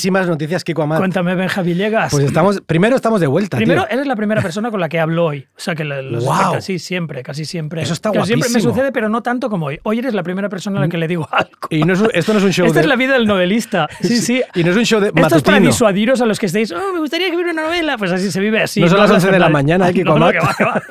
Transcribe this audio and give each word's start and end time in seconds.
Buenísimas 0.00 0.28
noticias, 0.28 0.64
Kiko 0.64 0.82
Amat. 0.82 0.96
Cuéntame, 0.98 1.34
Benja 1.34 1.60
Villegas. 1.60 2.10
Pues 2.10 2.24
estamos, 2.24 2.62
primero 2.64 2.96
estamos 2.96 3.20
de 3.20 3.26
vuelta, 3.26 3.58
Primero, 3.58 3.82
tío. 3.84 3.90
eres 3.92 4.06
la 4.06 4.16
primera 4.16 4.40
persona 4.40 4.70
con 4.70 4.80
la 4.80 4.88
que 4.88 4.98
hablo 4.98 5.26
hoy. 5.26 5.40
O 5.54 5.60
sea, 5.60 5.74
que 5.74 5.84
lo- 5.84 6.00
los 6.00 6.24
Guau. 6.24 6.54
casi 6.54 6.78
siempre, 6.78 7.22
casi 7.22 7.44
siempre. 7.44 7.82
Eso 7.82 7.92
está 7.92 8.10
Que 8.10 8.24
Siempre 8.24 8.48
me 8.48 8.52
guapísimo. 8.54 8.72
sucede, 8.72 8.92
pero 8.92 9.10
no 9.10 9.22
tanto 9.22 9.50
como 9.50 9.66
hoy. 9.66 9.78
Hoy 9.82 9.98
eres 9.98 10.14
la 10.14 10.22
primera 10.22 10.48
persona 10.48 10.78
a 10.78 10.80
la 10.84 10.88
que 10.88 10.96
le 10.96 11.06
digo 11.06 11.28
algo. 11.30 11.50
Y 11.68 11.82
no 11.84 11.92
es 11.92 12.02
esto 12.14 12.32
no 12.32 12.38
es 12.38 12.44
un 12.46 12.52
show 12.52 12.64
Esta 12.66 12.78
de... 12.78 12.84
es 12.84 12.88
la 12.88 12.96
vida 12.96 13.12
del 13.12 13.26
novelista. 13.26 13.88
Sí, 14.00 14.16
sí. 14.16 14.42
Y 14.54 14.64
no 14.64 14.70
es 14.70 14.76
un 14.78 14.84
show 14.86 15.00
de 15.00 15.08
Esto 15.08 15.18
es 15.20 15.22
para 15.28 15.36
matutino. 15.56 15.66
disuadiros 15.66 16.20
a 16.22 16.26
los 16.26 16.38
que 16.38 16.46
estéis, 16.46 16.72
oh, 16.72 16.92
me 16.94 17.00
gustaría 17.00 17.28
hubiera 17.34 17.52
una 17.52 17.64
novela. 17.64 17.98
Pues 17.98 18.10
así 18.10 18.30
se 18.30 18.40
vive 18.40 18.62
así. 18.62 18.80
No 18.80 18.88
son 18.88 18.96
las 18.98 19.10
hablas 19.10 19.24
11 19.24 19.34
de 19.34 19.38
la 19.38 19.48
mañana, 19.50 19.90
eh, 19.90 19.92
Kiko 19.94 20.18
No, 20.18 20.26
no, 20.26 20.32
que 20.32 20.38
va, 20.38 20.54
que 20.56 20.64
va. 20.64 20.82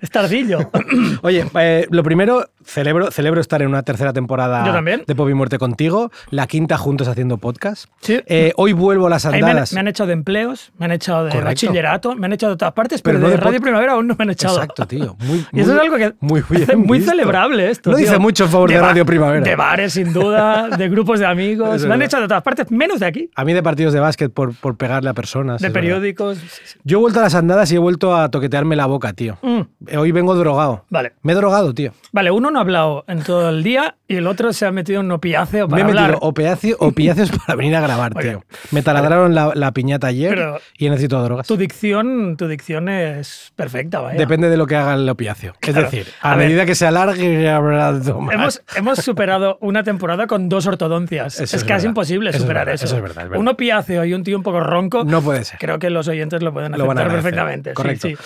Es 0.00 0.08
tardillo. 0.10 0.70
Oye, 1.22 1.44
eh, 1.60 1.86
lo 1.90 2.02
primero, 2.02 2.46
celebro, 2.64 3.10
celebro 3.10 3.42
estar 3.42 3.60
en 3.60 3.68
una 3.68 3.82
tercera 3.82 4.12
temporada 4.14 4.64
Yo 4.66 4.72
también. 4.72 5.04
de 5.06 5.14
Pop 5.14 5.28
y 5.28 5.34
Muerte 5.34 5.58
contigo, 5.58 6.10
la 6.30 6.46
quinta 6.46 6.78
juntos 6.78 7.08
haciendo 7.08 7.36
podcast. 7.36 7.86
Sí. 8.00 8.20
Eh, 8.26 8.52
hoy 8.56 8.72
vuelvo 8.72 9.06
a 9.06 9.10
las 9.10 9.24
me 9.26 9.36
han, 9.38 9.44
andadas. 9.44 9.72
me 9.72 9.80
han 9.80 9.88
echado 9.88 10.06
de 10.08 10.12
empleos, 10.14 10.72
me 10.78 10.86
han 10.86 10.92
echado 10.92 11.24
de 11.24 11.30
Correcto. 11.30 11.46
bachillerato, 11.48 12.14
me 12.16 12.26
han 12.26 12.32
echado 12.32 12.52
de 12.54 12.58
todas 12.58 12.74
partes, 12.74 13.02
pero, 13.02 13.18
Pero 13.18 13.26
no 13.26 13.30
de 13.30 13.36
de 13.38 13.42
Radio 13.44 13.60
Primavera 13.60 13.92
aún 13.92 14.06
no 14.06 14.14
me 14.18 14.22
han 14.24 14.30
echado. 14.30 14.54
Exacto, 14.56 14.86
tío. 14.86 15.16
Muy, 15.26 15.44
Y 15.52 15.60
eso 15.60 15.70
muy- 15.72 15.76
es 15.76 15.82
algo 15.82 15.96
que 15.96 16.14
muy, 16.20 16.42
bien 16.50 16.80
muy 16.80 17.00
celebrable 17.00 17.70
esto. 17.70 17.90
No 17.90 17.96
tío. 17.96 18.06
dice 18.06 18.18
mucho 18.18 18.44
en 18.44 18.50
favor 18.50 18.70
de, 18.70 18.80
Radio 18.80 19.04
Primavera. 19.06 19.44
De 19.44 19.56
bares, 19.56 19.92
sin 19.94 20.12
duda, 20.12 20.68
de 20.68 20.88
grupos 20.88 21.20
de 21.20 21.26
amigos. 21.26 21.82
Me 21.86 21.94
han 21.94 22.02
es 22.02 22.06
echado 22.08 22.22
de 22.22 22.28
todas 22.28 22.42
partes, 22.42 22.70
menos 22.70 23.00
de 23.00 23.06
aquí. 23.06 23.30
A 23.34 23.44
mí 23.44 23.52
de 23.52 23.62
partidos 23.62 23.92
de 23.92 24.00
básquet 24.00 24.32
por, 24.32 24.54
por 24.54 24.76
pegarle 24.76 25.10
a 25.10 25.14
personas. 25.14 25.60
De 25.60 25.68
es 25.68 25.72
periódicos. 25.72 26.38
Sí, 26.38 26.48
sí. 26.64 26.78
Yo 26.84 26.98
he 26.98 27.00
vuelto 27.00 27.20
a 27.20 27.22
las 27.22 27.34
andadas 27.34 27.70
y 27.72 27.76
he 27.76 27.78
vuelto 27.78 28.14
a 28.16 28.30
toquetearme 28.30 28.76
la 28.76 28.86
boca, 28.86 29.12
tío. 29.12 29.38
Mm, 29.42 29.96
Hoy 29.98 30.12
vengo 30.12 30.34
drogado. 30.34 30.84
Vale. 30.90 31.12
Me 31.22 31.32
he 31.32 31.34
drogado, 31.34 31.74
tío. 31.74 31.92
Vale, 32.12 32.30
uno 32.30 32.50
no 32.50 32.58
ha 32.58 32.62
hablado 32.62 33.04
en 33.08 33.22
todo 33.22 33.48
el 33.50 33.62
día 33.62 33.96
y 34.08 34.16
el 34.16 34.26
otro 34.26 34.52
se 34.52 34.66
ha 34.66 34.72
metido 34.72 35.00
en 35.00 35.06
un 35.06 35.12
opiáceo 35.12 35.66
Me 35.66 35.70
para 35.70 35.82
he 35.82 35.84
metido 35.86 36.04
hablar. 36.04 36.18
opiáceo- 36.20 36.76
opiáceos 36.78 37.30
para 37.32 37.56
venir 37.56 37.74
a 37.76 37.80
grabar, 37.80 38.14
tío. 38.14 38.43
Me 38.70 38.82
taladraron 38.82 39.34
la, 39.34 39.52
la 39.54 39.72
piñata 39.72 40.08
ayer 40.08 40.30
Pero- 40.30 40.60
y 40.78 40.88
necesito 40.90 41.22
drogas. 41.22 41.46
Tu 41.46 41.56
dicción, 41.56 42.36
tu 42.36 42.46
dicción 42.48 42.88
es 42.88 43.52
perfecta, 43.56 44.00
vaya. 44.00 44.18
Depende 44.18 44.48
de 44.50 44.56
lo 44.56 44.66
que 44.66 44.76
haga 44.76 44.94
el 44.94 45.08
opiáceo. 45.08 45.52
Es 45.60 45.70
Claro. 45.72 45.82
decir, 45.90 46.06
a, 46.20 46.32
A 46.32 46.36
ver. 46.36 46.46
medida 46.48 46.66
que 46.66 46.74
se 46.74 46.86
alargue, 46.86 47.48
habrá. 47.50 47.88
Hemos, 48.32 48.62
hemos 48.76 48.98
superado 48.98 49.58
una 49.60 49.82
temporada 49.82 50.26
con 50.26 50.48
dos 50.48 50.66
ortodoncias. 50.66 51.34
Eso 51.34 51.44
es, 51.44 51.54
es 51.54 51.64
casi 51.64 51.86
imposible 51.86 52.30
Eso 52.30 52.38
es 52.38 52.42
superar 52.42 52.66
verdad, 52.66 52.74
eso. 52.76 52.84
eso 52.86 52.96
es 52.96 53.02
verdad, 53.02 53.24
es 53.24 53.30
verdad. 53.30 53.40
Un 53.40 53.48
opiáceo 53.48 54.04
y 54.04 54.14
un 54.14 54.22
tío 54.24 54.36
un 54.36 54.42
poco 54.42 54.60
ronco. 54.60 55.04
No 55.04 55.22
puede 55.22 55.44
ser. 55.44 55.58
Creo 55.58 55.78
que 55.78 55.90
los 55.90 56.08
oyentes 56.08 56.42
lo 56.42 56.52
pueden 56.52 56.72
Lo 56.72 56.86
van 56.86 56.98
a 56.98 57.00
aceptar 57.02 57.16
perfectamente. 57.22 57.74
Correcto. 57.74 58.08
sí. 58.08 58.16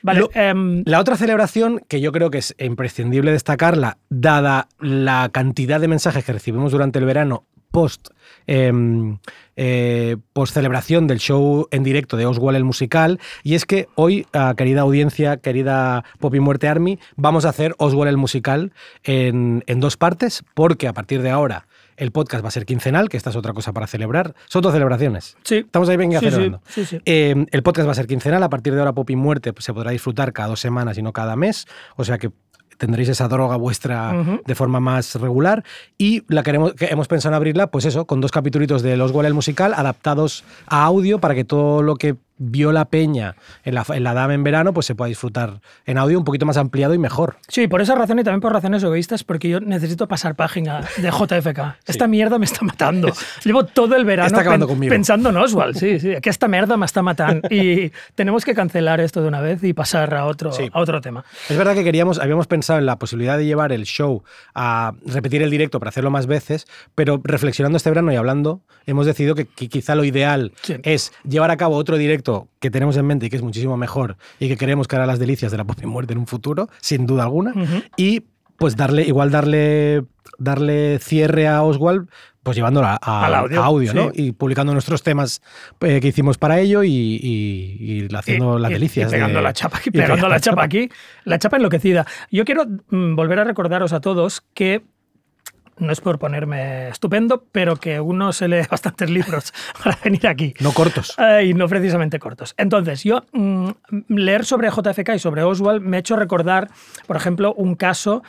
Vale, 0.00 0.20
Lo- 0.20 0.30
em, 0.34 0.82
La 0.86 1.00
otra 1.00 1.16
celebración, 1.16 1.80
que 1.88 2.00
yo 2.00 2.12
creo 2.12 2.30
que 2.30 2.38
es 2.38 2.54
imprescindible 2.58 3.32
destacarla, 3.32 3.98
dada 4.10 4.68
la 4.78 5.28
cantidad 5.32 5.80
de 5.80 5.88
mensajes 5.88 6.24
que 6.24 6.32
recibimos 6.32 6.70
durante 6.70 7.00
el 7.00 7.04
verano 7.04 7.44
post, 7.70 8.08
em, 8.46 9.18
eh, 9.56 10.16
post 10.32 10.54
celebración 10.54 11.06
del 11.06 11.18
show 11.18 11.68
en 11.70 11.82
directo 11.82 12.16
de 12.16 12.26
Oswald 12.26 12.56
el 12.56 12.64
musical, 12.64 13.20
y 13.42 13.54
es 13.54 13.64
que 13.64 13.88
hoy, 13.94 14.26
ah, 14.32 14.54
querida 14.56 14.82
audiencia, 14.82 15.38
querida 15.38 16.04
Pop 16.18 16.34
y 16.34 16.40
Muerte 16.40 16.68
Army, 16.68 16.98
vamos 17.16 17.44
a 17.44 17.50
hacer 17.50 17.74
Oswald 17.78 18.08
el 18.08 18.16
musical 18.16 18.72
en, 19.04 19.64
en 19.66 19.80
dos 19.80 19.96
partes, 19.96 20.44
porque 20.54 20.88
a 20.88 20.92
partir 20.92 21.22
de 21.22 21.30
ahora 21.30 21.66
el 21.98 22.12
podcast 22.12 22.44
va 22.44 22.48
a 22.48 22.52
ser 22.52 22.64
quincenal, 22.64 23.08
que 23.08 23.16
esta 23.16 23.30
es 23.30 23.36
otra 23.36 23.52
cosa 23.52 23.72
para 23.72 23.86
celebrar. 23.86 24.34
Son 24.46 24.62
dos 24.62 24.72
celebraciones. 24.72 25.36
sí. 25.42 25.56
Estamos 25.56 25.88
ahí, 25.88 25.96
venga, 25.96 26.20
sí, 26.20 26.26
celebrando. 26.26 26.62
sí, 26.68 26.84
sí. 26.84 27.00
Eh, 27.04 27.46
el 27.50 27.62
podcast 27.62 27.88
va 27.88 27.92
a 27.92 27.96
ser 27.96 28.06
quincenal. 28.06 28.42
A 28.42 28.48
partir 28.48 28.72
de 28.72 28.78
ahora, 28.78 28.92
Pop 28.92 29.10
y 29.10 29.16
Muerte 29.16 29.52
pues, 29.52 29.64
se 29.64 29.74
podrá 29.74 29.90
disfrutar 29.90 30.32
cada 30.32 30.48
dos 30.48 30.60
semanas 30.60 30.96
y 30.96 31.02
no 31.02 31.12
cada 31.12 31.34
mes. 31.34 31.66
O 31.96 32.04
sea 32.04 32.18
que 32.18 32.30
tendréis 32.78 33.10
esa 33.10 33.28
droga 33.28 33.56
vuestra 33.56 34.40
de 34.46 34.54
forma 34.54 34.80
más 34.80 35.16
regular. 35.16 35.64
Y 35.98 36.22
la 36.28 36.42
queremos, 36.42 36.72
que 36.74 36.86
hemos 36.86 37.08
pensado 37.08 37.34
en 37.34 37.36
abrirla, 37.36 37.66
pues 37.66 37.84
eso, 37.84 38.06
con 38.06 38.20
dos 38.20 38.32
capítulos 38.32 38.82
de 38.82 38.96
Los 38.96 39.12
el 39.12 39.34
musical 39.34 39.74
adaptados 39.74 40.44
a 40.66 40.84
audio 40.84 41.18
para 41.18 41.34
que 41.34 41.44
todo 41.44 41.82
lo 41.82 41.96
que 41.96 42.16
vio 42.38 42.72
la 42.72 42.84
peña 42.86 43.34
en 43.64 43.74
la, 43.74 43.84
en 43.88 44.04
la 44.04 44.14
Dame 44.14 44.34
en 44.34 44.44
verano, 44.44 44.72
pues 44.72 44.86
se 44.86 44.94
pueda 44.94 45.08
disfrutar 45.08 45.60
en 45.86 45.98
audio 45.98 46.18
un 46.18 46.24
poquito 46.24 46.46
más 46.46 46.56
ampliado 46.56 46.94
y 46.94 46.98
mejor. 46.98 47.36
Sí, 47.48 47.66
por 47.68 47.80
esa 47.80 47.94
razón 47.94 48.18
y 48.18 48.24
también 48.24 48.40
por 48.40 48.52
razones 48.52 48.82
egoístas, 48.82 49.24
porque 49.24 49.48
yo 49.48 49.60
necesito 49.60 50.08
pasar 50.08 50.34
página 50.36 50.80
de 50.96 51.10
JFK. 51.10 51.76
Esta 51.86 52.06
mierda 52.06 52.38
me 52.38 52.44
está 52.44 52.64
matando. 52.64 53.08
Llevo 53.44 53.64
todo 53.64 53.96
el 53.96 54.04
verano 54.04 54.26
Está 54.28 54.40
acabando 54.40 54.66
pen- 54.66 54.74
conmigo. 54.76 54.90
pensando 54.90 55.30
en 55.30 55.36
Oswald, 55.36 55.76
sí, 55.76 55.98
sí, 56.00 56.14
que 56.22 56.30
esta 56.30 56.48
mierda 56.48 56.76
me 56.76 56.86
está 56.86 57.02
matando. 57.02 57.48
Y 57.50 57.92
tenemos 58.14 58.44
que 58.44 58.54
cancelar 58.54 59.00
esto 59.00 59.20
de 59.22 59.28
una 59.28 59.40
vez 59.40 59.62
y 59.64 59.72
pasar 59.72 60.14
a 60.14 60.26
otro, 60.26 60.52
Sí. 60.52 60.68
a 60.72 60.80
otro 60.80 61.00
tema. 61.00 61.24
Es 61.48 61.56
verdad 61.56 61.74
que 61.74 61.84
queríamos, 61.84 62.18
habíamos 62.18 62.46
pensado 62.46 62.78
en 62.78 62.86
la 62.86 62.98
posibilidad 62.98 63.36
de 63.38 63.46
llevar 63.46 63.72
el 63.72 63.84
show 63.84 64.22
a 64.54 64.92
repetir 65.06 65.42
el 65.42 65.50
directo 65.50 65.78
para 65.80 65.88
hacerlo 65.90 66.10
más 66.10 66.26
veces, 66.26 66.66
pero 66.94 67.20
reflexionando 67.24 67.76
este 67.76 67.90
verano 67.90 68.12
y 68.12 68.16
hablando, 68.16 68.60
hemos 68.86 69.06
decidido 69.06 69.34
que, 69.34 69.46
que 69.46 69.68
quizá 69.68 69.94
lo 69.94 70.04
ideal 70.04 70.52
Sí. 70.62 70.76
es 70.82 71.12
llevar 71.28 71.50
a 71.50 71.56
cabo 71.56 71.76
otro 71.76 71.96
directo 71.96 72.27
que 72.60 72.70
tenemos 72.70 72.96
en 72.96 73.06
mente 73.06 73.26
y 73.26 73.30
que 73.30 73.36
es 73.36 73.42
muchísimo 73.42 73.76
mejor 73.76 74.16
y 74.40 74.48
que 74.48 74.56
queremos 74.56 74.86
que 74.88 74.96
hará 74.96 75.06
las 75.06 75.18
delicias 75.18 75.50
de 75.52 75.58
la 75.58 75.64
pop 75.64 75.78
y 75.82 75.86
muerte 75.86 76.12
en 76.12 76.18
un 76.18 76.26
futuro, 76.26 76.68
sin 76.80 77.06
duda 77.06 77.22
alguna, 77.24 77.52
y 77.96 78.24
pues 78.56 78.74
darle, 78.76 79.02
igual 79.04 79.30
darle, 79.30 80.04
darle 80.38 80.98
cierre 80.98 81.46
a 81.46 81.62
Oswald, 81.62 82.08
pues 82.42 82.56
llevándolo 82.56 82.86
a, 82.88 82.96
audio, 82.96 83.62
a 83.62 83.66
audio, 83.66 83.94
¿no? 83.94 84.10
sí. 84.14 84.22
Y 84.28 84.32
publicando 84.32 84.72
nuestros 84.72 85.02
temas 85.02 85.42
eh, 85.80 86.00
que 86.00 86.08
hicimos 86.08 86.38
para 86.38 86.58
ello 86.58 86.82
y, 86.82 86.90
y- 86.90 88.08
y 88.08 88.14
haciendo 88.16 88.58
Y- 88.58 88.62
las 88.62 88.70
delicias. 88.70 89.10
Y 89.10 89.14
pegando 89.14 89.38
de- 89.38 89.42
la 89.44 89.52
chapa 89.52 89.78
aquí, 89.78 89.90
pegando 89.90 90.28
la 90.28 90.40
chapa 90.40 90.64
aquí. 90.64 90.88
La 91.24 91.38
chapa 91.38 91.56
enloquecida. 91.58 92.06
Yo 92.32 92.44
quiero 92.44 92.64
mm, 92.90 93.14
volver 93.16 93.38
a 93.40 93.44
recordaros 93.44 93.92
a 93.92 94.00
todos 94.00 94.42
que 94.54 94.82
no 95.78 95.92
es 95.92 96.00
por 96.00 96.18
ponerme 96.18 96.88
estupendo, 96.88 97.44
pero 97.52 97.76
que 97.76 98.00
uno 98.00 98.32
se 98.32 98.48
lee 98.48 98.62
bastantes 98.70 99.10
libros 99.10 99.52
para 99.82 99.98
venir 100.02 100.26
aquí. 100.26 100.54
No 100.60 100.72
cortos. 100.72 101.14
Eh, 101.18 101.46
y 101.46 101.54
no 101.54 101.68
precisamente 101.68 102.18
cortos. 102.18 102.54
Entonces, 102.56 103.04
yo 103.04 103.24
mm, 103.32 103.70
leer 104.08 104.44
sobre 104.44 104.70
JFK 104.70 105.14
y 105.14 105.18
sobre 105.18 105.42
Oswald 105.42 105.82
me 105.82 105.96
ha 105.96 106.00
hecho 106.00 106.16
recordar, 106.16 106.68
por 107.06 107.16
ejemplo, 107.16 107.54
un 107.54 107.74
caso 107.74 108.22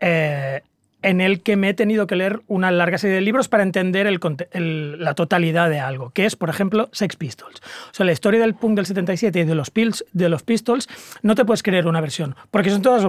eh, 0.00 0.62
en 1.04 1.20
el 1.20 1.42
que 1.42 1.56
me 1.56 1.68
he 1.68 1.74
tenido 1.74 2.06
que 2.06 2.16
leer 2.16 2.40
una 2.48 2.70
larga 2.70 2.98
serie 2.98 3.16
de 3.16 3.20
libros 3.20 3.48
para 3.48 3.62
entender 3.62 4.08
la 4.52 5.14
totalidad 5.14 5.68
de 5.68 5.78
algo, 5.78 6.10
que 6.10 6.24
es, 6.26 6.34
por 6.34 6.48
ejemplo, 6.50 6.88
Sex 6.92 7.16
Pistols. 7.16 7.60
O 7.90 7.94
sea, 7.94 8.06
la 8.06 8.12
historia 8.12 8.40
del 8.40 8.54
punk 8.54 8.76
del 8.76 8.86
77 8.86 9.40
y 9.40 9.44
de 9.44 9.54
los, 9.54 9.72
Pils- 9.72 10.04
de 10.12 10.28
los 10.28 10.42
Pistols, 10.42 10.88
no 11.22 11.34
te 11.34 11.44
puedes 11.44 11.62
creer 11.62 11.86
una 11.86 12.00
versión, 12.00 12.34
porque 12.50 12.70
son 12.70 12.82
todas, 12.82 13.06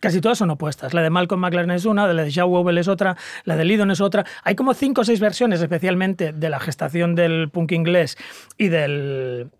casi 0.00 0.20
todas 0.20 0.38
son 0.38 0.50
opuestas. 0.50 0.94
La 0.94 1.02
de 1.02 1.10
Malcolm 1.10 1.40
McLaren 1.40 1.70
es 1.70 1.84
una, 1.84 2.12
la 2.12 2.24
de 2.24 2.32
Joe 2.32 2.44
Wobble 2.44 2.80
es 2.80 2.88
otra, 2.88 3.16
la 3.44 3.56
de 3.56 3.64
Lydon 3.64 3.90
es 3.90 4.00
otra. 4.00 4.26
Hay 4.42 4.54
como 4.56 4.74
cinco 4.74 5.02
o 5.02 5.04
seis 5.04 5.20
versiones, 5.20 5.60
especialmente 5.62 6.32
de 6.32 6.50
la 6.50 6.58
gestación 6.60 7.14
del 7.14 7.48
punk 7.50 7.72
inglés 7.72 8.18
y 8.56 8.68
del 8.68 9.50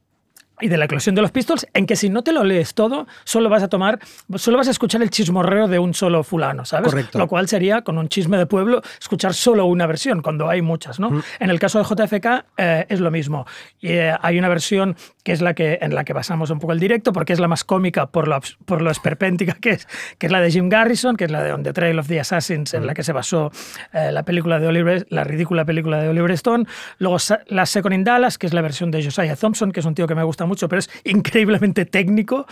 y 0.61 0.69
de 0.69 0.77
la 0.77 0.87
eclosión 0.87 1.15
de 1.15 1.23
los 1.23 1.31
Pistols, 1.31 1.67
en 1.75 1.87
que 1.87 1.97
si 1.97 2.09
no 2.09 2.23
te 2.23 2.33
lo 2.33 2.45
lees 2.45 2.75
todo, 2.75 3.07
solo 3.25 3.49
vas 3.49 3.63
a 3.63 3.69
tomar, 3.69 3.99
solo 4.37 4.59
vas 4.59 4.69
a 4.69 4.71
escuchar 4.71 5.03
el 5.03 5.11
chismorreo 5.11 5.69
de 5.69 5.79
un 5.79 5.95
solo 5.95 6.23
fulano, 6.23 6.65
¿sabes? 6.65 6.91
Correcto. 6.91 7.19
Lo 7.19 7.29
cual 7.29 7.49
sería, 7.49 7.83
con 7.83 7.99
un 7.99 8.09
chisme 8.09 8.37
de 8.39 8.47
pueblo, 8.47 8.83
escuchar 9.01 9.35
solo 9.35 9.67
una 9.67 9.87
versión, 9.87 10.23
cuando 10.23 10.49
hay 10.49 10.63
muchas, 10.63 11.01
¿no? 11.01 11.23
En 11.39 11.51
el 11.51 11.59
caso 11.59 11.79
de 11.79 11.85
JFK 11.85 12.27
eh, 12.57 12.87
es 12.89 13.01
lo 13.01 13.11
mismo. 13.11 13.47
Y, 13.81 13.89
eh, 13.89 14.15
hay 14.21 14.39
una 14.39 14.49
versión 14.49 14.97
que 15.29 15.35
es 15.35 15.43
la 15.43 15.53
que, 15.53 15.77
en 15.83 15.95
la 15.95 16.05
que 16.05 16.15
basamos 16.15 16.49
un 16.49 16.59
poco 16.59 16.73
el 16.73 16.81
directo, 16.81 17.13
porque 17.13 17.35
es 17.35 17.39
la 17.39 17.49
más 17.49 17.63
cómica 17.63 18.07
por 18.07 18.29
lo, 18.29 18.41
por 18.65 18.81
lo 18.81 18.91
esperpéntica 18.91 19.53
que 19.61 19.73
es, 19.73 19.87
que 20.17 20.25
es 20.25 20.33
la 20.33 20.41
de 20.41 20.51
Jim 20.51 20.71
Garrison, 20.71 21.17
que 21.19 21.25
es 21.27 21.31
la 21.31 21.43
de 21.43 21.53
On 21.53 21.63
the 21.63 21.75
Trail 21.75 21.99
of 21.99 22.09
the 22.09 22.19
Assassins, 22.19 22.73
en 22.73 22.87
la 22.87 22.95
que 22.95 23.03
se 23.03 23.13
basó 23.13 23.53
eh, 23.93 24.11
la 24.11 24.23
película 24.23 24.59
de 24.59 24.67
Oliver, 24.69 25.07
la 25.11 25.25
ridícula 25.25 25.67
película 25.67 26.01
de 26.01 26.09
Oliver 26.09 26.31
Stone. 26.31 26.65
Luego 26.97 27.19
la 27.49 27.67
Second 27.67 27.95
in 27.95 28.05
Dallas, 28.05 28.39
que 28.39 28.47
es 28.47 28.55
la 28.55 28.63
versión 28.63 28.91
de 28.91 29.05
Josiah 29.05 29.37
Thompson, 29.37 29.71
que 29.71 29.81
es 29.81 29.87
un 29.87 29.95
tío 29.95 30.07
que 30.07 30.15
me 30.15 30.23
gusta 30.23 30.47
mucho, 30.47 30.67
pero 30.67 30.79
es 30.81 30.89
increíblemente 31.05 31.85
técnico 31.85 32.47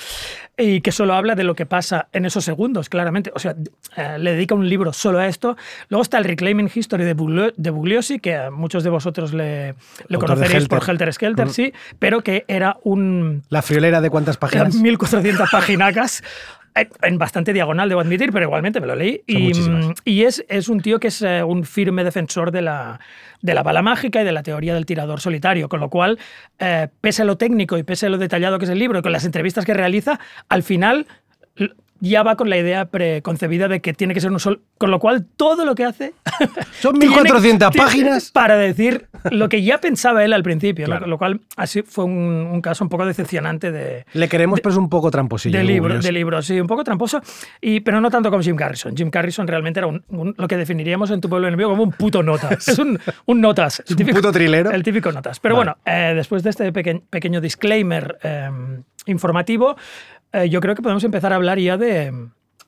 y 0.59 0.83
que 0.83 0.93
solo 0.93 1.15
habla 1.15 1.35
de 1.35 1.45
lo 1.45 1.55
que 1.55 1.65
pasa 1.65 2.09
en 2.13 2.27
esos 2.27 2.45
segundos, 2.45 2.91
claramente. 2.91 3.33
O 3.35 3.39
sea, 3.39 3.55
eh, 3.97 4.19
le 4.19 4.33
dedica 4.33 4.55
un 4.55 4.69
libro 4.69 4.93
solo 4.93 5.19
a 5.19 5.27
esto. 5.29 5.57
Luego 5.89 6.03
está 6.03 6.19
el 6.19 6.25
Reclaiming 6.25 6.71
History 6.75 7.05
de, 7.05 7.15
Buglio- 7.17 7.55
de 7.57 7.71
Bugliosi, 7.71 8.19
que 8.19 8.37
a 8.37 8.51
muchos 8.51 8.85
de 8.85 8.91
vosotros 8.91 9.33
le, 9.33 9.75
le 10.09 10.19
conoceréis 10.19 10.69
por 10.69 10.79
Helter. 10.81 10.91
Helter 10.91 11.13
Skelter, 11.15 11.49
sí, 11.51 11.73
pero 11.99 12.21
que 12.23 12.45
era 12.49 12.66
un, 12.83 13.43
La 13.49 13.63
friolera 13.63 14.01
de 14.01 14.11
cuántas 14.11 14.37
páginas. 14.37 14.75
1400 14.81 15.51
paginacas. 15.51 16.23
En 17.03 17.17
bastante 17.17 17.55
diagonal, 17.55 17.89
debo 17.89 18.03
admitir, 18.03 18.33
pero 18.33 18.45
igualmente 18.45 18.81
me 18.81 18.87
lo 18.87 18.95
leí. 18.95 19.23
Y, 19.27 20.23
es, 20.25 20.45
es 20.47 20.69
un 20.69 20.81
tío 20.81 21.01
que 21.01 21.09
es 21.09 21.23
eh, 21.23 21.43
un 21.43 21.65
firme 21.65 22.05
defensor 22.05 22.51
de 22.51 22.61
la, 22.61 23.01
de 23.41 23.55
la 23.55 23.63
bala 23.63 23.81
mágica 23.81 24.21
y 24.21 24.25
de 24.25 24.33
la 24.33 24.43
teoría 24.43 24.75
del 24.75 24.85
tirador 24.85 25.21
solitario. 25.21 25.71
Con 25.71 25.81
lo 25.81 25.89
cual, 25.89 26.19
eh, 26.59 26.89
pese 27.01 27.23
a 27.23 27.25
lo 27.25 27.39
técnico 27.39 27.79
y 27.79 27.83
pese 27.83 28.07
a 28.07 28.09
lo 28.11 28.19
detallado 28.19 28.59
que 28.59 28.67
es 28.67 28.71
el 28.71 28.79
libro 28.79 28.99
y 28.99 29.03
con 29.03 29.13
las 29.13 29.25
entrevistas 29.25 29.65
que 29.65 29.73
realiza, 29.73 30.21
al 30.51 30.63
final 30.63 31.07
ya 32.01 32.23
va 32.23 32.37
con 32.37 32.51
la 32.51 32.57
idea 32.59 32.85
preconcebida 32.87 33.69
de 33.69 33.81
que 33.81 33.93
tiene 33.95 34.15
que 34.15 34.21
ser 34.21 34.31
un 34.31 34.41
sol. 34.41 34.61
Con 34.79 34.91
lo 34.91 34.99
cual, 34.99 35.27
todo 35.37 35.65
lo 35.65 35.75
que 35.75 35.85
hace. 35.85 36.13
Son 36.81 36.99
tiene- 36.99 37.15
1400 37.17 37.71
tiene- 37.71 37.85
páginas. 37.87 38.31
Para 38.31 38.57
decir 38.57 39.07
lo 39.31 39.49
que 39.49 39.63
ya 39.63 39.79
pensaba 39.79 40.25
él 40.25 40.33
al 40.33 40.43
principio. 40.43 40.85
Claro. 40.87 41.07
Lo 41.07 41.17
cual, 41.19 41.41
así 41.57 41.83
fue 41.83 42.05
un, 42.05 42.13
un 42.53 42.61
caso 42.61 42.85
un 42.85 42.91
poco 42.91 43.07
decepcionante 43.07 43.73
de, 43.73 44.05
Le 44.13 44.29
queremos, 44.29 44.61
pero 44.61 44.73
es 44.73 44.77
un 44.79 44.89
poco 44.91 45.11
tramposillo. 45.11 45.55
de 45.57 45.61
el 45.63 45.67
libro, 45.67 45.99
de 45.99 46.13
libro, 46.13 46.43
sí, 46.43 46.61
un 46.61 46.67
poco 46.67 46.85
tramposo, 46.85 47.21
y, 47.61 47.81
pero 47.81 48.01
no 48.01 48.11
tanto 48.11 48.31
como 48.31 48.43
Jim 48.43 48.57
Garrison. 48.57 48.95
Jim 48.97 49.11
Garrison 49.11 49.47
realmente 49.49 49.81
era 49.81 49.87
un- 49.87 50.05
un- 50.09 50.35
lo 50.37 50.47
que 50.49 50.57
definiríamos 50.57 51.11
en 51.11 51.21
tu 51.21 51.29
pueblo 51.29 51.49
enemigo 51.49 51.71
como 51.71 51.83
un 51.85 51.93
puto 51.93 52.23
notas. 52.23 52.69
Es 52.77 52.79
un, 52.79 52.99
notas. 53.41 53.83
Es 53.87 53.97
un 53.97 54.07
puto 54.07 54.31
trilero. 54.33 54.71
El 54.71 54.83
típico 54.83 55.11
notas. 55.13 55.41
Pero 55.41 55.57
Vale. 55.57 55.73
bueno, 55.73 55.79
eh, 55.87 56.13
después 56.15 56.43
de 56.43 56.51
este 56.51 56.71
peque- 56.73 57.01
pequeño 57.09 57.41
disclaimer 57.41 58.19
eh, 58.23 58.51
informativo, 59.07 59.77
eh, 60.43 60.49
yo 60.49 60.61
creo 60.61 60.75
que 60.75 60.83
podemos 60.83 61.05
empezar 61.05 61.33
a 61.33 61.37
hablar 61.37 61.59
ya 61.59 61.77
de, 61.77 62.13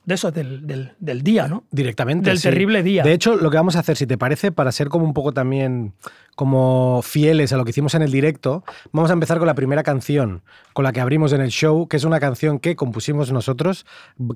de 0.05 0.13
eso, 0.15 0.31
del, 0.31 0.65
del- 0.67 0.91
del 0.99 1.21
día, 1.23 1.47
¿no? 1.47 1.63
Directamente. 1.71 2.29
Del 2.29 2.37
sí. 2.39 2.43
terrible 2.49 2.83
día. 2.83 3.03
De 3.03 3.13
hecho, 3.13 3.35
lo 3.35 3.49
que 3.51 3.57
vamos 3.57 3.75
a 3.75 3.79
hacer, 3.79 3.95
si 3.97 4.07
te 4.07 4.17
parece, 4.17 4.51
para 4.51 4.71
ser 4.71 4.89
como 4.89 5.05
un 5.05 5.13
poco 5.13 5.31
también 5.31 5.93
como 6.35 7.01
fieles 7.03 7.51
a 7.51 7.57
lo 7.57 7.65
que 7.65 7.71
hicimos 7.71 7.95
en 7.95 8.01
el 8.01 8.11
directo, 8.13 8.63
vamos 8.93 9.09
a 9.09 9.13
empezar 9.13 9.39
con 9.39 9.47
la 9.47 9.55
primera 9.55 9.83
canción 9.83 10.41
con 10.71 10.83
la 10.85 10.93
que 10.93 11.01
abrimos 11.01 11.33
en 11.33 11.41
el 11.41 11.49
show, 11.49 11.87
que 11.89 11.97
es 11.97 12.05
una 12.05 12.21
canción 12.21 12.59
que 12.59 12.77
compusimos 12.77 13.29
nosotros, 13.33 13.85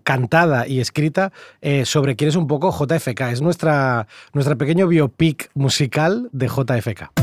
cantada 0.04 0.68
y 0.68 0.82
escrita, 0.82 1.32
eh, 1.62 1.86
sobre 1.86 2.18
quién 2.18 2.28
es 2.28 2.36
un 2.36 2.48
poco 2.48 2.72
JFK. 2.78 3.22
Es 3.32 3.42
nuestra, 3.42 4.08
nuestra 4.34 4.58
pequeño 4.58 4.86
biopic 4.88 5.50
musical 5.54 6.28
de 6.34 6.48
JFK. 6.48 7.23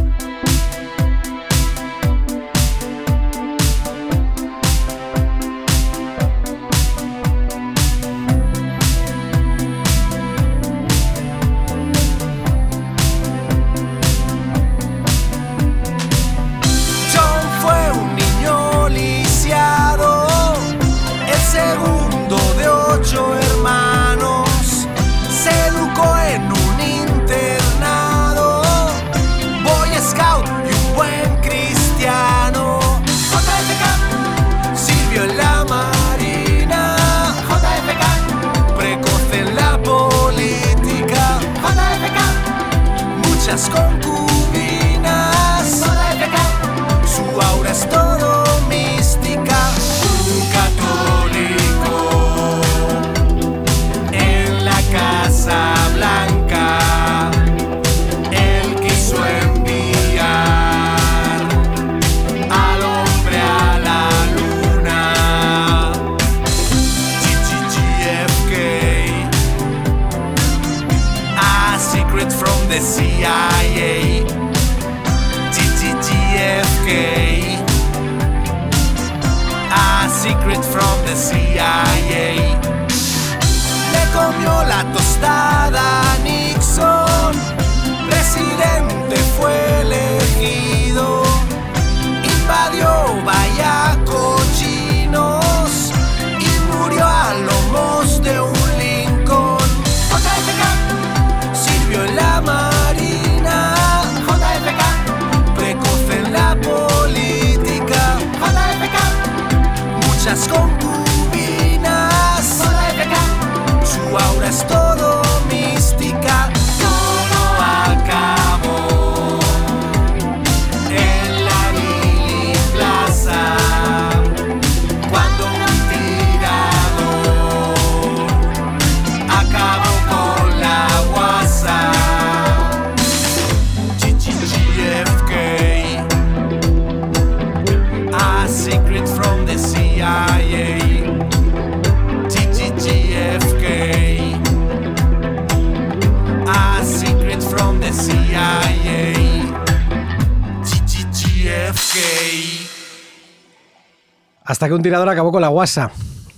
Que 154.71 154.75
un 154.75 154.83
tirador 154.83 155.09
acabó 155.09 155.31
con 155.33 155.43
la 155.43 155.49
guasa. 155.49 155.91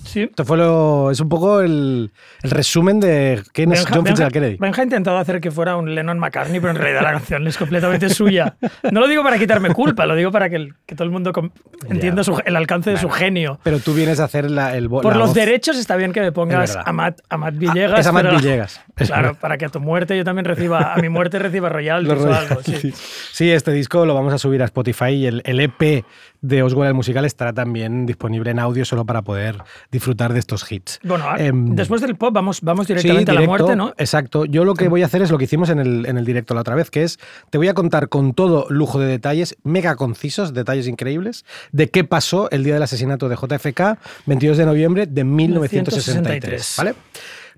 Sí. 0.04 0.22
Esto 0.24 0.44
fue 0.44 0.58
lo, 0.58 1.10
es 1.10 1.20
un 1.20 1.28
poco 1.28 1.60
el, 1.62 2.10
el 2.42 2.50
resumen 2.50 3.00
de 3.00 3.40
quién 3.52 3.72
es 3.72 3.80
Benja- 3.86 3.94
John 3.94 4.04
Fitzgerald 4.06 4.32
Kennedy. 4.34 4.56
Benja 4.58 4.82
ha 4.82 4.84
intentado 4.84 5.16
hacer 5.16 5.40
que 5.40 5.50
fuera 5.50 5.76
un 5.76 5.94
Lennon 5.94 6.18
McCartney, 6.18 6.60
pero 6.60 6.72
en 6.72 6.76
realidad 6.76 7.02
la 7.02 7.12
canción 7.12 7.46
es 7.46 7.56
completamente 7.56 8.10
suya. 8.10 8.56
No 8.90 9.00
lo 9.00 9.08
digo 9.08 9.22
para 9.22 9.38
quitarme 9.38 9.70
culpa, 9.72 10.04
lo 10.04 10.14
digo 10.14 10.30
para 10.30 10.50
que, 10.50 10.56
el- 10.56 10.74
que 10.92 10.96
todo 10.96 11.04
el 11.06 11.10
mundo 11.10 11.32
entienda 11.88 12.22
su- 12.24 12.40
el 12.44 12.56
alcance 12.56 12.90
de 12.90 12.96
su 12.98 13.08
genio. 13.08 13.58
Pero 13.62 13.78
tú 13.80 13.94
vienes 13.94 14.20
a 14.20 14.24
hacer 14.24 14.50
la, 14.50 14.76
el 14.76 14.88
Por 14.88 15.04
la 15.06 15.18
los 15.18 15.28
voz. 15.28 15.34
derechos 15.34 15.76
está 15.78 15.96
bien 15.96 16.12
que 16.12 16.20
me 16.20 16.32
pongas 16.32 16.76
a 16.76 16.92
Matt, 16.92 17.20
a 17.28 17.36
Matt 17.36 17.54
Villegas. 17.56 18.00
es 18.00 18.06
a 18.06 18.12
Matt 18.12 18.24
pero- 18.24 18.36
Villegas. 18.38 18.80
Es 18.96 19.06
Claro, 19.12 19.28
verdad. 19.28 19.40
para 19.40 19.58
que 19.58 19.64
a 19.64 19.68
tu 19.68 19.80
muerte 19.80 20.16
yo 20.16 20.24
también 20.24 20.44
reciba, 20.44 20.92
a 20.94 20.96
mi 20.98 21.08
muerte 21.08 21.38
reciba 21.38 21.68
royalties 21.70 22.24
o 22.24 22.32
algo. 22.32 22.60
sí. 23.32 23.50
este 23.50 23.72
disco 23.72 24.06
lo 24.06 24.14
vamos 24.14 24.32
a 24.32 24.38
subir 24.38 24.62
a 24.62 24.66
Spotify 24.66 25.10
y 25.10 25.26
el, 25.26 25.42
el 25.44 25.60
EP 25.60 26.04
de 26.40 26.62
Oswald 26.62 26.88
el 26.88 26.94
musical 26.94 27.24
estará 27.24 27.52
también 27.52 28.04
disponible 28.04 28.50
en 28.50 28.58
audio 28.58 28.84
solo 28.84 29.04
para 29.06 29.22
poder 29.22 29.58
disfrutar 29.92 30.32
de 30.32 30.40
estos 30.40 30.70
hits. 30.70 30.98
Bueno, 31.04 31.28
a- 31.28 31.36
Em, 31.38 31.74
después 31.74 32.00
del 32.00 32.16
pop 32.16 32.32
vamos, 32.34 32.60
vamos 32.62 32.86
Sí, 32.86 32.92
directamente 32.94 33.30
a 33.30 33.34
la 33.34 33.42
muerte, 33.42 33.74
¿no? 33.76 33.94
Exacto. 33.96 34.44
Yo 34.44 34.64
lo 34.64 34.74
que 34.74 34.88
voy 34.88 35.02
a 35.02 35.06
hacer 35.06 35.22
es 35.22 35.30
lo 35.30 35.38
que 35.38 35.44
hicimos 35.44 35.70
en 35.70 35.78
el, 35.78 36.06
en 36.06 36.18
el 36.18 36.24
directo 36.24 36.54
la 36.54 36.60
otra 36.60 36.74
vez, 36.74 36.90
que 36.90 37.02
es 37.04 37.18
te 37.50 37.58
voy 37.58 37.68
a 37.68 37.74
contar 37.74 38.08
con 38.08 38.34
todo 38.34 38.66
lujo 38.70 38.98
de 38.98 39.06
detalles, 39.06 39.56
mega 39.62 39.94
concisos, 39.96 40.52
detalles 40.52 40.81
increíbles, 40.86 41.44
de 41.72 41.88
qué 41.90 42.04
pasó 42.04 42.50
el 42.50 42.64
día 42.64 42.74
del 42.74 42.82
asesinato 42.82 43.28
de 43.28 43.36
JFK, 43.36 43.98
22 44.26 44.58
de 44.58 44.66
noviembre 44.66 45.06
de 45.06 45.24
1963. 45.24 46.12
1963. 46.22 46.74
¿Vale? 46.78 46.94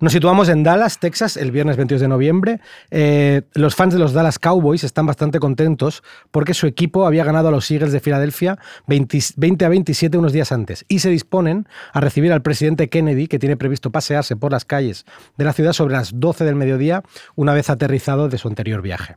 Nos 0.00 0.12
situamos 0.12 0.48
en 0.48 0.62
Dallas, 0.62 0.98
Texas, 0.98 1.36
el 1.36 1.50
viernes 1.50 1.76
22 1.76 2.00
de 2.00 2.08
noviembre. 2.08 2.60
Eh, 2.90 3.42
los 3.54 3.74
fans 3.74 3.94
de 3.94 4.00
los 4.00 4.12
Dallas 4.12 4.38
Cowboys 4.38 4.84
están 4.84 5.06
bastante 5.06 5.38
contentos 5.38 6.02
porque 6.30 6.54
su 6.54 6.66
equipo 6.66 7.06
había 7.06 7.24
ganado 7.24 7.48
a 7.48 7.50
los 7.50 7.70
Eagles 7.70 7.92
de 7.92 8.00
Filadelfia 8.00 8.58
20, 8.86 9.18
20 9.36 9.64
a 9.64 9.68
27 9.68 10.18
unos 10.18 10.32
días 10.32 10.52
antes 10.52 10.84
y 10.88 10.98
se 10.98 11.10
disponen 11.10 11.68
a 11.92 12.00
recibir 12.00 12.32
al 12.32 12.42
presidente 12.42 12.88
Kennedy, 12.88 13.28
que 13.28 13.38
tiene 13.38 13.56
previsto 13.56 13.90
pasearse 13.90 14.36
por 14.36 14.52
las 14.52 14.64
calles 14.64 15.06
de 15.36 15.44
la 15.44 15.52
ciudad 15.52 15.72
sobre 15.72 15.94
las 15.94 16.18
12 16.18 16.44
del 16.44 16.56
mediodía, 16.56 17.02
una 17.36 17.54
vez 17.54 17.70
aterrizado 17.70 18.28
de 18.28 18.38
su 18.38 18.48
anterior 18.48 18.82
viaje. 18.82 19.16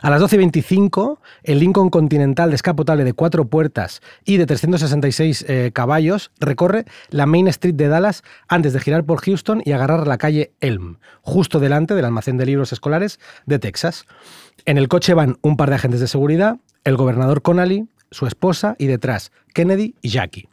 A 0.00 0.10
las 0.10 0.20
12.25, 0.20 1.18
el 1.42 1.58
Lincoln 1.58 1.90
Continental 1.90 2.50
descapotable 2.50 3.04
de 3.04 3.12
cuatro 3.12 3.46
puertas 3.46 4.02
y 4.24 4.36
de 4.36 4.46
366 4.46 5.44
eh, 5.48 5.70
caballos 5.72 6.30
recorre 6.40 6.84
la 7.10 7.26
Main 7.26 7.48
Street 7.48 7.74
de 7.74 7.88
Dallas 7.88 8.22
antes 8.48 8.72
de 8.72 8.80
girar 8.80 9.04
por 9.04 9.20
Houston 9.22 9.62
y 9.64 9.72
agarrar 9.72 10.06
la 10.06 10.18
calle 10.18 10.52
Elm, 10.60 10.98
justo 11.22 11.60
delante 11.60 11.94
del 11.94 12.04
almacén 12.04 12.36
de 12.36 12.46
libros 12.46 12.72
escolares 12.72 13.18
de 13.46 13.58
Texas. 13.58 14.06
En 14.64 14.78
el 14.78 14.88
coche 14.88 15.14
van 15.14 15.38
un 15.42 15.56
par 15.56 15.70
de 15.70 15.76
agentes 15.76 16.00
de 16.00 16.08
seguridad, 16.08 16.58
el 16.84 16.96
gobernador 16.96 17.42
Connally, 17.42 17.88
su 18.10 18.26
esposa 18.26 18.76
y 18.78 18.86
detrás 18.86 19.32
Kennedy 19.54 19.94
y 20.02 20.10
Jackie. 20.10 20.48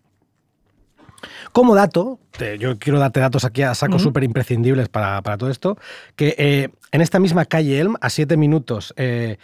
Como 1.52 1.76
dato, 1.76 2.20
yo 2.60 2.80
quiero 2.80 3.00
darte 3.00 3.20
datos 3.20 3.44
aquí 3.44 3.62
a 3.64 3.76
saco 3.76 4.00
súper 4.00 4.24
imprescindibles 4.24 4.88
para, 4.88 5.22
para 5.22 5.38
todo 5.38 5.50
esto, 5.50 5.78
que 6.16 6.36
eh, 6.38 6.70
en 6.92 7.02
esta 7.02 7.20
misma 7.20 7.46
calle 7.46 7.80
Elm, 7.80 7.96
a 8.02 8.10
siete 8.10 8.36
minutos, 8.38 8.94
eh, 8.98 9.38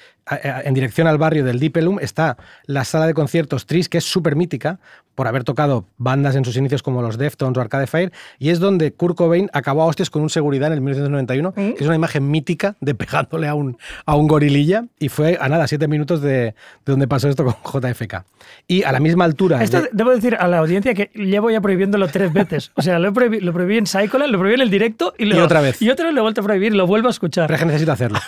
en 0.63 0.73
dirección 0.73 1.05
al 1.07 1.17
barrio 1.19 1.43
del 1.45 1.59
Deep 1.59 1.77
Elm, 1.77 1.99
está 1.99 2.37
la 2.65 2.83
sala 2.83 3.05
de 3.05 3.13
conciertos 3.13 3.65
Tris, 3.67 3.89
que 3.89 3.99
es 3.99 4.03
súper 4.05 4.35
mítica, 4.35 4.79
por 5.13 5.27
haber 5.27 5.43
tocado 5.45 5.85
bandas 5.97 6.35
en 6.35 6.43
sus 6.43 6.57
inicios 6.57 6.81
como 6.83 7.01
los 7.01 7.17
Deftones 7.17 7.57
o 7.57 7.61
Arcade 7.61 7.87
Fire, 7.87 8.11
y 8.39 8.49
es 8.49 8.59
donde 8.59 8.91
Kurt 8.91 9.15
Cobain 9.15 9.49
acabó 9.53 9.83
a 9.83 9.85
hostias 9.85 10.09
con 10.09 10.21
un 10.23 10.29
seguridad 10.29 10.67
en 10.67 10.73
el 10.73 10.81
1991, 10.81 11.53
que 11.53 11.75
es 11.79 11.85
una 11.85 11.95
imagen 11.95 12.29
mítica 12.29 12.75
de 12.81 12.95
pegándole 12.95 13.47
a 13.47 13.53
un, 13.53 13.77
a 14.05 14.15
un 14.15 14.27
gorililla, 14.27 14.85
y 14.99 15.07
fue 15.09 15.37
a 15.39 15.47
nada, 15.47 15.67
siete 15.67 15.87
minutos 15.87 16.21
de, 16.21 16.29
de 16.39 16.53
donde 16.85 17.07
pasó 17.07 17.29
esto 17.29 17.45
con 17.45 17.81
JFK. 17.81 18.25
Y 18.67 18.83
a 18.83 18.91
la 18.91 18.99
misma 18.99 19.23
altura... 19.25 19.63
Esto 19.63 19.83
de- 19.83 19.89
debo 19.93 20.09
decir 20.09 20.35
a 20.37 20.47
la 20.47 20.57
audiencia 20.57 20.93
que 20.95 21.11
llevo 21.13 21.49
ya 21.49 21.61
prohibiéndolo 21.61 22.07
tres 22.09 22.33
veces. 22.33 22.71
O 22.75 22.81
sea, 22.81 22.99
lo, 22.99 23.13
prohibí, 23.13 23.39
lo 23.39 23.53
prohibí 23.53 23.77
en 23.77 23.85
Psycholand, 23.87 24.31
lo 24.31 24.39
prohibí 24.39 24.55
en 24.55 24.61
el 24.61 24.69
directo 24.71 25.13
y, 25.17 25.25
lo- 25.25 25.37
Y 25.37 25.39
otra 25.39 25.61
vez. 25.61 25.81
Y 25.81 25.89
otra 25.91 26.05
vez 26.05 26.13
lo 26.13 26.21
he 26.21 26.23
vuelto 26.23 26.41
a 26.41 26.43
prohibir 26.43 26.73
y 26.73 26.75
lo 26.77 26.87
vuelvo 26.87 27.07
a 27.07 27.11
escuchar. 27.11 27.34
Pero 27.43 27.53
es 27.53 27.59
que 27.59 27.65
necesito 27.65 27.91
hacerlo. 27.91 28.19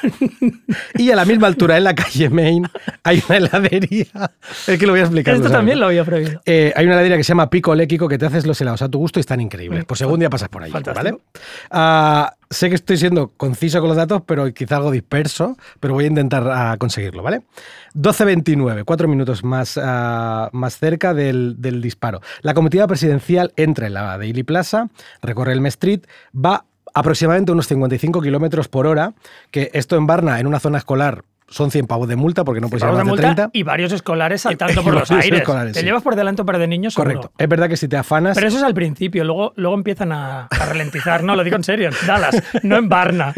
y 0.96 1.12
a 1.12 1.16
la 1.16 1.26
misma 1.26 1.48
altura, 1.48 1.78
en 1.78 1.84
la 1.84 1.96
calle 1.96 2.30
Main, 2.30 2.68
hay 3.04 3.24
una 3.28 3.38
heladería. 3.38 4.32
Es 4.68 4.78
que 4.78 4.86
lo 4.86 4.94
voy 4.94 5.00
a 5.00 5.04
explicar. 5.04 5.34
Esto 5.34 5.46
¿lo 5.46 5.50
sabes, 5.50 5.60
también 5.60 5.80
lo 5.80 5.88
había 5.88 6.04
prohibido. 6.04 6.42
Eh, 6.46 6.74
hay 6.76 6.86
una 6.86 6.96
heladería 6.96 7.18
que 7.18 7.24
se 7.24 7.30
llama 7.30 7.50
Pico 7.50 7.74
Léquico 7.76 8.08
que 8.08 8.18
te 8.18 8.26
haces 8.26 8.46
los 8.46 8.60
helados 8.62 8.82
a 8.82 8.90
tu 8.90 9.00
gusto 9.00 9.20
y 9.20 9.22
están 9.22 9.42
increíbles. 9.42 9.86
Pues 9.86 10.00
según 10.00 10.20
día 10.20 10.30
pasas 10.30 10.50
por 10.50 10.64
ahí, 10.64 10.72
Fantástico. 10.72 11.04
¿vale? 11.04 11.22
Ah, 11.72 12.36
sé 12.50 12.70
que 12.70 12.76
estoy 12.76 12.98
siendo 12.98 13.30
conciso 13.36 13.80
con 13.80 13.90
los 13.90 13.98
datos, 13.98 14.22
pero 14.26 14.52
quizá 14.54 14.78
algo 14.78 14.92
disperso, 14.92 15.58
pero 15.80 15.94
voy 15.94 16.06
a 16.06 16.08
intentar 16.08 16.48
ah, 16.50 16.76
conseguirlo, 16.78 17.24
¿vale? 17.24 17.42
12.29, 17.96 18.84
cuatro 18.86 19.08
minutos 19.08 19.44
más, 19.44 19.80
ah, 19.82 20.50
más 20.54 20.78
cerca 20.78 21.14
del, 21.14 21.56
del 21.60 21.82
disparo. 21.82 22.22
La 22.42 22.54
comitiva 22.54 22.88
presidencial 22.88 23.54
entra 23.56 23.88
en 23.88 23.94
la 23.94 24.18
Daily 24.18 24.44
Plaza, 24.44 24.90
recorre 25.22 25.54
el 25.54 25.66
Street, 25.68 26.02
va 26.34 26.66
aproximadamente 26.98 27.52
unos 27.52 27.68
55 27.68 28.22
kilómetros 28.22 28.68
por 28.68 28.88
hora, 28.88 29.14
que 29.52 29.70
esto 29.74 29.96
en 29.98 30.08
Varna, 30.08 30.40
en 30.40 30.48
una 30.48 30.60
zona 30.60 30.80
escolar, 30.80 31.24
son 31.50 31.72
100 31.72 31.88
pavos 31.88 32.08
de 32.10 32.16
multa 32.16 32.44
porque 32.44 32.60
no 32.62 32.68
puedes 32.70 32.84
ir 32.84 32.88
a 32.90 32.92
Vamos 32.92 32.98
más 33.00 33.06
de 33.06 33.10
multa 33.28 33.36
30. 33.48 33.50
y 33.54 33.64
varios 33.64 33.92
escolares 33.94 34.42
saltando 34.42 34.84
por 34.84 34.94
los 34.94 35.10
aires. 35.12 35.40
escolares, 35.40 35.74
Te 35.74 35.80
sí. 35.80 35.86
llevas 35.86 36.04
por 36.04 36.16
delante 36.16 36.42
un 36.42 36.46
par 36.46 36.58
de 36.58 36.68
niños 36.68 36.94
seguro. 36.94 37.16
Correcto. 37.16 37.32
Es 37.38 37.48
verdad 37.50 37.70
que 37.70 37.78
si 37.78 37.88
te 37.88 37.96
afanas... 37.98 38.36
Pero 38.36 38.48
eso 38.48 38.58
es 38.58 38.64
al 38.64 38.74
principio, 38.74 39.24
luego, 39.24 39.54
luego 39.56 39.76
empiezan 39.76 40.12
a, 40.12 40.48
a 40.48 40.66
ralentizar. 40.66 41.24
No, 41.24 41.36
lo 41.36 41.44
digo 41.44 41.56
en 41.56 41.64
serio, 41.64 41.90
en 41.90 42.08
Dallas, 42.08 42.44
no 42.64 42.76
en 42.78 42.90
Varna. 42.90 43.34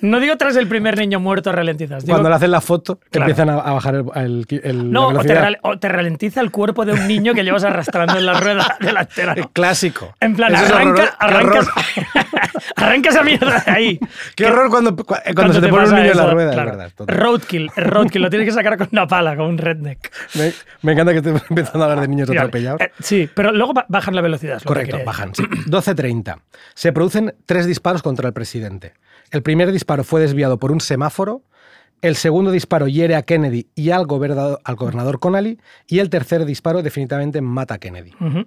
No 0.00 0.20
digo 0.20 0.36
tras 0.36 0.56
el 0.56 0.68
primer 0.68 0.96
niño 0.98 1.18
muerto 1.20 1.50
ralentizas. 1.52 2.04
Digo, 2.04 2.14
Cuando 2.14 2.28
le 2.28 2.36
hacen 2.36 2.50
la 2.50 2.60
foto, 2.60 2.98
Claro. 3.10 3.30
empiezan 3.30 3.50
a, 3.50 3.54
a 3.60 3.72
bajar 3.72 3.94
el, 3.96 4.04
el- 4.48 4.60
el- 4.64 4.92
no, 4.92 5.12
la 5.12 5.20
o 5.20 5.78
te, 5.78 5.88
o 5.88 5.92
ralentiza 5.92 6.40
el 6.40 6.50
cuerpo 6.50 6.84
de 6.84 6.92
un 6.92 7.06
niño 7.08 7.34
que 7.34 7.42
llevas 7.44 7.64
arrastrando 7.64 8.16
en 8.18 8.26
la 8.26 8.34
rueda 8.40 8.76
delantera. 8.80 9.34
¿no? 9.34 9.50
Clásico. 9.52 10.14
En 10.20 10.36
plan, 10.36 10.54
Eso 10.54 10.64
es 10.64 10.70
arranca, 10.72 11.16
arrancas, 11.18 11.68
arranca 12.76 13.08
esa 13.10 13.22
mierda 13.22 13.62
de 13.66 13.70
ahí. 13.72 14.00
Qué 14.36 14.46
horror 14.46 14.70
cuando, 14.70 14.94
cu- 14.96 15.04
cuando, 15.34 15.52
se 15.54 15.60
te, 15.60 15.68
pone 15.68 15.88
un 15.88 15.94
niño 15.94 16.10
en 16.12 16.16
la 16.16 16.30
rueda, 16.30 16.52
claro. 16.52 16.70
es 16.70 16.76
verdad. 16.76 16.92
total. 16.96 17.16
Roadkill, 17.32 17.70
roadkill, 17.76 18.22
lo 18.22 18.30
tienes 18.30 18.46
que 18.48 18.52
sacar 18.54 18.76
con 18.78 18.88
una 18.92 19.06
pala, 19.06 19.36
con 19.36 19.46
un 19.46 19.58
redneck. 19.58 20.12
Me, 20.34 20.52
me 20.82 20.92
encanta 20.92 21.12
que 21.12 21.18
estemos 21.18 21.42
empezando 21.50 21.80
a 21.84 21.90
hablar 21.90 22.00
de 22.02 22.08
niños 22.08 22.28
Mira, 22.28 22.42
atropellados. 22.42 22.80
eh, 22.80 22.90
sí, 23.00 23.28
pero 23.34 23.52
luego 23.52 23.72
ba- 23.74 23.86
bajan 23.88 24.14
la 24.14 24.20
velocidad. 24.22 24.56
es 24.56 24.64
lo 24.64 24.68
que 24.72 24.80
Correcto, 24.80 24.98
bajan. 25.04 25.34
sí. 25.34 25.42
12.30. 25.66 26.40
Se 26.74 26.92
producen 26.92 27.34
tres 27.46 27.66
disparos 27.66 28.02
contra 28.02 28.26
el 28.28 28.34
presidente. 28.34 28.94
El 29.30 29.42
primer 29.42 29.72
disparo 29.72 30.04
fue 30.04 30.20
desviado 30.20 30.58
por 30.58 30.72
un 30.72 30.80
semáforo. 30.80 31.42
El 32.02 32.16
segundo 32.16 32.50
disparo 32.50 32.88
hiere 32.88 33.14
a 33.14 33.22
Kennedy 33.22 33.68
y 33.74 33.90
al 33.90 34.06
gobernador, 34.06 34.58
al 34.64 34.74
gobernador 34.74 35.20
Connally. 35.20 35.58
Y 35.86 36.00
el 36.00 36.10
tercer 36.10 36.44
disparo 36.44 36.82
definitivamente 36.82 37.40
mata 37.40 37.74
a 37.74 37.78
Kennedy. 37.78 38.12
Ujú. 38.20 38.44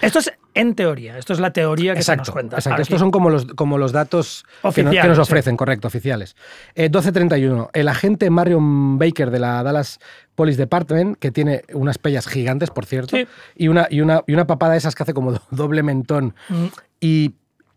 Esto 0.00 0.18
es 0.20 0.32
en 0.54 0.74
teoría, 0.74 1.16
esto 1.18 1.32
es 1.32 1.38
la 1.40 1.52
teoría 1.52 1.94
que 1.94 2.02
se 2.02 2.12
Exacto, 2.12 2.30
nos 2.30 2.30
cuenta. 2.32 2.56
exacto. 2.56 2.82
Estos 2.82 2.98
son 3.00 3.10
como 3.10 3.30
los, 3.30 3.46
como 3.46 3.78
los 3.78 3.92
datos 3.92 4.44
que, 4.74 4.82
no- 4.82 4.90
que 4.90 5.02
nos 5.04 5.16
sí. 5.16 5.22
ofrecen, 5.22 5.56
correcto, 5.56 5.88
oficiales. 5.88 6.36
Eh, 6.74 6.90
12.31. 6.90 7.70
El 7.72 7.88
agente 7.88 8.28
Marion 8.30 8.98
Baker 8.98 9.30
de 9.30 9.38
la 9.38 9.62
Dallas 9.62 9.98
Police 10.34 10.58
Department, 10.58 11.18
que 11.18 11.30
tiene 11.30 11.62
unas 11.72 11.98
pellas 11.98 12.26
gigantes, 12.26 12.70
por 12.70 12.84
cierto, 12.86 13.16
Sí. 13.16 13.26
y, 13.56 13.68
una, 13.68 13.86
y, 13.90 14.00
una, 14.02 14.22
y 14.26 14.34
una 14.34 14.46
papada 14.46 14.72
de 14.72 14.78
esas 14.78 14.94
que 14.94 15.02
hace 15.02 15.14
como 15.14 15.32
do- 15.32 15.42
doble 15.50 15.82
mentón. 15.82 16.34
Mm. 16.48 16.64
Y, 17.00 17.32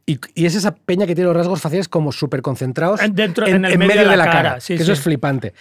y- 0.05 0.19
y 0.35 0.45
es 0.45 0.55
esa 0.55 0.75
peña 0.75 1.07
que 1.07 1.15
tiene 1.15 1.27
los 1.29 1.37
rasgos 1.37 1.61
faciales 1.61 1.87
como 1.87 2.11
súper 2.11 2.41
concentrados 2.41 3.01
En- 3.01 3.15
dentro- 3.15 3.47
en 3.47 3.63
el 3.65 3.77
medio 3.77 4.07
de 4.09 4.17
la 4.17 4.25
cara, 4.25 4.59
sí, 4.59 4.75
que 4.77 4.83
eso 4.83 4.91
es 4.93 4.99
flipante. 5.01 5.53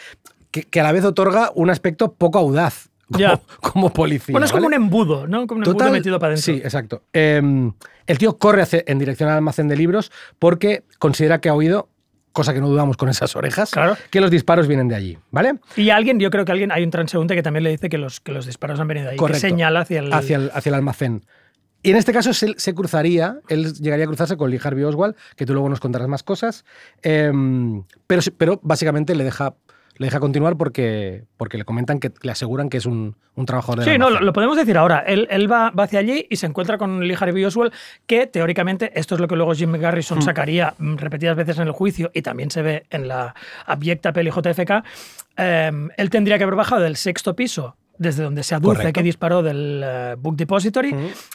Que, 0.51 0.63
que 0.65 0.81
a 0.81 0.83
la 0.85 0.93
vez 0.93 1.05
otorga 1.05 1.51
un 1.55 1.71
aspecto 1.71 2.13
poco 2.13 2.39
audaz 2.39 2.89
Ya. 3.09 3.41
como 3.61 3.93
policía. 3.93 4.33
Bueno, 4.33 4.47
es 4.47 4.53
como 4.53 4.65
¿vale? 4.65 4.77
un 4.79 4.83
embudo, 4.85 5.27
¿no? 5.27 5.47
Como 5.47 5.61
un 5.61 5.67
embudo 5.67 5.91
metido 5.91 6.19
para 6.19 6.33
adentro. 6.35 6.55
Sí, 6.55 6.61
exacto. 6.63 7.03
Eh, 7.13 7.41
el 8.07 8.19
tío 8.19 8.39
corre 8.39 8.63
hacia- 8.63 8.83
en 8.87 8.99
dirección 8.99 9.29
al 9.29 9.37
almacén 9.37 9.69
de 9.69 9.77
libros 9.77 10.11
porque 10.39 10.85
considera 10.99 11.41
que 11.41 11.49
ha 11.49 11.55
oído, 11.55 11.89
cosa 12.33 12.53
que 12.55 12.61
no 12.61 12.69
dudamos 12.69 12.97
con 12.97 13.09
esas 13.09 13.37
orejas, 13.37 13.71
Claro. 13.71 13.97
que 14.11 14.21
los 14.21 14.31
disparos 14.31 14.67
vienen 14.67 14.89
de 14.89 14.95
allí, 14.97 15.19
¿vale? 15.31 15.55
Y 15.77 15.91
alguien, 15.91 16.19
yo 16.19 16.31
creo 16.31 16.45
que 16.45 16.53
alguien, 16.53 16.73
hay 16.73 16.83
un 16.83 16.91
transeúnte 16.91 17.35
que 17.35 17.43
también 17.43 17.63
le 17.65 17.71
dice 17.71 17.89
que 17.89 17.99
los, 17.99 18.21
que 18.21 18.33
los 18.33 18.47
disparos 18.47 18.81
han 18.81 18.89
venido 18.89 19.05
de 19.07 19.11
ahí, 19.13 19.17
Correcto. 19.17 19.43
que 19.43 19.49
señala 19.51 19.81
hacia 19.81 20.01
el... 20.01 20.13
Hacia 20.13 20.37
el, 20.37 20.51
hacia 20.53 20.71
el 20.71 20.75
almacén. 20.75 21.25
Y 21.83 21.91
en 21.91 21.97
este 21.97 22.15
caso 22.15 22.33
se, 22.33 22.55
se 22.57 22.75
cruzaría, 22.75 23.41
él 23.49 23.75
llegaría 23.75 24.07
a 24.07 24.09
cruzarse 24.09 24.39
con 24.39 24.51
Lee 24.51 24.59
Harvey 24.63 24.85
Oswald, 24.85 25.15
que 25.37 25.45
tú 25.45 25.53
luego 25.53 25.69
nos 25.69 25.81
contarás 25.81 26.09
más 26.09 26.23
cosas, 26.23 26.65
eh, 27.03 27.31
pero, 28.07 28.23
pero 28.39 28.59
básicamente 28.63 29.15
le 29.15 29.23
deja, 29.23 29.55
le 29.97 30.07
deja 30.07 30.21
continuar 30.21 30.57
porque, 30.57 31.25
porque 31.37 31.59
le 31.59 31.65
comentan 31.65 32.01
que 32.01 32.13
le 32.23 32.33
aseguran 32.33 32.69
que 32.69 32.79
es 32.79 32.87
un, 32.87 33.17
un 33.35 33.47
trabajador 33.47 33.85
de 33.85 33.93
Sí, 33.93 33.99
no, 33.99 34.11
lo, 34.11 34.21
lo 34.21 34.33
podemos 34.33 34.57
decir 34.57 34.77
ahora. 34.77 34.99
Él, 35.07 35.29
él 35.31 35.51
va, 35.51 35.71
va 35.71 35.85
hacia 35.85 36.01
allí 36.01 36.27
y 36.29 36.37
se 36.37 36.47
encuentra 36.47 36.79
con 36.79 37.07
Lee 37.07 37.17
Harvey 37.19 37.45
Oswald, 37.45 37.73
que 38.07 38.27
teóricamente, 38.27 38.99
esto 38.99 39.15
es 39.15 39.21
lo 39.21 39.29
que 39.29 39.37
luego 39.37 39.55
Jim 39.55 39.73
Garrison 39.73 40.21
sacaría 40.23 40.75
mm, 40.79 40.97
repetidas 40.97 41.37
veces 41.37 41.59
en 41.59 41.69
el 41.69 41.73
juicio 41.73 42.11
y 42.13 42.23
también 42.23 42.51
se 42.51 42.63
ve 42.63 42.87
en 42.91 43.09
la 43.09 43.35
abyecta 43.67 44.13
peli 44.13 44.31
JFK, 44.31 44.85
eh, 45.37 45.71
él 45.97 46.11
tendría 46.11 46.39
que 46.39 46.45
haber 46.45 46.57
bajado 46.57 46.83
del 46.83 46.97
sexto 46.97 47.37
piso 47.37 47.77
desde 47.99 48.23
donde 48.25 48.43
se 48.43 48.55
aduce 48.55 48.77
Correcto. 48.77 48.93
que 48.99 49.05
disparó 49.05 49.43
del 49.43 49.83
eh, 49.85 50.15
Book 50.19 50.37
Depository 50.37 50.95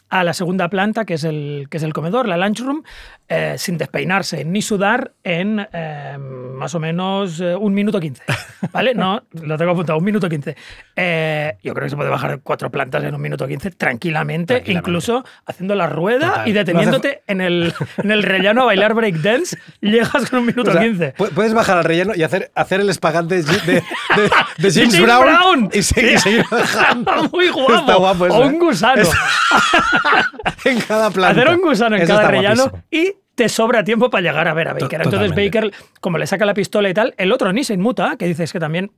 a 0.09 0.23
la 0.23 0.33
segunda 0.33 0.67
planta, 0.69 1.05
que 1.05 1.13
es 1.15 1.23
el, 1.23 1.67
que 1.69 1.77
es 1.77 1.83
el 1.83 1.93
comedor, 1.93 2.27
la 2.27 2.37
lunchroom, 2.37 2.83
eh, 3.27 3.55
sin 3.57 3.77
despeinarse 3.77 4.43
ni 4.43 4.61
sudar 4.61 5.13
en 5.23 5.65
eh, 5.71 6.17
más 6.19 6.75
o 6.75 6.79
menos 6.79 7.39
eh, 7.39 7.55
un 7.55 7.73
minuto 7.73 7.99
quince. 7.99 8.23
¿Vale? 8.73 8.93
No, 8.93 9.23
lo 9.41 9.57
tengo 9.57 9.71
apuntado, 9.71 9.97
un 9.99 10.03
minuto 10.05 10.27
quince. 10.27 10.55
Eh, 10.95 11.53
yo 11.63 11.73
creo 11.73 11.85
que 11.85 11.89
se 11.91 11.95
puede 11.95 12.09
bajar 12.09 12.39
cuatro 12.43 12.69
plantas 12.69 13.03
en 13.03 13.15
un 13.15 13.21
minuto 13.21 13.47
quince 13.47 13.71
tranquilamente, 13.71 14.55
Tranquilamente. 14.55 14.89
incluso 14.89 15.23
haciendo 15.45 15.75
la 15.75 15.87
rueda 15.87 16.27
Total. 16.29 16.47
y 16.47 16.51
deteniéndote 16.51 17.21
en, 17.27 17.41
el, 17.41 17.73
en 17.97 18.11
el 18.11 18.23
rellano 18.23 18.63
a 18.63 18.65
bailar 18.65 18.93
breakdance, 18.93 19.57
llegas 19.81 20.29
con 20.29 20.39
un 20.39 20.45
minuto 20.47 20.71
O 20.71 20.73
sea, 20.73 20.81
quince. 20.81 21.13
pu- 21.15 21.29
Puedes 21.29 21.53
bajar 21.53 21.77
al 21.77 21.83
relleno 21.85 22.13
y 22.15 22.23
hacer, 22.23 22.51
hacer 22.55 22.81
el 22.81 22.89
espagante 22.89 23.35
de, 23.35 23.43
de- 23.43 23.73
de- 23.73 23.81
de 23.81 24.31
James, 24.57 24.75
James 24.95 25.01
Brown, 25.01 25.23
Brown. 25.25 25.69
y 25.73 25.81
seguir, 25.83 26.11
y 26.13 26.17
seguir 26.17 26.37
bajando. 26.39 26.48
Muy 27.31 27.49
guapo. 27.49 27.73
Está 27.75 27.95
guapo 27.95 28.25
eso, 28.27 28.37
o 28.37 28.43
¿eh? 28.43 28.47
un 28.47 28.59
gusano. 28.59 29.03
En 30.65 30.79
cada 30.81 31.09
planta. 31.11 31.41
Hacer 31.41 31.55
un 31.55 31.61
gusano 31.61 31.95
en 31.95 32.01
Eso 32.03 32.13
cada 32.15 32.27
rellano 32.27 32.69
guapísimo. 32.69 32.83
y 32.91 33.13
te 33.35 33.49
sobra 33.49 33.83
tiempo 33.83 34.09
para 34.09 34.21
llegar 34.21 34.47
a 34.47 34.53
ver 34.53 34.67
a 34.69 34.73
Baker. 34.73 34.89
To- 34.89 34.95
Entonces 34.97 35.29
totalmente. 35.31 35.59
Baker, 35.59 35.83
como 36.01 36.17
le 36.17 36.27
saca 36.27 36.45
la 36.45 36.53
pistola 36.53 36.89
y 36.89 36.93
tal, 36.93 37.13
el 37.17 37.31
otro 37.31 37.51
ni 37.53 37.63
se 37.63 37.73
inmuta, 37.73 38.15
que 38.17 38.25
dices 38.25 38.51
que 38.51 38.59
también 38.59 38.91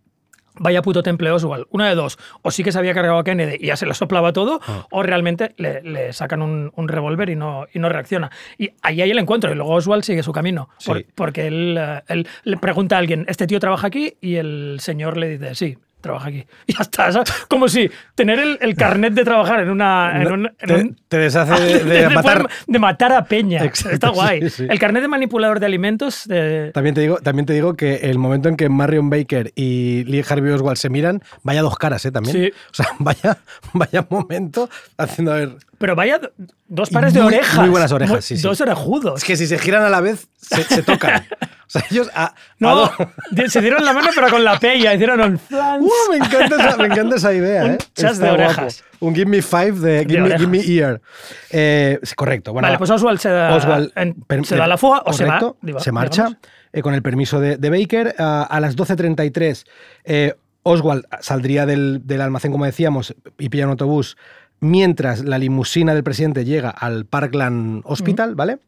Vaya 0.59 0.81
puto 0.81 1.01
temple 1.01 1.31
Oswald. 1.31 1.65
Una 1.69 1.87
de 1.87 1.95
dos. 1.95 2.19
O 2.41 2.51
sí 2.51 2.61
que 2.61 2.73
se 2.73 2.77
había 2.77 2.93
cargado 2.93 3.17
a 3.17 3.23
Kennedy 3.23 3.55
y 3.57 3.67
ya 3.67 3.77
se 3.77 3.85
le 3.85 3.93
soplaba 3.93 4.33
todo, 4.33 4.59
Ah. 4.67 4.85
o 4.91 5.01
realmente 5.01 5.53
le, 5.55 5.81
le 5.81 6.11
sacan 6.11 6.41
un, 6.41 6.73
un 6.75 6.89
revólver 6.89 7.29
y 7.29 7.37
no, 7.37 7.67
y 7.73 7.79
no 7.79 7.87
reacciona. 7.87 8.29
Y 8.57 8.71
ahí 8.81 9.01
hay 9.01 9.09
el 9.11 9.17
encuentro. 9.17 9.49
Y 9.49 9.55
luego 9.55 9.71
Oswald 9.71 10.03
sigue 10.03 10.23
su 10.23 10.33
camino. 10.33 10.67
por- 10.85 11.05
porque 11.15 11.47
él, 11.47 11.77
eh, 11.79 12.03
él 12.09 12.27
le 12.43 12.57
pregunta 12.57 12.97
a 12.97 12.99
alguien, 12.99 13.23
¿este 13.29 13.47
tío 13.47 13.61
trabaja 13.61 13.87
aquí? 13.87 14.17
Y 14.19 14.35
el 14.35 14.77
señor 14.81 15.15
le 15.15 15.29
dice, 15.37 15.55
sí. 15.55 15.77
Trabaja 16.01 16.27
aquí. 16.29 16.45
Y 16.67 16.73
ya 16.73 16.81
está. 16.81 17.11
¿sabes? 17.11 17.31
Como 17.47 17.67
si 17.69 17.89
tener 18.15 18.39
el, 18.39 18.57
el 18.61 18.75
carnet 18.75 19.13
de 19.13 19.23
trabajar 19.23 19.61
en 19.61 19.69
una. 19.69 20.11
En 20.15 20.23
No, 20.23 20.33
un- 20.33 20.45
en 20.59 20.67
te, 20.67 20.73
un- 20.73 20.97
te 21.07 21.17
deshace 21.17 21.61
de, 21.83 21.83
de 22.01 22.09
matar. 22.09 22.47
de 22.67 22.79
matar 22.79 23.13
a 23.13 23.23
Peña. 23.25 23.63
Exacto, 23.63 23.93
Está 23.93 24.09
guay. 24.09 24.41
sí, 24.41 24.49
sí. 24.49 24.67
El 24.69 24.79
carnet 24.79 25.01
de 25.03 25.07
manipulador 25.07 25.59
de 25.59 25.65
alimentos. 25.67 26.27
de- 26.27 26.71
También 26.73 26.95
te, 26.95 27.01
digo, 27.01 27.17
también 27.19 27.45
te 27.45 27.53
digo 27.53 27.75
que 27.75 27.95
el 27.97 28.17
momento 28.17 28.49
en 28.49 28.57
que 28.57 28.67
Marion 28.69 29.09
Baker 29.09 29.51
y 29.55 30.03
Lee 30.05 30.23
Harvey 30.27 30.51
Oswald 30.51 30.77
se 30.77 30.89
miran, 30.89 31.21
vaya 31.43 31.61
dos 31.61 31.77
caras, 31.77 32.03
¿eh? 32.05 32.11
También. 32.11 32.35
Sí. 32.35 32.51
O 32.71 32.73
sea, 32.73 32.87
vaya, 32.99 33.37
vaya 33.73 34.05
momento 34.09 34.69
haciendo 34.97 35.31
a 35.33 35.35
ver. 35.35 35.49
Pero 35.81 35.95
vaya 35.95 36.19
do- 36.19 36.31
dos 36.67 36.89
pares 36.89 37.13
de 37.13 37.21
muy- 37.21 37.33
orejas. 37.33 37.59
muy 37.59 37.69
buenas 37.69 37.91
orejas, 37.91 38.13
Muy- 38.15 38.21
sí, 38.21 38.37
sí. 38.37 38.43
Dos 38.43 38.61
orejudos. 38.61 39.21
Es 39.21 39.25
que 39.27 39.35
si 39.35 39.47
se 39.47 39.57
giran 39.59 39.83
a 39.83 39.89
la 39.89 39.99
vez, 39.99 40.27
se, 40.37 40.63
se 40.63 40.83
tocan. 40.83 41.25
O 41.41 41.69
sea, 41.71 41.83
ellos. 41.91 42.09
A, 42.13 42.25
a 42.27 42.33
No, 42.59 42.91
di- 43.31 43.49
se 43.49 43.59
dieron 43.61 43.83
la 43.83 43.91
mano, 43.93 44.09
pero 44.15 44.29
con 44.29 44.43
la 44.43 44.57
pella. 44.59 44.93
Hicieron 44.93 45.19
un 45.21 45.39
flans. 45.39 45.83
¡Uh! 45.85 46.11
me, 46.11 46.17
encanta 46.17 46.55
esa, 46.55 46.77
me 46.77 46.85
encanta 46.85 47.15
esa 47.17 47.33
idea, 47.33 47.65
Un 47.65 47.71
¿eh? 47.71 47.77
chas 47.95 48.17
de 48.19 48.25
Está 48.27 48.37
guapo. 48.37 48.43
orejas. 48.61 48.83
Un 48.99 49.15
give 49.15 49.25
me 49.25 49.41
five 49.41 49.71
de 49.73 50.05
give, 50.05 50.19
me, 50.19 50.25
orejas. 50.25 50.39
give 50.41 50.51
me 50.51 50.59
ear. 50.77 51.01
Eh, 51.49 51.99
correcto. 52.15 52.53
Bueno, 52.53 52.65
vale, 52.67 52.75
va. 52.75 52.77
pues 52.79 52.89
Oswald 52.91 53.19
se 53.19 53.29
da, 53.29 53.55
Oswald 53.55 53.91
en- 53.95 54.13
per- 54.13 54.45
se 54.45 54.55
da 54.55 54.67
la 54.67 54.77
fuga 54.77 55.01
o 55.05 55.13
se 55.13 55.25
va. 55.25 55.39
correcto, 55.39 55.79
se 55.79 55.91
marcha 55.91 56.37
eh, 56.73 56.81
con 56.81 56.93
el 56.93 57.01
permiso 57.01 57.39
de, 57.39 57.57
de 57.57 57.69
Baker. 57.69 58.15
A, 58.19 58.43
a 58.43 58.59
las 58.59 58.75
12.33 58.77 59.65
eh, 60.03 60.35
Oswald 60.63 61.05
saldría 61.21 61.65
del, 61.65 62.01
del 62.05 62.21
almacén, 62.21 62.51
como 62.51 62.65
decíamos, 62.65 63.15
y 63.39 63.49
pilla 63.49 63.65
un 63.65 63.71
autobús 63.71 64.17
mientras 64.61 65.25
la 65.25 65.37
limusina 65.37 65.93
del 65.93 66.03
presidente 66.03 66.45
llega 66.45 66.69
al 66.69 67.05
Parkland 67.05 67.81
Hospital, 67.83 68.35
¿vale? 68.35 68.59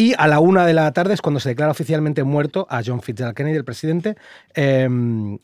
Y 0.00 0.14
a 0.16 0.28
la 0.28 0.38
una 0.38 0.64
de 0.64 0.74
la 0.74 0.92
tarde 0.92 1.12
es 1.14 1.20
cuando 1.20 1.40
se 1.40 1.48
declara 1.48 1.72
oficialmente 1.72 2.22
muerto 2.22 2.68
a 2.70 2.82
John 2.86 3.02
Fitzgerald 3.02 3.34
Kennedy, 3.36 3.56
el 3.56 3.64
presidente. 3.64 4.14
eh, 4.54 4.88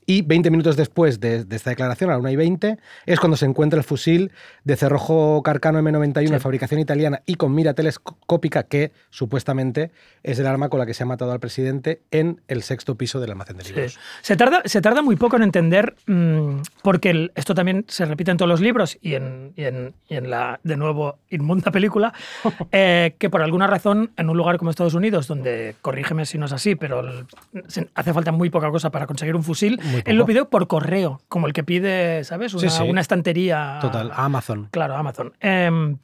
y 0.06 0.22
20 0.22 0.48
minutos 0.52 0.76
después 0.76 1.18
de, 1.18 1.44
de 1.44 1.56
esta 1.56 1.70
declaración, 1.70 2.10
a 2.10 2.12
la 2.12 2.20
una 2.20 2.30
y 2.30 2.36
20, 2.36 2.78
es 3.06 3.18
cuando 3.18 3.36
se 3.36 3.46
encuentra 3.46 3.78
el 3.78 3.84
fusil 3.84 4.30
de 4.62 4.76
cerrojo 4.76 5.42
Carcano 5.42 5.80
M91 5.80 6.30
de 6.30 6.38
fabricación 6.38 6.78
italiana 6.78 7.20
y 7.26 7.34
con 7.34 7.52
mira 7.52 7.74
telescópica, 7.74 8.62
que 8.62 8.92
supuestamente 9.10 9.90
es 10.22 10.38
el 10.38 10.46
arma 10.46 10.68
con 10.68 10.78
la 10.78 10.86
que 10.86 10.94
se 10.94 11.02
ha 11.02 11.06
matado 11.06 11.32
al 11.32 11.40
presidente 11.40 12.02
en 12.12 12.40
el 12.46 12.62
sexto 12.62 12.94
piso 12.94 13.18
del 13.18 13.30
almacén 13.32 13.56
de 13.56 13.64
Sí. 13.64 13.72
libros. 13.72 13.98
Se, 14.22 14.36
tarda, 14.36 14.62
se 14.66 14.80
tarda 14.80 15.02
muy 15.02 15.16
poco 15.16 15.34
en 15.36 15.42
entender, 15.42 15.96
mm, 16.06 16.60
porque 16.82 17.10
el- 17.10 17.32
esto 17.34 17.54
también 17.56 17.86
se 17.88 18.04
repite 18.04 18.30
en 18.30 18.36
todos 18.36 18.48
los 18.48 18.60
libros 18.60 18.98
y 19.02 19.14
en, 19.14 19.52
y 19.56 19.64
en- 19.64 19.94
y 20.08 20.14
en 20.14 20.30
la, 20.30 20.60
de 20.62 20.76
nuevo, 20.76 21.18
inmunda 21.30 21.72
película, 21.72 22.12
eh, 22.72 23.16
que 23.18 23.28
por 23.30 23.42
alguna 23.42 23.66
razón, 23.66 24.12
en 24.16 24.30
un 24.30 24.36
lugar 24.36 24.43
como 24.58 24.70
Estados 24.70 24.94
Unidos, 24.94 25.26
donde, 25.26 25.74
corrígeme 25.82 26.26
si 26.26 26.38
no 26.38 26.46
es 26.46 26.52
así, 26.52 26.74
pero 26.76 27.02
hace 27.94 28.12
falta 28.12 28.32
muy 28.32 28.50
poca 28.50 28.70
cosa 28.70 28.90
para 28.90 29.06
conseguir 29.06 29.34
un 29.36 29.42
fusil, 29.42 29.80
él 30.04 30.16
lo 30.16 30.26
pidió 30.26 30.48
por 30.48 30.66
correo, 30.66 31.20
como 31.28 31.46
el 31.46 31.52
que 31.52 31.64
pide, 31.64 32.24
¿sabes? 32.24 32.54
Una, 32.54 32.68
Sí, 32.70 32.70
sí. 32.70 32.82
una 32.88 33.00
estantería. 33.00 33.78
Total, 33.80 34.10
a 34.12 34.24
Amazon. 34.24 34.68
Claro, 34.70 34.96
Amazon. 34.96 35.32
Em, 35.40 35.96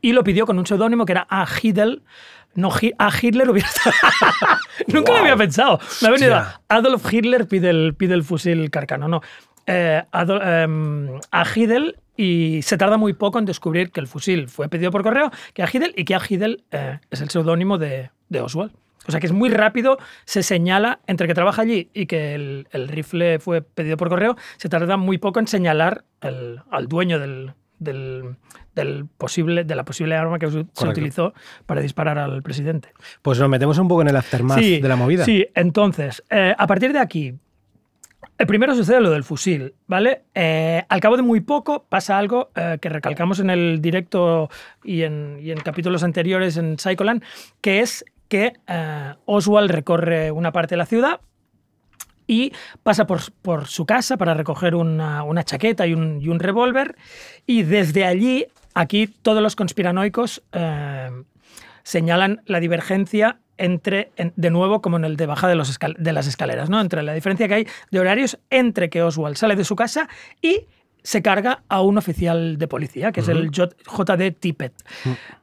y 0.00 0.12
lo 0.12 0.22
pidió 0.24 0.46
con 0.46 0.58
un 0.58 0.66
seudónimo 0.66 1.04
que 1.06 1.12
era 1.12 1.26
A. 1.28 1.46
Hitler. 1.62 2.00
No, 2.54 2.70
A. 2.98 3.10
Hitler 3.22 3.48
hubiera 3.48 3.68
estado- 3.74 3.94
Nunca 4.88 5.12
lo 5.12 5.18
había 5.18 5.36
pensado. 5.36 5.78
Me 6.02 6.08
ha 6.08 6.10
venido. 6.10 6.42
Adolf 6.68 7.12
Hitler 7.12 7.46
pide 7.46 7.70
el, 7.70 7.94
pide 7.96 8.14
el 8.14 8.24
fusil 8.24 8.70
carcano. 8.70 9.06
No. 9.08 9.20
Eh, 9.72 10.02
em, 10.62 11.08
a 11.30 11.44
Hitler 11.54 11.98
y 12.16 12.60
se 12.62 12.76
tarda 12.76 12.96
muy 12.96 13.12
poco 13.14 13.38
en 13.38 13.44
descubrir 13.44 13.90
que 13.92 14.00
el 14.00 14.06
fusil 14.06 14.48
fue 14.48 14.68
pedido 14.68 14.90
por 14.90 15.02
correo, 15.02 15.30
que 15.54 15.62
a 15.62 15.68
Hitler 15.72 15.92
y 15.96 16.04
que 16.04 16.14
a 16.14 16.20
Hitler 16.28 16.58
eh, 16.70 16.98
es 17.10 17.20
el 17.20 17.30
seudónimo 17.30 17.78
de, 17.78 18.10
de 18.28 18.40
Oswald. 18.40 18.72
O 19.08 19.10
sea 19.12 19.18
que 19.20 19.26
es 19.26 19.32
muy 19.32 19.48
rápido, 19.48 19.96
se 20.26 20.42
señala 20.42 21.00
entre 21.06 21.26
que 21.26 21.34
trabaja 21.34 21.62
allí 21.62 21.88
y 21.94 22.06
que 22.06 22.34
el, 22.34 22.68
el 22.70 22.88
rifle 22.88 23.38
fue 23.38 23.62
pedido 23.62 23.96
por 23.96 24.08
correo, 24.10 24.36
se 24.58 24.68
tarda 24.68 24.96
muy 24.98 25.16
poco 25.18 25.40
en 25.40 25.46
señalar 25.46 26.04
el- 26.20 26.60
al 26.70 26.86
dueño 26.86 27.18
del, 27.18 27.52
del, 27.78 28.36
del 28.74 29.06
posible, 29.16 29.64
de 29.64 29.74
la 29.74 29.84
posible 29.84 30.14
arma 30.16 30.38
que 30.38 30.50
se 30.50 30.66
utilizó 30.90 31.32
para 31.64 31.80
disparar 31.80 32.18
al 32.18 32.42
presidente. 32.42 32.92
Pues 33.22 33.38
nos 33.38 33.48
metemos 33.48 33.78
un 33.78 33.88
poco 33.88 34.02
en 34.02 34.08
el 34.08 34.16
aftermath 34.16 34.58
de 34.80 34.88
la 34.88 34.96
movida. 34.96 35.24
Sí, 35.24 35.46
entonces, 35.54 36.22
eh, 36.28 36.54
a 36.56 36.66
partir 36.66 36.92
de 36.92 36.98
aquí, 36.98 37.34
primero 38.46 38.74
sucede 38.74 39.00
lo 39.00 39.10
del 39.10 39.24
fusil, 39.24 39.74
¿vale? 39.86 40.22
Eh, 40.34 40.82
al 40.88 41.00
cabo 41.00 41.16
de 41.16 41.22
muy 41.22 41.40
poco 41.40 41.84
pasa 41.88 42.18
algo 42.18 42.50
eh, 42.54 42.78
que 42.80 42.88
recalcamos 42.88 43.38
en 43.40 43.50
el 43.50 43.80
directo 43.82 44.48
y 44.82 45.02
en, 45.02 45.38
capítulos 45.64 46.02
anteriores 46.02 46.56
en 46.56 46.78
Psycholand, 46.78 47.22
que 47.60 47.80
es 47.80 48.04
que 48.28 48.54
eh, 48.66 49.14
Oswald 49.26 49.70
recorre 49.70 50.30
una 50.30 50.52
parte 50.52 50.74
de 50.74 50.78
la 50.78 50.86
ciudad 50.86 51.20
y 52.26 52.52
pasa 52.82 53.06
por, 53.06 53.66
su 53.66 53.86
casa 53.86 54.16
para 54.16 54.34
recoger 54.34 54.74
una, 54.74 55.44
chaqueta 55.44 55.86
y 55.86 55.94
un, 55.94 56.38
revólver. 56.38 56.96
Y 57.44 57.64
desde 57.64 58.04
allí, 58.04 58.46
aquí 58.72 59.08
todos 59.08 59.42
los 59.42 59.56
conspiranoicos 59.56 60.44
señalan 61.82 62.42
la 62.46 62.60
divergencia 62.60 63.40
entre, 63.60 64.10
en- 64.16 64.32
de 64.36 64.50
nuevo, 64.50 64.82
como 64.82 64.96
en 64.96 65.04
el 65.04 65.16
de 65.16 65.26
baja 65.26 65.46
de, 65.48 65.54
los 65.54 65.70
escal- 65.78 65.96
de 65.96 66.12
las 66.12 66.26
escaleras, 66.26 66.68
¿no? 66.70 66.80
Entre 66.80 67.02
la 67.02 67.12
diferencia 67.14 67.46
que 67.46 67.54
hay 67.54 67.66
de 67.90 68.00
horarios 68.00 68.38
entre 68.50 68.90
que 68.90 69.02
Oswald 69.02 69.36
sale 69.36 69.54
de 69.54 69.64
su 69.64 69.76
casa 69.76 70.08
y 70.42 70.66
se 71.02 71.22
carga 71.22 71.62
a 71.70 71.80
un 71.80 71.96
oficial 71.96 72.58
de 72.58 72.68
policía, 72.68 73.10
que 73.10 73.20
es 73.20 73.28
el 73.28 73.50
JD 73.50 74.32
Tippett. 74.38 74.74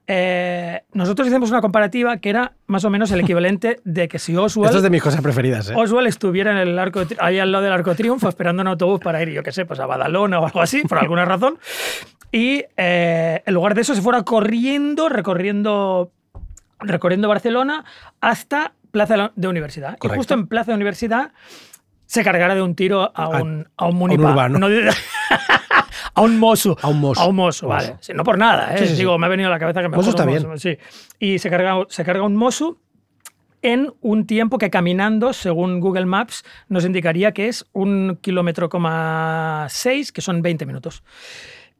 Eh, 0.05 0.81
nosotros 0.93 1.27
hicimos 1.27 1.49
una 1.49 1.61
comparativa 1.61 2.17
que 2.17 2.29
era 2.29 2.53
más 2.67 2.85
o 2.85 2.89
menos 2.91 3.11
el 3.11 3.19
equivalente 3.21 3.79
de 3.83 4.07
que 4.07 4.19
si 4.19 4.35
Oswald... 4.37 4.67
Esto 4.67 4.77
es 4.77 4.83
de 4.83 4.89
mis 4.91 5.01
cosas 5.01 5.19
preferidas, 5.21 5.69
¿eh? 5.71 5.73
Oswald 5.75 6.07
estuviera 6.07 6.51
en 6.51 6.57
el 6.57 6.77
arco 6.77 7.01
ahí 7.19 7.39
al 7.39 7.51
lado 7.51 7.63
del 7.63 7.73
Arco 7.73 7.95
Triunfo 7.95 8.29
esperando 8.29 8.61
un 8.61 8.67
autobús 8.67 8.99
para 8.99 9.21
ir, 9.23 9.29
yo 9.31 9.41
qué 9.41 9.51
sé, 9.51 9.65
pues 9.65 9.79
a 9.79 9.85
Badalona 9.87 10.39
o 10.39 10.45
algo 10.45 10.61
así, 10.61 10.83
por 10.83 10.99
alguna 10.99 11.25
razón. 11.25 11.57
Y 12.31 12.63
eh, 12.77 13.41
en 13.45 13.53
lugar 13.53 13.73
de 13.73 13.81
eso 13.81 13.95
se 13.95 14.01
fuera 14.01 14.21
corriendo, 14.23 15.09
recorriendo, 15.09 16.11
recorriendo 16.79 17.27
Barcelona 17.27 17.85
hasta 18.21 18.73
Plaza 18.91 19.31
de 19.35 19.47
Universidad. 19.47 19.97
Y 20.01 20.07
justo 20.07 20.33
en 20.33 20.47
Plaza 20.47 20.71
de 20.71 20.75
Universidad 20.75 21.31
se 22.05 22.23
cargara 22.23 22.55
de 22.55 22.61
un 22.61 22.75
tiro 22.75 23.11
a 23.13 23.41
un, 23.41 23.67
a 23.75 23.85
un 23.85 24.01
un 24.01 24.19
urbano. 24.19 24.59
No 24.59 24.67
a 26.13 26.21
un 26.21 26.39
mozo. 26.39 26.77
A 26.81 26.87
un 26.87 26.99
mozo. 26.99 27.21
A 27.21 27.27
un 27.27 27.35
mozo, 27.35 27.67
vale. 27.67 27.89
Mozo. 27.89 27.99
Sí, 28.01 28.13
no 28.13 28.23
por 28.23 28.37
nada, 28.37 28.73
¿eh? 28.73 28.77
Sí, 28.79 28.85
sí, 28.85 28.91
sí. 28.91 28.97
Digo, 28.99 29.17
me 29.17 29.25
ha 29.25 29.29
venido 29.29 29.49
a 29.49 29.51
la 29.51 29.59
cabeza 29.59 29.81
que 29.81 29.89
me 29.89 29.97
Mozo 29.97 30.11
está 30.11 30.23
un 30.23 30.33
mozo, 30.33 30.57
Sí. 30.57 30.77
Y 31.19 31.37
se 31.39 31.49
carga, 31.49 31.85
se 31.89 32.05
carga 32.05 32.23
un 32.23 32.35
mozo 32.35 32.79
en 33.61 33.93
un 34.01 34.25
tiempo 34.25 34.57
que 34.57 34.69
caminando, 34.69 35.33
según 35.33 35.79
Google 35.79 36.05
Maps, 36.05 36.45
nos 36.69 36.85
indicaría 36.85 37.33
que 37.33 37.47
es 37.47 37.65
un 37.73 38.17
kilómetro 38.21 38.69
coma 38.69 39.67
seis, 39.69 40.11
que 40.11 40.21
son 40.21 40.41
20 40.41 40.65
minutos. 40.65 41.03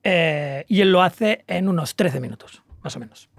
Eh, 0.04 0.66
y 0.68 0.82
él 0.82 0.92
lo 0.92 1.02
hace 1.02 1.44
en 1.48 1.70
unos 1.70 1.96
13 1.96 2.20
minutos, 2.20 2.64
más 2.84 2.96
o 2.96 3.00
menos. 3.00 3.30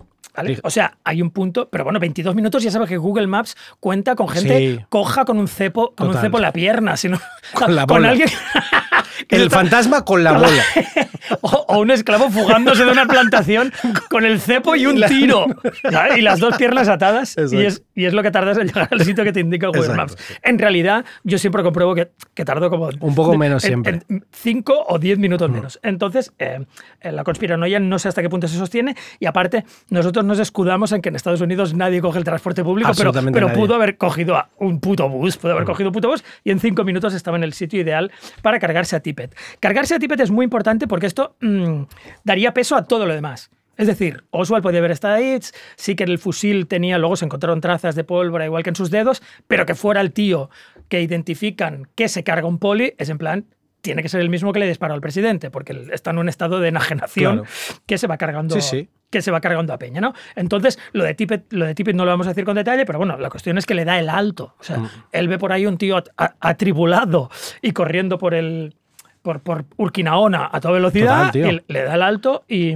O 0.63 0.71
sea, 0.71 0.97
hay 1.05 1.23
un 1.23 1.31
punto, 1.31 1.69
pero 1.71 1.85
bueno, 1.85 1.99
22 2.01 2.35
minutos 2.35 2.63
ya 2.63 2.71
sabes 2.71 2.89
que 2.89 2.97
Google 2.97 3.27
Maps 3.27 3.57
cuenta 3.81 4.15
con 4.15 4.29
gente 4.29 4.59
Sí. 4.59 4.85
coja 4.89 5.25
con 5.25 5.39
un 5.39 5.49
cepo, 5.49 5.95
con 5.97 6.09
un 6.09 6.15
cepo 6.15 6.39
en 6.39 6.43
la 6.43 6.53
pierna, 6.53 6.97
sino 6.97 7.19
Con 7.55 7.75
la 7.75 7.87
con 7.87 8.05
alguien 8.05 8.29
que 8.29 8.35
El 9.29 9.43
está- 9.43 9.57
fantasma 9.57 10.05
con 10.05 10.23
la 10.25 10.33
bola. 10.33 10.63
o, 11.41 11.49
o 11.69 11.79
un 11.81 11.91
esclavo 11.91 12.31
fugándose 12.31 12.85
de 12.85 12.91
una 12.93 13.07
plantación 13.07 13.73
con 14.11 14.25
el 14.25 14.41
cepo 14.41 14.77
y 14.77 14.87
un 14.87 15.01
tiro. 15.03 15.47
¿sabes? 15.91 16.19
Y 16.19 16.23
las 16.23 16.39
dos 16.41 16.57
piernas 16.57 16.89
atadas. 16.89 17.37
Y 17.51 17.65
es, 17.65 17.83
y 17.95 18.05
es 18.07 18.13
lo 18.15 18.23
que 18.23 18.31
tardas 18.31 18.59
en 18.59 18.67
llegar 18.69 18.89
al 18.91 19.01
sitio 19.05 19.25
que 19.25 19.33
te 19.33 19.41
indica 19.41 19.67
Google 19.69 19.83
Exacto, 19.83 19.97
Maps. 20.15 20.17
En 20.43 20.59
realidad, 20.59 21.05
yo 21.25 21.39
siempre 21.39 21.63
compruebo 21.63 21.95
que, 21.95 22.11
que 22.35 22.45
tardo 22.45 22.71
como. 22.71 22.91
Un 23.01 23.15
poco 23.15 23.37
menos 23.37 23.65
en- 23.65 23.69
siempre. 23.69 24.01
en 24.09 24.25
cinco 24.33 24.85
o 24.89 24.99
diez 24.99 25.19
minutos 25.19 25.51
menos. 25.51 25.79
Entonces, 25.83 26.33
eh, 26.39 26.61
la 27.03 27.25
conspiranoia 27.25 27.79
no 27.81 27.99
sé 27.99 28.09
hasta 28.09 28.23
qué 28.23 28.29
punto 28.29 28.49
se 28.49 28.57
sostiene. 28.57 28.97
Y 29.21 29.27
aparte, 29.27 29.65
nosotros 29.91 30.25
nos 30.25 30.39
escudamos 30.39 30.93
en 30.93 31.03
que 31.03 31.09
en 31.09 31.17
Estados 31.17 31.41
Unidos 31.41 31.75
nadie 31.75 32.01
coge 32.01 32.19
el 32.19 32.25
transporte 32.25 32.63
público, 32.63 32.91
pero, 32.97 33.13
pero 33.33 33.53
pudo 33.53 33.75
haber 33.75 33.97
cogido 33.97 34.37
a 34.37 34.49
un 34.59 34.81
puto 34.81 35.09
bus, 35.09 35.37
pudo 35.37 35.53
haber 35.53 35.65
cogido 35.65 35.89
un 35.91 35.93
puto 35.95 36.09
bus 36.09 36.25
y 36.45 36.51
en 36.51 36.61
cinco 36.61 36.85
minutos 36.85 37.15
estaba 37.15 37.37
en 37.37 37.45
el 37.45 37.53
sitio 37.53 37.81
ideal 37.81 38.11
para 38.43 38.59
cargarse 38.59 38.97
a 38.97 39.01
Tippett. 39.09 39.35
Cargarse 39.61 39.95
a 39.95 39.99
Tippett 39.99 40.21
es 40.21 40.31
muy 40.31 40.45
importante 40.45 40.87
porque 40.87 41.07
esto 41.07 41.37
mm, 41.41 41.83
daría 42.25 42.53
peso 42.53 42.77
a 42.77 42.85
todo 42.85 43.07
lo 43.07 43.15
demás. 43.15 43.51
Es 43.77 43.87
decir, 43.87 44.25
Oswald 44.31 44.63
podía 44.63 44.81
haber 44.81 44.91
estado 44.91 45.15
ahí, 45.15 45.39
sí 45.77 45.95
que 45.95 46.03
el 46.05 46.19
fusil 46.19 46.67
tenía, 46.67 46.99
luego 46.99 47.15
se 47.17 47.25
encontraron 47.25 47.61
trazas 47.61 47.95
de 47.95 48.03
pólvora 48.03 48.45
igual 48.45 48.65
que 48.65 48.71
en 48.71 48.77
sus 48.77 48.91
dedos, 48.91 49.23
pero 49.47 49.67
que 49.67 49.77
fuera 49.77 50.01
el 50.01 50.13
tío 50.13 50.51
que 50.89 51.01
identifican 51.01 51.87
que 51.95 52.09
se 52.09 52.25
carga 52.25 52.49
un 52.49 52.59
poli, 52.59 52.95
es 52.99 53.09
en 53.09 53.19
plan, 53.19 53.45
tiene 53.81 54.03
que 54.03 54.09
ser 54.09 54.21
el 54.21 54.31
mismo 54.31 54.53
que 54.53 54.59
le 54.59 54.67
disparó 54.67 54.95
al 54.95 55.01
presidente, 55.01 55.53
porque 55.53 55.87
está 55.93 56.11
en 56.11 56.19
un 56.19 56.29
estado 56.29 56.59
de 56.59 56.69
enajenación 56.71 57.37
Claro. 57.37 57.51
que 57.87 57.99
se 57.99 58.09
va 58.09 58.17
cargando. 58.19 58.57
Sí, 58.57 58.61
sí. 58.63 58.89
Que 59.11 59.23
se 59.23 59.31
va 59.31 59.41
cargando 59.41 59.73
a 59.73 59.79
Peña, 59.79 60.01
¿no? 60.01 60.13
Entonces, 60.35 60.77
lo 60.93 61.05
de 61.05 61.15
Tippett, 61.15 61.53
lo 61.53 61.65
de 61.65 61.75
Tippett 61.77 61.95
no 61.95 62.05
lo 62.05 62.11
vamos 62.11 62.27
a 62.27 62.31
decir 62.31 62.45
con 62.45 62.57
detalle, 62.57 62.85
pero 62.85 62.99
bueno, 62.99 63.17
la 63.17 63.31
cuestión 63.31 63.57
es 63.59 63.65
que 63.65 63.75
le 63.75 63.85
da 63.85 63.97
el 64.01 64.11
alto. 64.11 64.57
O 64.59 64.65
sea, 64.65 64.91
él 65.13 65.29
ve 65.29 65.39
por 65.39 65.53
ahí 65.53 65.65
un 65.67 65.79
tío 65.79 66.03
atribulado 66.41 67.31
y 67.63 67.71
corriendo 67.73 68.19
por 68.19 68.35
el. 68.35 68.75
Por, 69.23 69.41
por 69.41 69.65
Urquinaona 69.77 70.49
a 70.51 70.61
toda 70.61 70.75
velocidad, 70.75 71.33
Total, 71.33 71.65
le 71.67 71.83
da 71.83 71.95
el 71.95 72.03
alto 72.03 72.45
y. 72.49 72.75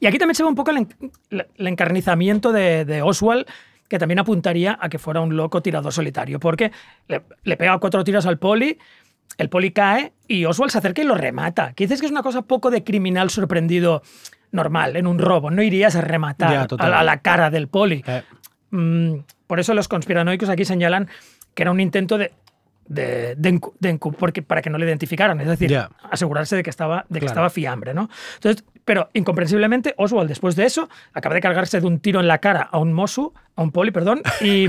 Y 0.00 0.06
aquí 0.06 0.18
también 0.18 0.34
se 0.34 0.42
ve 0.42 0.48
un 0.48 0.54
poco 0.54 0.70
el, 0.70 0.86
encarnizamiento 1.58 2.50
de, 2.50 2.86
de 2.86 3.02
Oswald, 3.02 3.44
que 3.88 3.98
también 3.98 4.18
apuntaría 4.18 4.78
a 4.80 4.88
que 4.88 4.98
fuera 4.98 5.20
un 5.20 5.36
loco 5.36 5.60
tirador 5.60 5.92
solitario, 5.92 6.40
porque 6.40 6.72
le, 7.08 7.22
le 7.44 7.56
pega 7.58 7.78
cuatro 7.78 8.02
tiros 8.02 8.24
al 8.24 8.38
poli, 8.38 8.78
el 9.36 9.50
poli 9.50 9.72
cae 9.72 10.14
y 10.28 10.46
Oswald 10.46 10.72
se 10.72 10.78
acerca 10.78 11.02
y 11.02 11.04
lo 11.04 11.14
remata. 11.14 11.74
Que 11.74 11.84
dices 11.84 12.00
que 12.00 12.06
es 12.06 12.12
una 12.12 12.22
cosa 12.22 12.40
poco 12.40 12.70
de 12.70 12.84
criminal 12.84 13.28
sorprendido 13.28 14.02
normal, 14.50 14.96
en 14.96 15.06
un 15.06 15.18
robo. 15.18 15.50
No 15.50 15.60
irías 15.60 15.94
a 15.94 16.00
rematar 16.00 16.68
Ya, 16.70 16.76
a 16.78 17.04
la 17.04 17.18
cara 17.18 17.50
del 17.50 17.68
poli. 17.68 18.02
Eh, 18.06 18.22
Mm, 18.70 19.20
por 19.46 19.60
eso 19.60 19.74
los 19.74 19.88
conspiranoicos 19.88 20.48
aquí 20.48 20.64
señalan 20.64 21.08
que 21.54 21.62
era 21.62 21.70
un 21.70 21.80
intento 21.80 22.18
de, 22.18 22.32
de, 22.88 23.34
de 23.36 23.98
porque, 24.18 24.42
para 24.42 24.62
que 24.62 24.70
no 24.70 24.78
le 24.78 24.86
identificaran, 24.86 25.40
es 25.40 25.46
decir, 25.48 25.78
asegurarse 26.10 26.56
de 26.56 26.62
que 26.62 26.70
estaba, 26.70 27.04
de 27.08 27.20
que 27.20 27.26
Claro. 27.26 27.32
estaba 27.32 27.50
fiambre, 27.50 27.94
¿no? 27.94 28.08
Entonces, 28.34 28.64
pero 28.84 29.08
incomprensiblemente, 29.14 29.94
Oswald, 29.98 30.28
después 30.28 30.54
de 30.56 30.64
eso, 30.64 30.88
acaba 31.12 31.34
de 31.34 31.40
cargarse 31.40 31.80
de 31.80 31.86
un 31.86 31.98
tiro 31.98 32.20
en 32.20 32.28
la 32.28 32.38
cara 32.38 32.62
a 32.62 32.78
un 32.78 32.92
Mosu, 32.92 33.32
a 33.56 33.62
un 33.62 33.72
poli, 33.72 33.90
perdón, 33.90 34.22
y. 34.40 34.68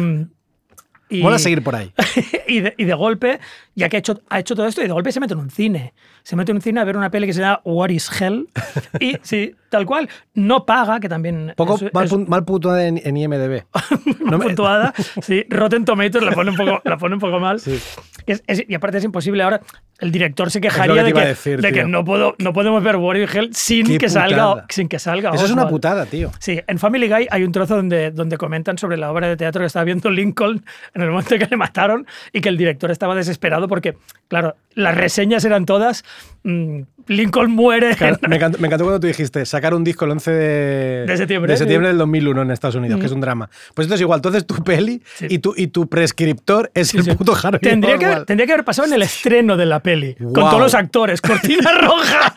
y 1.10 1.22
Mola 1.22 1.40
seguir 1.40 1.64
por 1.64 1.76
ahí. 1.76 1.92
y, 2.48 2.60
de, 2.62 2.74
y 2.78 2.84
de 2.86 2.94
golpe, 2.94 3.40
ya 3.76 3.88
que 3.90 3.98
ha 3.98 4.00
hecho, 4.00 4.22
ha 4.30 4.40
hecho 4.40 4.56
todo 4.56 4.68
esto, 4.68 4.82
y 4.82 4.88
de 4.88 4.94
golpe 4.94 5.12
se 5.12 5.20
mete 5.20 5.34
en 5.34 5.40
un 5.40 5.50
cine. 5.50 5.94
Se 6.24 6.36
mete 6.36 6.52
en 6.52 6.58
un 6.58 6.62
cine 6.62 6.82
a 6.82 6.84
ver 6.84 6.98
una 6.98 7.10
peli 7.10 7.28
que 7.28 7.34
se 7.34 7.40
llama 7.42 7.62
What 7.64 7.90
is 7.90 8.10
Hell. 8.22 8.48
Y 9.00 9.18
sí, 9.22 9.56
tal 9.70 9.86
cual, 9.86 10.10
no 10.34 10.66
paga, 10.66 11.00
que 11.00 11.08
también. 11.08 11.54
Poco 11.56 11.76
es- 11.76 11.94
mal, 11.94 12.06
es- 12.06 12.28
mal 12.28 12.44
puntuada 12.44 12.86
en, 12.86 13.00
en 13.04 13.16
IMDB. 13.16 13.64
no 14.26 14.40
puntuada. 14.40 14.94
Sí, 15.22 15.46
Rotten 15.50 15.86
Tomatoes 15.86 16.24
la 16.26 16.32
pone 16.32 16.52
un 16.52 16.58
poco, 16.58 16.82
la 16.84 16.98
pone 16.98 17.16
un 17.16 17.22
poco 17.22 17.40
mal. 17.40 17.60
Sí. 17.60 17.80
Es- 18.26 18.44
y 18.68 18.74
aparte 18.76 18.98
es 18.98 19.04
imposible 19.06 19.44
ahora. 19.44 19.62
El 20.00 20.12
director 20.12 20.52
se 20.52 20.62
que 20.62 20.68
quejaría 20.68 20.96
te 21.02 21.04
de, 21.06 21.14
que, 21.14 21.20
decir, 21.26 21.62
de 21.62 21.72
que 21.72 21.84
no, 21.84 22.04
puedo, 22.06 22.36
no 22.38 22.54
podemos 22.54 22.84
ver 22.84 22.98
War 22.98 23.18
in 23.18 23.28
Hell 23.34 23.50
sin 23.56 23.88
Qué 23.88 23.98
que, 23.98 24.10
salga, 24.10 24.66
sin 24.70 24.88
que 24.88 25.00
salga. 25.00 25.32
Eso 25.34 25.46
es 25.46 25.52
una 25.52 25.68
putada, 25.68 26.06
tío. 26.06 26.32
Sí, 26.40 26.60
en 26.68 26.78
Family 26.78 27.08
Guy 27.10 27.28
hay 27.32 27.44
un 27.44 27.52
trozo 27.52 27.78
donde, 27.78 28.12
donde 28.12 28.38
comentan 28.38 28.78
sobre 28.78 28.98
la 28.98 29.12
obra 29.12 29.28
de 29.28 29.38
teatro 29.38 29.62
que 29.62 29.66
estaba 29.66 29.86
viendo 29.86 30.12
Lincoln 30.12 30.64
en 30.98 31.04
el 31.04 31.10
momento 31.12 31.34
en 31.36 31.40
que 31.42 31.48
le 31.50 31.58
mataron 31.58 32.06
y 32.34 32.42
que 32.42 32.50
el 32.50 32.58
director 32.58 32.92
estaba 32.92 33.16
desesperado 33.16 33.68
porque, 33.68 33.96
claro, 34.28 34.56
las 34.74 34.96
reseñas 34.96 35.46
eran 35.46 35.66
todas 35.66 36.04
mm, 36.44 36.82
Lincoln 37.08 37.52
muere. 37.52 37.96
Claro, 37.96 38.18
me, 38.28 38.36
encantó, 38.36 38.58
me 38.60 38.68
encantó 38.68 38.84
cuando 38.84 39.00
tú 39.00 39.08
dijiste 39.08 39.46
sacar 39.46 39.74
un 39.74 39.84
disco 39.84 40.06
el 40.06 40.12
11 40.12 40.32
de, 40.32 41.06
De 41.08 41.18
septiembre, 41.18 41.52
de 41.54 41.58
septiembre 41.58 41.88
del 41.90 41.98
2001 41.98 42.42
en 42.42 42.52
Estados 42.52 42.76
Unidos, 42.76 43.00
que 43.00 43.06
es 43.06 43.12
un 43.12 43.22
drama. 43.22 43.50
Pues 43.74 43.86
esto 43.86 43.96
es 43.96 44.02
igual. 44.02 44.18
Entonces 44.18 44.46
tu 44.46 44.64
peli 44.64 45.02
Sí. 45.16 45.28
y, 45.30 45.40
tu, 45.40 45.54
y 45.56 45.68
tu 45.68 45.88
prescriptor 45.88 46.70
es 46.74 46.90
Sí, 46.90 46.98
el 46.98 47.04
sí. 47.04 47.12
puto 47.16 47.34
Harvey 47.42 47.60
Tendría 47.62 47.98
que, 47.98 48.06
haber, 48.06 48.26
tendría 48.26 48.46
que 48.48 48.54
haber 48.54 48.66
pasado 48.66 48.88
en 48.88 48.94
el 48.94 49.02
estreno 49.04 49.56
de 49.58 49.66
la 49.66 49.80
peli, 49.82 50.16
con 50.16 50.34
todos 50.34 50.60
los 50.60 50.74
actores, 50.74 51.22
cortina 51.22 51.72
roja 51.82 52.36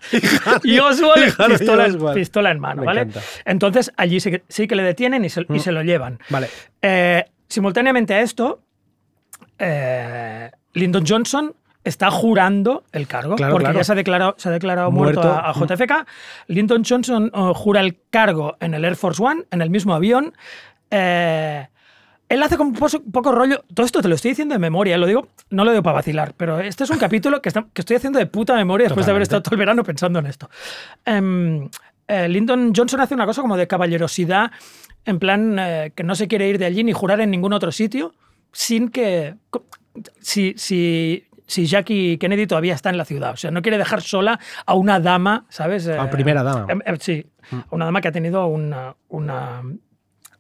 y 0.63 0.79
Oswald 0.79 1.23
y 1.29 1.51
pistola, 1.53 1.85
Oswald. 1.87 2.15
pistola 2.17 2.51
en 2.51 2.61
mano, 2.61 2.83
Me 2.83 2.87
¿vale? 2.87 3.01
encanta. 3.03 3.21
Mm. 3.21 3.51
Entonces 3.51 3.93
allí 3.97 4.21
sí 4.21 4.31
que, 4.31 4.43
sí 4.49 4.67
que 4.69 4.77
le 4.77 4.83
detienen 4.83 5.25
y 5.25 5.29
se, 5.31 5.45
y 5.49 5.59
se 5.61 5.73
lo 5.73 5.83
llevan. 5.83 6.19
Vale. 6.29 6.49
Eh, 6.83 7.25
simultáneamente 7.51 8.15
a 8.15 8.21
esto, 8.23 8.63
eh, 9.59 10.51
Lyndon 10.73 11.05
Johnson 11.07 11.55
está 11.85 12.11
jurando 12.11 12.85
el 12.93 13.07
cargo, 13.07 13.37
Claro, 13.37 13.53
porque 13.53 13.65
claro. 13.65 13.79
ya 13.79 13.85
se 13.85 13.93
ha 13.93 13.95
declarado, 13.95 14.35
se 14.39 14.49
ha 14.49 14.53
declarado 14.53 14.91
muerto, 14.91 15.23
Muerto. 15.23 15.39
a, 15.39 15.51
a 15.51 15.53
JFK. 15.55 16.07
Lyndon 16.49 16.83
Johnson 16.89 17.31
eh, 17.35 17.53
jura 17.55 17.81
el 17.81 17.99
cargo 18.11 18.57
en 18.61 18.75
el 18.75 18.85
Air 18.85 18.97
Force 18.97 19.23
One, 19.23 19.45
en 19.51 19.63
el 19.63 19.71
mismo 19.71 19.95
avión. 19.95 20.35
Eh, 20.91 21.67
él 22.29 22.43
hace 22.43 22.57
como 22.57 22.73
poco, 22.75 23.03
poco 23.11 23.33
rollo. 23.33 23.65
Todo 23.75 23.85
esto 23.87 24.01
te 24.03 24.09
lo 24.09 24.15
estoy 24.15 24.31
diciendo 24.33 24.55
de 24.55 24.59
memoria, 24.61 24.97
lo 24.99 25.07
digo, 25.07 25.29
no 25.51 25.65
lo 25.65 25.73
digo 25.73 25.83
para 25.83 25.95
vacilar, 25.97 26.33
pero 26.37 26.61
este 26.61 26.85
es 26.85 26.91
un 26.91 26.99
capítulo 26.99 27.43
que, 27.43 27.49
está- 27.49 27.67
que 27.73 27.81
estoy 27.83 27.97
haciendo 27.97 28.19
de 28.21 28.27
puta 28.27 28.55
memoria 28.55 28.85
después 28.87 29.05
de 29.07 29.11
haber 29.13 29.23
Totalmente. 29.23 29.25
estado 29.25 29.43
todo 29.43 29.55
el 29.55 29.59
verano 29.59 29.83
pensando 29.83 30.19
en 30.21 30.27
esto. 30.27 30.49
Em, 31.05 31.69
eh, 32.11 32.29
Lyndon 32.29 32.73
Johnson 32.75 33.01
hace 33.01 33.15
una 33.15 33.27
cosa 33.27 33.41
como 33.43 33.57
de 33.57 33.67
caballerosidad, 33.67 34.51
en 35.05 35.19
plan 35.19 35.57
eh, 35.59 35.93
que 35.95 36.03
no 36.03 36.15
se 36.15 36.29
quiere 36.29 36.49
ir 36.49 36.59
de 36.59 36.67
allí 36.67 36.85
ni 36.85 36.93
jurar 36.93 37.21
en 37.21 37.31
ningún 37.31 37.53
otro 37.53 37.73
sitio, 37.73 38.13
sin 38.53 38.89
que. 38.91 39.37
Si, 40.21 40.55
si, 40.57 41.25
si 41.47 41.67
Jackie 41.67 42.17
Kennedy 42.19 42.47
todavía 42.47 42.75
está 42.75 42.91
en 42.91 42.97
la 42.97 43.05
ciudad. 43.05 43.33
O 43.33 43.37
sea, 43.37 43.51
no 43.51 43.61
quiere 43.63 43.77
dejar 43.79 44.03
sola 44.03 44.39
a 44.67 44.75
una 44.75 45.01
dama, 45.01 45.47
¿sabes? 45.49 45.89
A 45.89 46.05
Eh, 46.05 46.09
primera 46.09 46.43
dama. 46.43 46.67
em, 46.69 46.81
em, 46.85 46.97
sí, 47.01 47.27
a 47.53 47.65
una 47.75 47.85
dama 47.87 48.01
que 48.01 48.09
ha 48.09 48.13
tenido 48.13 48.47
una, 48.47 48.95
una 49.09 49.63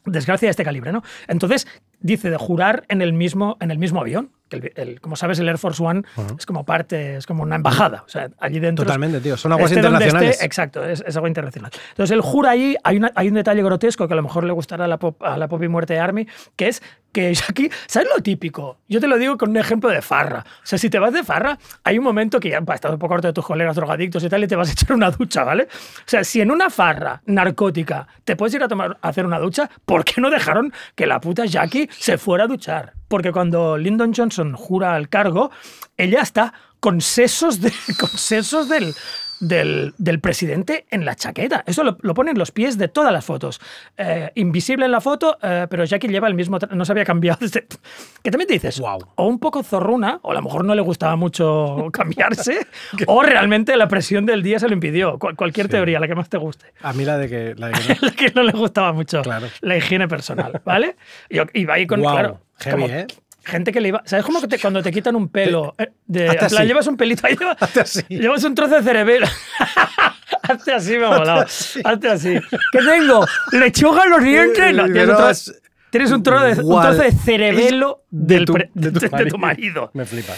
desgracia 0.04 0.46
de 0.46 0.50
este 0.50 0.64
calibre, 0.64 0.92
¿no? 0.92 1.02
Entonces 1.28 1.66
dice 1.98 2.30
de 2.30 2.36
jurar 2.36 2.84
en 2.88 3.02
el 3.02 3.12
mismo, 3.12 3.56
en 3.60 3.70
el 3.70 3.78
mismo 3.78 4.00
avión. 4.00 4.30
Que 4.50 4.56
el- 4.56 4.72
el- 4.76 5.00
como 5.00 5.16
sabes, 5.16 5.38
el 5.38 5.48
Air 5.48 5.56
Force 5.56 5.82
One 5.82 6.02
es 6.38 6.44
como 6.44 6.64
parte, 6.66 7.16
es 7.16 7.26
como 7.26 7.42
una 7.42 7.56
embajada. 7.56 8.02
O 8.04 8.08
sea, 8.10 8.28
allí 8.38 8.58
dentro. 8.60 8.84
Totalmente, 8.84 9.20
tío. 9.20 9.36
Son 9.38 9.50
aguas 9.52 9.70
donde 9.70 9.86
internacionales. 9.88 10.30
esté, 10.32 10.44
exacto, 10.44 10.84
es, 10.84 11.02
es 11.06 11.16
algo 11.16 11.28
internacional. 11.28 11.70
Entonces, 11.90 12.12
él 12.14 12.20
jura 12.20 12.50
ahí, 12.50 12.76
hay, 12.84 12.98
una- 12.98 13.12
hay 13.14 13.28
un 13.28 13.34
detalle 13.34 13.62
grotesco 13.62 14.06
que 14.08 14.12
a 14.12 14.16
lo 14.16 14.22
mejor 14.22 14.44
le 14.44 14.52
gustará 14.52 14.84
a 14.84 14.88
la, 14.88 14.98
pop, 14.98 15.22
a 15.22 15.38
la 15.38 15.48
pop 15.48 15.62
y 15.62 15.68
muerte 15.68 15.94
de 15.94 16.00
Army, 16.00 16.26
que 16.56 16.68
es 16.68 16.82
que 17.12 17.32
Jackie, 17.34 17.70
¿sabes 17.86 18.08
lo 18.14 18.22
típico? 18.22 18.78
Yo 18.88 19.00
te 19.00 19.08
lo 19.08 19.18
digo 19.18 19.36
con 19.38 19.50
un 19.50 19.56
ejemplo 19.56 19.88
de 19.90 20.02
farra. 20.02 20.44
O 20.62 20.66
sea, 20.66 20.78
si 20.78 20.90
te 20.90 20.98
vas 20.98 21.12
de 21.12 21.24
farra, 21.24 21.58
hay 21.84 21.98
un 21.98 22.04
momento 22.04 22.38
que 22.40 22.50
ya 22.50 22.58
estás 22.74 22.92
un 22.92 22.98
poco 22.98 23.14
harto 23.14 23.28
de 23.28 23.32
tus 23.32 23.44
colegas 23.46 23.74
drogadictos 23.76 24.22
y 24.24 24.28
tal, 24.28 24.42
y 24.44 24.46
te 24.48 24.56
vas 24.56 24.68
a 24.68 24.72
echar 24.72 24.92
una 24.92 25.10
ducha, 25.10 25.44
¿vale? 25.44 25.64
O 25.64 26.02
sea, 26.06 26.24
si 26.24 26.40
en 26.40 26.50
una 26.50 26.70
farra 26.70 27.22
narcótica 27.26 28.06
te 28.24 28.36
puedes 28.36 28.54
ir 28.54 28.62
a, 28.62 28.68
tomar, 28.68 28.98
a 29.00 29.08
hacer 29.08 29.26
una 29.26 29.38
ducha, 29.38 29.70
¿por 29.84 30.04
qué 30.04 30.20
no 30.20 30.28
dejaron 30.30 30.72
que 30.94 31.06
la 31.06 31.20
puta 31.20 31.44
Jackie 31.46 31.88
se 31.98 32.18
fuera 32.18 32.44
a 32.44 32.46
duchar? 32.48 32.94
Porque 33.10 33.32
cuando 33.32 33.76
Lyndon 33.76 34.12
Johnson 34.14 34.54
jura 34.54 34.96
el 34.96 35.08
cargo, 35.08 35.50
ella 35.96 36.22
está 36.22 36.54
con 36.78 37.00
sesos, 37.00 37.60
de, 37.60 37.72
con 37.98 38.08
sesos 38.08 38.68
del, 38.68 38.94
del, 39.40 39.94
del 39.98 40.20
presidente 40.20 40.86
en 40.90 41.04
la 41.04 41.14
chaqueta. 41.16 41.64
Eso 41.66 41.82
lo, 41.82 41.96
lo 42.02 42.14
ponen 42.14 42.38
los 42.38 42.50
pies 42.52 42.78
de 42.78 42.88
todas 42.88 43.12
las 43.12 43.24
fotos. 43.24 43.60
Eh, 43.96 44.30
invisible 44.36 44.84
en 44.84 44.92
la 44.92 45.00
foto, 45.00 45.38
eh, 45.42 45.66
pero 45.68 45.84
Jackie 45.84 46.08
lleva 46.08 46.28
el 46.28 46.34
mismo... 46.34 46.58
No 46.70 46.84
se 46.84 46.92
había 46.92 47.04
cambiado 47.04 47.38
desde... 47.40 47.66
Que 48.22 48.30
también 48.30 48.48
te 48.48 48.52
dices, 48.54 48.78
Guau. 48.78 48.98
o 49.14 49.26
un 49.26 49.38
poco 49.38 49.62
zorruna, 49.62 50.18
o 50.22 50.30
a 50.32 50.34
lo 50.34 50.42
mejor 50.42 50.62
no 50.64 50.74
le 50.74 50.82
gustaba 50.82 51.16
mucho 51.16 51.88
cambiarse, 51.92 52.66
o 53.06 53.22
realmente 53.22 53.76
la 53.76 53.88
presión 53.88 54.26
del 54.26 54.42
día 54.42 54.58
se 54.58 54.68
lo 54.68 54.74
impidió. 54.74 55.18
Cual- 55.18 55.36
cualquier 55.36 55.68
teoría, 55.68 55.98
la 55.98 56.06
que 56.06 56.14
más 56.14 56.28
te 56.28 56.36
guste. 56.36 56.66
A 56.82 56.92
mí 56.92 57.04
la 57.06 57.16
de 57.16 57.28
que. 57.30 57.54
La 57.56 57.68
de 57.68 57.72
que 57.72 57.88
no. 57.94 57.96
La 58.02 58.10
que 58.12 58.32
no 58.34 58.42
le 58.42 58.52
gustaba 58.52 58.92
mucho 58.92 59.22
Claro. 59.22 59.46
la 59.62 59.76
higiene 59.76 60.06
personal, 60.06 60.60
¿vale? 60.66 60.96
Y, 61.30 61.38
y 61.58 61.64
va 61.64 61.74
ahí 61.74 61.86
con, 61.86 62.00
claro, 62.02 62.40
heavy, 62.58 62.82
como 62.82 62.94
¿eh? 62.94 63.06
Gente 63.44 63.72
que 63.72 63.80
le 63.80 63.88
iba... 63.88 64.02
¿Sabes 64.04 64.24
cómo 64.24 64.40
que 64.40 64.48
te- 64.48 64.58
cuando 64.58 64.82
te 64.82 64.90
quitan 64.92 65.16
un 65.16 65.28
pelo? 65.28 65.74
eh, 65.78 65.90
De, 66.06 66.28
hazte 66.28 66.44
en 66.44 66.48
plan, 66.50 66.60
así. 66.62 66.68
llevas 66.68 66.86
un 66.86 66.96
pelito 66.96 67.26
ahí, 67.26 67.36
así. 67.80 68.02
llevas 68.08 68.44
un 68.44 68.54
trozo 68.54 68.76
de 68.76 68.82
cerebelo. 68.82 69.26
Hazte 70.42 70.72
así, 70.72 70.96
me 70.98 71.06
ha 71.06 71.10
molado. 71.10 71.42
Hazte 71.84 72.08
así. 72.08 72.40
¿Qué 72.72 72.78
tengo? 72.78 73.24
¿Lechuga 73.52 74.04
en 74.04 74.10
los 74.10 74.22
dientes? 74.22 74.74
No, 74.74 74.86
Eh, 74.86 74.90
tienes, 74.92 74.92
pero 74.92 75.10
un 75.12 75.16
trozo, 75.18 75.30
es- 75.30 75.62
tienes 75.90 76.10
un 76.12 76.22
trozo 76.22 76.44
de, 76.44 76.52
un 76.62 76.80
trozo 76.82 77.02
de 77.02 77.12
cerebelo 77.12 78.02
de 78.10 78.44
tu- 78.44 78.52
pre- 78.54 78.70
de 78.74 78.90
tu 78.92 79.00
de 79.16 79.26
tu 79.26 79.38
marido. 79.38 79.90
Me 79.94 80.04
flipa. 80.04 80.32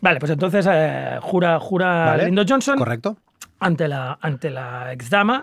Vale, 0.00 0.20
pues 0.20 0.30
entonces 0.32 0.66
eh, 0.70 1.18
jura, 1.20 1.58
jura 1.58 2.04
Vale. 2.06 2.26
Lyndon 2.26 2.46
Johnson 2.48 2.78
Correcto. 2.78 3.16
ante 3.60 3.88
la, 3.88 4.18
ante 4.20 4.48
la 4.50 4.92
exdama. 4.92 5.42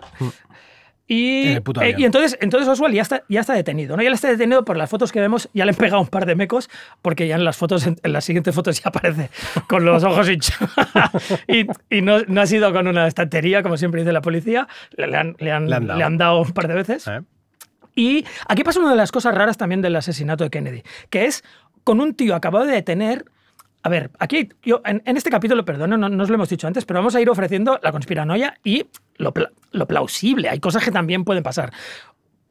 Y. 1.08 1.52
En 1.52 1.62
eh, 1.82 1.94
y 1.98 2.04
entonces, 2.04 2.36
entonces 2.40 2.68
Oswald 2.68 2.94
ya 2.94 3.02
está, 3.02 3.22
ya 3.28 3.40
está 3.40 3.52
detenido. 3.54 3.96
¿no? 3.96 4.02
Ya 4.02 4.08
le 4.08 4.14
está 4.16 4.28
detenido 4.28 4.64
por 4.64 4.76
las 4.76 4.90
fotos 4.90 5.12
que 5.12 5.20
vemos. 5.20 5.48
Ya 5.54 5.64
le 5.64 5.70
han 5.70 5.76
pegado 5.76 6.00
un 6.00 6.08
par 6.08 6.26
de 6.26 6.34
mecos, 6.34 6.68
porque 7.00 7.28
ya 7.28 7.36
en 7.36 7.44
las 7.44 7.56
fotos, 7.56 7.86
en, 7.86 7.96
en 8.02 8.12
las 8.12 8.24
siguientes 8.24 8.54
fotos 8.54 8.82
ya 8.82 8.88
aparece 8.88 9.30
con 9.68 9.84
los 9.84 10.02
ojos 10.02 10.28
hinchados. 10.28 10.70
y 11.48 11.66
y 11.96 12.02
no, 12.02 12.20
no 12.26 12.40
ha 12.40 12.46
sido 12.46 12.72
con 12.72 12.88
una 12.88 13.06
estantería, 13.06 13.62
como 13.62 13.76
siempre 13.76 14.00
dice 14.00 14.12
la 14.12 14.20
policía. 14.22 14.66
Le, 14.96 15.06
le 15.06 15.16
han, 15.16 15.36
le 15.38 15.52
han- 15.52 15.68
Le 15.70 15.76
han 15.76 15.86
dado. 15.86 15.98
le 15.98 16.04
han 16.04 16.18
dado 16.18 16.40
un 16.42 16.52
par 16.52 16.66
de 16.68 16.74
veces. 16.74 17.06
¿Eh? 17.06 17.20
Y 17.94 18.24
aquí 18.48 18.62
pasa 18.64 18.80
una 18.80 18.90
de 18.90 18.96
las 18.96 19.12
cosas 19.12 19.34
raras 19.34 19.56
también 19.56 19.80
del 19.82 19.94
asesinato 19.96 20.44
de 20.44 20.50
Kennedy, 20.50 20.82
que 21.08 21.24
es 21.26 21.44
con 21.84 22.00
un 22.00 22.14
tío 22.14 22.34
acabado 22.34 22.66
de 22.66 22.72
detener. 22.74 23.24
A 23.86 23.88
ver, 23.88 24.10
aquí 24.18 24.48
yo 24.64 24.82
en, 24.84 25.00
este 25.16 25.30
capítulo, 25.30 25.64
perdón, 25.64 25.90
no, 25.90 25.96
no 25.96 26.22
os 26.24 26.28
lo 26.28 26.34
hemos 26.34 26.48
dicho 26.48 26.66
antes, 26.66 26.84
pero 26.84 26.98
vamos 26.98 27.14
a 27.14 27.20
ir 27.20 27.30
ofreciendo 27.30 27.78
la 27.84 27.92
conspiranoia 27.92 28.58
y 28.64 28.84
lo, 29.16 29.32
lo 29.70 29.86
plausible. 29.86 30.48
Hay 30.48 30.58
cosas 30.58 30.84
que 30.84 30.90
también 30.90 31.22
pueden 31.22 31.44
pasar. 31.44 31.72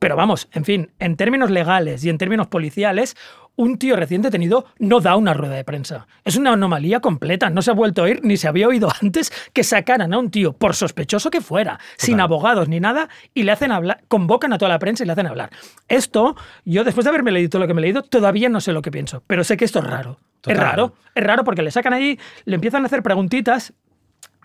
Pero 0.06 0.16
vamos, 0.16 0.48
en 0.52 0.66
fin, 0.66 0.92
en 1.00 1.16
términos 1.16 1.50
legales 1.50 2.06
y 2.06 2.12
en 2.12 2.20
términos 2.20 2.46
policiales, 2.46 3.18
un 3.56 3.80
tío 3.80 3.96
recién 3.96 4.22
detenido 4.22 4.68
no 4.78 5.00
da 5.00 5.16
una 5.16 5.34
rueda 5.34 5.56
de 5.56 5.64
prensa. 5.64 6.06
Es 6.24 6.36
una 6.36 6.54
anomalía 6.54 7.00
completa. 7.00 7.50
No 7.50 7.64
se 7.64 7.72
ha 7.72 7.74
vuelto 7.74 8.04
a 8.04 8.06
oír 8.06 8.20
ni 8.22 8.38
se 8.38 8.48
había 8.48 8.68
oído 8.68 8.88
antes 9.02 9.34
que 9.52 9.64
sacaran 9.64 10.14
a 10.14 10.20
un 10.20 10.30
tío, 10.30 10.54
por 10.54 10.76
sospechoso 10.76 11.32
que 11.32 11.42
fuera, 11.42 11.80
sin 11.98 12.20
abogados 12.20 12.70
ni 12.70 12.80
nada, 12.80 13.10
y 13.34 13.42
le 13.42 13.52
hacen 13.52 13.72
hablar, 13.72 14.04
convocan 14.08 14.54
a 14.54 14.60
toda 14.60 14.70
la 14.70 14.78
prensa 14.78 15.04
y 15.04 15.08
le 15.08 15.14
hacen 15.14 15.26
hablar. 15.26 15.50
Esto, 15.88 16.36
yo 16.66 16.84
después 16.84 17.04
de 17.04 17.10
haberme 17.10 17.32
leído 17.32 17.50
todo 17.50 17.64
lo 17.64 17.68
que 17.68 17.74
me 17.74 17.82
he 17.82 17.86
leído, 17.86 18.04
todavía 18.04 18.48
no 18.48 18.62
sé 18.62 18.74
lo 18.74 18.84
que 18.84 18.92
pienso, 18.92 19.24
pero 19.26 19.44
sé 19.44 19.58
que 19.58 19.66
esto 19.66 19.80
es 19.80 19.86
raro. 19.86 20.20
Total. 20.42 20.56
Es 20.56 20.64
raro, 20.64 20.94
es 21.16 21.24
raro 21.24 21.44
porque 21.44 21.64
le 21.64 21.72
sacan 21.72 21.94
allí, 21.94 22.20
le 22.44 22.54
empiezan 22.54 22.84
a 22.84 22.86
hacer 22.86 23.02
preguntitas. 23.02 23.74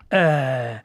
eh, 0.09 0.81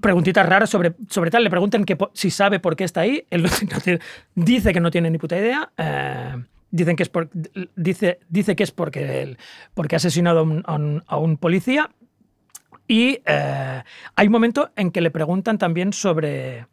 preguntitas 0.00 0.46
raras 0.46 0.70
sobre, 0.70 0.94
sobre 1.08 1.30
tal, 1.30 1.44
le 1.44 1.50
preguntan 1.50 1.84
que 1.84 1.96
si 2.14 2.30
sabe 2.30 2.58
por 2.60 2.76
qué 2.76 2.84
está 2.84 3.00
ahí, 3.02 3.24
él 3.30 3.42
no 3.72 3.80
tiene- 3.80 4.00
dice 4.34 4.72
que 4.72 4.80
no 4.80 4.90
tiene 4.90 5.10
ni 5.10 5.18
puta 5.18 5.36
idea, 5.38 5.70
eh, 5.76 6.42
dicen 6.70 6.96
que 6.96 7.02
es 7.02 7.08
por- 7.08 7.30
dice, 7.76 8.20
dice 8.28 8.56
que 8.56 8.62
es 8.62 8.70
porque, 8.70 9.22
él- 9.22 9.38
porque 9.74 9.96
ha 9.96 9.98
asesinado 9.98 10.40
a 10.40 10.42
un, 10.42 10.62
a 10.66 10.74
un- 10.74 11.02
a 11.06 11.16
un 11.16 11.36
policía 11.36 11.90
y 12.86 13.20
eh, 13.24 13.82
hay 14.16 14.26
un 14.26 14.32
momento 14.32 14.70
en 14.76 14.90
que 14.90 15.00
le 15.00 15.10
preguntan 15.10 15.58
también 15.58 15.92
sobre, 15.92 16.66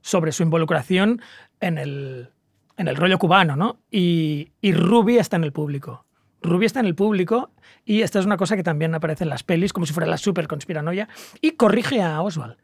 sobre 0.00 0.32
su 0.32 0.42
involucración 0.42 1.20
en 1.60 1.78
el, 1.78 2.30
en 2.76 2.88
el 2.88 2.96
rollo 2.96 3.18
cubano, 3.18 3.56
¿no? 3.56 3.78
Y, 3.90 4.52
y 4.60 4.72
Ruby 4.72 5.18
está 5.18 5.36
en 5.36 5.44
el 5.44 5.52
público. 5.52 6.06
Ruby 6.42 6.64
está 6.66 6.80
en 6.80 6.86
el 6.86 6.94
público 6.94 7.50
y 7.84 8.00
esta 8.02 8.18
es 8.18 8.24
una 8.26 8.38
cosa 8.38 8.56
que 8.56 8.62
también 8.62 8.94
aparece 8.94 9.24
en 9.24 9.30
las 9.30 9.42
pelis, 9.42 9.72
como 9.74 9.84
si 9.86 9.92
fuera 9.92 10.08
la 10.08 10.16
super 10.16 10.48
conspiranoia, 10.48 11.06
y 11.42 11.52
corrige 11.52 12.00
a 12.02 12.22
Oswald. 12.22 12.56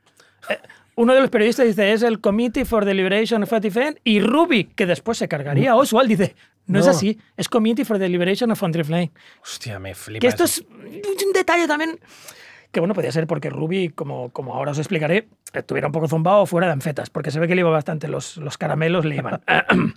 Eh, 0.49 0.59
uno 0.97 1.15
de 1.15 1.21
los 1.21 1.31
periodistas 1.31 1.67
dice, 1.67 1.93
es 1.93 2.03
el 2.03 2.21
Committee 2.21 2.65
for 2.65 2.85
the 2.85 2.95
Liberation 2.95 3.43
of 3.43 3.51
Fatty 3.51 3.71
Flame, 3.71 3.97
y 4.05 4.21
Ruby, 4.21 4.65
que 4.65 4.87
después 4.87 5.19
se 5.19 5.29
cargaría 5.29 5.73
a 5.73 5.77
Oswald, 5.77 6.09
dice, 6.09 6.35
no, 6.67 6.79
es 6.81 6.87
No. 6.87 6.91
así, 6.93 7.19
es 7.37 7.49
Committee 7.49 7.85
for 7.85 7.99
the 7.99 8.09
Liberation 8.09 8.51
of 8.51 8.59
Flame. 8.59 9.11
Hostia, 9.43 9.79
me 9.79 9.95
flipa. 9.95 10.21
Que 10.21 10.29
esto 10.29 10.45
es 10.45 10.65
un 10.69 11.33
detalle 11.35 11.67
también 11.67 11.99
que 12.73 12.81
bueno, 12.81 12.93
podía 12.95 13.11
ser 13.13 13.27
porque 13.27 13.49
Ruby, 13.49 13.89
como, 13.89 14.31
como 14.31 14.55
ahora 14.55 14.73
os 14.73 14.79
explicaré, 14.79 15.29
estuviera 15.55 15.87
un 15.87 15.93
poco 15.93 16.09
zumbado 16.09 16.45
fuera 16.45 16.67
de 16.67 16.75
anfetas, 16.75 17.09
porque 17.09 17.31
se 17.31 17.41
ve 17.41 17.49
que 17.49 17.55
le 17.55 17.61
iba 17.61 17.71
bastante, 17.71 18.07
los, 18.07 18.37
los 18.37 18.59
caramelos 18.59 19.05
le 19.07 19.17
iban. 19.17 19.41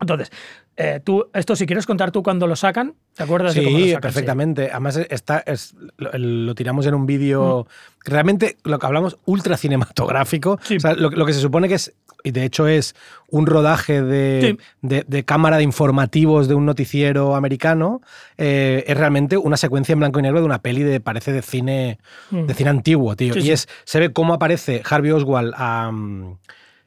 Entonces, 0.00 0.30
eh, 0.76 1.00
tú, 1.02 1.26
esto 1.32 1.56
si 1.56 1.64
quieres 1.66 1.86
contar 1.86 2.10
tú 2.12 2.22
cuando 2.22 2.46
lo 2.46 2.54
sacan, 2.56 2.94
¿te 3.14 3.22
acuerdas 3.22 3.54
de 3.54 3.64
cómo 3.64 3.78
lo 3.78 3.84
Sí, 3.84 3.90
sacan? 3.90 4.00
perfectamente. 4.02 4.70
Además, 4.70 4.96
está, 5.08 5.38
es, 5.46 5.74
lo, 5.96 6.10
lo 6.18 6.54
tiramos 6.54 6.84
en 6.86 6.94
un 6.94 7.06
vídeo 7.06 7.66
realmente 8.04 8.56
lo 8.64 8.78
que 8.78 8.86
hablamos 8.86 9.16
ultra 9.24 9.56
cinematográfico. 9.56 10.58
Sí. 10.62 10.76
O 10.76 10.80
sea, 10.80 10.94
lo, 10.94 11.10
lo 11.10 11.24
que 11.26 11.32
se 11.32 11.40
supone 11.40 11.68
que 11.68 11.74
es, 11.74 11.94
y 12.24 12.30
de 12.32 12.44
hecho 12.44 12.66
es 12.66 12.94
un 13.30 13.46
rodaje 13.46 14.02
de, 14.02 14.40
Sí. 14.58 14.64
de- 14.82 15.04
de 15.06 15.24
cámara 15.24 15.56
de 15.58 15.62
informativos 15.62 16.46
de 16.48 16.54
un 16.54 16.66
noticiero 16.66 17.36
americano, 17.36 18.02
eh, 18.36 18.84
es 18.86 18.96
realmente 18.96 19.36
una 19.36 19.56
secuencia 19.56 19.92
en 19.94 20.00
blanco 20.00 20.18
y 20.18 20.22
negro 20.22 20.40
de 20.40 20.46
una 20.46 20.60
peli 20.60 20.82
de, 20.82 21.00
parece, 21.00 21.32
de 21.32 21.40
cine, 21.42 21.98
de 22.30 22.52
cine 22.54 22.70
antiguo, 22.70 23.16
tío. 23.16 23.30
Mm. 23.30 23.34
Sí, 23.34 23.38
y 23.38 23.42
sí. 23.44 23.50
es, 23.52 23.68
se 23.84 23.98
ve 24.00 24.12
cómo 24.12 24.34
aparece 24.34 24.82
Harvey 24.88 25.12
Oswald 25.12 25.54
am, 25.56 26.36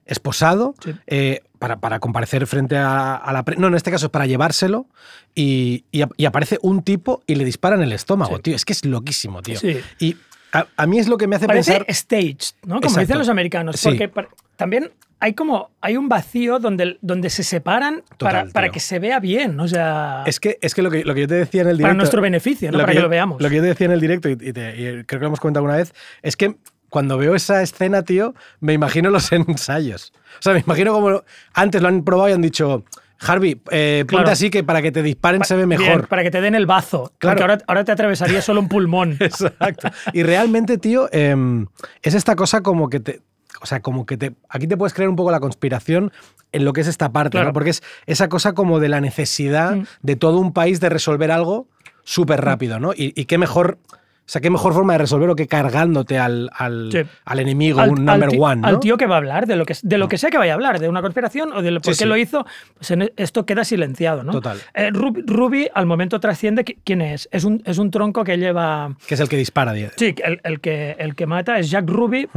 esposado 0.10 0.76
Sí. 0.84 0.91
eh, 1.08 1.41
para, 1.60 1.80
para 1.80 2.00
comparecer 2.00 2.45
frente 2.48 2.78
a, 2.78 3.15
a 3.15 3.34
la 3.34 3.43
prensa. 3.43 3.62
No, 3.62 3.67
en 3.67 3.76
este 3.76 3.91
caso 3.91 4.08
es 4.08 4.12
para 4.12 4.26
llevárselo 4.26 4.88
y, 5.36 5.86
y 5.91 6.02
ap- 6.02 6.13
y 6.17 6.26
aparece 6.26 6.58
un 6.62 6.84
tipo 6.84 7.22
y 7.28 7.36
le 7.36 7.45
dispara 7.45 7.76
en 7.76 7.82
el 7.84 7.93
estómago, 7.93 8.38
Sí. 8.38 8.41
tío. 8.43 8.56
Es 8.56 8.65
que 8.65 8.74
es 8.74 8.86
loquísimo, 8.86 9.41
tío. 9.41 9.60
Sí. 9.60 9.80
Y 10.00 10.17
a, 10.52 10.65
a 10.78 10.86
mí 10.88 11.00
es 11.00 11.08
lo 11.08 11.17
que 11.17 11.28
me 11.28 11.36
hace 11.36 11.48
Parece 11.48 11.74
pensar. 11.86 11.95
staged, 11.95 12.56
¿no? 12.63 12.76
Como 12.76 12.86
Exacto. 12.86 13.00
dicen 13.02 13.17
los 13.19 13.30
americanos. 13.30 13.80
Porque 13.84 14.12
también 14.56 14.91
hay 15.22 15.34
como 15.34 15.69
hay 15.82 15.98
un 15.98 16.08
vacío 16.10 16.60
donde, 16.60 16.98
donde 17.02 17.30
se 17.30 17.43
separan 17.43 18.04
para, 18.17 18.39
Total, 18.39 18.52
para 18.54 18.69
que 18.69 18.80
se 18.80 19.00
vea 19.00 19.19
bien. 19.19 19.60
O 19.60 19.67
sea, 19.67 20.24
Es 20.26 20.39
que, 20.39 20.58
es 20.62 20.74
que, 20.74 20.82
lo, 20.82 20.89
que 20.89 21.04
lo 21.04 21.13
que 21.13 21.22
yo 21.22 21.28
te 21.28 21.36
decía 21.36 21.62
en 21.62 21.67
el 21.67 21.78
directo. 21.78 21.89
para 21.89 21.93
nuestro 21.98 22.22
beneficio, 22.22 22.72
¿no? 22.72 22.78
para 22.80 22.88
que, 22.93 22.95
yo- 22.95 23.02
lo 23.04 23.10
veamos. 23.10 23.41
Lo 23.41 23.50
que 23.50 23.58
yo 23.58 23.62
te 23.62 23.67
decía 23.67 23.86
en 23.86 23.91
el 23.91 24.00
directo, 24.00 24.30
y, 24.30 24.34
y 24.34 24.54
te- 24.54 24.76
y 24.76 25.04
creo 25.04 25.06
que 25.06 25.19
lo 25.19 25.28
hemos 25.28 25.39
comentado 25.41 25.65
alguna 25.65 25.78
vez, 25.78 25.93
es 26.22 26.36
que 26.38 26.56
cuando 26.89 27.17
veo 27.17 27.36
esa 27.36 27.62
escena, 27.62 28.04
tío, 28.04 28.34
me 28.60 28.73
imagino 28.73 29.10
los 29.10 29.32
ensayos. 29.32 30.13
O 30.39 30.41
sea, 30.41 30.54
me 30.54 30.60
imagino 30.60 30.93
como 30.93 31.23
antes 31.54 31.82
lo 31.82 31.88
han 31.88 32.04
probado 32.04 32.30
y 32.30 32.34
han 32.34 32.41
dicho, 32.41 32.84
Harvey, 33.21 33.62
eh, 33.71 33.99
ponte 34.08 34.15
Claro. 34.15 34.30
así 34.32 34.49
que 34.49 34.63
para 34.63 34.82
que 34.82 34.91
te 34.91 35.04
disparen 35.04 35.43
se 35.43 35.56
ve 35.56 35.65
Bien, 35.65 35.80
mejor. 35.82 36.08
para 36.08 36.23
que 36.23 36.32
te 36.32 36.39
den 36.41 36.56
el 36.56 36.65
bazo. 36.65 37.12
Claro. 37.17 37.36
Porque 37.36 37.43
ahora, 37.52 37.63
ahora 37.67 37.84
te 37.84 37.91
atravesaría 37.91 38.41
solo 38.41 38.62
un 38.62 38.69
pulmón. 38.69 39.17
Exacto. 39.19 39.89
Y 40.13 40.23
realmente, 40.23 40.78
tío, 40.78 41.10
em, 41.12 41.67
es 42.02 42.13
esta 42.13 42.36
cosa 42.36 42.62
como 42.62 42.89
que 42.89 42.99
te. 43.02 43.21
O 43.62 43.65
sea, 43.65 43.82
como 43.82 44.06
que 44.06 44.15
te. 44.15 44.36
Aquí 44.47 44.67
te 44.67 44.78
puedes 44.78 44.93
creer 44.93 45.10
un 45.10 45.17
poco 45.17 45.32
la 45.32 45.41
conspiración 45.41 46.13
en 46.54 46.63
lo 46.63 46.71
que 46.71 46.80
es 46.82 46.88
esta 46.88 47.12
parte, 47.12 47.32
Claro. 47.32 47.47
¿no? 47.47 47.54
Porque 47.54 47.71
es 47.71 47.84
esa 48.06 48.30
cosa 48.30 48.54
como 48.54 48.80
de 48.80 48.88
la 48.88 49.02
necesidad 49.02 49.75
Mm. 49.75 49.84
de 50.02 50.15
todo 50.15 50.39
un 50.39 50.54
país 50.54 50.80
de 50.80 50.88
resolver 50.88 51.30
algo 51.32 51.67
súper 52.06 52.39
rápido, 52.41 52.80
¿no? 52.80 52.93
Y, 52.93 53.12
y 53.19 53.25
qué 53.25 53.38
mejor. 53.38 53.80
O 54.29 54.31
sea, 54.31 54.41
qué 54.41 54.51
mejor 54.51 54.73
forma 54.75 54.93
de 54.93 54.99
resolverlo 54.99 55.35
que 55.35 55.47
cargándote 55.47 56.19
al, 56.19 56.51
al, 56.53 56.89
Sí. 56.91 56.99
al 57.25 57.39
enemigo, 57.39 57.79
al, 57.79 57.89
un 57.89 58.05
number 58.05 58.29
ti- 58.29 58.37
one. 58.39 58.61
¿no? 58.61 58.67
al 58.67 58.79
tío 58.79 58.95
que 58.95 59.07
va 59.07 59.15
a 59.15 59.17
hablar, 59.17 59.47
de 59.47 59.55
lo 59.55 59.65
que, 59.65 59.75
de 59.81 59.97
lo 59.97 60.07
que 60.07 60.19
sea 60.19 60.29
que 60.29 60.37
vaya 60.37 60.51
a 60.51 60.55
hablar, 60.55 60.79
de 60.79 60.87
una 60.87 61.01
conspiración 61.01 61.51
o 61.51 61.63
de 61.63 61.71
lo, 61.71 61.81
por 61.81 61.95
Sí, 61.95 61.97
qué 61.97 62.03
sí. 62.03 62.09
lo 62.09 62.15
hizo, 62.15 62.45
pues 62.75 62.91
en- 62.91 63.11
esto 63.17 63.47
queda 63.47 63.63
silenciado, 63.63 64.23
¿no? 64.23 64.31
Total. 64.31 64.59
Eh, 64.75 64.91
Ruby, 64.91 65.23
Ruby, 65.25 65.67
al 65.73 65.87
momento 65.87 66.19
trasciende 66.19 66.63
qui- 66.63 66.77
quién 66.85 67.01
es. 67.01 67.27
Es 67.31 67.43
un, 67.43 67.63
es 67.65 67.79
un 67.79 67.89
tronco 67.89 68.23
que 68.23 68.37
lleva... 68.37 68.95
Que 69.07 69.15
es 69.15 69.19
el 69.19 69.27
que 69.29 69.35
dispara. 69.37 69.73
tío. 69.73 69.89
Sí, 69.95 70.13
el, 70.23 70.39
el 70.43 70.59
que, 70.61 70.95
el 70.99 71.15
que 71.15 71.25
mata 71.25 71.57
es 71.57 71.71
Jack 71.71 71.89
Ruby. 71.89 72.27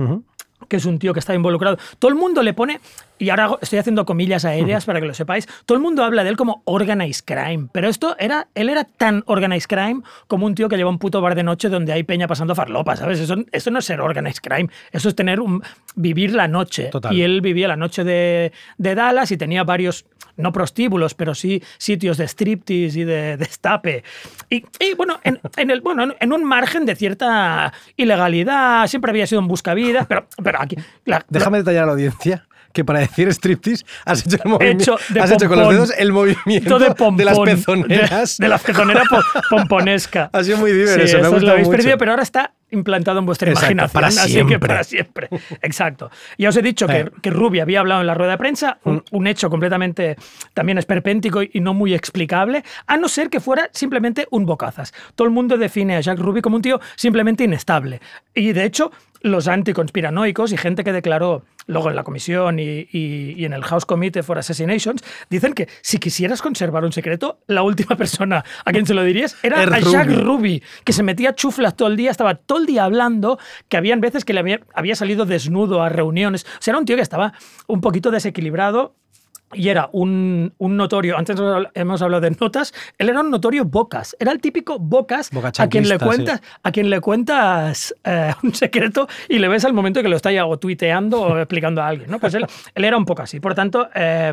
Que 0.72 0.78
es 0.78 0.86
un 0.86 0.98
tío 0.98 1.12
que 1.12 1.20
está 1.20 1.34
involucrado. 1.34 1.76
Todo 1.98 2.08
el 2.08 2.14
mundo 2.14 2.42
le 2.42 2.54
pone, 2.54 2.80
y 3.18 3.28
ahora 3.28 3.58
estoy 3.60 3.78
haciendo 3.78 4.06
comillas 4.06 4.46
aéreas 4.46 4.86
para 4.86 5.02
que 5.02 5.06
lo 5.06 5.12
sepáis, 5.12 5.46
todo 5.66 5.76
el 5.76 5.82
mundo 5.82 6.02
habla 6.02 6.24
de 6.24 6.30
él 6.30 6.38
como 6.38 6.62
organized 6.64 7.26
crime, 7.26 7.68
pero 7.72 7.90
esto 7.90 8.16
era, 8.18 8.48
él 8.54 8.70
era 8.70 8.84
tan 8.84 9.22
organized 9.26 9.68
crime 9.68 10.00
como 10.28 10.46
un 10.46 10.54
tío 10.54 10.70
que 10.70 10.78
lleva 10.78 10.88
un 10.88 10.98
puto 10.98 11.20
bar 11.20 11.34
de 11.34 11.42
noche 11.42 11.68
donde 11.68 11.92
hay 11.92 12.04
peña 12.04 12.26
pasando 12.26 12.54
farlopa, 12.54 12.96
¿sabes? 12.96 13.20
Eso, 13.20 13.36
eso 13.52 13.70
no 13.70 13.80
es 13.80 13.84
ser 13.84 14.00
organized 14.00 14.40
crime, 14.40 14.70
eso 14.92 15.10
es 15.10 15.14
tener 15.14 15.40
un, 15.40 15.62
vivir 15.94 16.32
la 16.32 16.48
noche. 16.48 16.84
Total. 16.84 17.12
Y 17.12 17.20
él 17.20 17.42
vivía 17.42 17.68
la 17.68 17.76
noche 17.76 18.02
de, 18.02 18.50
de 18.78 18.94
Dallas 18.94 19.30
y 19.30 19.36
tenía 19.36 19.64
varios, 19.64 20.06
no 20.36 20.52
prostíbulos, 20.52 21.14
pero 21.14 21.34
sí 21.34 21.62
sitios 21.78 22.16
de 22.18 22.26
striptease 22.28 23.00
y 23.00 23.04
de 23.04 23.36
destape. 23.36 24.02
Y, 24.50 24.64
y, 24.80 24.94
bueno, 24.96 25.20
en, 25.24 25.40
en 25.56 25.70
el, 25.70 25.80
bueno, 25.80 26.14
en- 26.18 26.32
un 26.32 26.44
margen 26.44 26.86
de 26.86 26.96
cierta 26.96 27.72
ilegalidad, 27.96 28.86
siempre 28.86 29.10
había 29.10 29.26
sido 29.26 29.40
un 29.40 29.48
buscavidas, 29.48 30.06
pero, 30.06 30.26
pero 30.42 30.60
aquí... 30.62 30.76
la- 31.04 31.24
Déjame 31.28 31.58
detallar 31.58 31.84
a 31.84 31.86
la 31.86 31.92
audiencia 31.92 32.46
que 32.72 32.84
para 32.86 33.00
decir 33.00 33.28
striptease 33.28 33.84
has 34.06 34.26
hecho 34.26 34.38
el 34.42 34.50
movimiento. 34.50 34.82
hecho 34.82 34.96
de 35.12 35.20
has 35.20 35.30
hecho 35.30 35.46
con 35.46 35.58
los 35.58 35.68
dedos 35.68 35.92
el 35.98 36.10
movimiento 36.10 36.78
de, 36.78 36.88
de, 36.88 36.94
pompón, 36.94 37.24
las 37.26 37.36
de- 37.36 37.44
pezoneras. 37.44 38.38
De, 38.38 38.48
la 38.48 38.56
pezonera 38.56 39.02
po- 39.04 39.20
pomponesca. 39.50 40.30
Ha 40.32 40.42
sido 40.42 40.56
muy 40.56 40.72
divertido, 40.72 41.06
Sí, 41.06 41.12
me 41.12 41.18
ha 41.18 41.20
eso 41.20 41.22
lo 41.28 41.30
gustado 41.32 41.52
habéis 41.52 41.68
mucho. 41.68 41.76
perdido, 41.76 41.98
pero 41.98 42.10
ahora 42.12 42.22
está 42.22 42.54
implantado 42.72 43.18
en 43.20 43.26
vuestra 43.26 43.48
Exacto, 43.50 43.72
imaginación. 43.72 43.92
para 43.92 44.06
así 44.08 44.18
que 44.26 44.32
siempre. 44.32 44.58
para 44.58 44.84
siempre. 44.84 45.28
Exacto. 45.62 46.10
Ya 46.38 46.48
os 46.48 46.56
he 46.56 46.62
dicho 46.62 46.86
que, 46.86 47.00
Eh. 47.00 47.10
que 47.22 47.30
Ruby 47.30 47.60
había 47.60 47.80
hablado 47.80 48.00
en 48.00 48.06
la 48.06 48.14
rueda 48.14 48.32
de 48.32 48.38
prensa, 48.38 48.78
Mm. 48.84 48.88
un, 48.90 49.04
un 49.10 49.26
hecho 49.26 49.48
completamente 49.50 50.16
también 50.54 50.78
esperpéntico 50.78 51.42
y 51.42 51.60
no 51.60 51.74
muy 51.74 51.94
explicable, 51.94 52.64
a 52.86 52.96
no 52.96 53.08
ser 53.08 53.30
que 53.30 53.40
fuera 53.40 53.68
simplemente 53.72 54.26
un 54.30 54.46
bocazas. 54.46 54.92
Todo 55.14 55.26
el 55.26 55.32
mundo 55.32 55.56
define 55.56 55.96
a 55.96 56.00
Jack 56.00 56.18
Ruby 56.18 56.42
como 56.42 56.56
un 56.56 56.62
tío 56.62 56.80
simplemente 56.96 57.44
inestable. 57.44 58.00
Y 58.34 58.52
de 58.52 58.64
hecho, 58.64 58.90
los 59.22 59.46
anticonspiranoicos 59.46 60.52
y 60.52 60.56
gente 60.56 60.82
que 60.84 60.92
declaró 60.92 61.44
luego 61.68 61.90
en 61.90 61.94
la 61.96 62.02
comisión 62.02 62.58
y, 62.58 62.88
y- 62.92 63.34
y 63.36 63.44
en 63.44 63.52
el 63.52 63.62
House 63.62 63.86
Committee 63.86 64.24
for 64.24 64.36
Assassinations 64.36 65.00
dicen 65.30 65.52
que 65.52 65.68
si 65.80 65.98
quisieras 65.98 66.42
conservar 66.42 66.84
un 66.84 66.90
secreto, 66.92 67.38
la 67.46 67.62
última 67.62 67.94
persona 67.96 68.44
a 68.64 68.72
quien 68.72 68.84
se 68.84 68.94
lo 68.94 69.04
dirías 69.04 69.36
era 69.44 69.62
Es 69.62 69.70
a 69.70 69.78
Jack 69.78 70.06
Ruby. 70.08 70.22
Ruby, 70.22 70.62
que 70.84 70.92
se 70.92 71.04
metía 71.04 71.36
chuflas 71.36 71.76
todo 71.76 71.86
el 71.88 71.96
día, 71.96 72.10
estaba 72.10 72.34
todo 72.34 72.58
el 72.62 72.66
día 72.66 72.84
hablando, 72.84 73.38
que 73.68 73.76
habían 73.76 74.00
veces 74.00 74.24
que 74.24 74.32
le 74.32 74.40
había, 74.40 74.60
había 74.74 74.96
salido 74.96 75.26
desnudo 75.26 75.82
a 75.82 75.88
reuniones. 75.88 76.44
O 76.44 76.62
sea, 76.62 76.72
era 76.72 76.78
un 76.78 76.84
tío 76.84 76.96
que 76.96 77.02
estaba 77.02 77.32
un 77.66 77.80
poquito 77.80 78.10
desequilibrado 78.10 78.94
y 79.54 79.68
era 79.68 79.88
un, 79.92 80.52
un 80.58 80.76
notorio, 80.76 81.16
antes 81.16 81.36
hemos 81.74 82.02
hablado 82.02 82.20
de 82.22 82.30
notas, 82.30 82.72
él 82.98 83.08
era 83.08 83.20
un 83.20 83.30
notorio 83.30 83.64
bocas, 83.64 84.16
era 84.18 84.32
el 84.32 84.40
típico 84.40 84.78
bocas 84.78 85.30
Boca 85.30 85.52
a 85.58 85.68
quien 85.68 85.88
le 85.88 85.98
cuentas, 85.98 86.40
a 86.62 86.72
quien 86.72 86.90
le 86.90 87.00
cuentas 87.00 87.94
eh, 88.04 88.32
un 88.42 88.54
secreto 88.54 89.08
y 89.28 89.38
le 89.38 89.48
ves 89.48 89.64
al 89.64 89.72
momento 89.72 90.02
que 90.02 90.08
lo 90.08 90.16
está 90.16 90.32
ya 90.32 90.46
o 90.46 90.58
tuiteando 90.58 91.20
o 91.20 91.38
explicando 91.38 91.82
a 91.82 91.88
alguien, 91.88 92.10
¿no? 92.10 92.18
Pues 92.18 92.34
él, 92.34 92.46
él 92.74 92.84
era 92.84 92.96
un 92.96 93.04
poco 93.04 93.22
así. 93.22 93.40
Por 93.40 93.54
tanto, 93.54 93.88
eh, 93.94 94.32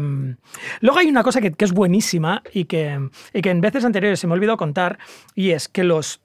luego 0.82 1.00
hay 1.00 1.08
una 1.08 1.24
cosa 1.24 1.42
que, 1.42 1.52
que 1.52 1.66
es 1.66 1.74
buenísima 1.74 2.42
y 2.54 2.66
que, 2.66 3.10
y 3.34 3.42
que 3.42 3.50
en 3.50 3.62
veces 3.62 3.86
anteriores 3.86 4.20
se 4.20 4.28
me 4.28 4.34
olvidó 4.34 4.58
contar 4.58 5.00
y 5.36 5.52
es 5.52 5.68
que 5.68 5.84
los 5.84 6.22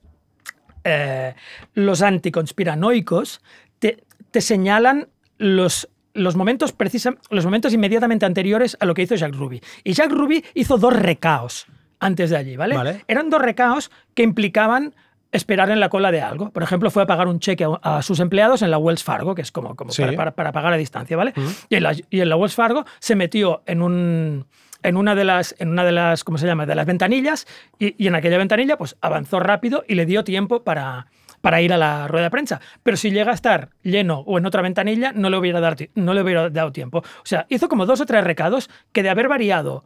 eh, 0.85 1.35
los 1.75 2.03
anticonspiranoicos 2.03 3.41
te, 3.79 4.05
te 4.31 4.41
señalan 4.41 5.09
los, 5.39 5.89
los, 6.13 6.37
momentos 6.37 6.73
precisa- 6.77 7.17
los 7.31 7.45
momentos 7.45 7.73
inmediatamente 7.73 8.27
anteriores 8.27 8.77
a 8.81 8.87
lo 8.87 8.95
que 8.95 9.03
hizo 9.03 9.15
Jack 9.15 9.35
Ruby. 9.35 9.61
Y 9.83 9.93
Jack 9.95 10.11
Ruby 10.13 10.45
hizo 10.55 10.79
dos 10.79 10.93
recaos 10.95 11.67
antes 12.01 12.31
de 12.31 12.37
allí, 12.37 12.57
¿vale? 12.57 12.77
Vale. 12.77 13.05
Eran 13.09 13.31
dos 13.31 13.41
recaos 13.41 13.91
que 14.15 14.23
implicaban 14.23 14.95
esperar 15.33 15.71
en 15.71 15.81
la 15.81 15.89
cola 15.89 16.13
de 16.13 16.21
algo. 16.21 16.51
Por 16.51 16.63
ejemplo, 16.63 16.91
fue 16.91 17.03
a 17.03 17.07
pagar 17.07 17.27
un 17.27 17.41
cheque 17.41 17.65
a, 17.65 17.97
a 17.99 18.03
sus 18.03 18.21
empleados 18.21 18.63
en 18.63 18.71
la 18.71 18.79
Wells 18.79 19.03
Fargo, 19.03 19.35
que 19.35 19.43
es 19.43 19.51
como, 19.51 19.75
como 19.75 19.91
Sí. 19.91 20.03
para, 20.03 20.15
para- 20.17 20.31
para 20.33 20.53
pagar 20.53 20.73
a 20.75 20.77
distancia, 20.77 21.17
¿vale? 21.17 21.33
y, 21.69 21.75
en 21.77 21.83
la, 21.83 21.93
y 22.11 22.21
en 22.21 22.29
la 22.29 22.37
Wells 22.37 22.55
Fargo 22.55 22.85
se 23.01 23.17
metió 23.17 23.63
en 23.67 23.83
un 23.83 24.47
en 24.85 24.97
una 24.97 25.15
de 25.17 25.25
las 25.25 25.55
en 25.59 25.71
una 25.71 25.85
de 25.85 25.93
las 25.93 26.23
cómo 26.23 26.39
se 26.39 26.47
llama 26.47 26.67
de 26.67 26.75
las 26.77 26.87
ventanillas 26.87 27.47
y, 27.79 27.97
y 28.03 28.07
en 28.07 28.15
aquella 28.15 28.39
ventanilla 28.39 28.77
pues 28.79 28.97
avanzó 29.01 29.41
rápido 29.41 29.85
y 29.89 29.97
le 29.97 30.07
dio 30.07 30.23
tiempo 30.23 30.63
para 30.63 31.09
para 31.41 31.61
ir 31.61 31.75
a 31.75 31.77
la 31.77 32.09
rueda 32.09 32.25
de 32.25 32.31
prensa. 32.31 32.61
Pero 32.83 32.97
si 32.97 33.11
llega 33.11 33.31
a 33.33 33.35
estar 33.35 33.69
lleno 33.83 34.21
o 34.21 34.39
en 34.39 34.47
otra 34.47 34.63
ventanilla, 34.63 35.13
no 35.13 35.29
le 35.29 35.37
hubiera 35.37 35.61
dado, 35.61 35.77
no 35.95 36.15
le 36.15 36.23
hubiera 36.23 36.49
dado 36.49 36.73
tiempo. 36.73 37.01
O 37.01 37.25
sea, 37.27 37.45
hizo 37.51 37.69
como 37.69 37.85
dos 37.85 38.01
o 38.01 38.07
tres 38.07 38.25
recados 38.25 38.71
que 38.93 39.03
de 39.03 39.11
haber 39.11 39.29
variado 39.29 39.85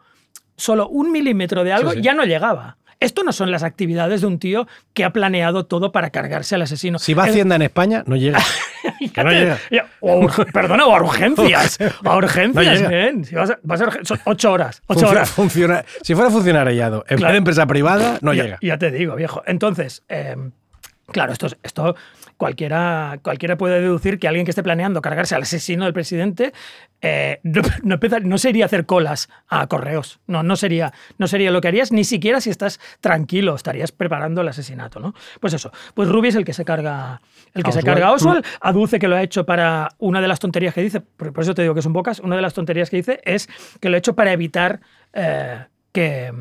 solo 0.56 0.88
un 0.88 1.10
milímetro 1.10 1.64
de 1.64 1.72
algo 1.72 1.90
Sí, 1.90 1.96
sí. 1.96 2.02
ya 2.02 2.14
no 2.14 2.24
llegaba. 2.24 2.76
Esto 3.00 3.24
no 3.24 3.32
son 3.32 3.50
las 3.50 3.64
actividades 3.64 4.20
de 4.20 4.28
un 4.28 4.38
tío 4.38 4.68
que 4.92 5.04
ha 5.04 5.12
planeado 5.12 5.66
todo 5.66 5.90
para 5.90 6.10
cargarse 6.10 6.54
al 6.54 6.62
asesino. 6.62 6.98
Si 7.00 7.14
va 7.14 7.24
a 7.24 7.26
Hacienda 7.26 7.56
en 7.56 7.62
España, 7.62 8.04
no 8.06 8.14
llega. 8.16 8.38
que 9.14 9.24
no 9.24 9.30
llega. 9.30 9.58
O 10.00 10.26
perdona, 10.52 10.86
o 10.86 10.94
a 10.94 11.00
urgencias. 11.02 11.78
A 12.04 12.16
urgencias, 12.16 12.54
No 12.54 12.62
llega. 12.62 12.88
nen. 12.88 13.24
Si 13.24 13.34
vas 13.34 13.50
a, 13.50 13.58
vas 13.62 13.80
a 13.80 14.04
son 14.04 14.20
ocho 14.24 14.52
horas. 14.52 14.82
Ocho 14.86 15.00
Funcio- 15.00 15.10
horas. 15.10 15.30
funciona- 15.30 15.84
si 16.02 16.14
fuera 16.14 16.30
funcionariado 16.30 17.04
en 17.08 17.18
Claro. 17.18 17.32
de 17.32 17.38
empresa 17.38 17.66
privada, 17.66 18.18
no 18.22 18.32
ya, 18.34 18.42
llega. 18.44 18.58
Ya 18.62 18.78
te 18.78 18.90
digo, 18.90 19.14
viejo. 19.16 19.42
Entonces, 19.46 20.02
eh, 20.08 20.36
claro, 21.10 21.32
esto, 21.32 21.46
es- 21.46 21.56
esto 21.62 21.96
cualquiera, 22.38 23.18
cualquiera 23.22 23.58
puede 23.58 23.80
deducir 23.80 24.18
que 24.18 24.26
alguien 24.28 24.46
que 24.46 24.52
esté 24.52 24.62
planeando 24.62 25.02
cargarse 25.02 25.34
al 25.34 25.42
asesino 25.42 25.84
del 25.84 25.92
presidente 25.92 26.52
eh, 27.02 27.40
no, 27.42 27.60
no, 27.82 27.96
empeza- 28.00 28.20
no 28.20 28.38
sería 28.38 28.64
hacer 28.64 28.86
colas 28.86 29.28
a 29.48 29.66
correos. 29.66 30.20
No, 30.26 30.42
no 30.42 30.56
sería, 30.56 30.92
no 31.18 31.26
sería 31.28 31.50
lo 31.50 31.60
que 31.60 31.68
harías, 31.68 31.92
ni 31.92 32.04
siquiera 32.04 32.40
si 32.40 32.48
estás 32.50 32.80
tranquilo, 33.00 33.54
estarías 33.54 33.92
preparando 33.92 34.40
el 34.40 34.48
asesinato, 34.48 34.98
¿no? 35.00 35.14
Pues 35.40 35.52
eso. 35.52 35.70
Pues 35.94 36.08
Ruby 36.08 36.28
es 36.28 36.34
el 36.36 36.44
que 36.44 36.52
se 36.54 36.64
carga, 36.64 37.20
el 37.54 37.62
que 37.64 37.72
se 37.72 37.82
carga 37.82 38.06
a 38.08 38.12
Oswald, 38.12 38.44
aduce 38.60 38.98
que 38.98 39.08
lo 39.08 39.16
ha 39.16 39.22
hecho 39.22 39.44
para 39.44 39.88
una 39.98 40.20
de 40.20 40.28
las 40.28 40.38
tonterías 40.38 40.72
que 40.74 40.80
dice, 40.82 41.00
por 41.00 41.32
por 41.32 41.42
eso 41.42 41.54
te 41.54 41.62
digo 41.62 41.74
que 41.74 41.82
son 41.82 41.92
pocas, 41.92 42.20
una 42.20 42.36
de 42.36 42.42
las 42.42 42.54
tonterías 42.54 42.88
que 42.88 42.96
dice 42.98 43.20
es 43.24 43.48
que 43.80 43.88
lo 43.90 43.96
ha 43.96 43.98
hecho 43.98 44.14
para 44.14 44.32
evitar 44.32 44.80
eh, 45.12 45.64
que, 45.92 46.32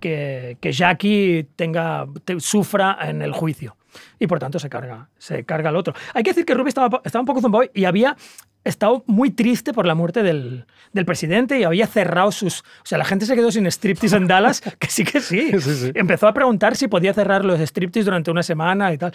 que, 0.00 0.56
que 0.60 0.72
Jackie 0.72 1.48
tenga, 1.56 2.06
te- 2.24 2.40
sufra 2.40 2.98
en 3.02 3.22
el 3.22 3.32
juicio. 3.32 3.76
Y 4.18 4.26
por 4.26 4.38
tanto 4.38 4.58
se 4.58 4.68
carga, 4.68 5.08
se 5.18 5.44
carga 5.44 5.70
al 5.70 5.76
otro. 5.76 5.94
Hay 6.14 6.22
que 6.22 6.30
decir 6.30 6.44
que 6.44 6.54
Ruby 6.54 6.68
estaba, 6.68 7.00
estaba 7.04 7.20
un 7.20 7.26
poco 7.26 7.40
zomboy 7.40 7.70
y 7.74 7.84
había 7.84 8.16
estado 8.64 9.04
muy 9.06 9.30
triste 9.30 9.72
por 9.72 9.86
la 9.86 9.94
muerte 9.94 10.22
del, 10.24 10.66
del 10.92 11.04
presidente 11.04 11.58
y 11.60 11.62
había 11.64 11.86
cerrado 11.86 12.32
sus... 12.32 12.60
O 12.60 12.64
sea, 12.84 12.98
la 12.98 13.04
gente 13.04 13.24
se 13.24 13.36
quedó 13.36 13.52
sin 13.52 13.66
striptease 13.70 14.16
en 14.16 14.26
Dallas, 14.26 14.60
que 14.78 14.88
sí 14.88 15.04
que 15.04 15.20
sí. 15.20 15.52
Sí, 15.60 15.74
sí. 15.76 15.92
Empezó 15.94 16.26
a 16.26 16.32
preguntar 16.34 16.74
si 16.76 16.88
podía 16.88 17.14
cerrar 17.14 17.44
los 17.44 17.60
striptease 17.60 18.04
durante 18.06 18.30
una 18.30 18.42
semana 18.42 18.92
y 18.92 18.98
tal. 18.98 19.12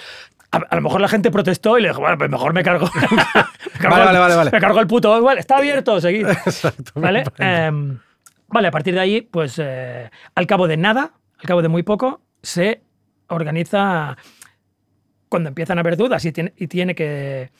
A, 0.53 0.57
a 0.57 0.75
lo 0.75 0.81
mejor 0.81 1.01
la 1.01 1.07
gente 1.09 1.31
protestó 1.31 1.77
y 1.77 1.81
le 1.81 1.89
dijo, 1.89 1.99
bueno, 1.99 2.17
pues 2.17 2.29
mejor 2.29 2.53
me 2.53 2.63
cargo. 2.63 2.89
me 3.01 3.79
cargo 3.79 3.95
Vale, 3.97 4.11
el- 4.11 4.19
vale, 4.19 4.35
vale. 4.35 4.51
Me 4.51 4.59
cargo 4.61 4.79
el 4.79 4.87
puto 4.87 5.11
Oswald. 5.11 5.39
Está 5.39 5.57
abierto, 5.57 5.99
seguid. 5.99 6.27
Exacto. 6.45 6.91
¿Vale? 6.95 7.23
Em, 7.37 7.99
vale, 8.47 8.67
a 8.69 8.71
partir 8.71 8.93
de 8.93 8.99
ahí, 9.01 9.21
pues 9.21 9.55
eh, 9.59 10.09
al 10.35 10.47
cabo 10.47 10.67
de 10.69 10.77
nada, 10.77 11.11
al 11.39 11.45
cabo 11.45 11.61
de 11.61 11.67
muy 11.67 11.83
poco, 11.83 12.21
se 12.41 12.81
organiza, 13.27 14.15
cuando 15.31 15.47
empiezan 15.47 15.77
a 15.77 15.81
haber 15.81 15.95
dudas 15.95 16.25
y 16.25 16.33
tiene, 16.33 16.53
y 16.57 16.67
tiene 16.67 16.93
que 16.93 17.51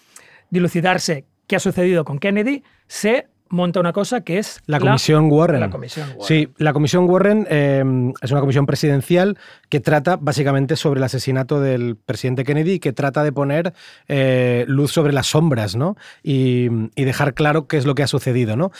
dilucidarse 0.50 1.24
qué 1.48 1.56
ha 1.56 1.60
sucedido 1.60 2.04
con 2.04 2.20
Kennedy, 2.20 2.64
se 2.88 3.28
monta 3.48 3.80
una 3.80 3.94
cosa 3.94 4.22
que 4.22 4.40
es 4.40 4.62
La 4.66 4.80
comisión 4.80 5.32
Warren. 5.32 5.62
La 5.62 5.70
comisión 5.70 6.10
Warren. 6.10 6.28
Sí, 6.28 6.50
la 6.58 6.74
comisión 6.74 7.10
Warren 7.10 7.48
eh, 7.50 7.82
es 8.22 8.32
una 8.32 8.42
comisión 8.42 8.66
presidencial 8.66 9.38
que 9.70 9.80
trata 9.80 10.18
básicamente 10.18 10.76
sobre 10.76 11.00
el 11.00 11.06
asesinato 11.06 11.62
del 11.62 11.96
presidente 11.96 12.44
Kennedy 12.44 12.74
y 12.74 12.80
que 12.80 12.92
trata 12.92 13.24
de 13.24 13.32
poner 13.32 13.74
eh, 14.10 14.66
luz 14.68 14.92
sobre 14.92 15.14
las 15.14 15.28
sombras, 15.28 15.78
¿no? 15.78 15.96
Y, 16.24 16.68
y 16.96 17.06
dejar 17.06 17.34
claro 17.34 17.68
qué 17.68 17.78
es 17.78 17.86
lo 17.86 17.96
que 17.96 18.04
ha 18.04 18.08
sucedido, 18.08 18.58
¿no? 18.58 18.72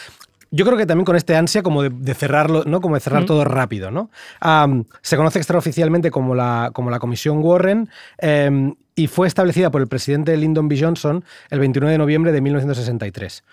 Yo 0.54 0.66
creo 0.66 0.78
que 0.78 0.86
también 0.86 1.06
con 1.06 1.16
este 1.16 1.36
ansia 1.36 1.64
como 1.64 1.82
de, 1.82 1.90
de 1.90 2.14
cerrarlo, 2.14 2.64
¿no? 2.66 2.82
Como 2.82 2.96
de 2.96 3.02
cerrar 3.02 3.24
Mm. 3.24 3.26
todo 3.26 3.46
rápido, 3.46 3.90
¿no? 3.90 4.10
Se 5.02 5.16
conoce 5.18 5.40
extraoficialmente 5.40 6.12
como 6.12 6.36
la, 6.36 6.72
como 6.74 6.90
la 6.92 7.00
Comisión 7.00 7.40
Warren 7.42 7.90
em, 8.18 8.76
y 8.96 9.08
fue 9.08 9.28
establecida 9.28 9.72
por 9.72 9.80
el 9.82 9.88
presidente 9.88 10.36
Lyndon 10.36 10.68
B. 10.68 10.78
Johnson 10.80 11.24
el 11.50 11.60
29 11.60 11.94
de 11.94 11.98
noviembre 11.98 12.32
de 12.34 12.42
1963. 12.42 13.44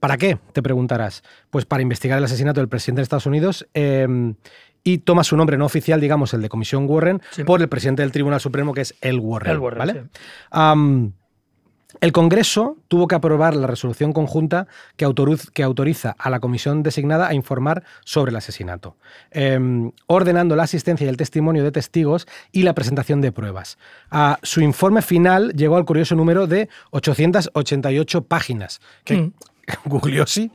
¿Para 0.00 0.16
qué? 0.16 0.38
Te 0.52 0.62
preguntarás. 0.62 1.22
Pues 1.50 1.64
para 1.64 1.82
investigar 1.82 2.18
el 2.18 2.24
asesinato 2.24 2.60
del 2.60 2.68
presidente 2.68 3.00
de 3.00 3.02
Estados 3.04 3.26
Unidos 3.26 3.66
em, 3.74 4.34
y 4.84 4.98
toma 4.98 5.22
su 5.24 5.36
nombre 5.36 5.56
no 5.58 5.64
oficial, 5.66 6.00
digamos, 6.00 6.34
el 6.34 6.42
de 6.42 6.48
Comisión 6.48 6.86
Warren, 6.88 7.20
Sí. 7.30 7.44
por 7.44 7.60
el 7.60 7.68
presidente 7.68 8.02
del 8.02 8.10
Tribunal 8.12 8.40
Supremo, 8.40 8.72
que 8.74 8.80
es 8.82 8.94
El 9.00 9.20
Warren. 9.20 9.52
El 9.52 9.58
Warren, 9.58 9.78
¿vale? 9.78 9.92
sí. 9.92 10.00
El 12.00 12.12
Congreso 12.12 12.76
tuvo 12.88 13.06
que 13.08 13.14
aprobar 13.14 13.56
la 13.56 13.66
resolución 13.66 14.12
conjunta 14.12 14.66
que, 14.96 15.06
autoriz- 15.06 15.50
que 15.52 15.62
autoriza 15.62 16.14
a 16.18 16.30
la 16.30 16.40
comisión 16.40 16.82
designada 16.82 17.28
a 17.28 17.34
informar 17.34 17.82
sobre 18.04 18.30
el 18.30 18.36
asesinato, 18.36 18.96
em, 19.30 19.92
ordenando 20.06 20.54
la 20.56 20.62
asistencia 20.64 21.04
y 21.06 21.08
el 21.08 21.16
testimonio 21.16 21.64
de 21.64 21.72
testigos 21.72 22.26
y 22.52 22.62
la 22.62 22.74
presentación 22.74 23.20
de 23.20 23.32
pruebas. 23.32 23.78
Ah, 24.10 24.38
su 24.42 24.60
informe 24.60 25.02
final 25.02 25.52
llegó 25.54 25.76
al 25.76 25.84
curioso 25.84 26.14
número 26.14 26.46
de 26.46 26.68
888 26.90 28.22
páginas, 28.22 28.80
que 29.04 29.16
Mm. 29.16 29.32
Gugliosi, 29.84 30.50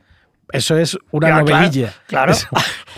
eso 0.51 0.77
es 0.77 0.97
una 1.12 1.27
Claro, 1.27 1.45
novelilla. 1.45 1.93
claro. 2.08 2.32
Eso, 2.32 2.47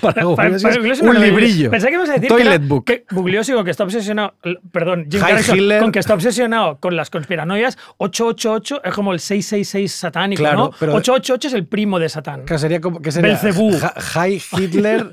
para 0.02 0.14
Para- 0.36 0.36
para 0.36 0.56
es 0.56 0.64
Gugliosi 0.64 1.06
un 1.06 1.22
librillo. 1.22 1.72
Pensé 1.72 1.88
que 1.88 1.94
ibas 1.94 2.10
a 2.10 2.14
decir 2.14 2.28
Toilet 2.28 2.62
que, 2.62 2.68
book. 2.68 2.86
que 2.86 3.06
Bugliosi 3.12 3.54
con 3.54 3.64
que 3.64 3.72
está 3.72 3.84
obsesionado, 3.84 4.36
perdón, 4.72 5.08
Jim 5.10 5.22
Hitler. 5.54 5.82
con 5.82 5.92
que 5.92 6.00
está 6.00 6.14
obsesionado 6.14 6.80
con 6.80 6.96
las 6.96 7.10
conspiranoias, 7.10 7.78
888 7.98 8.82
es 8.84 8.94
como 8.94 9.14
el 9.14 9.20
666 9.20 9.92
satánico, 9.92 10.42
Claro, 10.42 10.58
¿no? 10.58 10.72
pero- 10.80 10.94
888 10.96 11.48
es 11.48 11.54
el 11.54 11.66
primo 11.68 12.00
de 12.00 12.10
Satán. 12.10 12.46
Que 12.46 12.58
sería 12.60 12.82
como 12.82 13.02
que 13.02 13.12
sería 13.12 13.38
High 13.38 14.42
Hitler 14.58 15.12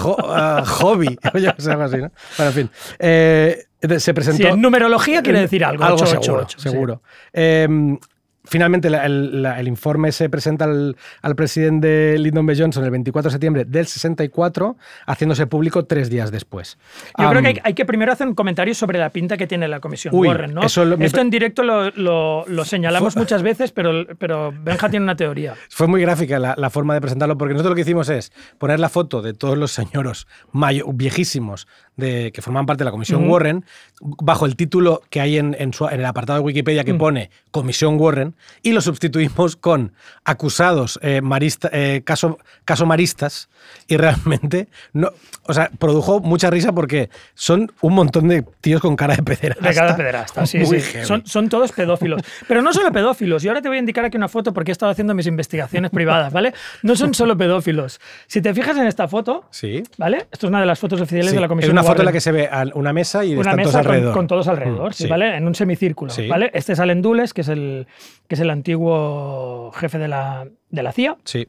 jo- 0.00 0.16
ah, 0.28 0.64
Hobby. 0.66 1.18
Oye, 1.34 1.48
o 1.56 1.60
sea, 1.60 1.72
algo 1.72 1.84
así, 1.84 1.96
¿no? 1.98 2.10
Bueno, 2.36 2.50
en 2.50 2.54
fin. 2.54 2.70
Eh, 2.98 3.64
se 3.98 4.14
presentó. 4.14 4.42
Sí, 4.42 4.48
en 4.48 4.60
numerología 4.60 5.22
quiere 5.22 5.40
decir 5.40 5.64
algo, 5.64 5.82
Algo 5.84 5.96
888, 5.96 6.58
sí. 6.58 6.62
seguro. 6.62 6.94
seguro. 6.94 7.02
Eh, 7.32 7.68
Finalmente, 8.52 8.90
la- 8.90 9.06
el, 9.06 9.40
la- 9.42 9.58
el 9.58 9.66
informe 9.66 10.12
se 10.12 10.28
presenta 10.28 10.66
al, 10.66 10.94
al 11.22 11.34
presidente 11.34 12.18
Lyndon 12.18 12.44
B. 12.44 12.54
Johnson 12.54 12.84
el 12.84 12.90
24 12.90 13.30
de 13.30 13.32
septiembre 13.32 13.64
del 13.64 13.86
64, 13.86 14.76
haciéndose 15.06 15.46
público 15.46 15.86
tres 15.86 16.10
días 16.10 16.30
después. 16.30 16.76
Yo 17.18 17.30
creo 17.30 17.40
que 17.40 17.48
hay, 17.48 17.58
hay 17.64 17.72
que 17.72 17.86
primero 17.86 18.12
hacer 18.12 18.28
un 18.28 18.34
comentario 18.34 18.74
sobre 18.74 18.98
la 18.98 19.08
pinta 19.08 19.38
que 19.38 19.46
tiene 19.46 19.68
la 19.68 19.80
comisión 19.80 20.14
Uy, 20.14 20.28
Warren, 20.28 20.52
¿no? 20.52 20.62
eso 20.64 20.84
lo- 20.84 20.98
me 20.98 21.06
Esto 21.06 21.22
en 21.22 21.30
directo 21.30 21.62
lo, 21.62 21.90
lo- 21.92 22.44
lo 22.46 22.64
señalamos 22.66 23.14
Fue- 23.14 23.22
muchas 23.22 23.42
veces, 23.42 23.72
pero, 23.72 24.06
pero 24.18 24.52
Benja 24.62 24.90
tiene 24.90 25.04
una 25.04 25.16
teoría. 25.16 25.54
Fue 25.70 25.86
muy 25.86 26.02
gráfica 26.02 26.38
la, 26.38 26.54
la 26.58 26.68
forma 26.68 26.92
de 26.92 27.00
presentarlo, 27.00 27.38
porque 27.38 27.54
nosotros 27.54 27.70
lo 27.70 27.76
que 27.76 27.80
hicimos 27.80 28.10
es 28.10 28.32
poner 28.58 28.78
la 28.80 28.90
foto 28.90 29.22
de 29.22 29.32
todos 29.32 29.56
los 29.56 29.72
señoros 29.72 30.26
mayo- 30.52 30.92
viejísimos 30.92 31.66
de, 31.96 32.32
que 32.32 32.40
forman 32.42 32.64
parte 32.66 32.80
de 32.80 32.86
la 32.86 32.90
Comisión 32.90 33.22
Ujú. 33.24 33.32
Warren, 33.32 33.64
bajo 34.00 34.46
el 34.46 34.56
título 34.56 35.02
que 35.10 35.20
hay 35.20 35.36
en, 35.38 35.54
en 35.58 35.72
su- 35.74 35.86
en 35.88 36.00
el 36.00 36.06
apartado 36.06 36.38
de 36.38 36.44
Wikipedia 36.44 36.84
que 36.84 36.94
Mm. 36.94 36.98
pone 36.98 37.30
Comisión 37.50 37.98
Warren, 38.00 38.34
y 38.62 38.72
lo 38.72 38.80
sustituimos 38.80 39.56
con 39.56 39.92
acusados 40.24 40.98
eh, 41.02 41.20
marista- 41.22 41.68
eh, 41.72 42.02
caso, 42.04 42.38
caso 42.64 42.86
maristas, 42.86 43.48
y 43.88 43.96
realmente, 43.96 44.68
no, 44.92 45.10
o 45.44 45.52
sea, 45.54 45.70
produjo 45.78 46.20
mucha 46.20 46.50
risa 46.50 46.72
porque 46.72 47.10
son 47.34 47.72
un 47.82 47.94
montón 47.94 48.28
de 48.28 48.42
tíos 48.60 48.80
con 48.80 48.96
cara 48.96 49.14
de 49.16 49.22
pederasta. 49.22 49.68
De 49.68 49.74
cada 49.74 49.96
pederasta, 49.96 50.46
sí, 50.46 50.64
sí. 50.64 50.80
Son, 51.04 51.26
son 51.26 51.48
todos 51.48 51.72
pedófilos. 51.72 52.22
Pero 52.48 52.62
no 52.62 52.72
solo 52.72 52.90
pedófilos. 52.90 53.44
Y 53.44 53.48
ahora 53.48 53.60
te 53.62 53.68
voy 53.68 53.76
a 53.76 53.80
indicar 53.80 54.04
aquí 54.04 54.16
una 54.16 54.28
foto 54.28 54.52
porque 54.52 54.70
he 54.70 54.72
estado 54.72 54.90
haciendo 54.90 55.14
mis 55.14 55.26
investigaciones 55.26 55.90
privadas, 55.90 56.32
¿vale? 56.32 56.54
No 56.82 56.96
son 56.96 57.14
solo 57.14 57.36
pedófilos. 57.36 58.00
Si 58.26 58.40
te 58.40 58.54
fijas 58.54 58.76
en 58.78 58.86
esta 58.86 59.06
foto, 59.08 59.44
Sí. 59.50 59.82
¿vale? 59.98 60.26
Esto 60.32 60.46
es 60.46 60.50
una 60.50 60.60
de 60.60 60.66
las 60.66 60.78
fotos 60.78 61.00
oficiales 61.00 61.30
Sí, 61.30 61.34
de 61.36 61.40
la 61.40 61.48
Comisión 61.48 61.74
una 61.82 61.90
foto 61.90 62.02
en 62.02 62.06
la 62.06 62.12
que 62.12 62.20
se 62.20 62.32
ve 62.32 62.48
una 62.74 62.92
mesa 62.92 63.24
y 63.24 63.34
una 63.36 63.54
mesa 63.56 63.78
con, 63.82 63.86
alrededor. 63.92 64.14
con 64.14 64.26
todos 64.26 64.48
alrededor, 64.48 64.90
Mm, 64.90 64.94
sí, 64.94 65.06
¿vale? 65.08 65.36
En 65.36 65.46
un 65.46 65.54
semicírculo, 65.54 66.10
Sí. 66.10 66.26
¿vale? 66.28 66.50
Este 66.54 66.72
es 66.72 66.80
Alendules, 66.80 67.34
que 67.34 67.40
es 67.42 67.48
el, 67.48 67.86
que 68.28 68.34
es 68.34 68.40
el 68.40 68.50
antiguo 68.50 69.70
jefe 69.74 69.98
de 69.98 70.08
la, 70.08 70.46
de 70.70 70.82
la 70.82 70.92
CIA, 70.92 71.16
Sí. 71.24 71.46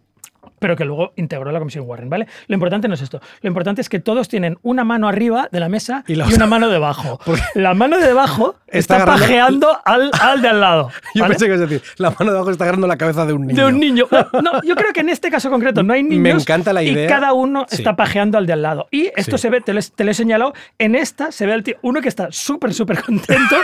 Pero 0.63 0.77
que 0.77 0.85
luego 0.85 1.11
integró 1.17 1.51
la 1.51 1.59
Comisión 1.59 1.83
Warren, 1.85 2.09
¿vale? 2.09 2.25
Lo 2.47 2.53
importante 2.53 2.87
no 2.87 2.93
es 2.93 3.01
esto. 3.01 3.19
Lo 3.41 3.49
importante 3.49 3.81
es 3.81 3.89
que 3.89 3.99
todos 3.99 4.29
tienen 4.29 4.57
una 4.61 4.85
mano 4.85 5.09
arriba 5.09 5.49
de 5.51 5.59
la 5.59 5.67
mesa 5.67 6.05
Y 6.07 6.13
y, 6.13 6.15
la 6.15 6.23
una 6.23 6.35
otra- 6.35 6.47
mano 6.47 6.69
debajo. 6.69 7.19
La 7.53 7.73
mano 7.73 7.97
de 7.97 8.07
debajo 8.07 8.55
Está 8.67 8.99
está, 8.99 9.05
pajeando 9.05 9.77
al, 9.83 10.09
al 10.21 10.41
de 10.41 10.47
al 10.47 10.61
lado. 10.61 10.89
Yo 11.15 11.21
¿vale? 11.23 11.33
pensé 11.33 11.47
que 11.47 11.53
a 11.53 11.57
decir, 11.57 11.81
la 11.97 12.11
mano 12.11 12.31
de 12.31 12.37
abajo 12.37 12.51
está 12.51 12.63
agarrando 12.63 12.87
la 12.87 12.97
cabeza 12.97 13.25
de 13.25 13.33
un 13.33 13.45
niño. 13.47 13.61
De 13.61 13.65
un 13.73 13.77
niño. 13.79 14.07
No, 14.41 14.61
yo 14.63 14.75
creo 14.75 14.93
que 14.93 15.01
en 15.01 15.09
este 15.09 15.29
caso 15.29 15.49
concreto 15.49 15.83
no 15.83 15.91
hay 15.93 16.01
Me 16.03 16.15
niños. 16.15 16.43
encanta 16.43 16.71
la 16.71 16.81
idea. 16.81 17.05
Y 17.05 17.07
cada 17.09 17.33
uno 17.33 17.65
Sí. 17.67 17.75
está 17.75 17.95
pajeando 17.97 18.37
al 18.37 18.45
de 18.47 18.53
al 18.53 18.61
lado. 18.61 18.87
Y 18.89 19.11
esto 19.17 19.37
Sí. 19.37 19.41
se 19.43 19.49
ve, 19.49 19.59
te 19.61 19.73
lo, 19.73 19.79
he- 19.81 19.83
te 19.95 20.03
lo 20.05 20.11
he 20.11 20.13
señalado, 20.13 20.53
en 20.79 20.95
esta 20.95 21.31
se 21.33 21.45
ve 21.45 21.53
el 21.53 21.63
tío, 21.63 21.75
uno 21.81 21.99
que 22.01 22.07
está 22.07 22.29
súper, 22.31 22.73
súper 22.73 23.01
contento. 23.03 23.55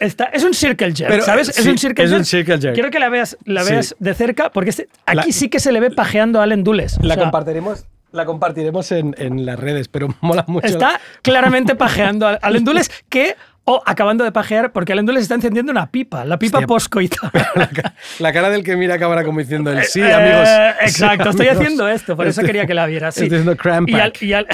Está, 0.00 0.24
es 0.26 0.44
un 0.44 0.54
circle 0.54 0.92
jerk, 0.94 1.08
Pero, 1.10 1.24
¿sabes? 1.24 1.48
sí, 1.48 1.60
es 1.60 1.66
un 1.66 1.76
circle 1.76 2.04
es 2.04 2.10
jerk. 2.10 2.20
un 2.20 2.24
circle 2.24 2.58
jerk. 2.60 2.74
Quiero 2.74 2.90
que 2.90 3.00
la 3.00 3.08
veas, 3.08 3.36
la 3.44 3.64
veas 3.64 3.96
de 3.98 4.14
cerca, 4.14 4.50
porque 4.50 4.70
este- 4.70 4.88
aquí 5.06 5.16
La- 5.28 5.32
sí 5.32 5.48
que 5.48 5.58
se 5.58 5.72
le 5.72 5.80
ve 5.80 5.90
pajeando 5.90 6.37
a 6.40 6.44
Allen 6.44 6.64
Dulles. 6.64 6.98
La 7.02 7.14
O 7.14 7.16
sea, 7.16 7.24
compartiremos, 7.24 7.86
la 8.12 8.24
compartiremos 8.24 8.90
en, 8.92 9.14
en 9.18 9.44
las 9.46 9.58
redes, 9.58 9.88
pero 9.88 10.08
mola 10.20 10.44
mucho. 10.48 10.66
Está 10.66 11.00
claramente 11.22 11.74
pajeando 11.74 12.26
a 12.26 12.32
Allen 12.34 12.64
Dulles, 12.64 12.90
que 13.08 13.36
O 13.70 13.82
acabando 13.84 14.24
de 14.24 14.32
pajear 14.32 14.72
porque 14.72 14.92
Allen 14.94 15.04
Dulles 15.04 15.22
está 15.22 15.34
encendiendo 15.34 15.70
una 15.70 15.90
pipa, 15.90 16.24
la 16.24 16.38
pipa 16.38 16.58
Hostia. 16.58 16.66
postcoital. 16.66 17.30
La, 17.54 17.68
la 18.18 18.32
cara 18.32 18.48
del 18.50 18.64
que 18.64 18.76
mira 18.76 18.94
acabará 18.94 19.24
como 19.24 19.40
diciendo 19.40 19.70
el 19.70 19.84
sí, 19.84 20.00
Eh, 20.00 20.12
amigos. 20.12 20.48
Exacto, 20.80 21.24
Sí, 21.24 21.30
estoy 21.30 21.46
amigos. 21.48 21.62
haciendo 21.64 21.88
esto, 21.88 22.16
por 22.16 22.26
eso 22.26 22.42
quería 22.42 22.66
que 22.66 22.72
la 22.74 22.86
vieras. 22.86 23.14
Sí. 23.14 23.24
estoy 23.24 23.38
haciendo 23.40 23.56
cram 23.56 23.84
y, 23.88 23.94
al, 23.94 24.12
y, 24.20 24.32
al, 24.32 24.46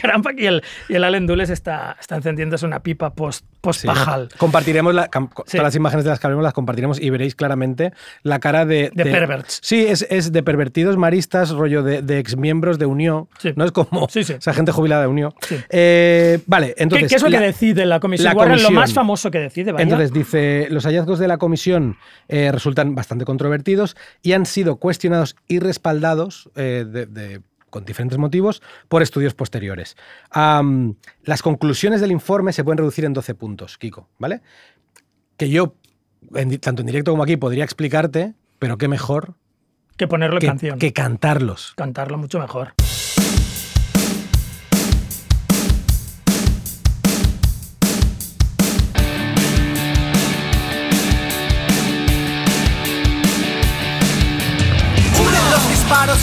Crampack 0.00 0.38
y 0.40 0.46
el, 0.46 0.62
y 0.88 0.94
el 0.96 1.04
Allen 1.04 1.26
Dulles 1.26 1.50
está, 1.50 1.96
está 2.00 2.16
encendiéndose 2.16 2.66
una 2.66 2.80
pipa 2.80 3.10
post, 3.14 3.44
post 3.60 3.80
Sí. 3.82 3.86
pajal. 3.86 4.28
Compartiremos 4.38 4.92
la- 4.94 5.08
todas 5.08 5.54
las 5.62 5.74
imágenes 5.76 6.04
de 6.04 6.10
las 6.10 6.18
que 6.20 6.26
hablemos, 6.26 6.42
las 6.42 6.52
compartiremos 6.52 7.00
y 7.00 7.10
veréis 7.10 7.34
claramente 7.36 7.92
la 8.22 8.38
cara 8.40 8.66
de. 8.66 8.90
De 8.94 9.04
perverts. 9.04 9.60
Sí, 9.62 9.86
es, 9.86 10.06
es 10.10 10.32
de 10.32 10.42
pervertidos 10.42 10.96
maristas, 10.96 11.50
rollo 11.50 11.82
de, 11.82 12.02
de 12.02 12.18
exmiembros 12.18 12.78
de 12.78 12.86
Unión. 12.86 13.28
No 13.56 13.64
es 13.64 13.72
como 13.72 14.08
esa 14.12 14.52
gente 14.52 14.72
jubilada 14.72 15.02
de 15.02 15.08
Unión. 15.08 15.32
Eh, 15.70 16.40
vale, 16.46 16.74
¿Qué, 16.76 16.82
entonces. 16.82 17.08
qué 17.08 17.16
es 17.16 17.22
lo 17.22 17.30
que 17.30 17.38
decide 17.40 17.86
la 17.86 18.00
comisión 18.00 18.26
la 18.34 18.34
Warren? 18.50 18.62
Lo 18.62 18.68
comisión. 18.68 18.74
más 18.74 18.92
famoso 18.94 19.30
que 19.30 19.38
decide, 19.38 19.72
vaya. 19.72 19.82
Entonces 19.82 20.12
dice, 20.12 20.66
los 20.70 20.84
hallazgos 20.84 21.18
de 21.18 21.28
la 21.28 21.38
comisión 21.38 21.96
eh, 22.28 22.50
resultan 22.52 22.94
bastante 22.94 23.24
controvertidos 23.24 23.96
y 24.22 24.32
han 24.32 24.46
sido 24.46 24.76
cuestionados 24.76 25.36
y 25.46 25.58
respaldados 25.58 26.50
eh, 26.56 26.84
de- 26.90 27.06
de- 27.06 27.40
con 27.70 27.84
diferentes 27.84 28.16
motivos 28.18 28.62
por 28.88 29.02
estudios 29.02 29.34
posteriores. 29.34 29.94
Las 31.22 31.42
conclusiones 31.42 32.00
del 32.00 32.12
informe 32.12 32.52
se 32.52 32.64
pueden 32.64 32.78
reducir 32.78 33.04
en 33.04 33.12
12 33.12 33.34
puntos, 33.34 33.76
Kiko, 33.78 34.08
¿vale? 34.18 34.40
Que 35.36 35.50
yo, 35.50 35.74
en 36.34 36.58
tanto 36.60 36.80
en 36.82 36.86
directo 36.86 37.10
como 37.10 37.22
aquí, 37.22 37.36
podría 37.36 37.64
explicarte, 37.64 38.34
pero 38.58 38.78
qué 38.78 38.88
mejor 38.88 39.34
que 39.98 40.06
ponerlo 40.08 40.40
en 40.40 40.46
canción. 40.46 40.78
que 40.78 40.92
cantarlos. 40.92 41.74
Cantarlo 41.76 42.16
mucho 42.18 42.38
mejor. 42.40 42.72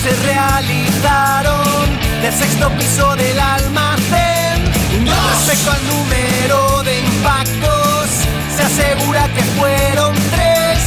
Se 0.05 0.15
realizaron 0.17 1.99
del 2.21 2.31
sexto 2.31 2.69
piso 2.77 3.15
del 3.15 3.39
almacén. 3.39 4.61
Con 5.03 5.29
respecto 5.33 5.71
al 5.71 5.83
número 5.87 6.83
de 6.83 6.99
impactos, 6.99 8.07
se 8.55 8.63
asegura 8.63 9.27
que 9.33 9.41
fueron 9.57 10.13
tres. 10.29 10.77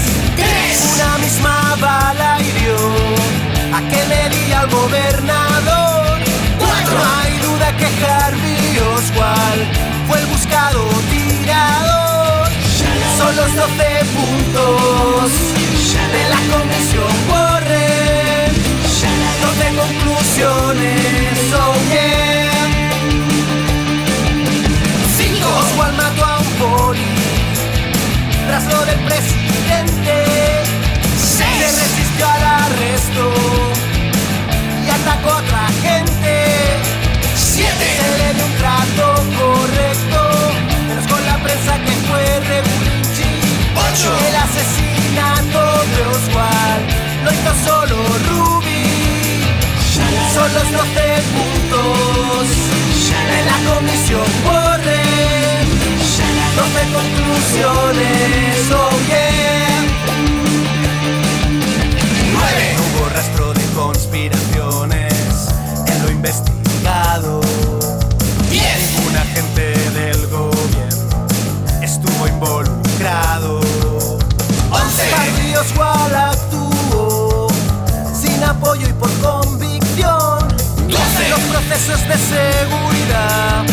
Una 0.95 1.19
misma 1.19 1.77
bala 1.81 2.39
hirió 2.41 2.77
a 3.77 3.81
Kennedy 3.91 4.51
y 4.51 4.53
al 4.53 4.69
gobernador. 4.69 6.19
No 6.61 6.99
hay 7.19 7.39
duda 7.39 7.77
que 7.77 7.89
Harvey 8.07 8.79
Oswald 8.95 9.67
fue 10.07 10.21
el 10.21 10.27
buscado 10.27 10.89
tirador. 11.11 12.49
Son 13.19 13.35
los 13.35 13.57
12 13.57 14.05
puntos 14.15 15.58
otra 35.25 35.67
gente. 35.83 36.33
7. 37.35 37.73
Se 38.01 38.09
le 38.19 38.35
dio 38.35 38.45
un 38.45 38.55
trato 38.57 39.07
correcto, 39.39 40.21
menos 40.87 41.07
con 41.07 41.25
la 41.27 41.37
prensa 41.43 41.79
que 41.85 41.93
fue 42.09 42.25
rebulinchi. 42.41 43.33
8. 43.75 44.13
El 44.29 44.37
asesinato 44.37 45.61
de 45.95 46.01
Oswald 46.15 46.85
lo 47.25 47.31
hizo 47.33 47.53
solo 47.65 47.97
Ruby. 48.29 48.85
Son 50.35 50.53
los 50.55 50.71
12 50.73 51.23
puntos 51.35 52.47
de 53.29 53.45
la 53.45 53.57
comisión 53.71 54.27
Warren. 54.47 55.69
12 56.57 56.93
conclusiones, 56.93 58.71
oh 58.73 58.91
yeah. 59.07 59.79
9. 62.33 62.77
No 62.77 62.83
hubo 62.83 63.09
rastro 63.11 63.48
Oswald 75.71 76.15
actuó 76.15 77.49
sin 78.15 78.43
apoyo 78.43 78.89
y 78.89 78.93
por 78.95 79.11
convicción. 79.21 80.39
12. 80.89 81.29
Los 81.29 81.41
procesos 81.41 82.01
de 82.09 82.17
seguridad 82.17 83.65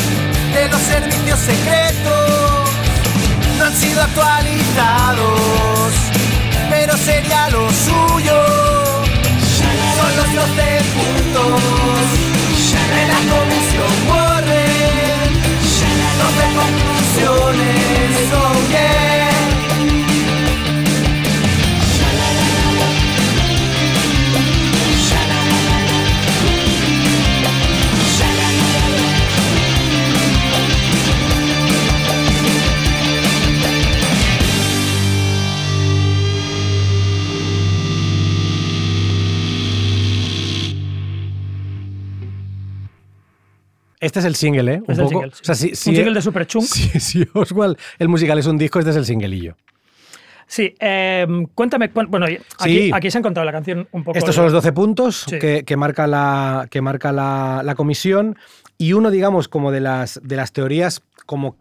de 0.53 0.67
los 0.69 0.81
servicios 0.81 1.39
secretos 1.39 2.69
no 3.57 3.65
han 3.65 3.73
sido 3.73 4.01
actualizados, 4.01 5.39
pero 6.69 6.97
sería 6.97 7.49
lo 7.49 7.69
suyo. 7.69 8.43
Son 9.95 10.15
los 10.17 10.33
12 10.33 10.81
puntos 10.95 11.61
de 12.93 13.07
la 13.07 13.19
comisión 13.31 13.91
Warren. 14.09 15.31
12 16.19 16.41
conclusiones, 16.59 18.33
oh 18.33 18.69
yeah. 18.69 19.24
Este 44.05 44.19
es 44.19 44.25
el 44.25 44.35
single, 44.35 44.73
¿eh? 44.75 44.81
Un 44.87 44.95
poco. 44.95 45.09
single, 45.09 45.31
sí. 45.33 45.39
O 45.41 45.45
sea, 45.45 45.55
si- 45.55 45.69
Un 45.69 45.75
si- 45.75 45.95
single 45.95 46.13
de 46.13 46.21
Superchunk. 46.21 46.63
Si, 46.67 46.99
si 46.99 47.27
Oswald, 47.33 47.77
el 47.99 48.07
musical 48.09 48.37
es 48.39 48.45
un 48.45 48.57
disco, 48.57 48.79
este 48.79 48.91
es 48.91 48.97
el 48.97 49.05
singleillo. 49.05 49.55
Sí, 50.47 50.75
eh, 50.79 51.25
cuéntame. 51.55 51.89
cu- 51.89 52.05
Bueno, 52.07 52.27
aquí, 52.27 52.37
Sí. 52.59 52.91
aquí 52.93 53.09
se 53.09 53.17
ha 53.17 53.19
encontrado 53.19 53.45
la 53.45 53.51
canción 53.51 53.87
un 53.91 54.03
poco. 54.03 54.17
Estos 54.17 54.35
son 54.35 54.43
los 54.43 54.53
12 54.53 54.71
puntos 54.73 55.25
Sí. 55.27 55.39
que, 55.39 55.63
que 55.65 55.75
marca, 55.75 56.05
la, 56.05 56.67
que 56.69 56.81
marca 56.81 57.11
la, 57.11 57.61
la 57.65 57.73
comisión 57.73 58.37
y 58.77 58.93
uno, 58.93 59.09
digamos, 59.09 59.47
como 59.47 59.71
de 59.71 59.79
las, 59.79 60.19
de 60.23 60.35
las 60.35 60.51
teorías 60.51 61.01
como, 61.25 61.55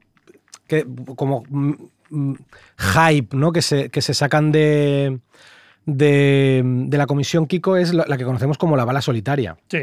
que, 0.69 0.85
como 1.17 1.45
mm, 1.49 1.73
mm, 2.11 2.35
hype, 2.77 3.35
¿no? 3.37 3.53
Que 3.53 3.63
se, 3.63 3.89
que 3.89 4.03
se 4.03 4.13
sacan 4.13 4.53
de, 4.53 5.19
de, 5.87 6.63
de 6.65 6.99
la 6.99 7.07
comisión 7.07 7.47
Kiko 7.47 7.77
es 7.79 7.95
la, 7.95 8.05
la 8.07 8.19
que 8.19 8.25
conocemos 8.25 8.59
como 8.59 8.77
la 8.77 8.85
bala 8.85 9.01
solitaria. 9.01 9.57
Sí. 9.69 9.79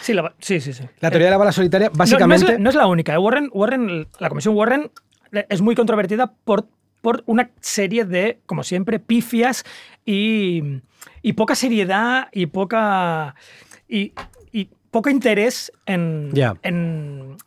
Sí, 0.00 0.14
la- 0.14 0.34
sí, 0.38 0.60
sí, 0.60 0.72
sí. 0.72 0.84
La 1.00 1.10
teoría 1.10 1.26
de 1.26 1.30
la 1.32 1.36
bala 1.38 1.52
solitaria, 1.52 1.90
básicamente... 1.92 2.44
No, 2.44 2.50
es, 2.50 2.54
la, 2.54 2.62
no 2.62 2.70
es 2.70 2.76
la 2.76 2.86
única. 2.86 3.14
¿eh? 3.14 3.18
Warren, 3.18 3.50
Warren, 3.52 4.06
la 4.18 4.28
comisión 4.28 4.54
Warren 4.56 4.90
eh, 5.32 5.46
es 5.48 5.60
muy 5.60 5.74
controvertida 5.74 6.32
por, 6.44 6.66
por 7.00 7.22
una 7.26 7.50
serie 7.60 8.04
de, 8.04 8.40
como 8.46 8.62
siempre, 8.62 8.98
pifias 8.98 9.64
y, 10.04 10.62
y 11.22 11.32
poca 11.34 11.54
seriedad 11.54 12.28
y 12.32 12.46
poca. 12.46 13.34
Y 13.88 14.12
poco 14.90 15.10
interés 15.10 15.70
en, 15.86 16.30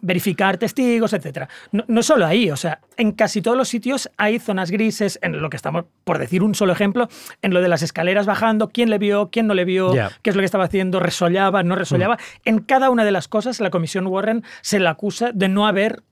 verificar 0.01 0.57
testigos, 0.57 1.13
etc. 1.13 1.47
No, 1.71 1.83
no 1.87 2.03
solo 2.03 2.25
ahí, 2.25 2.49
o 2.51 2.55
sea, 2.57 2.79
en 2.97 3.11
casi 3.11 3.41
todos 3.41 3.57
los 3.57 3.67
sitios 3.69 4.09
hay 4.17 4.39
zonas 4.39 4.71
grises, 4.71 5.19
en 5.21 5.41
lo 5.41 5.49
que 5.49 5.57
estamos, 5.57 5.85
por 6.03 6.17
decir 6.17 6.43
un 6.43 6.55
solo 6.55 6.73
ejemplo, 6.73 7.07
en 7.41 7.53
lo 7.53 7.61
de 7.61 7.67
las 7.67 7.81
escaleras 7.81 8.25
bajando, 8.25 8.69
quién 8.69 8.89
le 8.89 8.97
vio, 8.97 9.29
quién 9.31 9.47
no 9.47 9.53
le 9.53 9.65
vio, 9.65 9.91
qué 10.21 10.29
es 10.29 10.35
lo 10.35 10.41
que 10.41 10.45
estaba 10.45 10.65
haciendo, 10.65 10.99
resollaba, 10.99 11.63
no 11.63 11.75
resollaba. 11.75 12.17
En 12.45 12.59
cada 12.59 12.89
una 12.89 13.03
de 13.05 13.11
las 13.11 13.27
cosas, 13.27 13.59
la 13.59 13.69
comisión 13.69 14.07
Warren 14.07 14.43
se 14.61 14.79
le 14.79 14.87
acusa 14.87 15.31
de 15.33 15.47
no 15.49 15.67
haber 15.67 16.03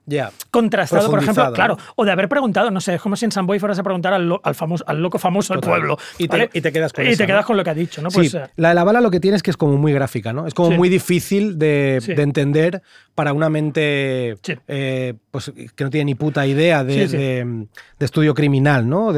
contrastado, 0.50 1.10
por 1.10 1.20
ejemplo, 1.22 1.52
claro, 1.54 1.78
o 1.96 2.04
de 2.06 2.12
haber 2.12 2.28
preguntado, 2.30 2.72
no 2.72 2.82
sé, 2.82 2.96
es 2.96 3.02
como 3.02 3.16
si 3.16 3.26
en 3.26 3.32
San 3.32 3.46
Boy 3.46 3.60
fueras 3.60 3.78
a 3.78 3.84
preguntar 3.84 4.14
al, 4.14 4.28
lo- 4.28 4.42
al, 4.44 4.56
famoso, 4.56 4.84
al 4.88 5.02
loco 5.02 5.20
famoso 5.20 5.54
del 5.54 5.62
pueblo. 5.62 5.98
Y 6.18 6.28
te- 6.28 6.50
y 6.54 6.62
te 6.62 6.72
quedas 6.72 6.94
con 6.94 7.06
Y 7.06 7.10
esa, 7.10 7.20
te 7.24 7.28
quedas 7.28 7.42
¿no? 7.44 7.48
con 7.48 7.58
lo 7.58 7.64
que 7.64 7.70
ha 7.70 7.74
dicho, 7.76 8.02
¿no? 8.02 8.10
Pues, 8.10 8.32
sí, 8.32 8.38
eh, 8.38 8.48
la 8.56 8.70
de 8.70 8.76
la 8.76 8.84
bala 8.84 9.02
lo 9.02 9.12
que 9.12 9.20
tiene 9.20 9.38
es 9.38 9.44
que 9.44 9.52
es 9.52 9.58
como 9.58 9.78
muy 9.78 9.94
gráfica, 9.94 10.34
¿no? 10.34 10.48
Es 10.48 10.54
como 10.56 10.70
Sí. 10.72 10.78
muy 10.78 10.90
difícil 10.90 11.19
de, 11.58 12.00
Sí. 12.02 12.14
de 12.14 12.22
entender 12.24 12.82
para 13.16 13.34
una 13.34 13.50
mente 13.50 14.36
Sí. 14.44 14.54
eh, 14.68 15.14
pues, 15.32 15.52
que 15.76 15.84
no 15.84 15.90
tiene 15.90 16.06
ni 16.06 16.16
puta 16.16 16.46
idea 16.48 16.84
de, 16.84 16.94
Sí, 16.94 17.08
sí. 17.10 17.18
de- 17.18 17.68
de 18.00 18.06
estudio 18.06 18.34
criminal, 18.34 18.88
¿no? 18.88 19.12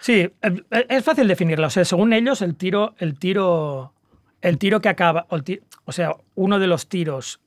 Sí, 0.00 0.20
eh, 0.42 0.62
es 0.88 1.04
fácil 1.04 1.28
definirla. 1.28 1.66
O 1.66 1.70
sea, 1.70 1.84
según 1.84 2.12
ellos, 2.12 2.42
el 2.42 2.56
tiro, 2.56 2.94
el 2.98 3.18
tiro, 3.18 3.92
el 4.40 4.58
tiro 4.58 4.80
que 4.80 4.88
acaba, 4.88 5.26
o, 5.28 5.92
sea, 5.92 6.16
uno 6.34 6.58
de 6.58 6.66
los 6.66 6.88
tiros 6.88 7.40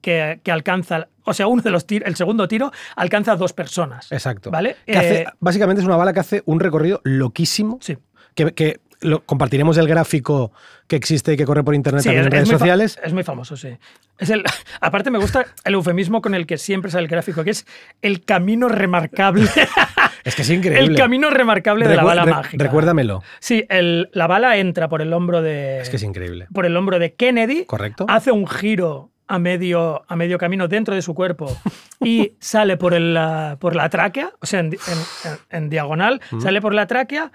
que, 0.00 0.40
que 0.42 0.50
alcanza, 0.50 1.08
o 1.24 1.32
sea, 1.32 1.46
uno 1.46 1.62
de 1.62 1.70
los 1.70 1.86
tiros, 1.86 2.08
el 2.08 2.16
segundo 2.16 2.48
tiro 2.48 2.72
alcanza 2.96 3.32
a 3.32 3.36
dos 3.36 3.52
personas. 3.52 4.10
Exacto. 4.10 4.50
¿Vale? 4.50 4.76
Que 4.84 4.96
hace- 4.98 5.22
Eh, 5.22 5.26
básicamente 5.40 5.80
es 5.80 5.86
una 5.86 5.96
bala 5.96 6.12
que 6.12 6.20
hace 6.20 6.42
un 6.46 6.58
recorrido 6.60 7.00
loquísimo. 7.04 7.78
sí. 7.80 7.96
Que, 8.34 8.52
que 8.52 8.80
lo- 9.02 9.24
compartiremos 9.24 9.76
el 9.78 9.86
gráfico 9.86 10.52
que 10.86 10.96
existe 10.96 11.32
y 11.32 11.36
que 11.36 11.44
corre 11.44 11.62
por 11.64 11.74
internet 11.74 12.02
Sí, 12.02 12.08
también 12.08 12.24
en 12.26 12.30
redes 12.32 12.48
sociales. 12.48 12.98
es 13.04 13.12
muy 13.12 13.22
famoso, 13.22 13.56
sí. 13.56 13.68
Es 14.18 14.30
el, 14.30 14.42
aparte 14.80 15.10
me 15.10 15.18
gusta 15.18 15.46
el 15.64 15.74
eufemismo 15.74 16.22
con 16.22 16.34
el 16.34 16.46
que 16.46 16.58
siempre 16.58 16.90
sale 16.90 17.04
el 17.04 17.08
gráfico, 17.08 17.44
que 17.44 17.50
es 17.50 17.66
el 18.02 18.24
camino 18.24 18.68
remarcable. 18.68 19.46
Es 20.24 20.36
que 20.36 20.42
es 20.42 20.50
increíble. 20.50 20.84
el 20.92 20.96
camino 20.96 21.30
remarcable 21.30 21.88
de 21.88 21.96
la 21.96 22.04
bala 22.04 22.24
re- 22.24 22.30
mágica. 22.30 22.62
Recuérdamelo. 22.64 23.24
Sí, 23.40 23.64
el- 23.68 24.08
la 24.12 24.28
bala 24.28 24.56
entra 24.56 24.88
por 24.88 25.02
el 25.02 25.12
hombro 25.12 25.42
de. 25.42 25.80
Es 25.80 25.90
que 25.90 25.96
es 25.96 26.02
increíble. 26.04 26.46
por 26.54 26.64
el 26.64 26.76
hombro 26.76 27.00
de 27.00 27.14
Kennedy. 27.14 27.64
Correcto. 27.64 28.06
Hace 28.08 28.30
un 28.30 28.46
giro 28.46 29.10
a 29.26 29.40
medio, 29.40 30.04
a 30.06 30.14
medio 30.14 30.38
camino 30.38 30.68
dentro 30.68 30.94
de 30.94 31.02
su 31.02 31.14
cuerpo 31.14 31.50
y 32.00 32.34
sale 32.38 32.76
por, 32.76 32.94
el, 32.94 33.18
por 33.58 33.74
la 33.74 33.88
tráquea, 33.88 34.30
o 34.40 34.46
sea, 34.46 34.60
en, 34.60 34.70
di- 34.70 34.76
en- 34.86 35.30
en- 35.32 35.38
en 35.64 35.70
diagonal, 35.70 36.20
sale 36.40 36.60
por 36.60 36.72
la 36.72 36.86
tráquea, 36.86 37.32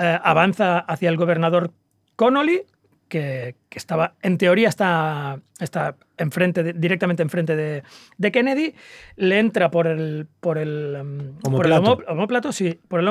eh, 0.00 0.18
avanza 0.22 0.78
hacia 0.78 1.10
el 1.10 1.16
gobernador 1.16 1.72
Connolly, 2.16 2.62
que, 3.08 3.54
que 3.70 3.78
estaba, 3.78 4.14
en 4.20 4.36
teoría 4.36 4.68
está, 4.68 5.38
está 5.60 5.94
enfrente 6.18 6.62
de- 6.62 6.72
directamente 6.74 7.22
enfrente 7.22 7.54
de, 7.56 7.82
de 8.18 8.32
Kennedy, 8.32 8.74
le 9.16 9.38
entra 9.38 9.70
por 9.70 9.86
el, 9.86 10.26
por 10.40 10.58
el, 10.58 10.98
mm, 11.02 11.38
por 11.38 11.64
el 11.66 11.72
Omóplato. 11.72 11.92
homo- 11.92 12.02
homóplato, 12.08 12.52
sí, 12.52 12.78
por 12.88 12.98
el 13.00 13.06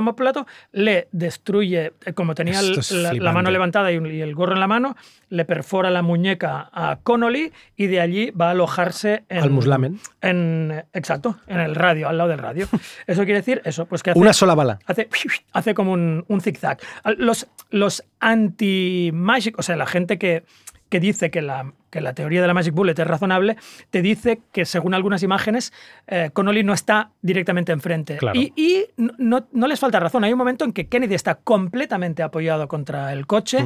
le 0.73 1.07
destruye, 1.13 1.93
eh, 2.05 2.13
como 2.13 2.35
tenía 2.35 2.61
la, 2.61 3.31
mano 3.31 3.49
levantada 3.51 3.89
y 3.91 3.95
el 4.21 4.35
gorro 4.35 4.53
en 4.53 4.59
la 4.59 4.67
mano, 4.67 4.95
le 5.29 5.45
perfora 5.45 5.89
la 5.89 6.01
muñeca 6.01 6.69
a 6.73 6.99
Connolly 7.01 7.51
y 7.77 7.87
de 7.87 8.01
allí 8.01 8.31
va 8.31 8.49
a 8.49 8.51
alojarse 8.51 9.23
en, 9.29 9.41
Al 9.43 9.49
muslamen. 9.51 9.99
en 10.21 10.83
exacto, 10.93 11.37
en 11.47 11.61
el 11.61 11.73
radio, 11.73 12.09
al 12.09 12.17
lado 12.17 12.29
del 12.31 12.39
radio. 12.39 12.67
Eso 13.07 13.23
quiere 13.23 13.39
decir 13.39 13.61
eso, 13.63 13.85
pues 13.85 14.03
que 14.03 14.11
hace, 14.11 14.19
Una 14.19 14.33
sola 14.33 14.55
bala. 14.55 14.77
hace, 14.85 15.07
hace 15.53 15.73
como 15.73 15.93
un, 15.93 16.25
un 16.27 16.41
zigzag. 16.41 16.79
Los, 17.17 17.47
los 17.71 18.03
anti-magic, 18.19 19.57
o 19.57 19.63
sea, 19.63 19.75
la 19.77 19.85
gente 19.85 20.17
que, 20.17 20.43
que 20.89 20.99
dice 20.99 21.29
que 21.29 21.41
la, 21.41 21.71
que 21.91 22.01
la 22.01 22.13
teoría 22.13 22.41
de 22.41 22.47
la 22.47 22.53
Magic 22.53 22.73
Bullet 22.73 22.93
es 22.97 23.07
razonable, 23.07 23.57
te 23.91 24.01
dice 24.01 24.41
que 24.51 24.65
según 24.65 24.93
algunas 24.95 25.21
imágenes, 25.23 25.71
eh, 26.07 26.31
Connolly 26.33 26.63
no 26.63 26.73
está 26.73 27.11
directamente 27.21 27.71
enfrente. 27.71 28.17
Claro. 28.17 28.39
Y, 28.39 28.53
y 28.55 28.85
no, 28.97 29.47
no 29.51 29.67
les 29.67 29.79
falta 29.79 29.99
razón. 29.99 30.23
Hay 30.23 30.31
un 30.31 30.37
momento 30.39 30.65
en 30.65 30.73
que 30.73 30.87
Kennedy 30.87 31.13
está 31.15 31.35
completamente 31.35 32.23
apoyado 32.23 32.67
contra 32.67 33.13
el 33.13 33.27
coche 33.27 33.59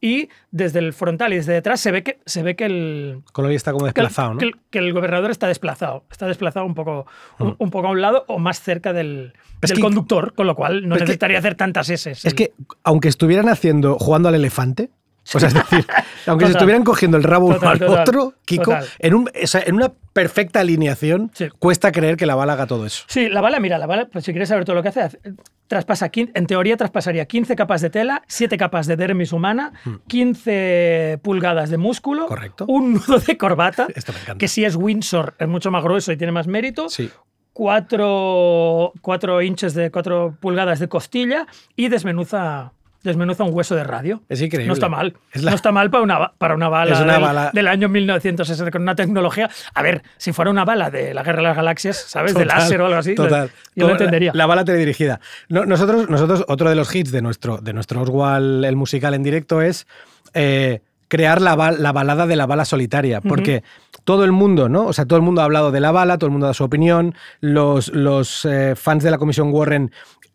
y 0.00 0.28
desde 0.50 0.78
el 0.78 0.92
frontal 0.92 1.32
y 1.32 1.36
desde 1.36 1.52
detrás 1.52 1.80
se 1.80 1.90
ve 1.90 2.02
que, 2.02 2.18
se 2.24 2.42
ve 2.42 2.56
que 2.56 2.64
el, 2.64 3.22
Connolly 3.32 3.56
está 3.56 3.72
como 3.72 3.84
que 3.84 3.88
el- 3.90 3.94
desplazado, 3.94 4.32
¿no? 4.34 4.38
que 4.38 4.46
el, 4.46 4.54
que 4.70 4.78
el 4.78 4.92
gobernador 4.92 5.30
está 5.30 5.48
desplazado. 5.48 6.04
Está 6.10 6.26
desplazado 6.26 6.64
un 6.66 6.74
poco, 6.74 7.06
un, 7.38 7.56
un 7.58 7.70
poco 7.70 7.88
a 7.88 7.90
un 7.90 8.00
lado 8.00 8.24
o 8.28 8.38
más 8.38 8.60
cerca 8.60 8.92
del, 8.92 9.34
del 9.60 9.72
que- 9.76 9.80
conductor, 9.80 10.32
con 10.34 10.46
lo 10.46 10.56
cual 10.56 10.88
no 10.88 10.96
necesitaría 10.96 11.38
hacer 11.38 11.54
tantas 11.56 11.90
S. 11.90 12.10
Es 12.12 12.34
que, 12.34 12.52
aunque 12.84 13.08
estuvieran 13.08 13.48
haciendo, 13.50 13.98
jugando 13.98 14.28
al 14.30 14.34
elefante, 14.34 14.90
o 15.34 15.38
sea, 15.40 15.48
es 15.48 15.54
decir, 15.54 15.86
aunque 16.26 16.46
se 16.46 16.52
estuvieran 16.52 16.82
cogiendo 16.84 17.16
el 17.16 17.22
rabo 17.22 17.46
uno 17.46 17.68
al 17.68 17.82
otro, 17.82 18.34
Kiko, 18.44 18.76
en, 18.98 19.14
un, 19.14 19.30
o 19.42 19.46
sea, 19.46 19.62
en 19.64 19.74
una 19.74 19.92
perfecta 20.12 20.60
alineación, 20.60 21.30
Sí. 21.34 21.48
cuesta 21.58 21.92
creer 21.92 22.16
que 22.16 22.26
la 22.26 22.34
bala 22.34 22.54
haga 22.54 22.66
todo 22.66 22.84
eso. 22.86 23.04
Sí, 23.08 23.28
la 23.28 23.40
bala, 23.40 23.60
mira, 23.60 23.78
la 23.78 23.86
bala, 23.86 24.06
pues 24.06 24.24
si 24.24 24.32
quieres 24.32 24.48
saber 24.48 24.64
todo 24.64 24.74
lo 24.76 24.82
que 24.82 24.88
hace, 24.88 25.08
traspasa, 25.68 26.10
en 26.12 26.46
teoría 26.46 26.76
traspasaría 26.76 27.26
15 27.26 27.54
capas 27.54 27.80
de 27.80 27.90
tela, 27.90 28.22
7 28.26 28.56
capas 28.58 28.86
de 28.88 28.96
dermis 28.96 29.32
humana, 29.32 29.72
15 30.08 31.20
pulgadas 31.22 31.70
de 31.70 31.78
músculo, 31.78 32.24
Hmm. 32.24 32.28
Correcto. 32.28 32.64
un 32.68 32.94
nudo 32.94 33.18
de 33.20 33.36
corbata, 33.38 33.86
Esto 33.94 34.12
me 34.12 34.18
encanta. 34.18 34.38
que 34.38 34.48
si 34.48 34.64
es 34.64 34.74
Windsor 34.76 35.34
es 35.38 35.46
mucho 35.48 35.70
más 35.70 35.82
grueso 35.84 36.10
y 36.12 36.16
tiene 36.16 36.32
más 36.32 36.46
mérito, 36.48 36.88
Sí. 36.88 37.08
4, 37.52 39.42
inches 39.42 39.74
de 39.74 39.90
4 39.90 40.36
pulgadas 40.40 40.78
de 40.78 40.88
costilla 40.88 41.46
y 41.76 41.88
desmenuza, 41.88 42.72
desmenuza 43.02 43.44
un 43.44 43.54
hueso 43.54 43.74
de 43.74 43.84
radio. 43.84 44.22
Es 44.28 44.42
increíble. 44.42 44.66
No 44.68 44.74
está 44.74 44.88
mal. 44.88 45.14
Es 45.32 45.42
la- 45.42 45.50
No 45.52 45.56
está 45.56 45.72
mal 45.72 45.90
para 45.90 46.02
una, 46.04 46.32
para 46.38 46.54
una 46.54 46.68
bala, 46.68 46.92
Es 46.94 47.00
una 47.00 47.14
del, 47.14 47.22
bala- 47.22 47.50
del 47.52 47.66
año 47.68 47.88
1960 47.88 48.70
con 48.70 48.82
una 48.82 48.94
tecnología. 48.94 49.48
A 49.74 49.82
ver, 49.82 50.02
si 50.18 50.32
fuera 50.32 50.50
una 50.50 50.64
bala 50.64 50.90
de 50.90 51.14
la 51.14 51.22
Guerra 51.22 51.38
de 51.38 51.44
las 51.48 51.56
Galaxias, 51.56 51.96
¿sabes? 51.96 52.34
de 52.34 52.42
Total, 52.42 52.58
láser 52.58 52.80
o 52.82 52.86
algo 52.86 52.98
así, 52.98 53.14
Total. 53.14 53.50
yo 53.74 53.86
lo 53.86 53.92
entendería. 53.92 54.32
La, 54.34 54.38
la 54.38 54.46
bala 54.46 54.64
teledirigida. 54.64 55.20
No, 55.48 55.64
nosotros, 55.64 56.08
nosotros, 56.10 56.44
otro 56.48 56.68
de 56.68 56.74
los 56.76 56.94
hits 56.94 57.10
de 57.12 57.22
nuestro, 57.22 57.58
de 57.58 57.72
nuestro 57.72 58.02
Oswald, 58.02 58.64
el 58.64 58.76
musical 58.76 59.14
en 59.14 59.22
directo, 59.22 59.62
es 59.62 59.86
eh, 60.34 60.80
crear 61.08 61.40
la, 61.40 61.56
la 61.72 61.92
balada 61.92 62.26
de 62.26 62.36
la 62.36 62.46
bala 62.46 62.64
solitaria. 62.64 63.20
Porque 63.20 63.64
todo 64.04 64.24
el 64.24 64.32
mundo, 64.32 64.68
¿no? 64.68 64.84
O 64.86 64.92
sea, 64.92 65.06
todo 65.06 65.16
el 65.16 65.22
mundo 65.24 65.40
ha 65.40 65.44
hablado 65.44 65.70
de 65.72 65.80
la 65.80 65.90
bala, 65.90 66.18
todo 66.18 66.26
el 66.26 66.32
mundo 66.32 66.46
da 66.46 66.54
su 66.54 66.64
opinión. 66.64 67.14
Los, 67.40 67.88
los 67.88 68.44
eh, 68.44 68.74
fans 68.76 69.02
de 69.02 69.10
la 69.10 69.18
Comisión 69.18 69.50
Warren. 69.52 69.90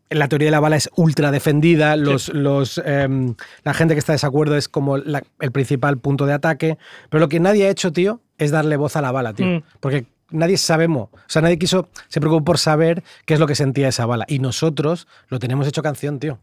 La 0.10 0.28
teoría 0.28 0.47
de 0.47 0.51
la 0.51 0.60
bala 0.60 0.76
es 0.76 0.89
ultra 0.95 1.32
defendida, 1.32 1.95
los, 1.95 2.30
los, 2.34 2.80
em, 2.86 3.34
la 3.64 3.74
gente 3.74 3.95
que 3.95 3.99
está 3.99 4.12
de 4.14 4.16
desacuerdo 4.16 4.56
es 4.56 4.70
como 4.70 4.97
la- 4.97 5.24
el 5.39 5.51
principal 5.51 5.97
punto 5.97 6.26
de 6.28 6.34
ataque, 6.34 6.78
pero 7.10 7.20
lo 7.22 7.28
que 7.30 7.39
nadie 7.39 7.66
ha 7.66 7.70
hecho, 7.70 7.91
tío, 7.91 8.22
es 8.38 8.51
darle 8.51 8.78
voz 8.78 8.95
a 8.95 9.01
la 9.01 9.12
bala, 9.12 9.34
tío. 9.34 9.47
Mm. 9.47 9.64
Porque 9.80 10.06
nadie 10.30 10.58
sabemos, 10.58 11.10
o 11.12 11.18
sea, 11.28 11.41
nadie 11.41 11.58
quiso, 11.58 11.89
se 12.08 12.20
preocupó 12.20 12.43
por 12.45 12.58
saber 12.60 13.03
qué 13.26 13.34
es 13.34 13.39
lo 13.39 13.47
que 13.47 13.56
sentía 13.56 13.88
esa 13.88 14.06
bala. 14.06 14.26
Y 14.28 14.39
nosotros 14.39 15.08
lo 15.30 15.39
tenemos 15.39 15.68
hecho 15.68 15.82
canción, 15.82 16.20
tío. 16.20 16.39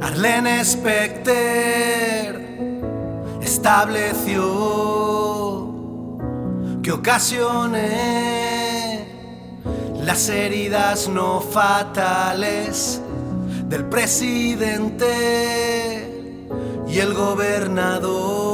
Arlene 0.00 0.64
Specter 0.64 2.40
estableció 3.42 4.40
que 6.82 6.92
ocasioné 6.92 8.40
las 10.02 10.28
heridas 10.28 11.08
no 11.08 11.40
fatales 11.40 13.00
del 13.68 13.84
presidente 13.84 15.06
y 16.88 16.98
el 16.98 17.14
gobernador. 17.14 18.50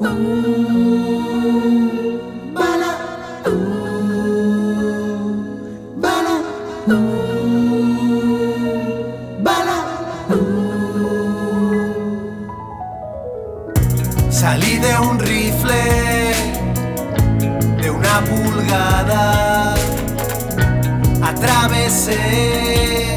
Bala, 0.00 1.81
Salí 14.30 14.78
de 14.78 14.98
un 14.98 15.18
rifle 15.18 16.34
de 17.80 17.90
una 17.90 18.20
pulgada, 18.20 19.74
atravesé 21.22 23.16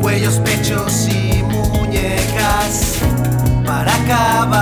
cuellos, 0.00 0.40
pechos 0.40 1.08
y 1.08 1.42
muñecas 1.42 2.98
para 3.64 3.94
acabar 3.94 4.57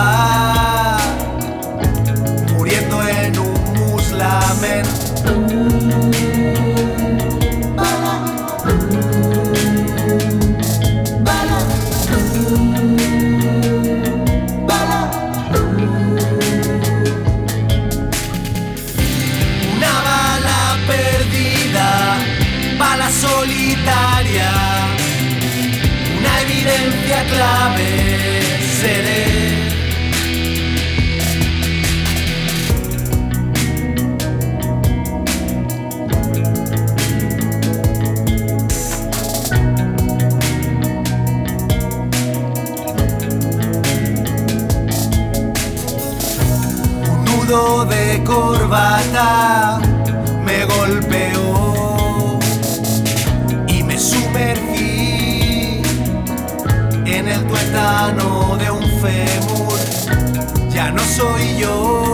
corbata 48.27 49.79
me 50.45 50.64
golpeó 50.64 52.39
y 53.68 53.83
me 53.85 53.99
sumergí 53.99 55.83
en 57.07 57.29
el 57.29 57.47
tuétano 57.47 58.57
de 58.57 58.70
un 58.70 58.83
fémur. 59.01 59.79
Ya 60.70 60.91
no 60.91 61.03
soy 61.03 61.57
yo, 61.59 62.05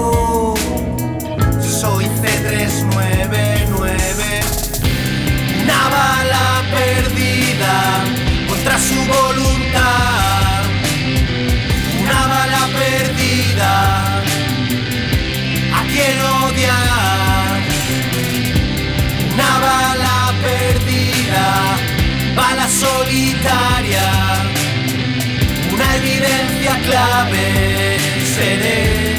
vez 27.30 28.28
seré. 28.34 29.14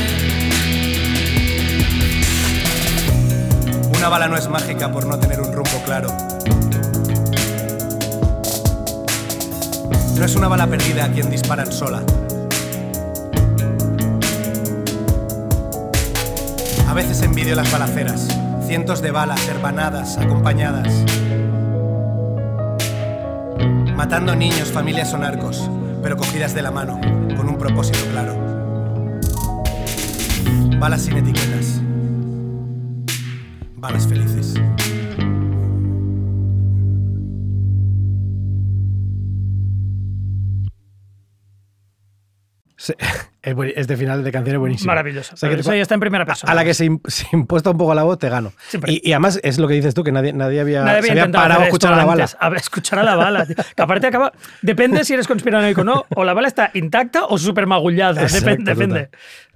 Una 3.96 4.10
bala 4.10 4.28
no 4.28 4.38
es 4.38 4.50
mágica 4.50 4.92
por 4.92 5.06
no 5.06 5.18
tener 5.18 5.40
un 5.40 5.54
rumbo 5.54 5.82
claro. 5.86 6.10
No 10.18 10.26
es 10.26 10.36
una 10.36 10.48
bala 10.48 10.68
perdida 10.68 11.06
a 11.06 11.12
quien 11.12 11.30
disparan 11.30 11.72
sola. 11.72 12.04
A 16.88 16.94
veces 16.94 17.22
envidio 17.22 17.56
las 17.56 17.72
balaceras, 17.72 18.28
cientos 18.68 19.02
de 19.02 19.12
balas 19.12 19.48
hermanadas, 19.48 20.18
acompañadas. 20.18 20.94
Matando 23.96 24.36
niños, 24.36 24.72
familias 24.72 25.14
o 25.14 25.18
narcos, 25.18 25.70
pero 26.04 26.18
cogidas 26.18 26.54
de 26.54 26.62
la 26.62 26.70
mano, 26.70 27.00
con 27.38 27.48
un 27.48 27.58
propósito 27.58 28.00
claro. 28.12 28.36
Balas 30.78 31.04
sin 31.04 31.16
etiquetas. 31.16 31.82
Balas 33.78 34.06
felices. 34.06 34.54
Sí, 42.84 42.94
Este 43.44 43.96
final 43.98 44.24
de 44.26 44.32
canción 44.32 44.56
es 44.56 44.60
buenísimo. 44.60 44.88
Maravilloso. 44.92 45.34
O 45.36 45.38
sea, 45.38 45.50
que 45.50 45.56
Eso 45.56 45.74
ya 45.74 45.82
está 45.82 45.94
en 45.94 46.00
primera 46.02 46.26
persona. 46.26 46.52
A 46.52 46.56
la 46.56 46.64
que 46.66 46.74
se, 46.74 46.86
im- 46.86 47.00
se 47.08 47.26
impuesta 47.34 47.70
un 47.72 47.78
poco 47.78 47.94
la 47.94 48.04
voz, 48.04 48.18
te 48.20 48.28
gano. 48.30 48.52
Y, 48.88 49.10
y 49.10 49.14
además 49.14 49.40
es 49.44 49.58
lo 49.58 49.68
que 49.70 49.74
dices 49.74 49.94
tú, 49.94 50.04
que 50.04 50.12
nadie, 50.12 50.34
nadie 50.34 50.60
había, 50.60 50.84
Nadie 50.84 51.04
se 51.04 51.12
había 51.12 51.30
parado 51.32 51.62
a 51.62 51.66
escuchar 51.66 51.94
a 51.94 51.96
la 51.98 52.06
bala. 52.06 52.28
A 52.40 52.50
ver, 52.50 52.60
escuchar 52.60 53.00
a 53.00 53.04
la 53.04 53.16
bala. 53.16 53.46
tío. 53.46 53.56
Que 53.76 53.82
aparte 53.82 54.08
acaba. 54.08 54.34
Depende 54.62 55.04
si 55.06 55.14
eres 55.14 55.28
conspiranoico 55.28 55.82
o 55.82 55.84
no. 55.86 56.06
O 56.16 56.24
la 56.26 56.34
bala 56.34 56.48
está 56.50 56.72
intacta 56.74 57.26
o 57.26 57.38
súper 57.38 57.68
magullada. 57.68 58.22
Exacto, 58.22 58.64
Depende. 58.64 59.10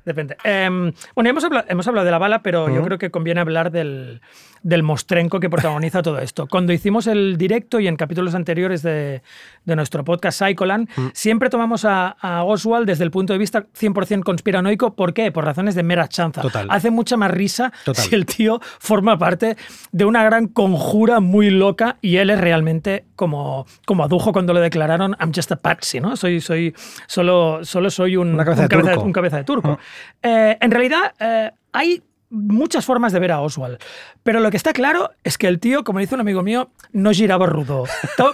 Depende. 0.05 0.37
Em, 0.45 0.93
bueno, 1.15 1.29
hemos 1.29 1.43
hablado, 1.43 1.65
hemos 1.67 1.85
hablado 1.87 2.05
de 2.05 2.11
la 2.11 2.17
bala, 2.17 2.41
pero 2.41 2.73
yo 2.73 2.81
creo 2.83 2.97
que 2.97 3.11
conviene 3.11 3.41
hablar 3.41 3.71
del, 3.71 4.21
del 4.67 4.83
mostrenco 4.83 5.39
que 5.39 5.49
protagoniza 5.49 6.01
todo 6.01 6.19
esto. 6.19 6.45
Cuando 6.45 6.73
hicimos 6.73 7.07
el 7.07 7.37
directo 7.37 7.79
y 7.79 7.87
en 7.87 7.95
capítulos 7.95 8.35
anteriores 8.35 8.81
de, 8.81 9.21
de 9.63 9.75
nuestro 9.77 10.03
podcast 10.03 10.39
Psycholand, 10.41 10.89
siempre 11.13 11.49
tomamos 11.49 11.85
a, 11.85 12.09
a 12.19 12.43
Oswald 12.43 12.85
desde 12.85 13.05
el 13.05 13.11
punto 13.11 13.31
de 13.31 13.39
vista 13.39 13.63
100% 13.79 14.23
conspiranoico. 14.23 14.93
¿Por 14.93 15.13
qué? 15.13 15.31
Por 15.31 15.45
razones 15.45 15.73
de 15.73 15.83
mera 15.83 16.09
chanza. 16.09 16.41
Total. 16.41 16.67
Hace 16.69 16.91
mucha 16.91 17.15
más 17.15 17.31
risa 17.31 17.71
Total. 17.85 18.03
si 18.03 18.13
el 18.13 18.25
tío 18.25 18.59
forma 18.79 19.17
parte 19.17 19.55
de 19.93 20.03
una 20.03 20.21
gran 20.25 20.47
conjura 20.47 21.21
muy 21.21 21.49
loca 21.49 21.97
y 22.01 22.17
él 22.17 22.29
es 22.29 22.41
realmente 22.41 23.05
como, 23.15 23.65
como 23.85 24.03
adujo 24.03 24.33
cuando 24.33 24.53
le 24.53 24.59
declararon 24.59 25.15
I'm 25.21 25.31
just 25.33 25.49
a 25.53 25.55
patsy, 25.55 26.01
¿no? 26.01 26.17
Soy, 26.17 26.41
soy, 26.41 26.75
solo, 27.07 27.59
solo 27.63 27.89
soy 27.89 28.17
un, 28.17 28.33
Una 28.33 28.43
cabeza 28.43 28.63
un 28.63 28.67
de 28.67 28.75
turco. 28.75 29.01
un 29.01 29.13
cabeza 29.13 29.37
de 29.37 29.43
turco. 29.45 29.79
Eh, 30.21 30.57
en 30.59 30.71
realidad, 30.71 31.13
eh, 31.21 31.51
hay 31.71 32.03
muchas 32.29 32.85
formas 32.85 33.13
de 33.13 33.19
ver 33.19 33.31
a 33.31 33.39
Oswald, 33.41 33.77
pero 34.23 34.39
lo 34.41 34.51
que 34.51 34.57
está 34.57 34.73
claro 34.73 35.11
es 35.23 35.37
que 35.37 35.47
el 35.47 35.59
tío, 35.59 35.83
como 35.83 35.99
dice 35.99 36.15
un 36.15 36.21
amigo 36.21 36.43
mío, 36.43 36.69
no 36.91 37.11
giraba 37.11 37.45
rudo. 37.45 37.85
Está, 38.03 38.25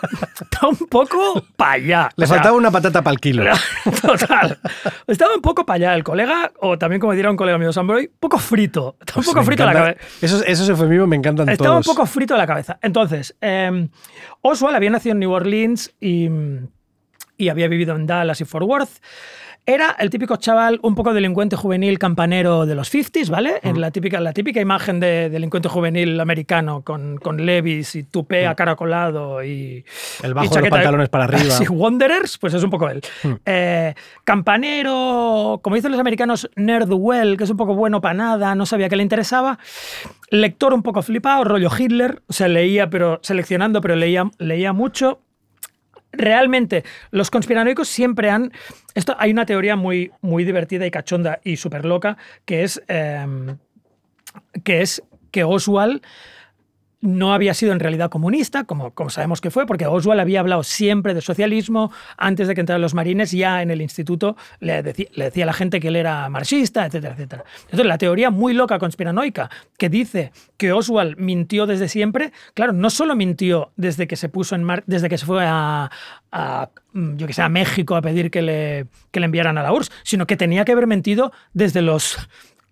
un 0.68 0.78
poco 0.90 1.44
para 1.56 1.74
allá. 1.74 2.10
Le 2.16 2.26
O 2.26 2.28
sea, 2.28 2.38
faltaba 2.38 2.58
una 2.58 2.72
patata 2.72 3.02
para 3.02 3.14
el 3.14 3.20
kilo. 3.20 3.44
Total. 4.02 4.60
Estaba 5.08 5.36
un 5.36 5.42
poco 5.42 5.66
para 5.66 5.76
allá 5.76 5.96
el 5.96 6.04
colega, 6.04 6.52
o 6.60 6.78
también 6.78 7.00
como 7.00 7.14
diría 7.14 7.30
un 7.30 7.38
colega 7.38 7.58
mío, 7.58 7.72
Samboy, 7.72 8.10
poco 8.20 8.38
frito. 8.40 8.96
Está 9.00 9.20
un 9.20 9.26
poco 9.26 9.40
me 9.42 9.46
frito 9.46 9.66
la 9.66 9.72
encanta- 9.74 9.94
cabeza. 9.96 10.26
Esos, 10.26 10.44
esos 10.48 10.70
eufemismos 10.70 11.08
me 11.08 11.16
encantan 11.16 11.50
Estaba 11.50 11.72
todos. 11.76 11.88
un 11.88 11.94
poco 11.96 12.06
frito 12.08 12.34
de 12.34 12.40
la 12.40 12.48
cabeza. 12.48 12.80
Entonces, 12.82 13.36
eh, 13.42 13.88
Oswald 14.42 14.76
había 14.76 14.90
nacido 14.90 15.14
en 15.14 15.20
New 15.20 15.32
Orleans 15.32 15.94
y, 16.00 16.30
y 17.38 17.50
había 17.50 17.68
vivido 17.68 17.96
en 17.96 18.08
Dallas 18.08 18.42
y 18.42 18.46
Fort 18.46 18.66
Worth. 18.66 18.90
Era 19.66 19.96
el 19.98 20.10
típico 20.10 20.36
chaval, 20.36 20.80
un 20.84 20.94
poco 20.94 21.14
delincuente 21.14 21.56
juvenil 21.56 21.98
campanero 21.98 22.66
de 22.66 22.76
los 22.76 22.94
50s, 22.94 23.30
¿vale? 23.30 23.60
En 23.64 23.80
la 23.80 23.92
típica, 23.92 24.20
la 24.20 24.34
típica 24.34 24.60
imagen 24.60 25.00
de 25.00 25.30
delincuente 25.30 25.70
juvenil 25.70 26.20
americano 26.20 26.82
con, 26.82 27.16
con 27.16 27.46
levis 27.46 27.96
y 27.96 28.04
tupé 28.04 28.46
acaracolado 28.46 29.42
y. 29.42 29.86
El 30.22 30.34
bajo 30.34 30.48
y 30.48 30.50
de 30.50 30.62
los 30.62 30.70
pantalones 30.70 31.10
para 31.10 31.24
arriba. 31.26 31.44
Sí, 31.54 31.66
Wanderers, 31.70 32.38
pues 32.40 32.54
es 32.54 32.64
un 32.64 32.72
poco 32.72 32.90
él. 32.90 33.02
Eh, 33.46 33.94
campanero, 34.26 35.62
como 35.64 35.78
dicen 35.78 35.92
los 35.92 36.00
americanos, 36.00 36.50
nerd 36.56 36.92
well, 36.92 37.38
que 37.38 37.46
es 37.46 37.50
un 37.50 37.58
poco 37.58 37.74
bueno 37.74 38.02
para 38.02 38.16
nada, 38.16 38.56
no 38.56 38.66
sabía 38.66 38.90
qué 38.90 38.98
le 38.98 39.04
interesaba. 39.04 39.60
Lector 40.30 40.74
un 40.74 40.84
poco 40.84 41.02
flipado, 41.04 41.44
rollo 41.46 41.70
Hitler, 41.78 42.22
o 42.28 42.34
sea, 42.34 42.50
leía, 42.50 42.90
pero 42.90 43.20
seleccionando, 43.24 43.80
pero 43.80 43.96
leía, 43.96 44.30
leía 44.40 44.74
mucho. 44.74 45.22
Realmente, 46.14 46.84
los 47.12 47.32
conspiranoicos 47.32 47.88
siempre 47.88 48.30
han. 48.30 48.52
Esto, 48.94 49.16
hay 49.18 49.32
una 49.32 49.46
teoría 49.46 49.76
muy, 49.76 50.12
muy 50.22 50.44
divertida 50.44 50.86
y 50.86 50.92
cachonda 50.92 51.40
y 51.44 51.58
súper 51.58 51.86
loca, 51.86 52.18
que 52.46 52.64
es, 52.64 52.82
eh, 52.88 53.26
que 54.64 54.82
es 54.82 55.04
que 55.32 55.44
Oswald 55.44 56.02
no 57.04 57.34
había 57.34 57.54
sido 57.54 57.74
en 57.74 57.82
realidad 57.82 58.10
comunista, 58.10 58.64
como, 58.64 58.92
como 58.92 59.10
sabemos 59.10 59.42
que 59.42 59.52
fue, 59.52 59.66
porque 59.66 59.86
Oswald 59.86 60.22
había 60.22 60.40
hablado 60.40 60.64
siempre 60.64 61.14
de 61.14 61.20
socialismo 61.20 61.92
antes 62.18 62.48
de 62.48 62.56
que 62.56 62.62
entraran 62.62 62.82
los 62.82 62.94
marines, 62.94 63.32
ya 63.32 63.62
en 63.62 63.72
el 63.72 63.82
instituto 63.82 64.38
le 64.62 64.82
decía, 64.82 65.08
le 65.14 65.26
decía 65.26 65.44
a 65.44 65.48
la 65.48 65.54
gente 65.54 65.82
que 65.82 65.90
él 65.90 65.98
era 65.98 66.30
marxista, 66.30 66.86
etcétera, 66.86 67.14
etcétera. 67.14 67.44
Entonces, 67.66 67.86
la 67.86 67.98
teoría 67.98 68.30
muy 68.30 68.54
loca 68.54 68.80
conspiranoica 68.80 69.50
que 69.78 69.90
dice 69.90 70.32
que 70.56 70.72
Oswald 70.72 71.18
mintió 71.18 71.66
desde 71.66 71.90
siempre, 71.90 72.32
claro, 72.54 72.72
no 72.72 72.90
solo 72.90 73.18
mintió 73.18 73.74
desde 73.76 74.08
que 74.08 74.16
se 74.16 74.30
puso 74.30 74.56
en 74.56 74.64
mar 74.64 74.86
desde 74.88 75.10
que 75.10 75.18
se 75.18 75.26
fue 75.26 75.44
a, 75.46 75.90
yo 76.94 77.28
sé, 77.28 77.42
a 77.42 77.50
México 77.50 77.98
a 77.98 78.02
pedir 78.02 78.32
que 78.32 78.42
le, 78.42 78.86
que 79.12 79.20
le 79.20 79.26
enviaran 79.26 79.58
a 79.58 79.64
la 79.64 79.74
URSS, 79.74 79.92
sino 80.04 80.26
que 80.26 80.38
tenía 80.38 80.64
que 80.64 80.72
haber 80.72 80.88
mentido 80.88 81.34
desde 81.54 81.82
los 81.82 82.18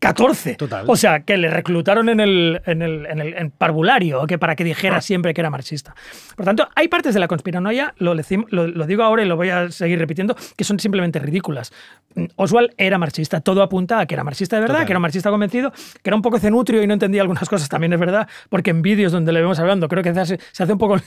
14. 0.02 0.56
Total. 0.56 0.86
O 0.88 0.96
sea, 0.96 1.20
que 1.20 1.38
le 1.38 1.48
reclutaron 1.48 2.10
en 2.10 2.20
el, 2.20 2.60
en 2.66 2.82
el, 2.82 3.06
en 3.06 3.20
el 3.20 3.34
en 3.36 3.52
parvulario, 3.52 4.26
que 4.26 4.40
para 4.40 4.56
que 4.56 4.64
dijera 4.64 5.00
siempre 5.00 5.32
que 5.36 5.42
era 5.42 5.52
marxista. 5.52 5.94
Por 6.36 6.44
tanto, 6.44 6.68
hay 6.76 6.88
partes 6.88 7.14
de 7.14 7.20
la 7.20 7.28
conspiranoia, 7.28 7.94
lo, 7.98 8.16
lecim- 8.16 8.48
lo, 8.50 8.66
lo 8.68 8.88
digo 8.88 9.04
ahora 9.04 9.22
y 9.22 9.28
lo 9.28 9.36
voy 9.36 9.52
a 9.52 9.70
seguir 9.70 10.00
repitiendo, 10.00 10.36
que 10.58 10.64
son 10.64 10.80
simplemente 10.80 11.20
ridículas. 11.20 11.72
Mm, 12.16 12.26
Oswald 12.36 12.72
era 12.78 12.98
marxista, 12.98 13.42
todo 13.42 13.62
apunta 13.62 14.00
a 14.00 14.08
que 14.08 14.16
era 14.16 14.24
marxista 14.24 14.56
de 14.56 14.62
verdad, 14.64 14.74
Total. 14.78 14.88
que 14.88 14.94
era 14.94 15.00
marxista 15.00 15.30
convencido, 15.30 15.72
que 15.72 16.10
era 16.10 16.16
un 16.16 16.24
poco 16.24 16.40
cenutrio 16.40 16.82
y 16.82 16.88
no 16.88 16.94
entendía 16.94 17.22
algunas 17.22 17.48
cosas, 17.48 17.70
también 17.70 17.94
es 17.94 18.00
verdad, 18.00 18.28
porque 18.50 18.72
en 18.72 18.82
vídeos 18.82 19.12
donde 19.12 19.32
le 19.32 19.40
vemos 19.42 19.60
hablando, 19.60 19.88
creo 19.88 20.02
que 20.02 20.16
se 20.16 20.20
hace, 20.20 20.40
se 20.52 20.64
hace 20.64 20.74
un 20.74 20.80
poco 20.80 20.98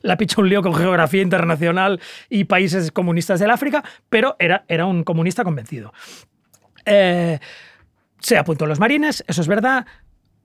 la 0.00 0.16
picha 0.16 0.40
un 0.40 0.48
lío 0.48 0.62
con 0.62 0.74
geografía 0.74 1.20
internacional 1.20 2.00
y 2.30 2.44
países 2.44 2.90
comunistas 2.92 3.40
del 3.40 3.50
África, 3.50 3.84
pero 4.08 4.36
era, 4.38 4.64
era 4.68 4.86
un 4.86 5.04
comunista 5.04 5.44
convencido. 5.44 5.92
Eh, 6.86 7.38
se 8.22 8.38
apuntó 8.38 8.64
a 8.64 8.68
los 8.68 8.78
marines, 8.80 9.24
eso 9.26 9.40
es 9.42 9.48
verdad. 9.48 9.84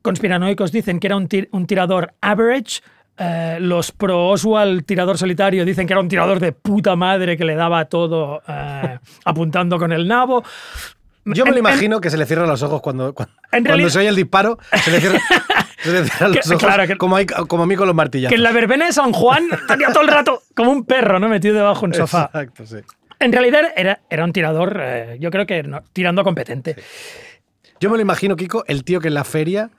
Conspiranoicos 0.01 0.71
dicen 0.71 0.99
que 0.99 1.07
era 1.07 1.15
un, 1.17 1.28
tir- 1.28 1.49
un 1.51 1.65
tirador 1.67 2.13
average. 2.21 2.82
Eh, 3.19 3.57
los 3.59 3.91
pro 3.91 4.28
Oswald 4.30 4.86
tirador 4.86 5.17
solitario 5.17 5.65
dicen 5.65 5.88
que 5.88 5.93
era 5.93 5.99
un 5.99 6.07
tirador 6.07 6.39
de 6.39 6.51
puta 6.51 6.95
madre 6.95 7.36
que 7.36 7.45
le 7.45 7.55
daba 7.55 7.86
todo 7.86 8.41
eh, 8.47 8.99
apuntando 9.25 9.80
con 9.80 9.91
el 9.91 10.07
nabo. 10.07 10.43
Yo 11.25 11.43
me 11.43 11.49
En- 11.49 11.55
lo 11.55 11.59
en- 11.69 11.73
imagino 11.73 11.99
que 11.99 12.09
se 12.09 12.17
le 12.17 12.25
cierran 12.25 12.47
los 12.47 12.61
ojos 12.63 12.80
cuando, 12.82 13.13
cuando, 13.13 13.89
se 13.89 13.99
oye 13.99 14.07
el 14.07 14.15
disparo. 14.15 14.59
Se 14.84 14.91
le 14.91 14.99
cierran, 15.01 15.21
se 15.80 15.91
le 15.91 16.03
cierran 16.05 16.32
Que- 16.32 16.38
los 16.38 16.47
ojos 16.51 16.63
claro, 16.63 16.88
que- 16.88 16.97
como, 16.97 17.15
hay- 17.15 17.25
como 17.25 17.63
a 17.63 17.67
mí 17.67 17.75
con 17.75 17.88
los 17.88 17.95
martillazos. 17.95 18.30
Que 18.30 18.36
en 18.36 18.43
la 18.43 18.51
verbena 18.51 18.86
de 18.86 18.93
San 18.93 19.11
Juan 19.11 19.47
tenía 19.67 19.88
todo 19.91 20.03
el 20.03 20.09
rato 20.09 20.43
como 20.55 20.71
un 20.71 20.86
perro, 20.86 21.19
¿no? 21.19 21.28
Metido 21.28 21.55
debajo 21.55 21.82
de 21.82 21.86
un 21.88 21.93
sofá. 21.95 22.25
Exacto, 22.34 22.65
sí. 22.67 22.78
En 23.19 23.32
realidad 23.34 23.61
era, 23.75 23.99
era 24.11 24.23
un 24.23 24.32
tirador, 24.32 24.80
eh, 24.80 25.17
yo 25.19 25.32
creo 25.32 25.47
que 25.47 25.63
no, 25.63 25.82
tirando 25.91 26.23
competente. 26.23 26.75
Yo 27.80 27.89
me 27.89 27.97
lo 27.97 28.01
imagino, 28.01 28.36
Kiko, 28.36 28.63
el 28.67 28.84
tío 28.84 28.99
que 28.99 29.07
en 29.09 29.13
la 29.13 29.23
feria 29.23 29.69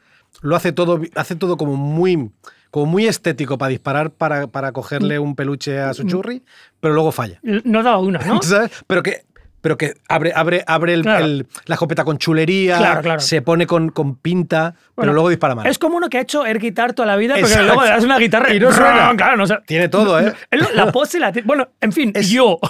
lo 0.42 0.54
hace 0.56 0.72
todo, 0.72 1.00
hace 1.14 1.34
todo 1.36 1.56
como 1.56 1.76
muy, 1.76 2.30
como 2.70 2.86
muy 2.86 3.06
estético 3.06 3.58
para 3.58 3.70
disparar, 3.70 4.10
para, 4.10 4.46
para 4.46 4.72
cogerle 4.72 5.18
un 5.18 5.34
peluche 5.34 5.80
a 5.80 5.94
su 5.94 6.04
churri, 6.04 6.42
pero 6.80 6.94
luego 6.94 7.12
falla. 7.12 7.40
No 7.42 7.82
daba 7.82 7.98
una, 7.98 8.18
¿no? 8.20 8.40
¿Sabes? 8.42 8.70
Pero 8.86 9.02
que, 9.02 9.24
pero 9.60 9.76
que 9.76 9.94
abre, 10.08 10.32
abre, 10.36 10.62
abre 10.66 10.94
el- 10.94 11.02
Claro. 11.02 11.24
el- 11.24 11.46
la 11.64 11.74
escopeta 11.74 12.04
con 12.04 12.18
chulería, 12.18 12.76
Claro, 12.78 13.00
claro. 13.02 13.20
se 13.20 13.42
pone 13.42 13.66
con, 13.66 13.88
con 13.90 14.14
pinta, 14.14 14.74
pero 14.94 15.12
luego 15.12 15.28
dispara 15.30 15.54
mal. 15.56 15.66
Es 15.66 15.78
como 15.78 15.96
uno 15.96 16.08
que 16.08 16.18
ha 16.18 16.20
hecho 16.20 16.46
air 16.46 16.58
guitar 16.60 16.92
toda 16.92 17.06
la 17.06 17.16
vida, 17.16 17.34
pero 17.34 17.46
Exacto. 17.48 17.66
luego 17.66 17.82
le 17.82 17.88
das 17.90 18.04
una 18.04 18.18
guitarra 18.18 18.54
Y 18.54 18.60
no 18.60 18.70
suena. 18.70 19.14
Claro, 19.16 19.36
no, 19.36 19.44
o 19.44 19.46
sea, 19.46 19.60
Tiene 19.66 19.88
todo, 19.88 20.20
¿eh? 20.20 20.32
La 20.74 20.92
pose 20.92 21.18
la 21.18 21.32
tiene. 21.32 21.46
Bueno, 21.46 21.68
en 21.80 21.92
fin, 21.92 22.12
yo. 22.14 22.58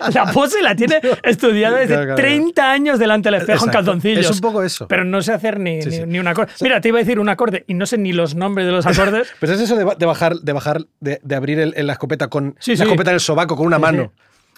la 0.14 0.32
pose 0.32 0.62
la 0.62 0.74
tiene 0.74 1.00
estudiada 1.22 1.76
desde 1.78 1.94
Claro, 1.94 2.04
claro, 2.14 2.20
30 2.22 2.70
años 2.72 2.98
delante 2.98 3.28
del 3.30 3.40
espejo 3.40 3.64
en 3.66 3.70
calzoncillos. 3.72 4.24
Es 4.26 4.30
un 4.30 4.40
poco 4.40 4.62
eso. 4.62 4.86
Pero 4.88 5.04
no 5.04 5.22
sé 5.22 5.32
hacer 5.32 5.58
ni, 5.60 5.82
Sí, 5.82 5.88
ni, 5.90 5.96
sí. 5.96 6.02
ni 6.06 6.18
un 6.18 6.26
acorde. 6.28 6.52
Mira, 6.60 6.80
te 6.80 6.88
iba 6.88 6.98
a 6.98 7.02
decir 7.02 7.18
un 7.18 7.28
acorde 7.28 7.64
y 7.66 7.74
no 7.74 7.86
sé 7.86 7.98
ni 7.98 8.12
los 8.12 8.34
nombres 8.34 8.66
de 8.66 8.72
los 8.72 8.86
acordes. 8.86 9.28
Pero 9.40 9.52
es 9.52 9.60
eso 9.60 9.76
de, 9.76 9.84
ba- 9.84 9.94
de 9.94 10.06
bajar, 10.06 10.36
de 10.36 10.52
bajar, 10.52 10.82
de, 11.00 11.20
de 11.22 11.34
abrir 11.34 11.58
el- 11.60 11.74
el- 11.76 11.86
la 11.86 11.94
escopeta 11.94 12.28
con 12.28 12.56
Sí, 12.58 12.76
la 12.76 12.84
escopeta 12.84 13.10
en 13.10 13.14
el 13.14 13.20
sobaco 13.20 13.56
con 13.56 13.66
una 13.66 13.76
Sí, 13.76 13.82
mano. 13.82 14.12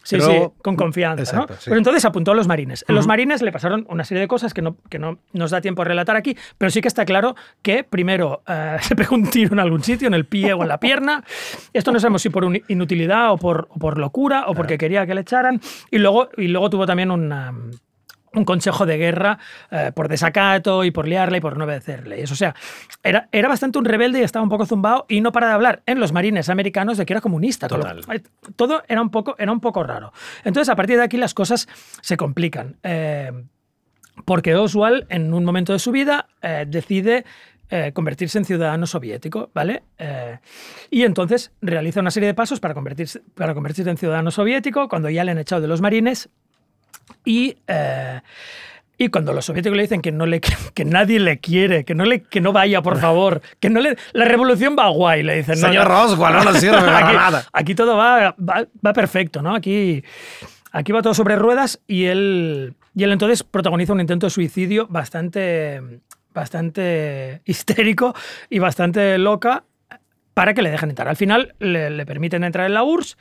Sí. 0.08 0.16
Sí, 0.20 0.26
Pero- 0.26 0.54
sí, 0.56 0.62
con 0.62 0.74
confianza. 0.76 1.22
Exacto, 1.22 1.52
¿no? 1.54 1.60
sí. 1.60 1.64
Pero 1.66 1.76
entonces 1.78 2.04
apuntó 2.04 2.32
a 2.32 2.34
los 2.34 2.48
marines. 2.48 2.84
En 2.88 2.94
los 2.94 3.06
marines 3.06 3.42
le 3.42 3.52
pasaron 3.52 3.84
una 3.90 4.04
serie 4.04 4.22
de 4.22 4.28
cosas 4.28 4.54
que 4.54 4.62
no, 4.62 4.76
que 4.88 4.98
no 4.98 5.18
nos 5.34 5.50
da 5.50 5.60
tiempo 5.60 5.82
a 5.82 5.84
relatar 5.84 6.16
aquí, 6.16 6.34
pero 6.56 6.70
sí 6.70 6.80
que 6.80 6.88
está 6.88 7.04
claro 7.04 7.36
que 7.60 7.84
primero 7.84 8.42
eh, 8.46 8.76
se 8.80 8.96
pegó 8.96 9.16
un 9.16 9.28
tiro 9.30 9.52
en 9.52 9.60
algún 9.60 9.82
sitio, 9.84 10.08
en 10.08 10.14
el 10.14 10.24
pie 10.24 10.54
o 10.54 10.62
en 10.62 10.68
la 10.68 10.80
pierna. 10.80 11.24
Esto 11.72 11.92
no 11.92 12.00
sabemos 12.00 12.22
si 12.22 12.30
por 12.30 12.44
inutilidad 12.68 13.32
o 13.32 13.36
por, 13.36 13.68
o 13.70 13.78
por 13.78 13.98
locura 13.98 14.44
o 14.46 14.54
porque 14.54 14.78
quería 14.78 15.06
que 15.06 15.14
le 15.14 15.20
echaran. 15.20 15.60
Y 15.90 15.98
luego, 15.98 16.30
y 16.36 16.48
luego 16.48 16.70
tuvo 16.70 16.86
también 16.86 17.10
una 17.10 17.52
un 18.38 18.44
consejo 18.44 18.86
de 18.86 18.96
guerra 18.96 19.38
eh, 19.70 19.92
por 19.94 20.08
desacato 20.08 20.84
y 20.84 20.90
por 20.90 21.06
liarle 21.06 21.38
y 21.38 21.40
por 21.40 21.56
no 21.56 21.64
obedecer 21.64 22.06
leyes. 22.06 22.30
O 22.32 22.36
sea, 22.36 22.54
era, 23.02 23.28
era 23.32 23.48
bastante 23.48 23.78
un 23.78 23.84
rebelde 23.84 24.20
y 24.20 24.22
estaba 24.22 24.42
un 24.42 24.48
poco 24.48 24.66
zumbado 24.66 25.06
y 25.08 25.20
no 25.20 25.32
para 25.32 25.48
de 25.48 25.52
hablar 25.54 25.82
en 25.86 26.00
los 26.00 26.12
marines 26.12 26.48
americanos 26.48 26.96
de 26.96 27.06
que 27.06 27.12
era 27.12 27.20
comunista. 27.20 27.68
Total. 27.68 28.00
eh, 28.12 28.22
todo 28.56 28.82
era 28.88 29.02
un, 29.02 29.10
poco, 29.10 29.34
era 29.38 29.52
un 29.52 29.60
poco 29.60 29.82
raro. 29.82 30.12
Entonces, 30.44 30.68
a 30.68 30.76
partir 30.76 30.96
de 30.96 31.04
aquí 31.04 31.16
las 31.16 31.34
cosas 31.34 31.68
se 32.00 32.16
complican. 32.16 32.76
Eh, 32.82 33.32
porque 34.24 34.54
Oswald, 34.56 35.06
en 35.08 35.32
un 35.32 35.44
momento 35.44 35.72
de 35.72 35.78
su 35.78 35.92
vida, 35.92 36.26
eh, 36.42 36.64
decide 36.66 37.24
eh, 37.70 37.92
convertirse 37.92 38.38
en 38.38 38.44
ciudadano 38.44 38.86
soviético, 38.86 39.50
¿vale? 39.54 39.82
Eh, 39.98 40.38
y 40.90 41.02
entonces 41.02 41.52
realiza 41.60 42.00
una 42.00 42.10
serie 42.10 42.28
de 42.28 42.34
pasos 42.34 42.60
para 42.60 42.74
convertirse, 42.74 43.20
para 43.34 43.54
convertirse 43.54 43.90
en 43.90 43.98
ciudadano 43.98 44.30
soviético 44.30 44.88
cuando 44.88 45.10
ya 45.10 45.22
le 45.24 45.32
han 45.32 45.38
echado 45.38 45.60
de 45.60 45.68
los 45.68 45.82
marines 45.82 46.30
y, 47.24 47.56
eh, 47.66 48.20
y 49.00 49.08
cuando 49.08 49.32
los 49.32 49.44
soviéticos 49.44 49.76
le 49.76 49.82
dicen 49.82 50.02
que, 50.02 50.10
no 50.10 50.26
le, 50.26 50.40
que 50.74 50.84
nadie 50.84 51.20
le 51.20 51.38
quiere, 51.38 51.84
que 51.84 51.94
no, 51.94 52.04
le, 52.04 52.22
que 52.22 52.40
no 52.40 52.52
vaya, 52.52 52.82
por 52.82 52.98
favor, 52.98 53.40
que 53.60 53.70
no 53.70 53.80
le, 53.80 53.96
la 54.12 54.24
revolución 54.24 54.76
va 54.78 54.88
guay, 54.88 55.22
le 55.22 55.36
dicen. 55.36 55.60
no, 55.60 55.68
Señor 55.68 55.88
no. 55.88 55.94
Roswell, 55.94 56.32
no 56.34 56.44
nos 56.44 56.56
sirve 56.60 56.78
para 56.78 56.98
aquí, 56.98 57.16
nada. 57.16 57.44
aquí 57.52 57.74
todo 57.74 57.96
va, 57.96 58.34
va, 58.38 58.66
va 58.84 58.92
perfecto, 58.92 59.40
¿no? 59.40 59.54
Aquí, 59.54 60.02
aquí 60.72 60.92
va 60.92 61.02
todo 61.02 61.14
sobre 61.14 61.36
ruedas 61.36 61.80
y 61.86 62.06
él, 62.06 62.74
y 62.94 63.04
él 63.04 63.12
entonces 63.12 63.44
protagoniza 63.44 63.92
un 63.92 64.00
intento 64.00 64.26
de 64.26 64.30
suicidio 64.30 64.86
bastante, 64.88 65.80
bastante 66.34 67.40
histérico 67.44 68.14
y 68.50 68.58
bastante 68.58 69.16
loca 69.18 69.62
para 70.34 70.54
que 70.54 70.62
le 70.62 70.70
dejen 70.70 70.90
entrar. 70.90 71.08
Al 71.08 71.16
final 71.16 71.54
le, 71.58 71.90
le 71.90 72.06
permiten 72.06 72.44
entrar 72.44 72.66
en 72.66 72.74
la 72.74 72.84
URSS. 72.84 73.16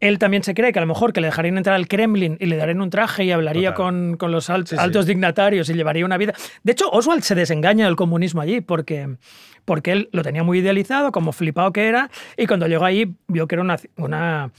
Él 0.00 0.18
también 0.18 0.42
se 0.42 0.52
cree 0.52 0.72
que 0.72 0.78
a 0.78 0.82
lo 0.82 0.86
mejor 0.88 1.12
que 1.14 1.20
le 1.22 1.28
dejarían 1.28 1.56
entrar 1.56 1.74
al 1.74 1.88
Kremlin 1.88 2.36
y 2.38 2.46
le 2.46 2.56
darían 2.56 2.82
un 2.82 2.90
traje 2.90 3.24
y 3.24 3.30
hablaría 3.32 3.72
con, 3.74 4.16
con 4.18 4.30
los 4.30 4.50
alt- 4.50 4.66
Sí, 4.66 4.76
sí. 4.76 4.82
altos 4.82 5.06
dignatarios 5.06 5.70
y 5.70 5.74
llevaría 5.74 6.04
una 6.04 6.18
vida. 6.18 6.34
De 6.62 6.72
hecho, 6.72 6.90
Oswald 6.90 7.22
se 7.22 7.34
desengaña 7.34 7.86
del 7.86 7.96
comunismo 7.96 8.42
allí 8.42 8.60
porque, 8.60 9.16
porque 9.64 9.92
él 9.92 10.08
lo 10.12 10.22
tenía 10.22 10.42
muy 10.42 10.58
idealizado, 10.58 11.12
como 11.12 11.32
flipado 11.32 11.72
que 11.72 11.86
era, 11.88 12.10
y 12.36 12.46
cuando 12.46 12.66
llegó 12.68 12.84
allí 12.84 13.14
vio 13.26 13.48
que 13.48 13.54
era 13.54 13.62
una, 13.62 13.76
una, 13.96 14.50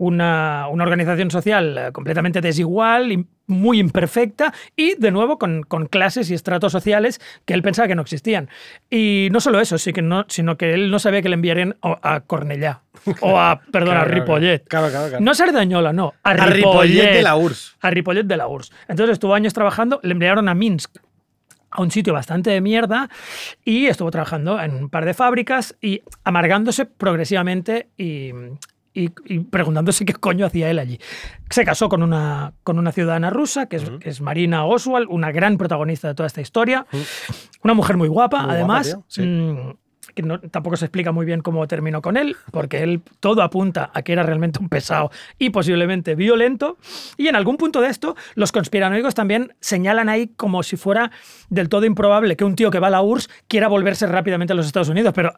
una, 0.00 0.66
una 0.70 0.84
organización 0.84 1.30
social 1.30 1.76
eh, 1.76 1.92
completamente 1.92 2.40
desigual 2.40 3.12
y 3.12 3.26
muy 3.46 3.78
imperfecta 3.78 4.54
y 4.74 4.94
de 4.94 5.10
nuevo 5.10 5.38
con, 5.38 5.62
con 5.62 5.86
clases 5.86 6.30
y 6.30 6.34
estratos 6.34 6.72
sociales 6.72 7.20
que 7.44 7.52
él 7.52 7.62
pensaba 7.62 7.86
que 7.86 7.94
no 7.94 8.00
existían. 8.00 8.48
Y 8.88 9.28
no 9.30 9.40
solo 9.40 9.60
eso, 9.60 9.76
sí 9.76 9.92
que 9.92 10.00
no, 10.00 10.24
sino 10.28 10.56
que 10.56 10.72
él 10.72 10.90
no 10.90 10.98
sabía 10.98 11.20
que 11.20 11.28
le 11.28 11.34
enviarían 11.34 11.76
a 11.82 12.14
a 12.14 12.20
Cornellá 12.20 12.80
o 13.20 13.38
a, 13.38 13.60
perdón, 13.70 13.90
Claro, 13.94 14.00
a 14.00 14.04
Ripollet. 14.04 14.64
claro, 14.66 14.88
claro. 14.88 15.20
No 15.20 15.32
a 15.32 15.34
Sardañola, 15.34 15.92
no, 15.92 16.14
a 16.22 16.30
A 16.30 16.46
Ripollet. 16.46 16.54
Ripollet 16.54 17.12
de 17.12 17.22
la 17.22 17.36
URSS. 17.36 17.76
A 17.82 17.90
Ripollet 17.90 18.24
de 18.24 18.36
la 18.38 18.48
URSS. 18.48 18.72
Entonces 18.88 19.12
estuvo 19.14 19.34
años 19.34 19.52
trabajando, 19.52 20.00
le 20.02 20.12
enviaron 20.12 20.48
a 20.48 20.54
Minsk 20.54 20.96
a 21.70 21.82
un 21.82 21.90
sitio 21.90 22.14
bastante 22.14 22.50
de 22.50 22.60
mierda 22.60 23.10
y 23.64 23.86
estuvo 23.86 24.10
trabajando 24.10 24.60
en 24.60 24.74
un 24.74 24.88
par 24.88 25.04
de 25.04 25.14
fábricas 25.14 25.76
y 25.80 26.02
amargándose 26.24 26.86
progresivamente 26.86 27.88
y, 27.96 28.32
y- 28.94 29.10
y 29.24 29.38
preguntándose 29.40 30.04
qué 30.04 30.14
coño 30.14 30.46
hacía 30.46 30.70
él 30.70 30.78
allí. 30.78 30.98
Se 31.50 31.64
casó 31.64 31.88
con 31.88 32.02
una, 32.02 32.52
con 32.62 32.78
una 32.78 32.92
ciudadana 32.92 33.30
rusa, 33.30 33.66
que 33.66 33.76
es, 33.76 33.90
que 34.00 34.08
es 34.10 34.20
Marina 34.20 34.64
Oswald, 34.64 35.06
una 35.10 35.30
gran 35.32 35.56
protagonista 35.58 36.08
de 36.08 36.14
toda 36.14 36.26
esta 36.26 36.40
historia. 36.40 36.86
Una 37.62 37.74
mujer 37.74 37.96
muy 37.96 38.08
guapa, 38.08 38.42
Muy 38.42 38.50
además. 38.52 38.98
sí. 39.08 39.22
Que 40.14 40.22
no- 40.22 40.40
tampoco 40.40 40.76
se 40.76 40.86
explica 40.86 41.12
muy 41.12 41.24
bien 41.26 41.40
cómo 41.40 41.66
terminó 41.68 42.02
con 42.02 42.16
él, 42.16 42.36
porque 42.50 42.82
él 42.82 43.00
todo 43.20 43.42
apunta 43.42 43.90
a 43.94 44.02
que 44.02 44.12
era 44.12 44.22
realmente 44.22 44.58
un 44.58 44.68
pesado 44.68 45.10
y 45.38 45.50
posiblemente 45.50 46.14
violento. 46.14 46.78
Y 47.16 47.28
en 47.28 47.36
algún 47.36 47.56
punto 47.58 47.80
de 47.80 47.88
esto, 47.88 48.16
los 48.34 48.50
conspiranoicos 48.50 49.14
también 49.14 49.52
señalan 49.60 50.08
ahí 50.08 50.28
como 50.36 50.62
si 50.62 50.76
fuera 50.76 51.10
del 51.48 51.68
todo 51.68 51.84
improbable 51.84 52.36
que 52.36 52.44
un 52.44 52.56
tío 52.56 52.70
que 52.70 52.78
va 52.80 52.88
a 52.88 52.90
la 52.90 53.02
URSS 53.02 53.28
quiera 53.46 53.68
volverse 53.68 54.06
rápidamente 54.06 54.52
a 54.52 54.56
los 54.56 54.66
Estados 54.66 54.88
Unidos. 54.88 55.12
Pero, 55.14 55.34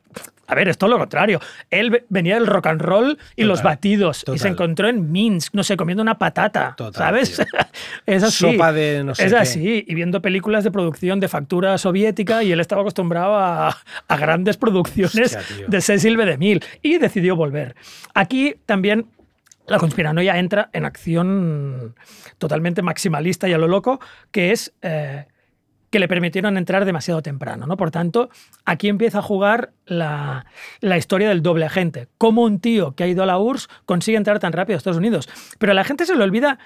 a 0.46 0.54
ver, 0.54 0.68
es 0.68 0.78
todo 0.78 0.90
lo 0.90 0.98
contrario. 0.98 1.40
Él 1.70 1.90
ve- 1.90 2.04
venía 2.08 2.34
del 2.34 2.46
rock 2.46 2.68
and 2.68 2.80
roll 2.80 3.18
y 3.36 3.44
los 3.44 3.62
batidos 3.62 4.18
y 4.18 4.20
se 4.20 4.26
total. 4.26 4.52
encontró 4.52 4.88
en 4.88 5.10
Minsk, 5.12 5.54
no 5.54 5.64
sé, 5.64 5.76
comiendo 5.76 6.02
una 6.02 6.18
patata, 6.18 6.74
Total, 6.76 6.94
¿sabes? 7.02 7.42
es 8.06 8.22
así. 8.22 8.52
Sopa 8.52 8.72
de 8.72 9.02
no 9.04 9.14
sé 9.14 9.26
Es 9.26 9.32
qué. 9.32 9.38
así, 9.38 9.84
y 9.86 9.94
viendo 9.94 10.22
películas 10.22 10.64
de 10.64 10.70
producción 10.70 11.20
de 11.20 11.28
factura 11.28 11.76
soviética 11.78 12.42
y 12.42 12.52
él 12.52 12.60
estaba 12.60 12.82
acostumbrado 12.82 13.34
a, 13.36 13.76
a 14.08 14.16
grandes 14.16 14.51
producciones 14.56 15.36
Hostia, 15.36 15.66
de 15.68 15.80
Cecil 15.80 16.16
B. 16.16 16.26
DeMille 16.26 16.60
y 16.82 16.98
decidió 16.98 17.36
volver. 17.36 17.74
Aquí 18.14 18.56
también 18.66 19.06
la 19.66 19.78
conspiranoia 19.78 20.38
entra 20.38 20.70
en 20.72 20.84
acción 20.84 21.94
totalmente 22.38 22.82
maximalista 22.82 23.48
y 23.48 23.52
a 23.52 23.58
lo 23.58 23.68
loco, 23.68 24.00
que 24.30 24.52
es 24.52 24.74
eh, 24.82 25.26
que 25.90 25.98
le 25.98 26.08
permitieron 26.08 26.56
entrar 26.56 26.84
demasiado 26.84 27.22
temprano. 27.22 27.66
¿no? 27.66 27.76
Por 27.76 27.90
tanto, 27.90 28.30
aquí 28.64 28.88
empieza 28.88 29.18
a 29.18 29.22
jugar 29.22 29.72
la, 29.84 30.46
la 30.80 30.96
historia 30.96 31.28
del 31.28 31.42
doble 31.42 31.66
agente. 31.66 32.08
Cómo 32.18 32.42
un 32.42 32.60
tío 32.60 32.94
que 32.96 33.04
ha 33.04 33.06
ido 33.06 33.22
a 33.22 33.26
la 33.26 33.38
URSS 33.38 33.68
consigue 33.84 34.16
entrar 34.16 34.38
tan 34.38 34.52
rápido 34.52 34.76
a 34.76 34.78
Estados 34.78 34.98
Unidos. 34.98 35.28
Pero 35.58 35.72
a 35.72 35.74
la 35.74 35.84
gente 35.84 36.06
se 36.06 36.16
le 36.16 36.24
olvida 36.24 36.58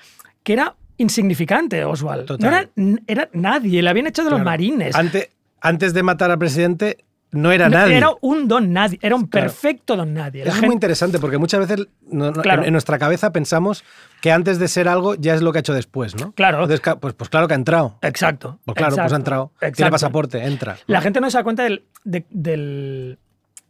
que 0.43 0.53
era 0.53 0.77
insignificante 0.97 1.85
Oswald. 1.85 2.41
No 2.41 2.49
era, 2.49 2.71
era 3.07 3.29
nadie, 3.33 3.83
le 3.83 3.91
habían 3.91 4.07
hecho 4.07 4.25
de 4.25 4.31
los 4.31 4.43
marines. 4.43 4.95
Antes, 4.95 5.29
antes 5.61 5.93
de 5.93 6.03
matar 6.03 6.31
al 6.31 6.39
presidente, 6.39 7.05
no 7.33 7.53
era 7.53 7.69
No, 7.69 7.79
nadie. 7.79 7.97
Era 7.97 8.11
un 8.21 8.49
don 8.49 8.73
nadie, 8.73 8.99
era 9.03 9.15
un 9.17 9.27
Claro. 9.27 9.47
perfecto 9.49 9.97
don 9.97 10.15
nadie. 10.15 10.43
La 10.45 10.49
es 10.51 10.55
gente- 10.55 10.67
muy 10.69 10.75
interesante 10.75 11.19
porque 11.19 11.39
muchas 11.39 11.61
veces 11.67 11.87
no- 12.11 12.31
no- 12.31 12.43
Claro. 12.43 12.63
en, 12.63 12.69
en 12.69 12.73
nuestra 12.73 12.99
cabeza 12.99 13.33
pensamos 13.33 13.85
que 14.23 14.33
antes 14.33 14.59
de 14.59 14.69
ser 14.69 14.89
algo 14.89 15.15
ya 15.17 15.35
es 15.35 15.43
lo 15.43 15.53
que 15.53 15.59
ha 15.59 15.61
hecho 15.61 15.75
después, 15.75 16.15
¿no? 16.15 16.33
Claro. 16.33 16.63
Entonces, 16.63 16.81
pues, 17.01 17.15
pues 17.15 17.29
claro 17.31 17.49
que 17.49 17.55
ha 17.55 17.57
entrado. 17.57 17.99
Exacto. 18.03 18.59
Pues 18.65 18.77
claro, 18.77 18.97
pues 18.97 19.13
ha 19.13 19.17
entrado. 19.17 19.53
Tiene 19.59 19.71
exacto. 19.71 19.91
pasaporte, 19.93 20.45
entra. 20.45 20.77
La 20.87 21.01
gente 21.01 21.21
no 21.21 21.31
se 21.31 21.39
da 21.39 21.45
cuenta 21.45 21.63
del, 21.65 21.85
de- 22.05 22.27
del- 22.31 23.19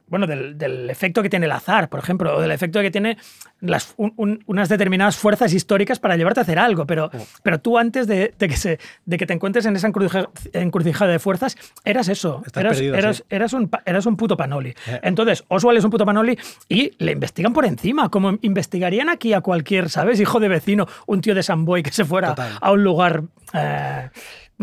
bueno, 0.08 0.26
del, 0.26 0.56
del 0.56 0.88
efecto 0.90 1.22
que 1.22 1.28
tiene 1.30 1.46
el 1.46 1.52
azar, 1.52 1.88
por 1.88 1.98
ejemplo, 2.00 2.36
o 2.36 2.40
del 2.40 2.50
efecto 2.52 2.80
que 2.80 2.90
tiene 2.90 3.16
las, 3.60 3.94
un- 3.96 4.12
un- 4.16 4.42
unas 4.46 4.68
determinadas 4.68 5.16
fuerzas 5.16 5.52
históricas 5.52 5.98
para 5.98 6.16
llevarte 6.16 6.40
a 6.40 6.42
hacer 6.44 6.58
algo. 6.58 6.86
Pero, 6.86 7.10
pero 7.42 7.58
tú 7.60 7.76
antes 7.78 8.06
de, 8.06 8.32
de 8.38 8.48
que 8.48 8.56
se, 8.56 8.78
de 9.04 9.18
que 9.18 9.26
te 9.26 9.32
encuentres 9.32 9.66
en 9.66 9.74
esa 9.76 9.88
encrucija- 9.88 10.28
encrucijada 10.52 11.10
de 11.10 11.18
fuerzas, 11.18 11.56
eras 11.84 12.08
eso. 12.08 12.42
Eras, 12.54 12.74
perdido, 12.76 12.94
eras, 12.94 13.16
sí. 13.18 13.22
eras 13.30 13.52
un, 13.52 13.70
eras 13.84 14.06
un 14.06 14.16
puto 14.16 14.36
panoli. 14.36 14.74
Entonces, 15.02 15.44
Oswald 15.48 15.78
es 15.78 15.84
un 15.84 15.90
puto 15.90 16.06
panoli 16.06 16.38
y 16.68 16.92
le 16.98 17.12
investigan 17.12 17.52
por 17.52 17.64
encima, 17.64 18.08
como 18.08 18.38
investigarían 18.42 19.08
aquí 19.08 19.32
a 19.32 19.40
cualquier, 19.40 19.90
¿sabes? 19.90 20.20
Hijo 20.20 20.38
de 20.40 20.48
vecino, 20.48 20.86
un 21.06 21.20
tío 21.20 21.34
de 21.34 21.42
Samboy 21.42 21.82
que 21.82 21.90
se 21.90 22.04
fuera 22.04 22.28
Total. 22.28 22.52
a 22.60 22.70
un 22.72 22.84
lugar 22.84 23.22
eh, 23.54 24.08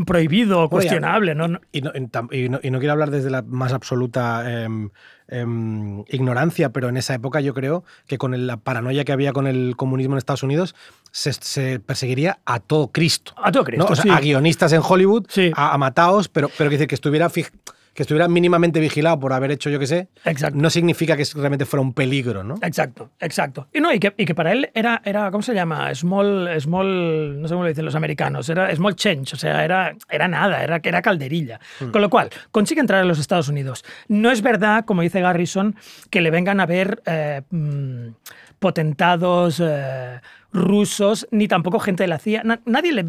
prohibido 0.05 0.61
o 0.61 0.69
cuestionable. 0.69 1.35
¿no? 1.35 1.47
No- 1.47 1.59
Y 1.71 1.81
no, 1.81 1.91
y 2.31 2.49
no- 2.49 2.59
y 2.63 2.71
no 2.71 2.79
quiero 2.79 2.93
hablar 2.93 3.11
desde 3.11 3.29
la 3.29 3.41
más 3.43 3.73
absoluta 3.73 4.63
em, 4.63 4.89
em, 5.27 6.03
ignorancia, 6.09 6.69
pero 6.69 6.89
en 6.89 6.97
esa 6.97 7.13
época 7.13 7.39
yo 7.41 7.53
creo 7.53 7.83
que 8.07 8.17
con 8.17 8.45
la 8.47 8.57
paranoia 8.57 9.05
que 9.05 9.11
había 9.11 9.33
con 9.33 9.47
el 9.47 9.75
comunismo 9.77 10.15
en 10.15 10.17
Estados 10.17 10.43
Unidos 10.43 10.75
se, 11.11 11.33
se 11.33 11.79
perseguiría 11.79 12.39
a 12.45 12.59
todo 12.59 12.91
Cristo. 12.91 13.33
A 13.37 13.51
todo 13.51 13.63
Cristo, 13.63 13.85
¿no? 13.85 13.91
O 13.91 13.95
sea, 13.95 14.03
sí. 14.03 14.09
A 14.09 14.19
guionistas 14.19 14.73
en 14.73 14.81
Hollywood, 14.83 15.25
Sí. 15.29 15.51
a, 15.55 15.73
a 15.73 15.77
mataos, 15.77 16.27
pero, 16.27 16.49
pero 16.57 16.69
que, 16.69 16.75
decir, 16.75 16.87
que 16.87 16.95
estuviera 16.95 17.29
fij- 17.29 17.51
que 17.93 18.03
estuviera 18.03 18.27
mínimamente 18.27 18.79
vigilado 18.79 19.19
por 19.19 19.33
haber 19.33 19.51
hecho, 19.51 19.69
yo 19.69 19.79
qué 19.79 19.87
sé, 19.87 20.07
Exacto. 20.25 20.57
no 20.59 20.69
significa 20.69 21.15
que 21.15 21.23
realmente 21.35 21.65
fuera 21.65 21.81
un 21.81 21.93
peligro, 21.93 22.43
¿no? 22.43 22.55
Exacto, 22.61 23.11
exacto. 23.19 23.67
Y 23.73 23.79
no, 23.79 23.93
y 23.93 23.99
que, 23.99 24.13
y 24.17 24.25
que 24.25 24.33
para 24.33 24.51
él 24.51 24.69
era, 24.73 25.01
era, 25.05 25.29
¿cómo 25.31 25.41
se 25.41 25.53
llama? 25.53 25.93
Small, 25.93 26.49
small, 26.59 27.41
no 27.41 27.47
sé 27.47 27.53
cómo 27.53 27.63
lo 27.63 27.69
dicen 27.69 27.85
los 27.85 27.95
americanos, 27.95 28.49
era 28.49 28.75
small 28.75 28.95
change, 28.95 29.33
o 29.33 29.37
sea, 29.37 29.63
era, 29.63 29.95
era 30.09 30.27
nada, 30.27 30.63
era, 30.63 30.79
era 30.83 31.01
calderilla. 31.01 31.59
Con 31.91 32.01
lo 32.01 32.09
cual, 32.09 32.29
consigue 32.51 32.81
entrar 32.81 33.01
a 33.01 33.05
los 33.05 33.19
Estados 33.19 33.47
Unidos. 33.47 33.85
No 34.07 34.31
es 34.31 34.41
verdad, 34.41 34.85
como 34.85 35.01
dice 35.01 35.21
Garrison, 35.21 35.75
que 36.09 36.21
le 36.21 36.31
vengan 36.31 36.59
a 36.59 36.65
ver 36.65 37.01
eh, 37.05 37.41
mm, 37.49 38.07
potentados 38.63 39.61
eh, 39.61 40.21
rusos, 40.53 41.27
ni 41.31 41.49
tampoco 41.49 41.79
gente 41.79 42.03
de 42.03 42.07
la 42.07 42.17
CIA. 42.17 42.43
Na- 42.45 42.61
nadie 42.65 42.93
le, 42.93 43.03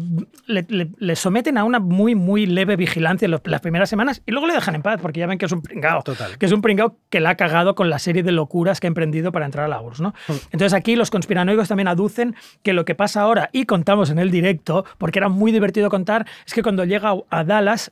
le- 0.47 0.65
le- 0.67 0.89
le 0.97 1.15
someten 1.15 1.57
a 1.57 1.63
una 1.63 1.79
muy, 1.79 2.13
muy 2.13 2.45
leve 2.45 2.75
vigilancia 2.75 3.25
en 3.25 3.31
los- 3.31 3.41
las 3.45 3.61
primeras 3.61 3.89
semanas 3.89 4.21
y 4.25 4.31
luego 4.33 4.47
le 4.47 4.53
dejan 4.53 4.75
en 4.75 4.81
paz, 4.81 4.99
porque 5.01 5.21
ya 5.21 5.27
ven 5.27 5.37
que 5.37 5.45
es 5.45 5.51
un 5.53 5.61
pringao. 5.61 6.03
Total. 6.03 6.37
Que 6.37 6.45
es 6.45 6.51
un 6.51 6.61
pringao 6.61 6.97
que 7.09 7.21
la 7.21 7.29
ha 7.31 7.35
cagado 7.35 7.73
con 7.73 7.89
la 7.89 7.99
serie 7.99 8.21
de 8.21 8.33
locuras 8.33 8.81
que 8.81 8.87
ha 8.87 8.89
emprendido 8.89 9.31
para 9.31 9.45
entrar 9.45 9.63
a 9.63 9.67
la 9.69 9.79
URSS. 9.79 10.01
¿no? 10.01 10.13
Entonces 10.51 10.73
aquí 10.73 10.97
los 10.97 11.09
conspiranoicos 11.09 11.69
también 11.69 11.87
aducen 11.87 12.35
que 12.63 12.73
lo 12.73 12.83
que 12.83 12.95
pasa 12.95 13.21
ahora, 13.21 13.49
y 13.53 13.65
contamos 13.65 14.09
en 14.09 14.19
el 14.19 14.29
directo, 14.29 14.83
porque 14.97 15.19
era 15.19 15.29
muy 15.29 15.53
divertido 15.53 15.89
contar, 15.89 16.25
es 16.45 16.53
que 16.53 16.63
cuando 16.63 16.83
llega 16.83 17.13
a 17.29 17.43
Dallas 17.45 17.91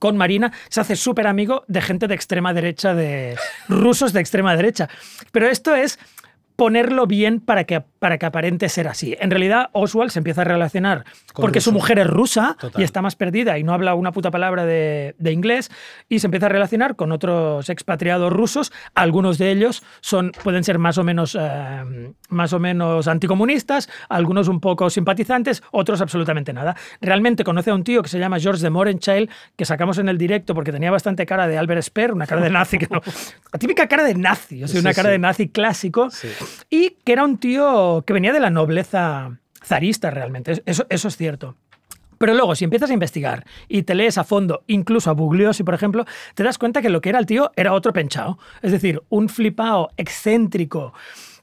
con 0.00 0.18
Marina, 0.18 0.52
se 0.68 0.80
hace 0.82 0.96
súper 0.96 1.26
amigo 1.26 1.64
de 1.66 1.80
gente 1.80 2.08
de 2.08 2.14
extrema 2.14 2.52
derecha, 2.52 2.92
de 2.94 3.36
rusos 3.68 4.12
de 4.12 4.20
extrema 4.20 4.54
derecha. 4.54 4.88
Pero 5.32 5.46
esto 5.48 5.74
es 5.74 5.98
ponerlo 6.56 7.06
bien 7.06 7.40
para 7.40 7.64
que, 7.64 7.80
para 7.98 8.18
que 8.18 8.26
aparente 8.26 8.68
ser 8.68 8.86
así. 8.86 9.16
En 9.20 9.30
realidad, 9.30 9.70
Oswald 9.72 10.10
se 10.10 10.20
empieza 10.20 10.42
a 10.42 10.44
relacionar 10.44 11.04
Con 11.32 11.42
porque 11.42 11.60
su 11.60 11.72
mujer 11.72 11.98
es 11.98 12.06
rusa 12.06 12.56
Total. 12.60 12.80
y 12.80 12.84
está 12.84 13.02
más 13.02 13.16
perdida 13.16 13.58
y 13.58 13.64
no 13.64 13.72
habla 13.72 13.94
una 13.94 14.12
puta 14.12 14.30
palabra 14.30 14.64
de, 14.64 15.14
de 15.18 15.32
inglés 15.32 15.70
y 16.08 16.20
se 16.20 16.26
empieza 16.28 16.46
a 16.46 16.50
relacionar 16.50 16.94
con 16.96 17.12
otros 17.12 17.68
expatriados 17.70 18.32
rusos. 18.32 18.72
Algunos 18.94 19.38
de 19.38 19.50
ellos 19.50 19.82
son, 20.00 20.32
pueden 20.44 20.62
ser 20.64 20.78
más 20.78 20.98
o 20.98 21.04
menos, 21.04 21.36
eh, 21.38 22.12
más 22.34 22.52
o 22.52 22.58
menos 22.60 23.08
anticomunistas, 23.08 23.88
algunos 24.08 24.48
un 24.48 24.60
poco 24.60 24.90
simpatizantes, 24.90 25.62
otros 25.70 26.00
absolutamente 26.00 26.52
nada. 26.52 26.76
Realmente 27.00 27.44
conoce 27.44 27.70
a 27.70 27.74
un 27.74 27.84
tío 27.84 28.02
que 28.02 28.08
se 28.08 28.18
llama 28.18 28.38
George 28.40 28.62
de 28.62 28.70
Morenchild, 28.70 29.30
que 29.56 29.64
sacamos 29.64 29.98
en 29.98 30.08
el 30.08 30.18
directo 30.18 30.54
porque 30.54 30.72
tenía 30.72 30.90
bastante 30.90 31.24
cara 31.26 31.46
de 31.46 31.56
Albert 31.58 31.82
Speer, 31.82 32.12
una 32.12 32.26
cara 32.26 32.42
de 32.42 32.50
nazi, 32.50 32.78
que 32.78 32.88
no, 32.90 33.00
la 33.52 33.58
típica 33.58 33.86
cara 33.88 34.04
de 34.04 34.14
nazi, 34.14 34.62
o 34.64 34.68
sea, 34.68 34.80
Sí, 34.80 34.84
una 34.84 34.92
cara 34.94 35.08
sí. 35.08 35.12
de 35.12 35.18
nazi 35.18 35.48
clásico 35.48 36.10
Sí. 36.10 36.28
y 36.70 36.90
que 37.04 37.12
era 37.12 37.24
un 37.24 37.38
tío 37.38 38.02
que 38.06 38.12
venía 38.12 38.32
de 38.32 38.40
la 38.40 38.50
nobleza 38.50 39.38
zarista 39.64 40.10
realmente, 40.10 40.62
eso, 40.66 40.84
eso 40.90 41.08
es 41.08 41.16
cierto. 41.16 41.56
Pero 42.16 42.32
luego, 42.32 42.54
si 42.54 42.64
empiezas 42.64 42.90
a 42.90 42.94
investigar 42.94 43.44
y 43.68 43.82
te 43.82 43.94
lees 43.94 44.18
a 44.18 44.24
fondo, 44.24 44.62
incluso 44.68 45.10
a 45.10 45.14
Bugliosi, 45.14 45.64
por 45.64 45.74
ejemplo, 45.74 46.06
te 46.34 46.44
das 46.44 46.58
cuenta 46.58 46.80
que 46.80 46.88
lo 46.88 47.00
que 47.00 47.08
era 47.08 47.18
el 47.18 47.26
tío 47.26 47.50
era 47.56 47.72
otro 47.72 47.92
penchao. 47.92 48.38
Es 48.62 48.70
decir, 48.72 49.02
un 49.08 49.28
flipao 49.28 49.90
excéntrico 49.96 50.94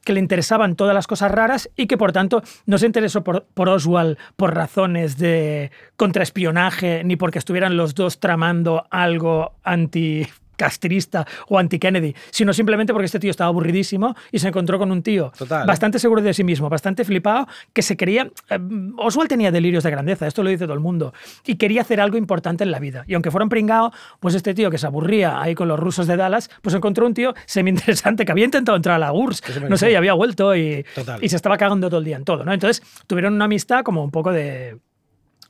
que 0.03 0.13
le 0.13 0.19
interesaban 0.19 0.75
todas 0.75 0.93
las 0.93 1.07
cosas 1.07 1.31
raras 1.31 1.69
y 1.75 1.87
que 1.87 1.97
por 1.97 2.11
tanto 2.11 2.41
no 2.65 2.77
se 2.77 2.85
interesó 2.85 3.23
por, 3.23 3.45
por 3.53 3.69
Oswald 3.69 4.17
por 4.35 4.55
razones 4.55 5.17
de 5.17 5.71
contraespionaje 5.95 7.03
ni 7.03 7.15
porque 7.15 7.39
estuvieran 7.39 7.77
los 7.77 7.95
dos 7.95 8.19
tramando 8.19 8.85
algo 8.89 9.53
anti 9.63 10.27
castrista 10.61 11.25
o 11.47 11.57
anti-Kennedy, 11.57 12.13
sino 12.29 12.53
simplemente 12.53 12.93
porque 12.93 13.07
este 13.07 13.19
tío 13.19 13.31
estaba 13.31 13.47
aburridísimo 13.47 14.15
y 14.31 14.37
se 14.37 14.47
encontró 14.47 14.77
con 14.77 14.91
un 14.91 15.01
tío 15.01 15.31
Total, 15.35 15.65
bastante 15.65 15.97
seguro 15.97 16.21
de 16.21 16.35
sí 16.35 16.43
mismo, 16.43 16.69
bastante 16.69 17.03
flipado, 17.03 17.47
que 17.73 17.81
se 17.81 17.97
quería... 17.97 18.29
eh, 18.47 18.59
Oswald 18.97 19.27
tenía 19.27 19.49
delirios 19.51 19.83
de 19.83 19.89
grandeza, 19.89 20.27
esto 20.27 20.43
lo 20.43 20.51
dice 20.51 20.65
todo 20.65 20.75
el 20.75 20.79
mundo, 20.79 21.15
y 21.47 21.55
quería 21.55 21.81
hacer 21.81 21.99
algo 21.99 22.15
importante 22.15 22.63
en 22.63 22.69
la 22.69 22.77
vida. 22.77 23.03
Y 23.07 23.15
aunque 23.15 23.31
fuera 23.31 23.43
un 23.43 23.49
pringao, 23.49 23.91
pues 24.19 24.35
este 24.35 24.53
tío 24.53 24.69
que 24.69 24.77
se 24.77 24.85
aburría 24.85 25.41
ahí 25.41 25.55
con 25.55 25.67
los 25.67 25.79
rusos 25.79 26.05
de 26.05 26.15
Dallas, 26.15 26.51
pues 26.61 26.75
encontró 26.75 27.07
un 27.07 27.15
tío 27.15 27.33
semi-interesante 27.47 28.23
que 28.23 28.31
había 28.31 28.45
intentado 28.45 28.75
entrar 28.75 28.97
a 28.97 28.99
la 28.99 29.13
URSS, 29.13 29.61
no 29.67 29.77
sé, 29.77 29.91
y 29.91 29.95
había 29.95 30.13
vuelto 30.13 30.55
y, 30.55 30.85
y 31.21 31.29
se 31.29 31.35
estaba 31.35 31.57
cagando 31.57 31.89
todo 31.89 31.99
el 31.99 32.05
día 32.05 32.17
en 32.17 32.23
todo, 32.23 32.45
¿no? 32.45 32.53
Entonces 32.53 32.83
tuvieron 33.07 33.33
una 33.33 33.45
amistad 33.45 33.83
como 33.83 34.03
un 34.03 34.11
poco 34.11 34.31
de 34.31 34.77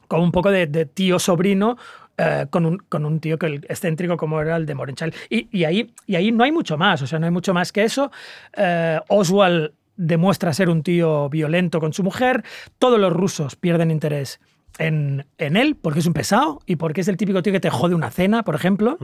como 0.07 0.24
un 0.24 0.34
poco 0.34 0.51
de, 0.51 0.68
de 0.68 0.86
tío-sobrino 0.86 1.78
eh, 2.18 2.47
con, 2.49 2.66
un, 2.66 2.78
con 2.78 3.05
un 3.05 3.20
tío 3.20 3.38
que 3.38 3.47
el 3.47 3.55
excéntrico 3.70 4.18
como 4.18 4.41
era 4.41 4.55
el 4.57 4.66
de 4.66 4.76
Morenchal. 4.76 5.14
Y, 5.30 5.47
y, 5.57 5.64
ahí, 5.64 5.93
y 6.05 6.16
ahí 6.16 6.32
no 6.32 6.43
hay 6.43 6.51
mucho 6.51 6.78
más, 6.78 7.01
o 7.01 7.07
sea, 7.07 7.20
no 7.20 7.26
hay 7.26 7.32
mucho 7.32 7.53
más 7.53 7.72
que 7.72 7.84
eso. 7.84 8.12
Eh, 8.55 8.99
Oswald 9.07 9.72
demuestra 9.95 10.53
ser 10.53 10.70
un 10.70 10.84
tío 10.84 11.30
violento 11.30 11.80
con 11.80 11.93
su 11.93 12.03
mujer, 12.03 12.43
todos 12.80 12.99
los 12.99 13.14
rusos 13.14 13.55
pierden 13.55 13.91
interés 13.91 14.39
en, 14.78 15.26
en 15.38 15.57
él 15.57 15.76
porque 15.76 15.99
es 15.99 16.05
un 16.05 16.14
pesado 16.14 16.62
y 16.66 16.78
porque 16.78 17.01
es 17.01 17.07
el 17.07 17.18
típico 17.18 17.43
tío 17.43 17.53
que 17.53 17.59
te 17.59 17.70
jode 17.70 17.95
una 17.95 18.09
cena, 18.09 18.43
por 18.43 18.55
ejemplo. 18.55 18.97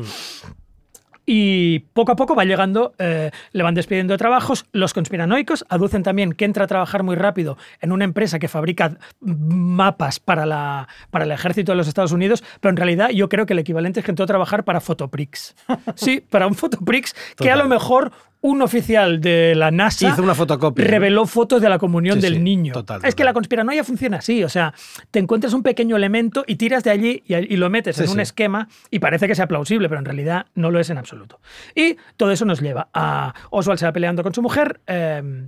Y 1.29 1.79
poco 1.79 2.13
a 2.13 2.15
poco 2.15 2.35
va 2.35 2.45
llegando, 2.45 2.93
eh, 2.99 3.31
le 3.51 3.63
van 3.63 3.75
despidiendo 3.75 4.13
de 4.13 4.17
trabajos. 4.17 4.65
Los 4.71 4.93
conspiranoicos 4.93 5.65
aducen 5.67 6.01
también 6.01 6.31
que 6.31 6.45
entra 6.45 6.63
a 6.63 6.67
trabajar 6.67 7.03
muy 7.03 7.17
rápido 7.17 7.57
en 7.81 7.91
una 7.91 8.05
empresa 8.05 8.39
que 8.39 8.47
fabrica 8.47 8.97
mapas 9.19 10.21
para, 10.21 10.45
la, 10.45 10.87
para 11.11 11.25
el 11.25 11.31
ejército 11.31 11.73
de 11.73 11.75
los 11.75 11.89
Estados 11.89 12.13
Unidos, 12.13 12.45
pero 12.61 12.69
en 12.69 12.77
realidad 12.77 13.09
yo 13.09 13.27
creo 13.27 13.45
que 13.45 13.51
el 13.51 13.59
equivalente 13.59 13.99
es 13.99 14.05
que 14.05 14.11
entró 14.11 14.23
a 14.23 14.27
trabajar 14.27 14.63
para 14.63 14.79
Fotoprix. 14.79 15.53
Sí, 15.95 16.21
para 16.21 16.47
un 16.47 16.53
Fotoprix 16.53 17.13
que 17.35 17.51
a 17.51 17.55
lo 17.55 17.67
mejor 17.67 18.11
un 18.41 18.61
oficial 18.61 19.19
de 19.19 19.55
la 19.55 19.71
NASA 19.71 20.09
Hizo 20.09 20.21
una 20.21 20.35
fotocopia, 20.35 20.85
reveló 20.85 21.25
fotos 21.25 21.61
de 21.61 21.69
la 21.69 21.79
comunión 21.79 22.15
Sí, 22.17 22.21
del 22.21 22.35
sí, 22.35 22.39
niño. 22.39 22.71
total, 22.73 23.01
Es 23.03 23.15
que 23.15 23.23
la 23.23 23.33
conspiranoia 23.33 23.83
funciona 23.83 24.17
así, 24.17 24.43
o 24.43 24.49
sea, 24.49 24.73
te 25.11 25.19
encuentras 25.19 25.53
un 25.53 25.63
pequeño 25.63 25.95
elemento 25.95 26.43
y 26.47 26.55
tiras 26.55 26.83
de 26.83 26.91
allí 26.91 27.23
y, 27.27 27.33
y 27.35 27.57
lo 27.57 27.69
metes 27.69 27.95
Sí, 27.97 28.03
en 28.03 28.09
un 28.11 28.19
esquema 28.19 28.67
y 28.91 28.99
parece 28.99 29.27
que 29.27 29.35
sea 29.35 29.47
plausible, 29.47 29.89
pero 29.89 29.99
en 29.99 30.05
realidad 30.05 30.45
no 30.55 30.69
lo 30.71 30.79
es 30.79 30.89
en 30.89 30.97
absoluto. 30.97 31.39
Y 31.75 31.97
todo 32.15 32.31
eso 32.31 32.45
nos 32.45 32.61
lleva 32.61 32.89
a 32.93 33.33
Oswald 33.49 33.79
se 33.79 33.85
va 33.85 33.91
peleando 33.93 34.21
con 34.23 34.33
su 34.33 34.41
mujer. 34.41 34.81
eh, 34.87 35.47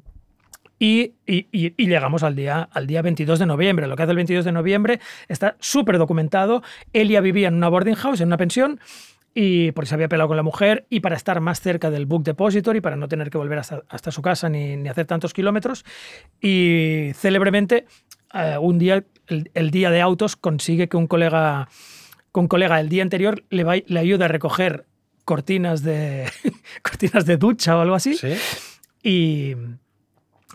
y, 0.82 1.16
y- 1.28 1.46
y- 1.52 1.74
y 1.76 1.88
llegamos 1.88 2.24
al 2.24 2.38
día, 2.38 2.70
al 2.72 2.88
día 2.88 3.02
22 3.02 3.38
de 3.38 3.46
noviembre. 3.46 3.86
Lo 3.88 3.98
que 3.98 4.04
hace 4.04 4.12
el 4.12 4.16
22 4.16 4.46
de 4.46 4.54
noviembre 4.54 5.02
está 5.28 5.58
súper 5.60 5.98
documentado. 5.98 6.64
Elia 6.94 7.20
vivía 7.20 7.50
en 7.50 7.56
una 7.56 7.68
boarding 7.68 7.96
house, 7.96 8.22
en 8.22 8.28
una 8.28 8.38
pensión, 8.38 8.80
y 9.34 9.72
porque 9.72 9.88
se 9.90 9.96
había 9.96 10.10
peleado 10.10 10.28
con 10.28 10.38
la 10.38 10.44
mujer 10.44 10.86
y 10.90 11.00
para 11.02 11.16
estar 11.16 11.40
más 11.40 11.62
cerca 11.62 11.90
del 11.92 12.06
Book 12.06 12.24
Depository, 12.24 12.82
para 12.82 12.96
no 12.96 13.08
tener 13.08 13.30
que 13.30 13.38
volver 13.38 13.60
hasta, 13.60 13.84
hasta 13.90 14.12
su 14.12 14.22
casa 14.22 14.50
ni, 14.50 14.76
ni 14.76 14.90
hacer 14.90 15.06
tantos 15.06 15.34
kilómetros. 15.34 15.86
Y 16.42 17.12
célebremente, 17.16 17.86
eh, 18.34 18.58
un 18.60 18.80
día, 18.80 19.04
el, 19.28 19.52
el 19.54 19.72
día 19.72 19.90
de 19.92 20.02
autos, 20.02 20.36
consigue 20.36 20.90
que 20.90 20.98
un 20.98 21.08
colega, 21.08 21.70
un 22.34 22.48
colega 22.48 22.80
el 22.80 22.90
día 22.90 23.04
anterior 23.04 23.44
le, 23.50 23.64
va- 23.64 23.76
le 23.86 24.00
ayude 24.00 24.26
a 24.26 24.28
recoger 24.30 24.86
cortinas 25.26 25.84
de, 25.84 26.26
cortinas 26.82 27.26
de 27.26 27.38
ducha 27.38 27.78
o 27.78 27.82
algo 27.82 27.96
así. 27.96 28.16
Sí. 28.16 28.34
Y, 29.04 29.56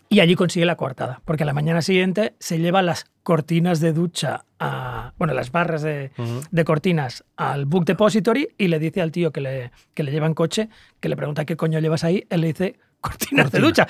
y 0.08 0.20
allí 0.20 0.34
consigue 0.34 0.66
la 0.66 0.76
coartada, 0.76 1.20
porque 1.24 1.42
a 1.42 1.46
la 1.46 1.52
mañana 1.52 1.82
siguiente 1.82 2.34
se 2.38 2.58
lleva 2.58 2.82
las 2.82 3.06
cortinas 3.22 3.80
de 3.80 3.92
ducha, 3.92 4.44
a, 4.58 5.12
bueno, 5.18 5.34
las 5.34 5.50
barras 5.50 5.82
de, 5.82 6.12
de 6.50 6.64
cortinas 6.64 7.24
al 7.36 7.64
Book 7.64 7.84
Depository 7.84 8.48
y 8.58 8.68
le 8.68 8.78
dice 8.78 9.00
al 9.00 9.12
tío 9.12 9.32
que 9.32 9.40
le, 9.40 9.70
que 9.94 10.02
le 10.02 10.12
lleva 10.12 10.26
en 10.26 10.34
coche, 10.34 10.68
que 11.00 11.08
le 11.08 11.16
pregunta 11.16 11.44
qué 11.44 11.56
coño 11.56 11.78
llevas 11.80 12.04
ahí, 12.04 12.26
él 12.30 12.42
le 12.42 12.48
dice 12.48 12.78
cortinas 13.00 13.50
de 13.50 13.58
ducha. 13.60 13.86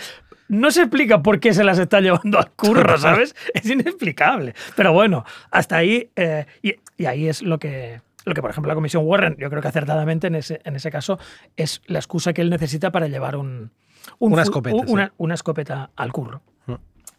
No 0.49 0.71
se 0.71 0.83
explica 0.83 1.23
por 1.23 1.41
qué 1.41 1.55
se 1.55 1.65
las 1.65 1.79
está 1.79 2.01
llevando 2.01 2.39
al 2.39 2.51
curro, 2.53 2.99
¿sabes? 2.99 3.35
Es 3.55 3.69
inexplicable. 3.69 4.55
Pero 4.77 4.93
bueno, 4.93 5.25
hasta 5.51 5.77
ahí, 5.77 6.11
eh, 6.17 6.47
y, 6.63 6.75
y 6.97 7.07
ahí 7.07 7.29
es 7.29 7.43
lo 7.43 7.59
que, 7.59 8.03
lo 8.25 8.35
que, 8.35 8.41
por 8.41 8.51
ejemplo, 8.51 8.69
la 8.69 8.75
Comisión 8.75 9.05
Warren, 9.07 9.37
yo 9.39 9.49
creo 9.51 9.63
que 9.63 9.69
acertadamente 9.69 10.27
en 10.27 10.37
ese, 10.37 10.61
en 10.65 10.77
ese 10.77 10.91
caso, 10.91 11.19
es 11.57 11.83
la 11.87 11.99
excusa 11.99 12.33
que 12.33 12.43
él 12.43 12.51
necesita 12.51 12.93
para 12.93 13.09
llevar 13.09 13.37
un, 13.37 13.71
un 14.19 14.33
Una 14.33 14.43
escopeta, 14.43 14.77
una, 14.77 15.07
sí. 15.07 15.13
una 15.19 15.35
escopeta 15.35 15.91
al 15.97 16.13
curro. 16.13 16.43
Mm. 16.67 16.75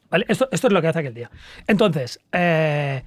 ¿Vale? 0.10 0.26
Esto, 0.28 0.48
esto 0.52 0.68
es 0.68 0.74
lo 0.74 0.82
que 0.82 0.88
hace 0.88 1.00
aquel 1.00 1.14
día. 1.14 1.30
Entonces, 1.68 2.20
eh, 2.32 3.04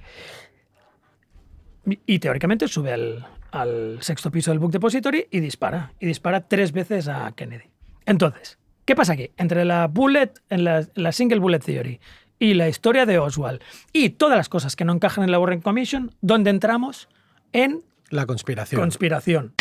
y- 1.85 1.99
y 2.05 2.19
teóricamente 2.19 2.67
sube 2.67 2.93
al, 2.93 3.25
al 3.51 3.97
sexto 4.01 4.31
piso 4.31 4.51
del 4.51 4.59
Book 4.59 4.71
Depository 4.71 5.27
y 5.31 5.39
dispara. 5.39 5.93
Y 5.99 6.05
dispara 6.05 6.41
tres 6.47 6.71
veces 6.71 7.07
a 7.07 7.31
Kennedy. 7.33 7.65
Entonces, 8.05 8.57
¿qué 8.85 8.95
pasa 8.95 9.13
aquí? 9.13 9.31
Entre 9.37 9.65
la 9.65 9.87
bullet, 9.87 10.31
en 10.49 10.63
la, 10.63 10.85
la 10.95 11.11
single 11.11 11.39
bullet 11.39 11.59
theory 11.59 11.99
y 12.37 12.53
la 12.53 12.69
historia 12.69 13.05
de 13.05 13.19
Oswald 13.19 13.61
y 13.91 14.11
todas 14.11 14.37
las 14.37 14.49
cosas 14.49 14.75
que 14.75 14.85
no 14.85 14.93
encajan 14.93 15.23
en 15.23 15.31
la 15.31 15.39
Warren 15.39 15.61
Commission, 15.61 16.15
¿dónde 16.21 16.49
entramos? 16.49 17.09
En 17.53 17.83
La 18.09 18.25
conspiración. 18.25 18.79
conspiración. 18.81 19.53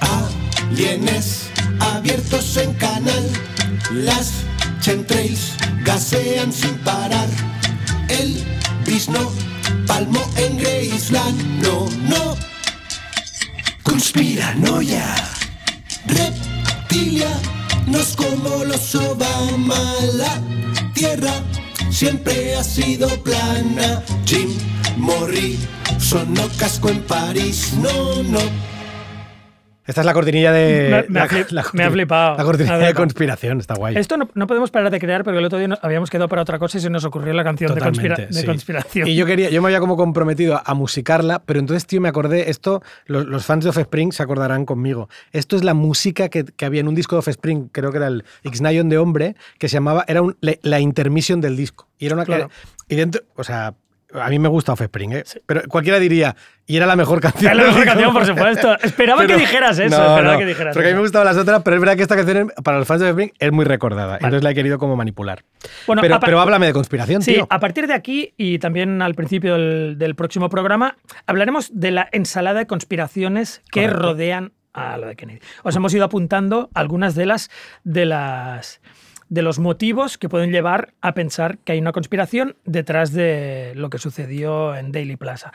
Alienes 0.00 1.48
abiertos 1.80 2.58
en 2.58 2.74
canal. 2.74 3.30
Las 3.90 4.32
chemtrails 4.80 5.54
gasean 5.82 6.52
sin 6.52 6.76
parar. 6.80 7.28
El 8.08 8.44
bisno 8.84 9.32
palmo 9.86 10.20
en 10.36 10.58
Graceland. 10.58 11.62
No, 11.62 11.88
no. 12.02 12.36
Conspiranoia. 13.82 15.06
Reptilia. 16.06 17.32
Nos 17.86 18.14
como 18.14 18.64
los 18.64 18.94
Obama. 18.94 19.94
La 20.12 20.38
tierra 20.92 21.32
siempre 21.90 22.56
ha 22.56 22.62
sido 22.62 23.08
plana. 23.22 24.02
Jim 24.26 24.50
Morrison 24.98 25.79
no 26.28 26.48
casco 26.58 26.88
en 26.88 27.00
París. 27.02 27.74
No, 27.80 28.22
no. 28.24 28.38
Esta 29.86 30.02
es 30.02 30.06
la 30.06 30.12
cortinilla 30.12 30.52
de. 30.52 31.04
Me- 31.08 31.12
me 31.14 31.20
ha 31.20 31.24
la- 31.24 31.28
flip- 31.28 31.50
la 31.50 31.64
me 31.72 31.82
ha 31.84 31.90
flipado, 31.90 32.36
La 32.36 32.44
cortinilla 32.44 32.78
de 32.78 32.94
conspiración, 32.94 33.58
está 33.58 33.74
guay. 33.74 33.96
Esto 33.96 34.16
no, 34.16 34.28
no 34.34 34.46
podemos 34.46 34.70
parar 34.70 34.88
de 34.92 35.00
crear, 35.00 35.24
porque 35.24 35.38
el 35.40 35.44
otro 35.44 35.58
día 35.58 35.66
nos 35.66 35.82
habíamos 35.82 36.10
quedado 36.10 36.28
para 36.28 36.42
otra 36.42 36.60
cosa 36.60 36.78
y 36.78 36.80
se 36.80 36.90
nos 36.90 37.04
ocurrió 37.04 37.32
la 37.32 37.42
canción 37.42 37.74
de, 37.74 37.80
conspira- 37.80 38.14
Totalmente, 38.14 38.34
de 38.34 38.40
sí. 38.40 38.46
conspiración. 38.46 39.08
Y 39.08 39.16
yo 39.16 39.26
quería, 39.26 39.50
yo 39.50 39.60
me 39.62 39.68
había 39.68 39.80
como 39.80 39.96
comprometido 39.96 40.60
a, 40.64 40.74
musicarla, 40.74 41.42
pero 41.44 41.58
entonces, 41.58 41.86
tío, 41.86 42.00
me 42.00 42.08
acordé, 42.08 42.50
esto, 42.50 42.82
los, 43.06 43.26
los 43.26 43.44
fans 43.44 43.64
de 43.64 43.70
Offspring 43.70 44.12
se 44.12 44.22
acordarán 44.22 44.64
conmigo. 44.64 45.08
Esto 45.32 45.56
es 45.56 45.64
la 45.64 45.74
música 45.74 46.28
que, 46.28 46.44
que 46.44 46.64
había 46.64 46.80
en 46.82 46.86
un 46.88 46.94
disco 46.94 47.16
de 47.16 47.20
Offspring, 47.20 47.68
creo 47.72 47.90
que 47.90 47.96
era 47.96 48.06
el 48.08 48.24
Ignition 48.44 48.88
de 48.90 48.98
Hombre, 48.98 49.34
que 49.58 49.68
se 49.68 49.74
llamaba, 49.74 50.04
era 50.06 50.22
un- 50.22 50.36
la 50.40 50.78
intermission 50.78 51.40
del 51.40 51.56
disco. 51.56 51.88
Y 51.98 52.06
era 52.06 52.14
una 52.14 52.24
Claro. 52.26 52.48
y 52.88 52.94
dentro, 52.94 53.22
o 53.34 53.42
sea, 53.42 53.74
a 54.14 54.28
mí 54.28 54.38
me 54.38 54.48
gusta 54.48 54.72
Offspring, 54.72 55.12
¿eh? 55.12 55.24
pero 55.46 55.62
cualquiera 55.68 55.98
diría, 55.98 56.34
y 56.66 56.76
era 56.76 56.86
la 56.86 56.96
mejor 56.96 57.20
canción. 57.20 57.50
Es 57.52 57.56
la 57.56 57.64
mejor 57.64 57.84
canción, 57.84 58.12
por 58.12 58.26
supuesto. 58.26 58.76
Esperaba 58.82 59.22
Pero- 59.22 59.34
que 59.36 59.40
dijeras 59.40 59.78
eso. 59.78 59.96
No, 59.98 60.06
esperaba 60.08 60.32
no, 60.34 60.38
que 60.38 60.46
dijeras 60.46 60.74
porque 60.74 60.88
a 60.88 60.90
mí 60.90 60.92
eso. 60.92 60.96
me 60.96 61.02
gustaban 61.02 61.26
las 61.26 61.36
otras, 61.36 61.62
pero 61.62 61.76
es 61.76 61.80
verdad 61.80 61.96
que 61.96 62.02
esta 62.02 62.16
canción 62.16 62.52
para 62.64 62.78
los 62.78 62.86
fans 62.86 63.00
de 63.00 63.06
Offspring 63.08 63.32
es 63.38 63.52
muy 63.52 63.64
recordada. 63.64 64.14
Entonces 64.16 64.42
la 64.42 64.50
he 64.50 64.54
querido 64.54 64.78
como 64.78 64.96
manipular. 64.96 65.44
Bueno, 65.86 66.02
pero, 66.02 66.18
pero 66.20 66.40
háblame 66.40 66.66
de 66.66 66.72
conspiración, 66.72 67.22
Sí, 67.22 67.34
tío. 67.34 67.46
a 67.50 67.58
partir 67.60 67.86
de 67.86 67.94
aquí 67.94 68.34
y 68.36 68.58
también 68.58 69.02
al 69.02 69.14
principio 69.14 69.54
del, 69.54 69.96
del 69.98 70.14
próximo 70.14 70.48
programa 70.48 70.96
hablaremos 71.26 71.70
de 71.72 71.90
la 71.90 72.08
ensalada 72.12 72.60
de 72.60 72.66
conspiraciones 72.66 73.62
que 73.70 73.82
Correcto. 73.82 74.02
rodean 74.02 74.52
a 74.72 74.96
lo 74.98 75.06
de 75.08 75.16
Kennedy. 75.16 75.40
Os 75.64 75.74
hemos 75.74 75.92
ido 75.94 76.04
apuntando 76.04 76.70
algunas 76.74 77.14
de 77.14 77.26
las 77.26 77.50
de 77.84 78.06
las 78.06 78.80
de 79.30 79.40
los 79.42 79.58
motivos 79.58 80.18
que 80.18 80.28
pueden 80.28 80.50
llevar 80.52 80.92
a 81.00 81.14
pensar 81.14 81.56
que 81.58 81.72
hay 81.72 81.78
una 81.78 81.92
conspiración 81.92 82.56
detrás 82.66 83.12
de 83.12 83.72
lo 83.76 83.88
que 83.88 83.96
sucedió 83.98 84.74
en 84.76 84.92
Daily 84.92 85.16
Plaza. 85.16 85.52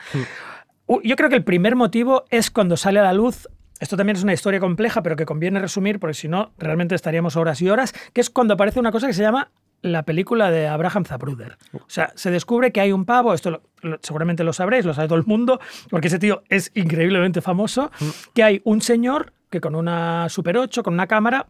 U- 0.86 1.00
Yo 1.04 1.14
creo 1.14 1.28
que 1.28 1.36
el 1.36 1.44
primer 1.44 1.76
motivo 1.76 2.24
es 2.30 2.50
cuando 2.50 2.76
sale 2.76 2.98
a 2.98 3.04
la 3.04 3.12
luz. 3.12 3.48
Esto 3.78 3.96
también 3.96 4.16
es 4.16 4.22
una 4.24 4.32
historia 4.32 4.58
compleja, 4.60 5.02
pero 5.02 5.14
que 5.16 5.26
conviene 5.26 5.60
resumir, 5.60 6.00
porque 6.00 6.14
si 6.14 6.26
no, 6.28 6.52
realmente 6.58 6.94
estaríamos 6.94 7.36
horas 7.36 7.60
y 7.60 7.68
horas, 7.68 7.92
que 8.12 8.20
es 8.22 8.30
cuando 8.30 8.54
aparece 8.54 8.80
una 8.80 8.90
cosa 8.90 9.06
que 9.06 9.12
se 9.12 9.22
llama 9.22 9.50
la 9.82 10.04
película 10.04 10.50
de 10.50 10.66
Abraham 10.66 11.04
Zapruder. 11.04 11.58
O 11.74 11.80
sea, 11.86 12.10
se 12.14 12.30
descubre 12.30 12.72
que 12.72 12.80
hay 12.80 12.92
un 12.92 13.04
pavo, 13.04 13.34
esto 13.34 13.50
lo- 13.50 13.62
lo- 13.82 13.98
seguramente 14.02 14.42
lo 14.42 14.54
sabréis, 14.54 14.86
lo 14.86 14.94
sabe 14.94 15.06
todo 15.08 15.18
el 15.18 15.26
mundo, 15.26 15.60
porque 15.90 16.08
ese 16.08 16.18
tío 16.18 16.42
es 16.48 16.72
increíblemente 16.74 17.42
famoso, 17.42 17.90
que 18.32 18.42
hay 18.42 18.62
un 18.64 18.80
señor 18.80 19.34
que 19.50 19.60
con 19.60 19.74
una 19.74 20.28
Super 20.30 20.56
8, 20.56 20.82
con 20.82 20.94
una 20.94 21.06
cámara, 21.06 21.46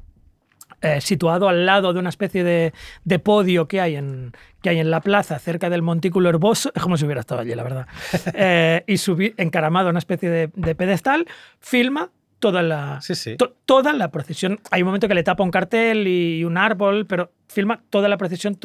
eh, 0.83 1.01
situado 1.01 1.49
al 1.49 1.67
lado 1.67 1.93
de 1.93 1.99
una 2.01 2.09
especie 2.11 2.45
de, 2.45 2.73
de 3.05 3.19
podio 3.19 3.67
que 3.69 3.81
hay, 3.81 3.97
en, 3.97 4.33
que 4.63 4.71
hay 4.71 4.79
en 4.79 4.91
la 4.91 5.01
plaza, 5.01 5.39
cerca 5.39 5.71
del 5.71 5.83
montículo 5.83 6.29
herboso, 6.29 6.71
es 6.75 6.83
como 6.83 6.97
si 6.97 7.05
hubiera 7.05 7.21
estado 7.21 7.41
allí, 7.41 7.55
la 7.55 7.63
verdad, 7.63 7.87
Eh, 8.35 8.85
y 8.87 8.99
subí, 8.99 9.35
encaramado 9.37 9.89
a 9.89 9.91
una 9.91 9.99
especie 9.99 10.29
de, 10.31 10.51
de 10.55 10.75
pedestal, 10.75 11.27
filma 11.61 12.11
toda 12.39 12.63
la, 12.63 13.01
Sí, 13.01 13.15
sí. 13.15 13.37
to- 13.37 13.57
toda 13.65 13.95
la 13.95 14.11
procesión. 14.11 14.61
Hay 14.71 14.83
un 14.83 14.87
momento 14.87 15.09
que 15.09 15.15
le 15.15 15.23
tapa 15.23 15.43
un 15.43 15.51
cartel 15.51 16.07
y 16.07 16.45
un 16.45 16.59
árbol, 16.59 17.07
pero 17.07 17.33
filma 17.49 17.81
toda 17.89 18.09
la 18.09 18.19
procesión, 18.19 18.59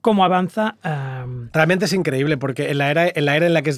cómo 0.00 0.24
avanza. 0.24 0.76
Realmente 1.52 1.84
es 1.84 1.92
increíble 1.92 2.38
porque 2.38 2.70
en 2.70 2.78
la 2.78 2.90
era 2.90 3.06
en 3.14 3.24
la, 3.26 3.36
era 3.36 3.46
en 3.46 3.52
la 3.52 3.60
que 3.62 3.74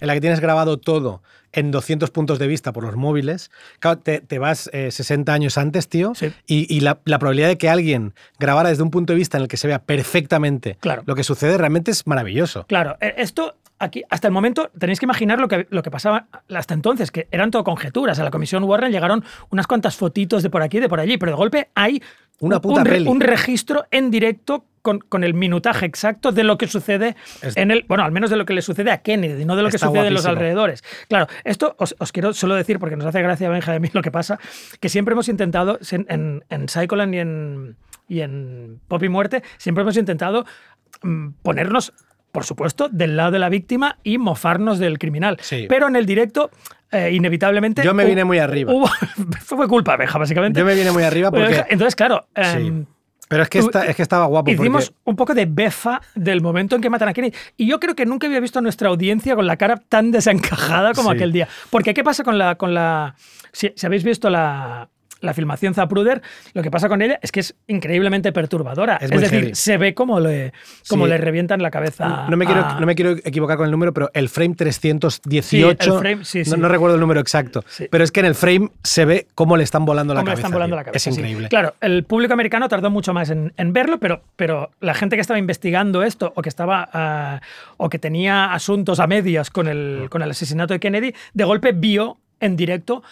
en 0.00 0.06
la 0.06 0.14
que 0.14 0.20
tienes 0.20 0.40
grabado 0.40 0.78
todo 0.78 1.22
en 1.52 1.70
200 1.72 2.10
puntos 2.10 2.38
de 2.38 2.46
vista 2.46 2.72
por 2.72 2.84
los 2.84 2.94
móviles, 2.96 3.50
claro, 3.80 3.98
te, 3.98 4.20
te 4.20 4.38
vas 4.38 4.70
eh, 4.72 4.90
60 4.92 5.32
años 5.32 5.58
antes, 5.58 5.88
tío, 5.88 6.14
Sí. 6.14 6.32
y, 6.46 6.72
y 6.74 6.80
la, 6.80 7.00
la 7.04 7.18
probabilidad 7.18 7.48
de 7.48 7.58
que 7.58 7.68
alguien 7.68 8.14
grabara 8.38 8.68
desde 8.68 8.82
un 8.84 8.90
punto 8.90 9.12
de 9.12 9.16
vista 9.18 9.36
en 9.36 9.42
el 9.42 9.48
que 9.48 9.56
se 9.56 9.66
vea 9.66 9.80
perfectamente 9.80 10.76
Claro. 10.80 11.02
lo 11.06 11.14
que 11.14 11.24
sucede 11.24 11.58
realmente 11.58 11.90
es 11.90 12.06
maravilloso. 12.06 12.66
Claro, 12.66 12.96
eh, 13.00 13.14
esto 13.16 13.56
aquí, 13.80 14.04
hasta 14.10 14.28
el 14.28 14.32
momento, 14.32 14.70
tenéis 14.78 15.00
que 15.00 15.06
imaginar 15.06 15.40
lo 15.40 15.48
que, 15.48 15.66
lo 15.70 15.82
que 15.82 15.90
pasaba 15.90 16.26
hasta 16.54 16.74
entonces, 16.74 17.10
que 17.10 17.26
eran 17.32 17.50
todo 17.50 17.64
conjeturas. 17.64 18.18
A 18.20 18.24
la 18.24 18.30
comisión 18.30 18.62
Warren 18.64 18.92
llegaron 18.92 19.24
unas 19.50 19.66
cuantas 19.66 19.96
fotitos 19.96 20.42
de 20.42 20.50
por 20.50 20.62
aquí 20.62 20.76
y 20.76 20.80
de 20.80 20.88
por 20.88 21.00
allí, 21.00 21.16
pero 21.18 21.32
de 21.32 21.36
golpe 21.36 21.70
hay 21.74 22.02
Una 22.40 22.60
puta 22.60 22.84
un 23.06 23.20
registro 23.20 23.86
en 23.90 24.10
directo 24.10 24.64
con, 24.82 24.98
con 25.00 25.24
el 25.24 25.34
minutaje 25.34 25.86
exacto 25.86 26.32
de 26.32 26.44
lo 26.44 26.56
que 26.58 26.66
sucede 26.66 27.16
en 27.56 27.70
el. 27.70 27.84
Bueno, 27.88 28.04
al 28.04 28.12
menos 28.12 28.30
de 28.30 28.36
lo 28.36 28.46
que 28.46 28.54
le 28.54 28.62
sucede 28.62 28.90
a 28.90 28.98
Kennedy, 28.98 29.44
no 29.44 29.56
de 29.56 29.62
lo 29.62 29.70
que 29.70 29.78
sucede 29.78 30.08
en 30.08 30.14
los 30.14 30.26
alrededores. 30.26 30.82
Claro, 31.08 31.26
esto 31.44 31.74
os, 31.78 31.94
os 31.98 32.12
quiero 32.12 32.32
solo 32.32 32.54
decir, 32.54 32.78
porque 32.78 32.96
nos 32.96 33.06
hace 33.06 33.22
gracia, 33.22 33.48
Benja, 33.48 33.72
de 33.72 33.80
mí 33.80 33.88
lo 33.94 34.02
que 34.02 34.10
pasa, 34.10 34.38
que 34.80 34.88
siempre 34.88 35.12
hemos 35.12 35.28
intentado, 35.28 35.78
en, 35.90 36.06
en, 36.08 36.44
en 36.48 36.68
Psycholand 36.68 37.14
y 37.14 37.18
en, 37.18 37.76
y 38.08 38.20
en 38.20 38.80
Pop 38.88 39.02
y 39.02 39.08
Muerte, 39.08 39.42
siempre 39.58 39.82
hemos 39.82 39.96
intentado 39.96 40.44
mm, 41.02 41.28
ponernos, 41.42 41.92
por 42.32 42.44
supuesto, 42.44 42.88
del 42.88 43.16
lado 43.16 43.32
de 43.32 43.38
la 43.38 43.48
víctima 43.48 43.98
y 44.02 44.18
mofarnos 44.18 44.78
del 44.78 44.98
criminal. 44.98 45.36
Sí. 45.40 45.66
Pero 45.68 45.88
en 45.88 45.96
el 45.96 46.06
directo, 46.06 46.50
eh, 46.92 47.10
inevitablemente. 47.12 47.82
Yo 47.82 47.92
me 47.94 48.04
vine 48.04 48.24
muy 48.24 48.38
arriba. 48.38 48.72
hubo- 48.72 48.88
fue 49.40 49.68
culpa, 49.68 49.96
Benja, 49.96 50.18
básicamente. 50.18 50.58
Yo 50.60 50.64
me 50.66 50.74
viene 50.74 50.90
muy 50.92 51.02
arriba 51.02 51.30
porque... 51.30 51.64
Entonces, 51.68 51.94
claro. 51.96 52.26
Sí. 52.36 52.42
em, 52.66 52.86
Pero 53.30 53.44
es 53.44 53.48
que, 53.48 53.60
esta- 53.60 53.86
es 53.86 53.94
que 53.94 54.02
estaba 54.02 54.26
guapo. 54.26 54.50
Hicimos 54.50 54.90
porque- 54.90 55.00
un 55.04 55.14
poco 55.14 55.34
de 55.34 55.46
befa 55.46 56.00
del 56.16 56.40
momento 56.40 56.74
en 56.74 56.82
que 56.82 56.90
matan 56.90 57.08
a 57.08 57.12
Kennedy. 57.12 57.32
Y 57.56 57.66
yo 57.68 57.78
creo 57.78 57.94
que 57.94 58.04
nunca 58.04 58.26
había 58.26 58.40
visto 58.40 58.58
a 58.58 58.62
nuestra 58.62 58.88
audiencia 58.88 59.36
con 59.36 59.46
la 59.46 59.56
cara 59.56 59.76
tan 59.76 60.10
desencajada 60.10 60.92
como 60.94 61.10
Sí. 61.10 61.14
aquel 61.16 61.30
día. 61.30 61.46
Porque 61.70 61.94
¿qué 61.94 62.02
pasa 62.02 62.24
con 62.24 62.38
la... 62.38 62.56
Con 62.56 62.74
la 62.74 63.14
si, 63.52 63.72
si 63.76 63.86
habéis 63.86 64.02
visto 64.02 64.30
la, 64.30 64.88
la 65.20 65.34
filmación 65.34 65.74
Zapruder, 65.74 66.22
lo 66.54 66.62
que 66.62 66.70
pasa 66.70 66.88
con 66.88 67.02
ella 67.02 67.18
es 67.22 67.30
que 67.32 67.40
es 67.40 67.54
increíblemente 67.66 68.32
perturbadora. 68.32 68.96
Es 68.96 69.10
decir, 69.10 69.28
heavy. 69.40 69.54
se 69.54 69.76
ve 69.76 69.94
como 69.94 70.20
le, 70.20 70.52
como 70.88 71.04
Sí. 71.04 71.10
le 71.10 71.18
revientan 71.18 71.62
la 71.62 71.70
cabeza. 71.70 72.26
No 72.28 72.36
me, 72.36 72.46
quiero, 72.46 72.80
no 72.80 72.86
me 72.86 72.94
quiero 72.94 73.12
equivocar 73.24 73.56
con 73.56 73.66
el 73.66 73.70
número, 73.70 73.92
pero 73.92 74.10
el 74.14 74.28
frame 74.28 74.54
318, 74.54 75.42
Sí, 75.42 75.62
el 75.62 75.98
frame, 75.98 76.24
sí, 76.24 76.42
no, 76.56 76.68
recuerdo 76.68 76.94
el 76.94 77.00
número 77.00 77.20
exacto, 77.20 77.64
pero 77.90 78.04
es 78.04 78.12
que 78.12 78.20
en 78.20 78.26
el 78.26 78.34
frame 78.34 78.70
se 78.82 79.04
ve 79.04 79.26
cómo 79.34 79.56
le 79.56 79.64
están 79.64 79.84
volando 79.84 80.14
la 80.14 80.20
cómo 80.20 80.26
le 80.26 80.32
cabeza. 80.32 80.40
están 80.46 80.52
volando 80.52 80.76
la 80.76 80.84
cabeza. 80.84 81.10
Es 81.10 81.16
increíble. 81.16 81.48
Claro, 81.48 81.74
el 81.80 82.04
público 82.04 82.32
americano 82.34 82.68
tardó 82.68 82.90
mucho 82.90 83.12
más 83.12 83.30
en, 83.30 83.52
en 83.56 83.72
verlo, 83.72 83.98
pero, 83.98 84.22
pero 84.36 84.70
la 84.80 84.94
gente 84.94 85.16
que 85.16 85.20
estaba 85.22 85.38
investigando 85.38 86.02
esto 86.02 86.32
o 86.34 86.42
que 86.42 86.48
estaba 86.48 86.88
ah, 86.92 87.40
o 87.76 87.88
que 87.88 87.98
tenía 87.98 88.52
asuntos 88.52 89.00
a 89.00 89.06
medias 89.06 89.50
con 89.50 89.68
el, 89.68 90.06
con 90.10 90.22
el 90.22 90.30
asesinato 90.30 90.74
de 90.74 90.80
Kennedy, 90.80 91.14
de 91.34 91.44
golpe 91.44 91.72
vio 91.72 92.18
en 92.40 92.56
directo 92.56 93.02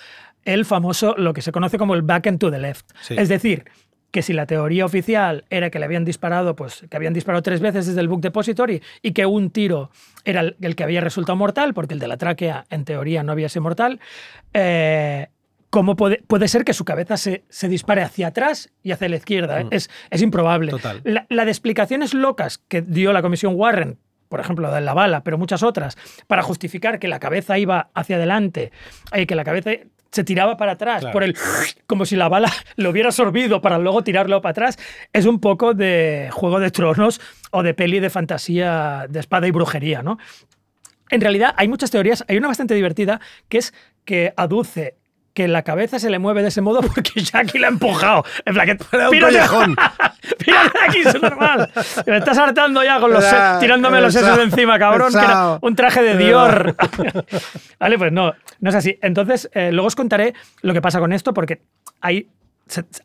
el 0.49 0.65
famoso, 0.65 1.15
lo 1.17 1.33
que 1.33 1.43
se 1.43 1.53
conoce 1.53 1.79
como 1.79 1.95
el 1.95 2.03
back 2.03 2.27
and 2.27 2.39
to 2.39 2.51
the 2.51 2.59
left. 2.59 2.91
Sí. 3.03 3.15
Es 3.17 3.29
decir, 3.29 3.65
que 4.11 4.23
si 4.23 4.33
la 4.33 4.47
teoría 4.47 4.87
oficial 4.87 5.45
era 5.51 5.69
que 5.71 5.79
le 5.79 5.85
habían 5.85 6.05
disparado, 6.05 6.57
pues 6.57 6.87
que 6.89 6.97
habían 6.97 7.13
disparado 7.13 7.43
tres 7.43 7.61
veces 7.61 7.87
desde 7.87 8.01
el 8.01 8.09
Book 8.09 8.23
Depository 8.23 8.83
y 9.03 9.13
que 9.13 9.27
un 9.27 9.51
tiro 9.51 9.91
era 10.25 10.41
el, 10.41 10.57
el 10.63 10.75
que 10.75 10.85
había 10.85 11.03
resultado 11.03 11.37
mortal, 11.37 11.75
porque 11.75 11.93
el 11.93 12.01
de 12.01 12.09
la 12.09 12.17
tráquea 12.17 12.65
en 12.71 12.87
teoría 12.87 13.23
no 13.23 13.33
había 13.33 13.51
sido 13.51 13.65
mortal, 13.65 14.01
eh, 14.55 15.29
¿cómo 15.69 15.97
puede, 15.97 16.23
puede 16.27 16.49
ser 16.49 16.65
que 16.65 16.73
su 16.73 16.87
cabeza 16.87 17.19
se, 17.19 17.45
se 17.51 17.69
dispare 17.69 18.01
hacia 18.01 18.29
atrás 18.29 18.73
y 18.83 18.93
hacia 18.93 19.11
la 19.11 19.17
izquierda? 19.17 19.65
Es, 19.71 19.91
es 20.09 20.23
improbable. 20.23 20.71
Total. 20.71 21.03
La, 21.05 21.27
la 21.29 21.45
de 21.45 21.51
explicaciones 21.51 22.15
locas 22.15 22.57
que 22.57 22.81
dio 22.81 23.13
la 23.13 23.21
comisión 23.21 23.53
Warren, 23.57 23.99
por 24.31 24.41
ejemplo, 24.41 24.69
la 24.69 24.77
de 24.77 24.81
la 24.83 24.95
bala, 24.95 25.23
pero 25.23 25.37
muchas 25.37 25.63
otras, 25.63 25.97
para 26.27 26.43
justificar 26.43 26.99
que 26.99 27.09
la 27.09 27.19
cabeza 27.19 27.59
iba 27.59 27.91
hacia 27.95 28.17
adelante 28.17 28.73
y 29.15 29.27
que 29.27 29.35
la 29.35 29.45
cabeza 29.45 29.71
se 30.11 30.25
tiraba 30.25 30.57
para 30.57 30.73
atrás, 30.73 31.01
Claro. 31.01 31.13
por 31.13 31.23
el 31.25 31.35
como 31.87 32.05
si 32.07 32.17
la 32.17 32.29
bala 32.29 32.53
lo 32.77 32.91
hubiera 32.91 33.09
absorbido 33.09 33.61
para 33.61 33.79
luego 33.79 34.03
tirarlo 34.03 34.41
para 34.41 34.51
atrás, 34.51 34.79
es 35.13 35.27
un 35.27 35.41
poco 35.41 35.75
de 35.75 36.29
Juego 36.33 36.61
de 36.61 36.71
Tronos 36.71 37.21
o 37.51 37.63
de 37.63 37.75
peli 37.75 38.01
de 38.01 38.11
fantasía 38.11 39.07
de 39.09 39.21
espada 39.21 39.47
y 39.47 39.51
brujería, 39.51 40.03
¿no? 40.03 40.19
En 41.11 41.21
realidad 41.23 41.55
hay 41.57 41.69
muchas 41.69 41.91
teorías, 41.91 42.23
hay 42.29 42.37
una 42.37 42.49
bastante 42.49 42.75
divertida 42.75 43.21
que 43.49 43.59
es 43.59 43.73
que 44.05 44.35
aduce 44.37 44.98
que 45.39 45.47
la 45.47 45.63
cabeza 45.63 46.01
se 46.01 46.11
le 46.11 46.19
mueve 46.19 46.43
de 46.43 46.49
ese 46.49 46.61
modo 46.61 46.81
porque 46.95 47.21
Jackie 47.21 47.61
la 47.61 47.69
ha 47.69 47.71
empujado. 47.71 48.25
En 48.45 48.55
plan, 48.55 48.67
que, 48.67 48.73
un 49.07 49.77
aquí, 50.89 50.99
es 51.05 51.23
normal. 51.23 51.71
Me 52.07 52.17
estás 52.17 52.39
hartando 52.39 52.83
ya 52.83 52.99
con 52.99 53.13
los 53.13 53.25
tirándome 53.61 54.01
los 54.01 54.13
sesos 54.13 54.37
de 54.37 54.43
encima, 54.43 54.81
cabrón. 54.81 55.13
que 55.13 55.19
era 55.19 55.27
pesado. 55.29 55.59
un 55.63 55.77
traje 55.77 56.03
de 56.03 56.17
Dior. 56.17 56.75
vale, 57.79 57.99
pues 57.99 58.11
no, 58.11 58.35
no 58.59 58.69
es 58.69 58.75
así. 58.75 58.99
Entonces, 59.01 59.49
eh, 59.55 59.71
luego 59.71 59.87
os 59.87 59.95
contaré 59.95 60.35
lo 60.63 60.75
que 60.75 60.83
pasa 60.83 60.99
con 60.99 61.13
esto 61.13 61.33
porque 61.33 61.63
hay 62.01 62.29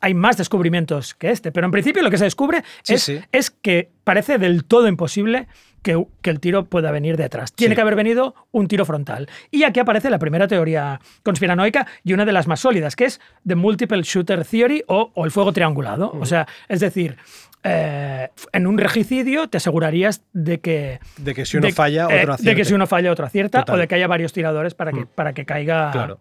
hay 0.00 0.12
más 0.12 0.36
descubrimientos 0.36 1.14
que 1.14 1.30
este, 1.30 1.50
pero 1.50 1.66
en 1.66 1.70
principio 1.70 2.02
lo 2.02 2.10
que 2.10 2.18
se 2.18 2.24
descubre 2.24 2.62
Sí, 2.82 2.94
es, 2.94 3.02
sí. 3.02 3.20
es 3.32 3.50
que 3.50 3.92
parece 4.02 4.36
del 4.36 4.64
todo 4.64 4.88
imposible 4.88 5.46
que, 5.84 6.04
que 6.22 6.30
el 6.30 6.40
tiro 6.40 6.64
pueda 6.64 6.90
venir 6.90 7.16
de 7.16 7.22
atrás. 7.24 7.52
Tiene 7.52 7.74
Sí. 7.74 7.76
que 7.76 7.82
haber 7.82 7.94
venido 7.94 8.34
un 8.50 8.66
tiro 8.66 8.84
frontal. 8.84 9.28
Y 9.52 9.62
aquí 9.62 9.78
aparece 9.78 10.10
la 10.10 10.18
primera 10.18 10.48
teoría 10.48 11.00
conspiranoica 11.22 11.86
y 12.02 12.12
una 12.14 12.24
de 12.24 12.32
las 12.32 12.48
más 12.48 12.58
sólidas, 12.58 12.96
que 12.96 13.04
es 13.04 13.20
The 13.46 13.54
Multiple 13.54 14.02
Shooter 14.02 14.44
Theory 14.44 14.82
o, 14.88 15.12
o 15.14 15.24
el 15.24 15.30
fuego 15.30 15.52
triangulado. 15.52 16.10
O 16.18 16.26
sea, 16.26 16.48
es 16.68 16.80
decir, 16.80 17.16
eh, 17.62 18.28
en 18.52 18.66
un 18.66 18.78
regicidio 18.78 19.48
te 19.48 19.58
asegurarías 19.58 20.22
de 20.32 20.60
que... 20.60 21.00
De 21.18 21.34
que 21.34 21.46
si 21.46 21.56
uno 21.58 21.66
de- 21.68 21.72
falla, 21.72 22.08
eh, 22.10 22.22
otro 22.22 22.36
De 22.38 22.54
que 22.54 22.64
si 22.64 22.74
uno 22.74 22.86
falla, 22.86 23.12
otro 23.12 23.24
acierta, 23.26 23.60
Total. 23.60 23.76
o 23.76 23.78
de 23.78 23.86
que 23.88 23.94
haya 23.94 24.06
varios 24.06 24.32
tiradores 24.32 24.74
para 24.74 24.90
que, 24.92 25.00
Mm. 25.00 25.08
para 25.14 25.32
que 25.32 25.44
caiga 25.44 25.90
Claro. 25.92 26.20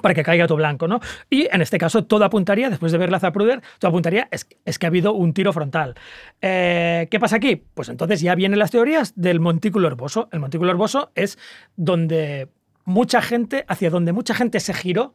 Para 0.00 0.14
que 0.14 0.22
caiga 0.22 0.46
tu 0.46 0.56
blanco, 0.56 0.88
¿no? 0.88 1.00
Y 1.30 1.48
en 1.50 1.62
este 1.62 1.78
caso 1.78 2.04
todo 2.04 2.24
apuntaría, 2.24 2.70
después 2.70 2.92
de 2.92 2.98
ver 2.98 3.10
la 3.10 3.20
Zapruder, 3.20 3.62
todo 3.78 3.88
apuntaría 3.90 4.28
es, 4.30 4.46
es 4.64 4.78
que 4.78 4.86
ha 4.86 4.88
habido 4.88 5.12
un 5.12 5.32
tiro 5.32 5.52
frontal. 5.52 5.94
Eh, 6.40 7.08
¿Qué 7.10 7.20
pasa 7.20 7.36
aquí? 7.36 7.62
Pues 7.74 7.88
entonces 7.88 8.20
ya 8.20 8.34
vienen 8.34 8.58
las 8.58 8.70
teorías 8.70 9.12
del 9.16 9.40
montículo 9.40 9.88
herboso. 9.88 10.28
El 10.32 10.40
montículo 10.40 10.70
herboso 10.70 11.10
es 11.14 11.38
donde 11.76 12.48
mucha 12.84 13.22
gente, 13.22 13.64
hacia 13.68 13.90
donde 13.90 14.12
mucha 14.12 14.34
gente 14.34 14.60
se 14.60 14.74
giró 14.74 15.14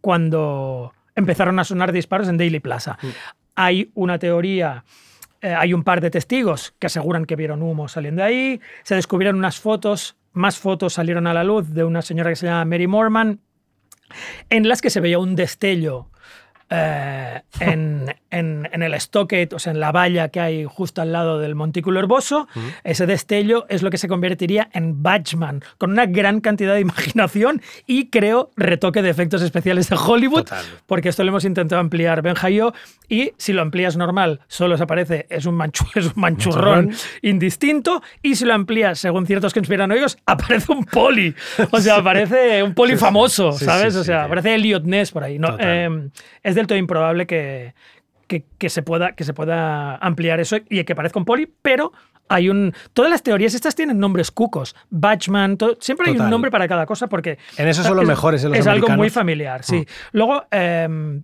cuando 0.00 0.92
empezaron 1.14 1.58
a 1.58 1.64
sonar 1.64 1.92
disparos 1.92 2.28
en 2.28 2.36
Daily 2.36 2.60
Plaza. 2.60 2.98
Hay 3.54 3.90
una 3.94 4.18
teoría 4.18 4.84
eh, 5.42 5.54
hay 5.54 5.74
un 5.74 5.84
par 5.84 6.00
de 6.00 6.10
testigos 6.10 6.74
que 6.78 6.86
aseguran 6.86 7.24
que 7.24 7.36
vieron 7.36 7.62
humo 7.62 7.88
saliendo 7.88 8.22
de 8.22 8.28
ahí. 8.28 8.60
Se 8.82 8.94
descubrieron 8.94 9.36
unas 9.36 9.60
fotos, 9.60 10.16
más 10.32 10.58
fotos 10.58 10.94
salieron 10.94 11.26
a 11.26 11.34
la 11.34 11.44
luz 11.44 11.72
de 11.72 11.84
una 11.84 12.02
señora 12.02 12.30
que 12.30 12.36
se 12.36 12.46
llama 12.46 12.64
Mary 12.64 12.86
Morman, 12.86 13.40
en 14.50 14.68
las 14.68 14.80
que 14.80 14.90
se 14.90 15.00
veía 15.00 15.18
un 15.18 15.36
destello 15.36 16.10
eh, 16.70 17.40
en, 17.60 18.14
en- 18.30 18.68
en 18.72 18.82
el 18.82 18.94
stockade, 19.00 19.48
o 19.52 19.58
sea, 19.58 19.72
en 19.72 19.80
la 19.80 19.92
valla 19.92 20.28
que 20.30 20.40
hay 20.40 20.64
justo 20.64 21.00
al 21.00 21.12
lado 21.12 21.38
del 21.38 21.54
montículo 21.54 22.00
herboso. 22.00 22.48
Ese 22.84 23.06
destello 23.06 23.66
es 23.68 23.82
lo 23.82 23.90
que 23.90 23.98
se 23.98 24.08
convertiría 24.08 24.68
en 24.72 25.02
Batman, 25.02 25.62
con 25.78 25.92
una 25.92 26.06
gran 26.06 26.40
cantidad 26.40 26.74
de 26.74 26.80
imaginación 26.80 27.62
y 27.86 28.08
creo 28.08 28.50
retoque 28.56 29.02
de 29.02 29.10
efectos 29.10 29.42
especiales 29.42 29.88
de 29.88 29.96
Hollywood, 29.96 30.44
Total. 30.44 30.64
porque 30.86 31.08
esto 31.08 31.22
lo 31.24 31.28
hemos 31.30 31.44
intentado 31.44 31.80
ampliar 31.80 32.20
Benja 32.22 32.50
y 32.50 32.56
yo, 32.56 32.72
y 33.08 33.32
si 33.38 33.52
lo 33.52 33.62
amplías 33.62 33.96
normal, 33.96 34.40
solo 34.48 34.76
se 34.76 34.82
aparece, 34.82 35.26
es 35.30 35.46
un, 35.46 35.56
manchu- 35.56 35.86
es 35.94 36.06
un 36.06 36.12
manchurrón 36.16 36.90
indistinto, 37.22 38.02
y 38.22 38.34
si 38.34 38.44
lo 38.44 38.54
amplías 38.54 38.98
según 38.98 39.26
ciertos 39.26 39.54
conspiranoicos, 39.54 40.18
aparece 40.26 40.72
un 40.72 40.84
poli. 40.84 41.34
O 41.70 41.78
sea, 41.80 41.96
aparece 41.96 42.62
un 42.62 42.74
poli 42.74 42.96
famoso, 42.96 43.52
Sí, 43.52 43.64
¿sabes? 43.64 43.94
sí, 43.94 44.00
o 44.00 44.04
sea, 44.04 44.24
aparece 44.24 44.54
Elliot 44.54 44.84
Ness 44.84 45.12
por 45.12 45.22
ahí. 45.22 45.38
No, 45.38 45.56
eh, 45.60 46.08
es 46.42 46.54
del 46.56 46.66
todo 46.66 46.78
improbable 46.78 47.26
que, 47.26 47.74
que, 48.26 48.44
que 48.58 48.68
se 48.68 48.82
pueda, 48.82 49.12
que 49.12 49.24
se 49.24 49.32
pueda 49.34 49.96
ampliar 49.96 50.40
eso 50.40 50.56
y 50.68 50.82
que 50.84 50.94
parezca 50.94 51.18
un 51.18 51.24
poli, 51.24 51.48
pero 51.62 51.92
hay 52.28 52.48
un. 52.48 52.72
Todas 52.92 53.10
las 53.10 53.22
teorías 53.22 53.54
estas 53.54 53.74
tienen 53.76 53.98
nombres 54.00 54.30
cucos. 54.32 54.74
Batchman, 54.90 55.56
todo- 55.56 55.76
siempre 55.80 56.10
hay 56.10 56.18
un 56.18 56.28
nombre 56.28 56.50
para 56.50 56.66
cada 56.66 56.84
cosa 56.86 57.06
porque. 57.06 57.38
En 57.56 57.68
eso 57.68 57.82
son 57.84 57.94
los 57.94 58.02
es- 58.02 58.08
mejores, 58.08 58.42
en 58.44 58.50
los 58.50 58.58
Es 58.58 58.66
algo 58.66 58.88
muy 58.90 59.10
familiar, 59.10 59.62
sí. 59.62 59.76
Mm. 59.76 59.84
Luego, 60.12 60.44
eh, 60.50 61.20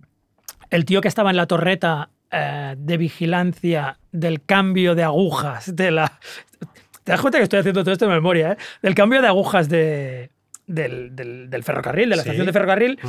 el 0.69 0.85
tío 0.85 1.01
que 1.01 1.07
estaba 1.09 1.29
en 1.29 1.35
la 1.35 1.45
torreta 1.45 2.09
eh, 2.31 2.75
de 2.77 2.97
vigilancia 2.97 3.99
del 4.11 4.43
cambio 4.43 4.95
de 4.95 5.03
agujas 5.03 5.75
de 5.75 5.91
la. 5.91 6.19
Te 7.03 7.11
das 7.11 7.19
cuenta 7.19 7.37
que 7.37 7.43
estoy 7.43 7.59
haciendo 7.59 7.83
todo 7.83 7.91
esto 7.91 8.07
de 8.07 8.13
memoria, 8.13 8.53
¿eh? 8.53 8.57
Del 8.81 8.95
cambio 8.95 9.21
de 9.21 9.27
agujas 9.27 9.67
de. 9.67 10.29
Del, 10.65 11.13
del- 11.13 11.49
del 11.49 11.61
ferrocarril, 11.63 12.09
de 12.09 12.15
la 12.15 12.23
Sí. 12.23 12.29
estación 12.29 12.45
de 12.45 12.53
ferrocarril, 12.53 12.99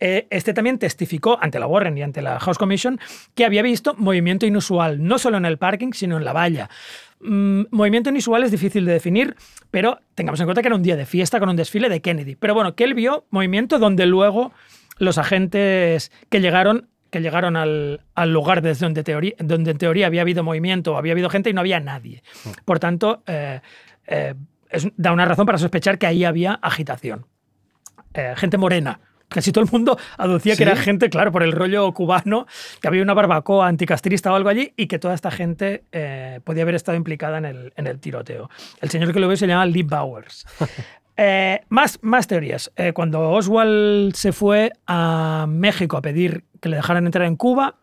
eh, 0.00 0.26
este 0.30 0.52
también 0.52 0.78
testificó 0.80 1.38
ante 1.40 1.60
la 1.60 1.68
Warren 1.68 1.96
y 1.96 2.02
ante 2.02 2.20
la 2.22 2.40
House 2.40 2.58
Commission 2.58 2.98
que 3.36 3.44
había 3.44 3.62
visto 3.62 3.94
movimiento 3.96 4.46
inusual, 4.46 5.00
no 5.00 5.18
solo 5.20 5.36
en 5.36 5.44
el 5.44 5.56
parking, 5.56 5.92
sino 5.92 6.16
en 6.16 6.24
la 6.24 6.32
valla. 6.32 6.68
Mm, 7.20 7.66
movimiento 7.70 8.10
inusual 8.10 8.42
es 8.42 8.50
difícil 8.50 8.84
de 8.84 8.92
definir, 8.94 9.36
pero 9.70 10.00
tengamos 10.16 10.40
en 10.40 10.46
cuenta 10.46 10.60
que 10.60 10.66
era 10.68 10.74
un 10.74 10.82
día 10.82 10.96
de 10.96 11.06
fiesta 11.06 11.38
con 11.38 11.48
un 11.48 11.54
desfile 11.56 11.88
de 11.88 12.00
Kennedy. 12.00 12.34
Pero 12.34 12.52
bueno, 12.52 12.74
que 12.74 12.82
él 12.82 12.94
vio 12.94 13.26
movimiento 13.30 13.78
donde 13.78 14.06
luego 14.06 14.52
los 14.98 15.16
agentes 15.16 16.10
que 16.30 16.40
llegaron 16.40 16.88
que 17.10 17.20
llegaron 17.20 17.54
al, 17.54 18.00
al 18.16 18.32
lugar 18.32 18.60
desde 18.60 18.86
donde, 18.86 19.04
teoría, 19.04 19.34
donde 19.38 19.70
en 19.70 19.78
teoría 19.78 20.08
había 20.08 20.22
habido 20.22 20.42
movimiento 20.42 20.96
había 20.96 21.12
habido 21.12 21.30
gente 21.30 21.48
y 21.48 21.52
no 21.52 21.60
había 21.60 21.78
nadie. 21.78 22.24
Por 22.64 22.80
tanto, 22.80 23.22
eh, 23.28 23.60
eh, 24.08 24.34
es- 24.70 24.88
da 24.96 25.12
una 25.12 25.24
razón 25.24 25.46
para 25.46 25.58
sospechar 25.58 25.98
que 25.98 26.06
ahí 26.06 26.24
había 26.24 26.52
agitación. 26.54 27.26
Eh, 28.14 28.34
gente 28.36 28.58
morena. 28.58 29.00
Casi 29.28 29.50
todo 29.50 29.64
el 29.64 29.70
mundo 29.72 29.98
aducía 30.18 30.52
¿Sí? 30.54 30.58
que 30.58 30.64
era 30.64 30.76
gente, 30.76 31.08
claro, 31.10 31.32
por 31.32 31.42
el 31.42 31.50
rollo 31.52 31.90
cubano, 31.92 32.46
que 32.80 32.86
había 32.86 33.02
una 33.02 33.14
barbacoa 33.14 33.66
anticastrista 33.66 34.30
o 34.30 34.36
algo 34.36 34.48
allí 34.50 34.72
y 34.76 34.86
que 34.86 34.98
toda 34.98 35.14
esta 35.14 35.30
gente 35.30 35.84
eh, 35.90 36.40
podía 36.44 36.62
haber 36.62 36.74
estado 36.76 36.96
implicada 36.96 37.38
en 37.38 37.44
el, 37.46 37.72
en 37.76 37.86
el 37.88 37.98
tiroteo. 37.98 38.48
El 38.80 38.90
señor 38.90 39.12
que 39.12 39.18
lo 39.20 39.26
ve 39.26 39.36
se 39.36 39.46
llama 39.46 39.66
Lee 39.66 39.82
Bowers. 39.82 40.46
Eh, 41.16 41.60
más, 41.68 42.00
más 42.02 42.26
teorías. 42.26 42.72
Eh, 42.74 42.92
cuando 42.92 43.30
Oswald 43.30 44.16
se 44.16 44.32
fue 44.32 44.72
a 44.88 45.46
México 45.48 45.96
a 45.96 46.02
pedir 46.02 46.42
que 46.60 46.68
le 46.68 46.74
dejaran 46.74 47.06
entrar 47.06 47.24
en 47.28 47.36
Cuba 47.36 47.76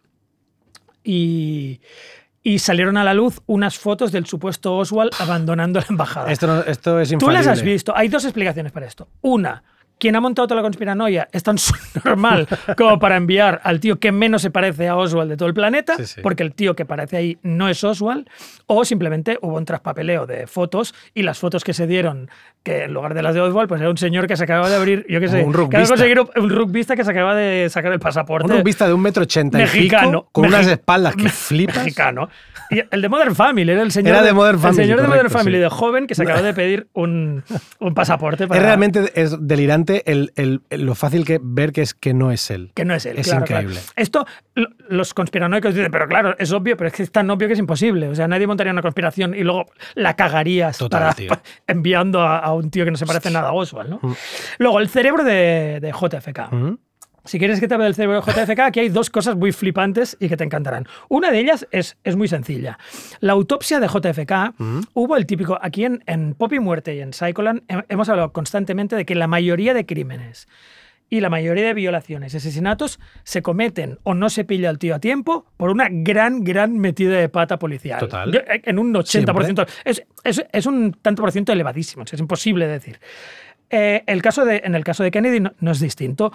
y, 1.01 1.79
y 2.44 2.60
salieron 2.60 2.98
a 2.98 3.04
la 3.04 3.14
luz 3.14 3.42
unas 3.46 3.78
fotos 3.78 4.12
del 4.12 4.26
supuesto 4.26 4.76
Oswald 4.78 5.12
abandonando 5.20 5.80
la 5.80 5.86
embajada. 5.89 6.32
Esto, 6.32 6.66
esto 6.66 7.00
es 7.00 7.10
Tú 7.10 7.16
infalible. 7.16 7.38
las 7.46 7.48
has 7.48 7.62
visto. 7.64 7.96
Hay 7.96 8.08
dos 8.08 8.24
explicaciones 8.26 8.72
para 8.72 8.88
esto. 8.88 9.08
Una, 9.22 9.64
quien 10.02 10.16
ha 10.16 10.20
montado 10.20 10.47
toda 10.47 10.58
la 10.58 10.64
conspiranoia 10.64 11.28
es 11.32 11.43
tan 11.43 11.56
normal 12.04 12.47
como 12.76 12.97
para 12.97 13.16
enviar 13.18 13.62
al 13.64 13.80
tío 13.80 13.99
que 13.99 14.12
menos 14.12 14.41
se 14.41 14.49
parece 14.49 14.88
a 14.88 14.95
Oswald 14.97 15.30
de 15.30 15.38
todo 15.38 15.47
el 15.47 15.54
planeta, 15.54 15.95
Sí, 15.97 16.06
sí. 16.08 16.22
porque 16.22 16.41
el 16.41 16.54
tío 16.54 16.76
que 16.76 16.86
parece 16.86 17.18
ahí 17.18 17.38
no 17.43 17.70
es 17.70 17.84
Oswald, 17.84 18.28
o 18.66 18.84
simplemente 18.84 19.38
hubo 19.41 19.58
un 19.58 19.66
traspapeleo 19.66 20.26
de 20.26 20.47
fotos 20.47 20.95
y 21.14 21.22
las 21.22 21.38
fotos 21.38 21.64
que 21.64 21.74
se 21.74 21.86
dieron, 21.86 22.30
que 22.64 22.86
en 22.86 22.93
lugar 22.93 23.14
de 23.14 23.22
las 23.22 23.36
de 23.36 23.41
Oswald, 23.41 23.70
pues 23.70 23.80
era 23.80 23.91
un 23.91 23.97
señor 23.97 24.26
que 24.28 24.36
se 24.36 24.43
acababa 24.43 24.70
de 24.70 24.76
abrir, 24.76 25.06
yo 25.08 25.20
qué 25.20 25.28
sé, 25.28 25.43
Un 25.43 25.54
conseguido 25.54 26.30
un 26.36 26.49
rugbyista 26.49 26.95
que 26.95 27.04
se 27.04 27.12
acaba 27.12 27.36
de 27.36 27.70
sacar 27.70 27.91
el 27.93 27.99
pasaporte. 27.99 28.52
Un 28.52 28.64
vista 28.64 28.88
de 28.88 28.93
un 28.93 29.02
metro 29.02 29.24
ochenta 29.24 29.60
y 29.60 29.62
mexicano. 29.62 30.22
pico, 30.24 30.30
con 30.32 30.45
unas 30.47 30.66
espaldas 30.68 31.16
que 31.16 31.30
flipas. 31.30 31.78
Mexicano. 31.78 32.28
Y 32.72 32.82
el 32.89 33.02
de 33.02 33.10
Modern 33.10 33.36
Family, 33.36 33.70
era 33.72 33.82
el 33.82 33.91
señor 33.91 34.16
Era 34.16 34.24
de 34.24 34.32
Modern 34.34 34.56
el 34.56 34.62
Family, 34.62 34.84
señor 34.84 35.02
de 35.02 35.08
Modern 35.08 35.20
correcto, 35.28 35.38
Family, 35.39 35.58
sí. 35.58 35.62
de 35.62 35.70
joven, 35.70 36.08
que 36.08 36.16
se 36.16 36.24
acaba 36.24 36.41
de 36.41 36.54
pedir 36.56 36.88
un, 36.93 37.43
un 37.80 37.93
pasaporte 37.93 38.47
para. 38.47 38.60
Es 38.60 38.66
realmente 38.66 39.12
es 39.16 39.36
delirante 39.45 39.91
el, 40.06 40.32
el- 40.36 40.62
el- 40.70 40.86
lo 40.86 40.96
fácil 40.96 41.26
que 41.26 41.39
ver 41.42 41.72
que 41.72 41.82
es 41.82 41.94
que 41.94 42.14
no 42.14 42.32
es 42.32 42.50
él. 42.52 42.72
Que 42.76 42.86
no 42.86 42.94
es 42.96 43.06
él. 43.06 43.18
Es 43.18 43.28
claro, 43.28 43.46
claro. 43.46 43.62
increíble. 43.64 43.86
Esto, 43.96 44.26
lo- 44.56 44.70
los 44.89 45.14
conspiranoicos 45.14 45.74
dicen, 45.76 45.92
pero 45.92 46.08
claro, 46.08 46.36
es 46.39 46.52
obvio, 46.52 46.78
pero 46.78 46.88
es 46.89 46.94
que 46.94 47.04
es 47.04 47.12
tan 47.12 47.30
obvio 47.30 47.48
que 47.48 47.54
es 47.54 47.60
imposible. 47.60 48.08
O 48.08 48.16
sea, 48.16 48.28
nadie 48.28 48.48
montaría 48.48 48.72
una 48.74 48.82
conspiración 48.82 49.34
y 49.36 49.44
luego 49.44 49.66
la 49.96 50.16
cagarías 50.16 50.78
Total, 50.78 51.14
para- 51.28 51.42
enviando 51.68 52.22
a, 52.22 52.39
a 52.39 52.54
un 52.54 52.70
tío 52.72 52.86
que 52.86 52.92
no 52.92 52.98
se 52.98 53.06
parece 53.06 53.30
nada 53.32 53.50
a 53.50 53.54
Oswald, 53.54 53.89
¿no? 53.89 54.00
Luego, 54.58 54.80
el 54.80 54.89
cerebro 54.89 55.24
de, 55.24 55.80
de 55.82 55.92
JFK. 55.92 56.52
¿Mm? 56.52 56.78
Si 57.26 57.38
quieres 57.38 57.59
que 57.59 57.67
te 57.67 57.74
hable 57.76 57.86
del 57.86 57.95
cerebro 57.95 58.22
de 58.22 58.32
JFK, 58.32 58.59
aquí 58.61 58.80
hay 58.80 58.89
dos 58.89 59.09
cosas 59.09 59.36
muy 59.36 59.51
flipantes 59.51 60.17
y 60.19 60.28
que 60.28 60.38
te 60.38 60.43
encantarán. 60.43 60.88
Una 61.07 61.30
de 61.32 61.39
ellas 61.39 61.67
es, 61.72 61.97
es 62.03 62.15
muy 62.15 62.28
sencilla. 62.28 62.80
La 63.19 63.34
autopsia 63.34 63.80
de 63.80 63.88
JFK, 63.88 64.55
hubo 64.93 65.15
el 65.17 65.26
típico, 65.28 65.57
aquí 65.61 65.86
en, 65.86 66.03
en 66.07 66.34
Pop 66.34 66.51
y 66.53 66.59
Muerte 66.59 66.95
y 66.95 66.99
en 66.99 67.13
Psycholand 67.13 67.61
he- 67.67 67.84
hemos 67.89 68.09
hablado 68.09 68.34
constantemente 68.34 68.95
de 68.95 69.05
que 69.05 69.13
la 69.15 69.28
mayoría 69.28 69.74
de 69.76 69.86
crímenes 69.86 70.47
y 71.09 71.19
la 71.19 71.30
mayoría 71.30 71.65
de 71.65 71.74
violaciones 71.74 72.34
y 72.34 72.38
asesinatos 72.38 72.97
se 73.24 73.41
cometen 73.41 73.99
o 74.03 74.13
no 74.13 74.30
se 74.30 74.45
pilla 74.45 74.69
al 74.69 74.80
tío 74.80 74.95
a 74.95 74.99
tiempo 74.99 75.45
por 75.57 75.69
una 75.69 75.89
gran, 75.91 76.43
gran 76.43 76.78
metida 76.80 77.17
de 77.17 77.28
pata 77.30 77.59
policial. 77.59 77.99
Total. 77.99 78.32
Yo- 78.32 78.39
eh, 78.39 78.61
En 78.63 78.80
un 78.80 78.93
80%. 78.93 79.67
Es, 79.86 80.03
es- 80.24 80.43
es 80.51 80.65
un 80.65 80.93
tanto 81.01 81.22
por 81.22 81.32
ciento 81.32 81.51
elevadísimo, 81.51 82.03
es 82.09 82.19
imposible 82.19 82.65
decir. 82.67 82.99
Eh, 83.74 84.03
el 84.05 84.22
caso 84.22 84.43
de, 84.43 84.61
en 84.65 84.76
el 84.76 84.84
caso 84.84 85.01
de 85.03 85.11
Kennedy 85.11 85.39
no, 85.39 85.53
no 85.59 85.72
es 85.72 85.80
distinto. 85.80 86.34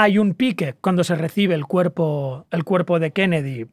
Hay 0.00 0.16
un 0.16 0.34
pique 0.34 0.76
cuando 0.80 1.02
se 1.02 1.16
recibe 1.16 1.56
el 1.56 1.66
cuerpo, 1.66 2.46
el 2.52 2.62
cuerpo 2.62 3.00
de 3.00 3.10
Kennedy 3.10 3.66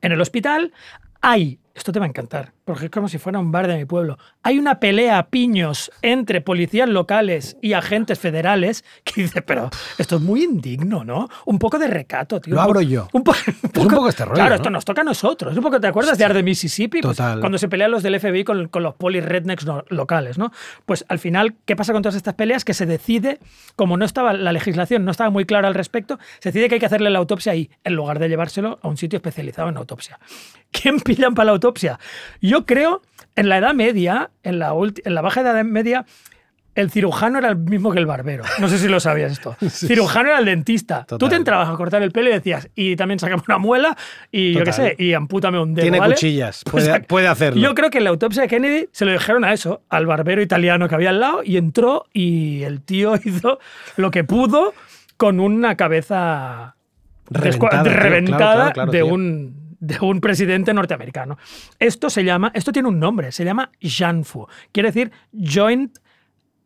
en 0.00 0.12
el 0.12 0.18
hospital. 0.18 0.72
Hay, 1.20 1.60
esto 1.74 1.92
te 1.92 1.98
va 1.98 2.06
a 2.06 2.08
encantar, 2.08 2.54
porque 2.64 2.84
es 2.86 2.90
como 2.90 3.08
si 3.08 3.18
fuera 3.18 3.38
un 3.38 3.50
bar 3.50 3.66
de 3.66 3.76
mi 3.76 3.84
pueblo. 3.84 4.18
Hay 4.42 4.58
una 4.58 4.78
pelea 4.78 5.18
a 5.18 5.28
piños 5.28 5.90
entre 6.00 6.40
policías 6.40 6.88
locales 6.88 7.56
y 7.60 7.72
agentes 7.72 8.18
federales 8.18 8.84
que 9.04 9.22
dice, 9.22 9.42
pero 9.42 9.70
esto 9.98 10.16
es 10.16 10.22
muy 10.22 10.44
indigno, 10.44 11.04
¿no? 11.04 11.28
Un 11.46 11.58
poco 11.58 11.78
de 11.78 11.88
recato, 11.88 12.40
tío. 12.40 12.54
Lo 12.54 12.60
Un 12.60 12.64
abro 12.64 12.80
yo. 12.80 13.08
Un, 13.12 13.24
po- 13.24 13.34
un 13.76 13.88
poco 13.88 14.08
este 14.08 14.24
rollo, 14.24 14.34
Claro, 14.36 14.50
¿no? 14.50 14.54
esto 14.56 14.70
nos 14.70 14.84
toca 14.84 15.00
a 15.00 15.04
nosotros. 15.04 15.52
Es 15.52 15.58
un 15.58 15.64
poco, 15.64 15.80
¿te 15.80 15.86
acuerdas 15.88 16.18
de 16.18 16.24
Ar 16.24 16.34
de 16.34 16.42
Mississippi? 16.42 17.00
Pues 17.00 17.16
Total. 17.16 17.40
cuando 17.40 17.58
se 17.58 17.68
pelean 17.68 17.90
los 17.90 18.02
del 18.02 18.18
FBI 18.20 18.44
con, 18.44 18.68
con 18.68 18.82
los 18.82 18.94
poli 18.94 19.20
rednecks 19.20 19.66
no- 19.66 19.84
locales, 19.88 20.38
¿no? 20.38 20.52
Pues 20.86 21.04
al 21.08 21.18
final, 21.18 21.54
¿qué 21.64 21.74
pasa 21.76 21.92
con 21.92 22.02
todas 22.02 22.14
estas 22.16 22.34
peleas? 22.34 22.64
Que 22.64 22.74
se 22.74 22.86
decide, 22.86 23.38
como 23.76 23.96
no 23.96 24.04
estaba 24.04 24.32
la 24.32 24.52
legislación, 24.52 25.04
no 25.04 25.10
estaba 25.10 25.30
muy 25.30 25.44
clara 25.46 25.68
al 25.68 25.74
respecto, 25.74 26.18
se 26.38 26.50
decide 26.50 26.68
que 26.68 26.74
hay 26.74 26.80
que 26.80 26.86
hacerle 26.86 27.10
la 27.10 27.18
autopsia 27.18 27.52
ahí, 27.52 27.70
en 27.84 27.94
lugar 27.94 28.18
de 28.18 28.28
llevárselo 28.28 28.78
a 28.82 28.88
un 28.88 28.96
sitio 28.96 29.16
especializado 29.16 29.68
en 29.68 29.76
autopsia. 29.76 30.18
¿Quién 30.70 31.00
pillan 31.00 31.34
para 31.34 31.46
la 31.46 31.52
autopsia? 31.52 31.98
Yo 32.40 32.51
creo, 32.66 33.02
en 33.36 33.48
la 33.48 33.58
Edad 33.58 33.74
Media, 33.74 34.30
en 34.42 34.58
la, 34.58 34.72
ulti- 34.74 35.02
en 35.04 35.14
la 35.14 35.20
baja 35.22 35.40
Edad 35.40 35.62
Media, 35.64 36.04
el 36.74 36.90
cirujano 36.90 37.38
era 37.38 37.50
el 37.50 37.56
mismo 37.56 37.92
que 37.92 37.98
el 37.98 38.06
barbero. 38.06 38.44
No 38.58 38.66
sé 38.66 38.78
si 38.78 38.88
lo 38.88 38.98
sabías 38.98 39.32
esto. 39.32 39.54
Cirujano 39.68 40.30
era 40.30 40.38
el 40.38 40.46
dentista. 40.46 41.04
Tú 41.04 41.28
te 41.28 41.34
entrabas 41.36 41.68
a 41.68 41.72
cortar 41.74 42.02
el 42.02 42.12
pelo 42.12 42.30
y 42.30 42.32
decías, 42.32 42.70
y 42.74 42.96
también 42.96 43.18
sacame 43.18 43.42
una 43.46 43.58
muela 43.58 43.94
y 44.30 44.54
yo 44.54 44.64
qué 44.64 44.72
sé, 44.72 44.94
y 44.98 45.12
ampútame 45.12 45.60
un 45.60 45.74
dedo. 45.74 45.82
Tiene 45.84 45.98
¿vale? 46.00 46.14
cuchillas, 46.14 46.62
Pues, 46.70 46.88
puede, 46.88 47.00
puede 47.00 47.28
hacerlo. 47.28 47.60
yo 47.60 47.74
creo 47.74 47.90
que 47.90 47.98
en 47.98 48.04
la 48.04 48.10
autopsia 48.10 48.42
de 48.42 48.48
Kennedy 48.48 48.86
se 48.90 49.04
lo 49.04 49.12
dijeron 49.12 49.44
a 49.44 49.52
eso, 49.52 49.82
al 49.90 50.06
barbero 50.06 50.40
italiano 50.40 50.88
que 50.88 50.94
había 50.94 51.10
al 51.10 51.20
lado, 51.20 51.42
y 51.44 51.58
entró 51.58 52.06
y 52.14 52.62
el 52.62 52.80
tío 52.80 53.16
hizo 53.22 53.58
lo 53.96 54.10
que 54.10 54.24
pudo 54.24 54.72
con 55.18 55.40
una 55.40 55.76
cabeza 55.76 56.76
Reventada, 57.30 57.82
tío, 57.82 57.92
reventada 57.92 58.38
claro, 58.38 58.72
claro, 58.72 58.72
claro, 58.72 58.92
de, 58.92 58.98
tío. 58.98 59.06
un, 59.14 59.61
de 59.82 59.98
un 60.00 60.20
presidente 60.20 60.72
norteamericano. 60.72 61.36
Esto 61.80 62.08
se 62.08 62.22
llama, 62.24 62.52
esto 62.54 62.70
tiene 62.70 62.88
un 62.88 63.00
nombre, 63.00 63.32
se 63.32 63.44
llama 63.44 63.70
JANFU, 63.80 64.46
quiere 64.70 64.90
decir 64.90 65.10
Joint 65.32 65.98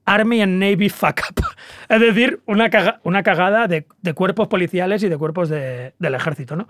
Army 0.05 0.43
and 0.43 0.61
Navy 0.63 0.89
Fuck 0.91 1.23
Up. 1.31 1.43
Es 1.89 2.01
decir, 2.01 2.41
una, 2.47 2.71
una 3.05 3.23
cagada 3.23 3.67
de, 3.69 3.87
de 4.03 4.13
cuerpos 4.13 4.49
policiales 4.49 5.03
y 5.03 5.09
de 5.09 5.17
cuerpos 5.17 5.49
de- 5.49 5.95
del 5.99 6.15
ejército, 6.15 6.57
¿no? 6.57 6.69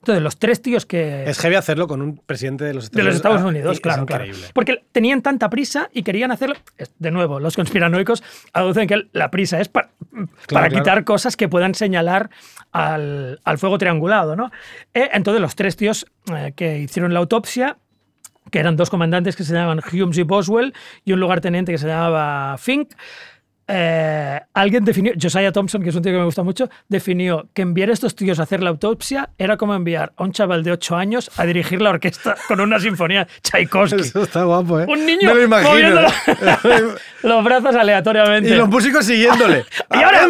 Entonces, 0.00 0.22
los 0.22 0.38
tres 0.38 0.62
tíos 0.62 0.86
que... 0.86 1.24
Es 1.28 1.38
heavy 1.40 1.56
hacerlo 1.56 1.86
con 1.86 2.00
un 2.00 2.16
presidente 2.16 2.64
de 2.64 2.72
los 2.72 2.84
Estados 2.84 2.96
De 2.96 3.04
los 3.04 3.16
Estados 3.16 3.42
Ah, 3.42 3.46
Unidos, 3.46 3.72
es 3.74 3.80
claro, 3.80 4.06
claro. 4.06 4.24
Porque 4.54 4.82
tenían 4.92 5.20
tanta 5.20 5.50
prisa 5.50 5.90
y 5.92 6.02
querían 6.02 6.30
hacerlo. 6.30 6.56
De 6.98 7.10
nuevo, 7.10 7.38
los 7.38 7.54
conspiranoicos 7.54 8.22
aducen 8.54 8.88
que 8.88 9.08
la 9.12 9.30
prisa 9.30 9.60
es 9.60 9.68
para, 9.68 9.90
para 10.48 10.68
claro. 10.68 10.76
quitar 10.76 11.04
cosas 11.04 11.36
que 11.36 11.48
puedan 11.48 11.74
señalar 11.74 12.30
al, 12.72 13.40
al 13.44 13.58
fuego 13.58 13.76
triangulado, 13.76 14.36
¿no? 14.36 14.50
Eh, 14.94 15.10
entonces, 15.12 15.42
los 15.42 15.54
tres 15.54 15.76
tíos 15.76 16.06
eh, 16.34 16.54
que 16.56 16.78
hicieron 16.78 17.12
la 17.12 17.18
autopsia, 17.20 17.76
que 18.50 18.58
eran 18.58 18.76
dos 18.76 18.88
comandantes 18.88 19.36
que 19.36 19.44
se 19.44 19.52
llamaban 19.52 19.80
Humes 19.92 20.16
y 20.16 20.22
Boswell 20.22 20.72
y 21.04 21.12
un 21.12 21.20
lugarteniente 21.20 21.72
que 21.72 21.78
se 21.78 21.86
llamaba 21.86 22.56
Fink, 22.56 22.94
eh, 23.70 24.40
alguien 24.54 24.84
definió, 24.84 25.12
Josiah 25.20 25.52
Thompson, 25.52 25.82
que 25.82 25.90
es 25.90 25.94
un 25.94 26.02
tío 26.02 26.12
que 26.12 26.18
me 26.18 26.24
gusta 26.24 26.42
mucho, 26.42 26.68
definió 26.88 27.48
que 27.54 27.62
enviar 27.62 27.90
a 27.90 27.92
estos 27.92 28.14
tíos 28.16 28.40
a 28.40 28.42
hacer 28.42 28.62
la 28.62 28.70
autopsia 28.70 29.30
era 29.38 29.56
como 29.56 29.74
enviar 29.74 30.12
a 30.16 30.24
un 30.24 30.32
chaval 30.32 30.62
de 30.64 30.72
8 30.72 30.96
años 30.96 31.30
a 31.36 31.44
dirigir 31.46 31.80
la 31.80 31.90
orquesta 31.90 32.36
con 32.48 32.60
una 32.60 32.80
sinfonía 32.80 33.26
Tchaikovsky. 33.42 34.00
Eso 34.00 34.22
está 34.24 34.42
guapo, 34.44 34.80
¿eh? 34.80 34.86
Un 34.88 35.06
niño 35.06 35.28
Me 35.28 35.34
lo 35.34 35.42
imagino. 35.44 36.00
los 37.22 37.44
brazos 37.44 37.74
aleatoriamente. 37.74 38.50
y 38.50 38.54
los 38.54 38.68
músicos 38.68 39.04
siguiéndole. 39.06 39.64
Y 39.92 40.02
ahora, 40.02 40.20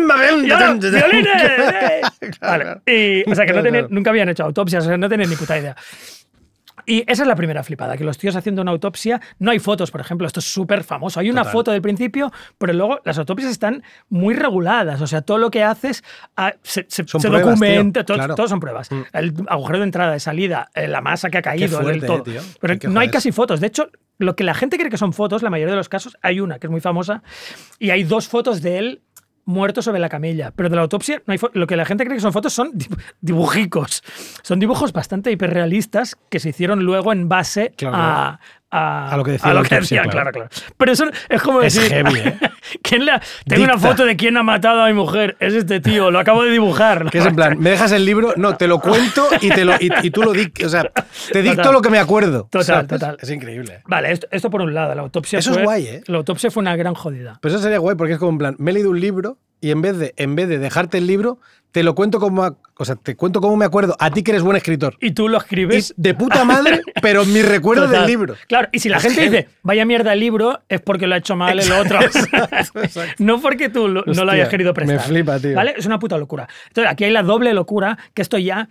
y 0.42 0.50
ahora, 0.50 0.72
violines, 0.74 1.42
eh. 1.42 2.00
Vale. 2.40 2.64
Y, 2.86 3.30
o 3.30 3.34
sea, 3.34 3.44
que 3.46 3.52
no 3.52 3.62
tenían- 3.62 3.86
nunca 3.90 4.10
habían 4.10 4.28
hecho 4.30 4.44
autopsias, 4.44 4.84
o 4.84 4.88
sea, 4.88 4.96
no 4.96 5.08
tenían 5.08 5.28
ni 5.30 5.36
puta 5.36 5.58
idea. 5.58 5.76
Y 6.90 7.04
esa 7.06 7.22
es 7.22 7.28
la 7.28 7.36
primera 7.36 7.62
flipada, 7.62 7.96
que 7.96 8.02
los 8.02 8.18
tíos 8.18 8.34
haciendo 8.34 8.62
una 8.62 8.72
autopsia, 8.72 9.20
no 9.38 9.52
hay 9.52 9.60
fotos, 9.60 9.90
por 9.92 10.00
ejemplo, 10.00 10.26
esto 10.26 10.40
es 10.40 10.46
súper 10.52 10.82
famoso. 10.82 11.20
Hay 11.20 11.30
una 11.30 11.44
foto 11.44 11.70
del 11.70 11.80
principio, 11.82 12.32
pero 12.58 12.72
luego 12.72 12.98
las 13.04 13.16
autopsias 13.18 13.52
están 13.52 13.82
muy 14.08 14.34
reguladas, 14.34 15.00
o 15.00 15.06
sea, 15.06 15.22
todo 15.22 15.38
lo 15.38 15.50
que 15.50 15.62
haces 15.62 16.02
ah, 16.36 16.52
se, 16.62 16.86
se- 16.88 17.06
Son 17.06 17.20
se 17.20 17.28
pruebas, 17.28 17.46
documenta, 17.50 18.04
todo, 18.04 18.16
claro. 18.16 18.34
todo 18.34 18.48
son 18.48 18.58
pruebas. 18.58 18.90
El 19.12 19.34
agujero 19.46 19.78
de 19.78 19.84
entrada, 19.84 20.12
de 20.12 20.20
salida, 20.20 20.68
eh, 20.74 20.88
la 20.88 21.00
masa 21.00 21.30
que 21.30 21.38
ha 21.38 21.42
caído, 21.42 21.78
el 21.78 21.84
fuerte, 21.84 22.06
todo. 22.06 22.18
eh, 22.18 22.22
tío. 22.24 22.40
Pero 22.60 22.72
Hay 22.72 22.80
no 22.92 23.00
hay 23.00 23.08
casi 23.08 23.30
fotos. 23.30 23.60
De 23.60 23.68
hecho, 23.68 23.88
lo 24.18 24.34
que 24.34 24.42
la 24.42 24.54
gente 24.54 24.76
cree 24.76 24.90
que 24.90 24.98
son 24.98 25.12
fotos, 25.12 25.42
la 25.42 25.50
mayoría 25.50 25.72
de 25.72 25.78
los 25.78 25.88
casos, 25.88 26.16
hay 26.22 26.40
una 26.40 26.58
que 26.58 26.66
es 26.66 26.70
muy 26.70 26.80
famosa 26.80 27.22
y 27.78 27.90
hay 27.90 28.02
dos 28.02 28.26
fotos 28.28 28.62
de 28.62 28.78
él 28.78 29.02
muerto 29.44 29.82
sobre 29.82 29.98
la 30.00 30.08
camilla. 30.08 30.52
Pero 30.54 30.68
de 30.68 30.76
la 30.76 30.82
autopsia, 30.82 31.22
no 31.26 31.32
hay 31.32 31.38
lo 31.54 31.66
que 31.66 31.76
la 31.76 31.84
gente 31.84 32.04
cree 32.04 32.16
que 32.16 32.20
son 32.20 32.32
fotos 32.32 32.52
son 32.52 32.72
dib- 32.72 32.98
dibujicos. 33.20 34.02
Son 34.42 34.58
dibujos 34.60 34.92
bastante 34.92 35.30
hiperrealistas 35.30 36.16
que 36.28 36.40
se 36.40 36.50
hicieron 36.50 36.84
luego 36.84 37.12
en 37.12 37.28
base 37.28 37.72
Claro, 37.76 37.96
a, 37.96 38.40
a, 38.70 39.10
A 39.12 39.16
lo 39.16 39.24
que 39.24 39.32
decía 39.32 39.52
la 39.52 39.60
autopsia, 39.60 39.80
decían, 39.80 40.08
claro. 40.10 40.30
claro, 40.30 40.48
claro. 40.48 40.72
Pero 40.76 40.92
eso 40.92 41.04
es 41.28 41.42
como 41.42 41.60
Es 41.62 41.74
decir. 41.74 41.90
heavy, 41.90 42.18
¿eh? 42.20 42.38
¿quién 42.82 43.04
le 43.04 43.12
ha- 43.12 43.22
Tengo 43.46 43.64
una 43.64 43.78
foto 43.78 44.04
de 44.04 44.16
quién 44.16 44.36
ha 44.36 44.42
matado 44.42 44.82
a 44.82 44.86
mi 44.86 44.92
mujer. 44.92 45.36
Es 45.40 45.54
este 45.54 45.80
tío, 45.80 46.10
lo 46.10 46.18
acabo 46.18 46.44
de 46.44 46.50
dibujar. 46.52 47.10
Que 47.10 47.18
es 47.18 47.26
en 47.26 47.34
plan, 47.34 47.58
me 47.60 47.70
dejas 47.70 47.92
el 47.92 48.04
libro, 48.04 48.32
no, 48.36 48.56
te 48.56 48.66
lo 48.68 48.78
cuento 48.80 49.26
y, 49.40 49.48
te 49.48 49.64
lo, 49.64 49.74
y, 49.80 49.90
y 50.02 50.10
tú 50.10 50.22
lo 50.22 50.32
dictas. 50.32 50.66
O 50.66 50.70
sea, 50.70 50.84
te 51.32 51.42
dicto 51.42 51.56
Total. 51.56 51.72
lo 51.72 51.82
que 51.82 51.90
me 51.90 51.98
acuerdo. 51.98 52.48
Total, 52.50 52.86
total. 52.86 53.16
Es 53.20 53.30
increíble. 53.30 53.82
Vale, 53.86 54.12
esto, 54.12 54.26
esto 54.30 54.50
por 54.50 54.62
un 54.62 54.72
lado, 54.72 54.94
la 54.94 55.02
autopsia 55.02 55.38
Eso 55.40 55.52
es 55.58 55.62
guay, 55.64 55.86
¿eh? 55.86 56.02
La 56.06 56.18
autopsia 56.18 56.50
fue 56.50 56.60
una 56.60 56.76
gran 56.76 56.94
jodida. 56.94 57.38
Pues 57.42 57.54
eso 57.54 57.62
sería 57.62 57.78
guay 57.78 57.96
porque 57.96 58.12
es 58.14 58.18
como 58.18 58.30
en 58.32 58.38
plan, 58.38 58.56
me 58.58 58.70
he 58.70 58.74
leído 58.74 58.90
un 58.90 59.00
libro 59.00 59.38
y 59.60 59.72
en 59.72 59.82
vez 59.82 59.98
de, 59.98 60.14
en 60.16 60.36
vez 60.36 60.48
de 60.48 60.58
dejarte 60.58 60.98
el 60.98 61.06
libro, 61.06 61.38
te 61.72 61.82
lo 61.82 61.94
cuento 61.94 62.18
como, 62.18 62.56
o 62.76 62.84
sea, 62.84 62.96
te 62.96 63.14
cuento 63.16 63.40
cómo 63.40 63.56
me 63.56 63.64
acuerdo. 63.64 63.96
A 64.00 64.10
ti 64.10 64.22
que 64.22 64.32
eres 64.32 64.42
buen 64.42 64.56
escritor. 64.56 64.96
Y 65.00 65.12
tú 65.12 65.28
lo 65.28 65.38
Y 65.38 65.40
escribes 65.40 65.94
de 65.96 66.14
puta 66.14 66.44
madre, 66.44 66.80
pero 67.02 67.24
mi 67.24 67.42
recuerdo 67.42 67.84
Total. 67.86 68.00
del 68.00 68.08
libro. 68.10 68.34
Claro, 68.48 68.68
y 68.72 68.78
si 68.80 68.88
la 68.88 68.96
Es 68.96 69.04
gente 69.04 69.20
dice, 69.22 69.48
vaya 69.62 69.84
mierda 69.84 70.12
el 70.12 70.20
libro, 70.20 70.60
es 70.68 70.80
porque 70.80 71.06
lo 71.06 71.14
ha 71.14 71.18
hecho 71.18 71.36
mal 71.36 71.58
el 71.60 71.70
otro. 71.72 71.98
no 73.18 73.40
porque 73.40 73.68
tú 73.68 73.88
lo- 73.88 74.02
no 74.04 74.24
lo 74.24 74.32
hayas 74.32 74.48
querido 74.48 74.70
me 74.70 74.74
prestar. 74.74 75.00
flipa, 75.00 75.38
tío. 75.38 75.54
¿Vale? 75.54 75.74
Es 75.76 75.86
una 75.86 75.98
puta 75.98 76.18
locura. 76.18 76.48
Entonces, 76.68 76.90
aquí 76.90 77.04
hay 77.04 77.10
la 77.12 77.22
doble 77.22 77.52
locura, 77.54 77.98
que 78.14 78.22
esto 78.22 78.38
ya 78.38 78.68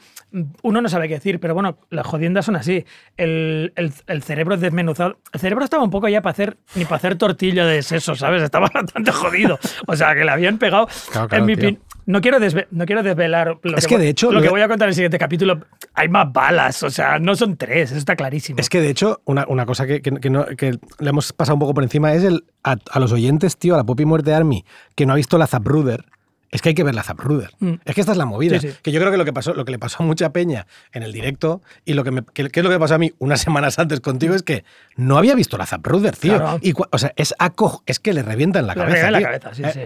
uno 0.61 0.81
no 0.81 0.89
sabe 0.89 1.07
qué 1.07 1.15
decir, 1.15 1.39
pero 1.39 1.53
bueno, 1.53 1.77
las 1.89 2.05
jodiendas 2.05 2.45
son 2.45 2.55
así. 2.55 2.85
El, 3.17 3.73
el- 3.75 3.93
el 4.07 4.23
cerebro 4.23 4.57
desmenuzado. 4.57 5.17
El 5.33 5.39
cerebro 5.39 5.63
estaba 5.63 5.83
un 5.83 5.89
poco 5.89 6.07
ya 6.09 6.21
para 6.21 6.31
hacer, 6.31 6.57
ni 6.75 6.83
para 6.85 6.97
hacer 6.97 7.15
tortilla 7.15 7.65
de 7.65 7.81
seso, 7.81 8.15
¿sabes? 8.15 8.41
Estaba 8.43 8.69
bastante 8.73 9.11
jodido. 9.11 9.59
O 9.87 9.95
sea, 9.95 10.13
que 10.15 10.23
le 10.23 10.31
habían 10.31 10.57
pegado. 10.57 10.87
Claro, 11.11 11.27
claro, 11.27 11.43
en 11.43 11.45
mi 11.47 11.55
tío. 11.55 11.69
pin- 11.69 11.79
no 12.11 12.21
quiero, 12.21 12.39
no 12.71 12.85
quiero 12.85 13.03
desvelar 13.03 13.59
lo 13.61 13.77
Es 13.77 13.85
que, 13.87 13.95
que, 13.95 14.01
de 14.01 14.09
hecho, 14.09 14.27
lo 14.31 14.39
lo 14.39 14.41
que 14.41 14.49
voy 14.49 14.61
a 14.61 14.67
contar 14.67 14.87
en 14.87 14.89
el 14.89 14.95
siguiente 14.95 15.19
capítulo. 15.19 15.59
Hay 15.93 16.09
más 16.09 16.31
balas, 16.33 16.81
o 16.83 16.89
sea, 16.89 17.19
no 17.19 17.35
son 17.35 17.55
tres, 17.55 17.91
eso 17.91 17.97
está 17.99 18.15
clarísimo. 18.15 18.59
Es 18.59 18.67
que 18.69 18.81
de 18.81 18.89
hecho, 18.89 19.21
una, 19.25 19.45
una 19.47 19.65
cosa 19.65 19.85
que, 19.85 20.01
que- 20.01 20.29
no- 20.29 20.45
que 20.45 20.71
le 20.99 21.09
hemos 21.09 21.31
pasado 21.33 21.55
un 21.55 21.59
poco 21.59 21.73
por 21.75 21.83
encima 21.83 22.11
es 22.13 22.23
el 22.23 22.45
a, 22.63 22.77
a 22.91 22.99
los 22.99 23.11
oyentes, 23.11 23.57
tío, 23.57 23.75
a 23.75 23.77
la 23.77 23.83
Poppy 23.83 24.05
Muerte 24.05 24.33
Army, 24.33 24.65
que 24.95 25.05
no 25.05 25.13
ha 25.13 25.15
visto 25.15 25.37
la 25.37 25.45
Zapruder. 25.47 26.05
Es 26.51 26.63
que 26.63 26.69
hay 26.69 26.75
que 26.75 26.83
ver 26.83 26.95
la 26.95 27.03
Zapruder. 27.03 27.51
Mm. 27.59 27.73
Es 27.85 27.93
que 27.93 28.01
esta 28.01 28.13
es 28.13 28.17
la 28.17 28.25
movida. 28.25 28.59
Sí, 28.59 28.69
sí. 28.69 28.77
Que 28.81 28.91
yo 28.91 28.99
creo 28.99 29.11
que 29.11 29.17
lo 29.19 29.25
que 29.25 29.31
pasó, 29.33 29.53
lo 29.53 29.65
que 29.65 29.71
le 29.71 29.77
pasó 29.77 30.01
a 30.01 30.05
mucha 30.07 30.31
peña 30.33 30.65
en 30.93 31.03
el 31.03 31.13
directo 31.13 31.61
y 31.85 31.93
lo 31.93 32.03
que, 32.03 32.09
me, 32.09 32.23
que, 32.33 32.49
que 32.49 32.59
es 32.61 32.63
lo 32.63 32.71
que 32.71 32.79
pasó 32.79 32.95
a 32.95 32.97
mí 32.97 33.13
unas 33.19 33.39
semanas 33.45 33.77
antes 33.77 33.99
contigo 33.99 34.33
es 34.33 34.41
que 34.41 34.63
no 34.95 35.19
había 35.19 35.35
visto 35.35 35.59
la 35.59 35.67
Zapruder, 35.67 36.15
tío. 36.15 36.37
Claro. 36.37 36.57
Y, 36.63 36.73
o 36.89 36.97
sea, 36.97 37.13
es 37.17 37.35
aco- 37.37 37.83
es 37.85 37.99
que 37.99 38.13
le 38.13 38.23
revientan 38.23 38.65
la 38.65 38.73
Le 38.73 38.81
cabeza. 38.81 39.11
la 39.11 39.21
cabeza, 39.21 39.53
sí, 39.53 39.61
Eh, 39.63 39.71
sí. 39.71 39.81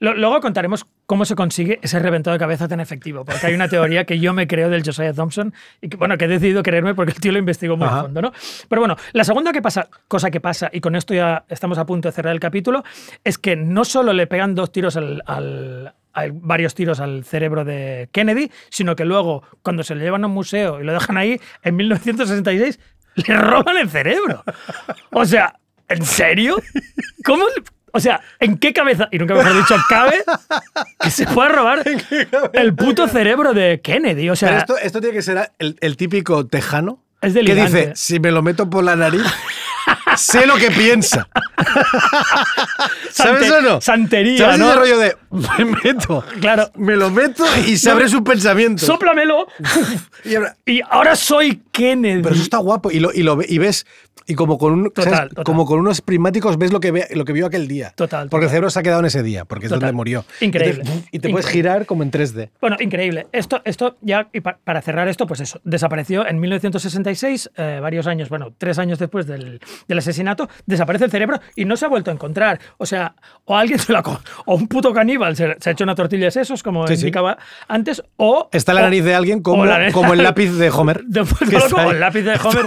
Lo- 0.00 0.14
Luego 0.14 0.40
contaremos 0.40 0.86
cómo 1.06 1.24
se 1.24 1.34
consigue 1.34 1.80
ese 1.82 1.98
reventado 1.98 2.32
de 2.34 2.38
cabeza 2.38 2.68
tan 2.68 2.78
efectivo, 2.80 3.24
porque 3.24 3.46
hay 3.48 3.54
una 3.54 3.68
teoría 3.68 4.04
que 4.04 4.18
yo 4.20 4.32
me 4.32 4.46
creo 4.46 4.68
del 4.70 4.84
Josiah 4.84 5.12
Thompson 5.12 5.52
y 5.80 5.88
que, 5.88 5.96
bueno, 5.96 6.16
que 6.16 6.26
he 6.26 6.28
decidido 6.28 6.62
creerme 6.62 6.94
porque 6.94 7.12
el 7.12 7.20
tío 7.20 7.32
lo 7.32 7.38
investigó 7.38 7.76
muy 7.76 7.88
a 7.88 8.02
fondo, 8.02 8.22
¿no? 8.22 8.32
Pero 8.68 8.80
bueno, 8.80 8.96
la 9.12 9.24
segunda 9.24 9.52
que 9.52 9.60
pasa, 9.62 9.88
cosa 10.06 10.30
que 10.30 10.40
pasa, 10.40 10.70
y 10.72 10.80
con 10.80 10.94
esto 10.94 11.14
ya 11.14 11.44
estamos 11.48 11.78
a 11.78 11.86
punto 11.86 12.08
de 12.08 12.12
cerrar 12.12 12.32
el 12.32 12.40
capítulo, 12.40 12.84
es 13.24 13.38
que 13.38 13.56
no 13.56 13.84
solo 13.84 14.12
le 14.12 14.26
pegan 14.28 14.54
dos 14.54 14.70
tiros 14.70 14.96
al, 14.96 15.22
al- 15.26 15.94
al- 16.12 16.32
varios 16.32 16.74
tiros 16.74 17.00
al 17.00 17.24
cerebro 17.24 17.64
de 17.64 18.08
Kennedy, 18.12 18.50
sino 18.70 18.94
que 18.94 19.04
luego, 19.04 19.42
cuando 19.62 19.82
se 19.82 19.94
lo 19.96 20.02
llevan 20.02 20.22
a 20.22 20.26
un 20.28 20.34
museo 20.34 20.80
y 20.80 20.84
lo 20.84 20.92
dejan 20.92 21.16
ahí, 21.16 21.40
en 21.62 21.74
1966, 21.76 22.78
le 23.26 23.36
roban 23.36 23.76
el 23.78 23.88
cerebro. 23.90 24.44
O 25.10 25.24
sea, 25.24 25.58
¿en 25.88 26.04
serio? 26.04 26.56
¿Cómo? 27.24 27.44
O 27.92 28.00
sea, 28.00 28.20
¿en 28.40 28.58
qué 28.58 28.72
cabeza, 28.72 29.08
y 29.10 29.18
nunca 29.18 29.34
mejor 29.34 29.54
dicho, 29.56 29.76
cabe 29.88 30.22
que 31.00 31.10
se 31.10 31.26
pueda 31.26 31.48
robar 31.48 31.82
el 32.52 32.74
puto 32.74 33.08
cerebro 33.08 33.54
de 33.54 33.80
Kennedy? 33.82 34.28
O 34.30 34.36
sea, 34.36 34.48
Pero 34.48 34.58
esto, 34.60 34.78
esto 34.78 35.00
tiene 35.00 35.14
que 35.16 35.22
ser 35.22 35.50
el, 35.58 35.76
el 35.80 35.96
típico 35.96 36.46
tejano 36.46 37.02
Es 37.20 37.34
que 37.34 37.54
dice, 37.54 37.92
si 37.94 38.20
me 38.20 38.30
lo 38.30 38.42
meto 38.42 38.68
por 38.70 38.84
la 38.84 38.94
nariz, 38.96 39.22
sé 40.16 40.46
lo 40.46 40.56
que 40.56 40.70
piensa. 40.70 41.28
¿Sabes 43.10 43.46
sante- 43.48 43.52
o 43.58 43.60
no? 43.62 43.80
Santería, 43.80 44.38
¿Sabes 44.38 44.58
¿no? 44.58 44.70
ese 44.70 44.78
rollo 44.78 44.98
de, 44.98 45.16
me 45.30 45.64
meto, 45.82 46.24
Claro. 46.40 46.70
me 46.76 46.96
lo 46.96 47.10
meto 47.10 47.44
y 47.66 47.76
se 47.76 47.90
abre 47.90 48.08
su 48.08 48.22
pensamiento? 48.22 48.84
Sóplamelo. 48.84 49.46
Y 50.66 50.80
ahora- 50.88 51.16
soy 51.16 51.62
Kennedy. 51.72 52.22
pero 52.22 52.34
eso 52.34 52.42
está 52.44 52.58
guapo 52.58 52.90
y 52.90 53.00
lo, 53.00 53.12
y 53.12 53.22
lo 53.22 53.38
y 53.46 53.58
ves 53.58 53.86
y 54.26 54.34
como 54.34 54.58
con 54.58 54.72
un, 54.72 54.84
Total, 54.90 55.04
¿sabes? 55.04 55.28
total. 55.30 55.44
como 55.44 55.64
con 55.66 55.78
unos 55.80 56.00
prismáticos 56.00 56.58
ves 56.58 56.72
lo 56.72 56.80
que 56.80 56.90
ve, 56.92 57.06
lo 57.14 57.24
que 57.24 57.32
vio 57.32 57.46
aquel 57.46 57.68
día. 57.68 57.92
Total, 57.96 58.28
Porque 58.28 58.44
el 58.46 58.50
cerebro 58.50 58.70
se 58.70 58.78
ha 58.78 58.82
quedado 58.82 59.00
en 59.00 59.06
ese 59.06 59.22
día, 59.22 59.44
porque 59.44 59.66
es 59.66 59.70
donde 59.70 59.92
murió. 59.92 60.24
Increíble. 60.40 60.80
Entonces, 60.82 61.08
y 61.12 61.18
te 61.18 61.28
puedes 61.30 61.46
girar 61.46 61.86
como 61.86 62.02
en 62.02 62.10
3D. 62.10 62.50
Bueno, 62.60 62.76
increíble. 62.80 63.26
Esto, 63.32 63.60
esto 63.64 63.96
ya, 64.00 64.28
y 64.32 64.40
pa- 64.40 64.58
para 64.64 64.82
cerrar 64.82 65.08
esto, 65.08 65.26
pues 65.26 65.40
eso, 65.40 65.60
desapareció 65.64 66.26
en 66.26 66.38
1966, 66.40 67.50
eh, 67.56 67.78
varios 67.82 68.06
años, 68.06 68.28
bueno, 68.28 68.52
tres 68.56 68.78
años 68.78 68.98
después 68.98 69.26
del, 69.26 69.60
del 69.86 69.98
asesinato, 69.98 70.48
desaparece 70.66 71.04
el 71.06 71.10
cerebro 71.10 71.40
y 71.56 71.64
no 71.64 71.76
se 71.76 71.84
ha 71.86 71.88
vuelto 71.88 72.10
a 72.10 72.14
encontrar. 72.14 72.60
O 72.78 72.86
sea, 72.86 73.14
o 73.44 73.56
alguien 73.56 73.78
se 73.78 73.92
la 73.92 74.02
co- 74.02 74.20
o 74.46 74.54
un 74.54 74.68
puto 74.68 74.92
caníbal 74.92 75.36
se, 75.36 75.56
se 75.60 75.70
ha 75.70 75.72
hecho 75.72 75.84
una 75.84 75.94
tortilla 75.94 76.26
de 76.26 76.30
sesos, 76.30 76.62
como 76.62 76.86
Sí, 76.86 76.96
sí. 76.96 77.02
indicaba 77.02 77.38
antes, 77.68 78.02
o... 78.16 78.48
Está 78.52 78.74
la 78.74 78.80
o- 78.80 78.84
nariz 78.84 79.04
de 79.04 79.14
alguien 79.14 79.42
como, 79.42 79.64
nariz- 79.64 79.92
como 79.92 80.12
el 80.14 80.22
lápiz 80.22 80.50
de 80.50 80.70
Homer. 80.70 81.02
de 81.06 81.24
que 81.48 81.58
loco, 81.58 81.78
ahí. 81.78 81.90
el 81.90 82.00
lápiz 82.00 82.22
de 82.22 82.32
Homer 82.42 82.66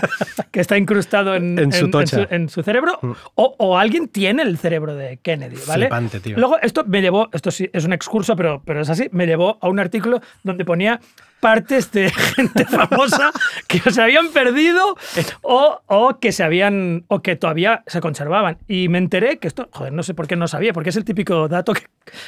que 0.51 0.59
está 0.59 0.77
incrustado 0.77 1.35
en, 1.35 1.40
En 1.41 1.71
su 1.71 1.89
tocha. 1.89 2.21
Mm. 2.21 2.27
en 2.29 2.49
su 2.49 2.63
cerebro, 2.63 2.99
o, 3.35 3.55
o 3.57 3.77
alguien 3.77 4.07
tiene 4.07 4.43
el 4.43 4.57
cerebro 4.57 4.95
de 4.95 5.17
Kennedy, 5.17 5.57
¿vale? 5.67 5.85
Flipante, 5.85 6.19
tío. 6.19 6.37
Luego, 6.37 6.59
esto 6.61 6.83
me 6.85 7.01
llevó, 7.01 7.29
esto 7.33 7.51
sí 7.51 7.69
es 7.73 7.85
un 7.85 7.93
excurso, 7.93 8.35
pero, 8.35 8.61
pero 8.65 8.81
es 8.81 8.89
así, 8.89 9.09
me 9.11 9.25
llevó 9.25 9.57
a 9.61 9.67
un 9.69 9.79
artículo 9.79 10.21
donde 10.43 10.65
ponía 10.65 10.99
partes 11.41 11.91
de 11.91 12.09
gente 12.35 12.65
famosa 12.65 13.31
que 13.67 13.79
se 13.91 14.01
habían 14.01 14.29
perdido 14.29 14.95
o, 15.41 15.81
o 15.87 16.19
que 16.19 16.31
se 16.31 16.43
habían 16.43 17.03
o 17.07 17.21
que 17.21 17.35
todavía 17.35 17.83
se 17.87 17.99
conservaban 17.99 18.59
y 18.67 18.87
me 18.87 18.99
enteré 18.99 19.39
que 19.39 19.47
esto 19.47 19.67
joder 19.71 19.91
no 19.91 20.03
sé 20.03 20.13
por 20.13 20.27
qué 20.27 20.35
no 20.35 20.47
sabía 20.47 20.71
porque 20.71 20.91
es 20.91 20.95
el 20.97 21.03
típico 21.03 21.47
dato 21.47 21.73
que, 21.73 21.87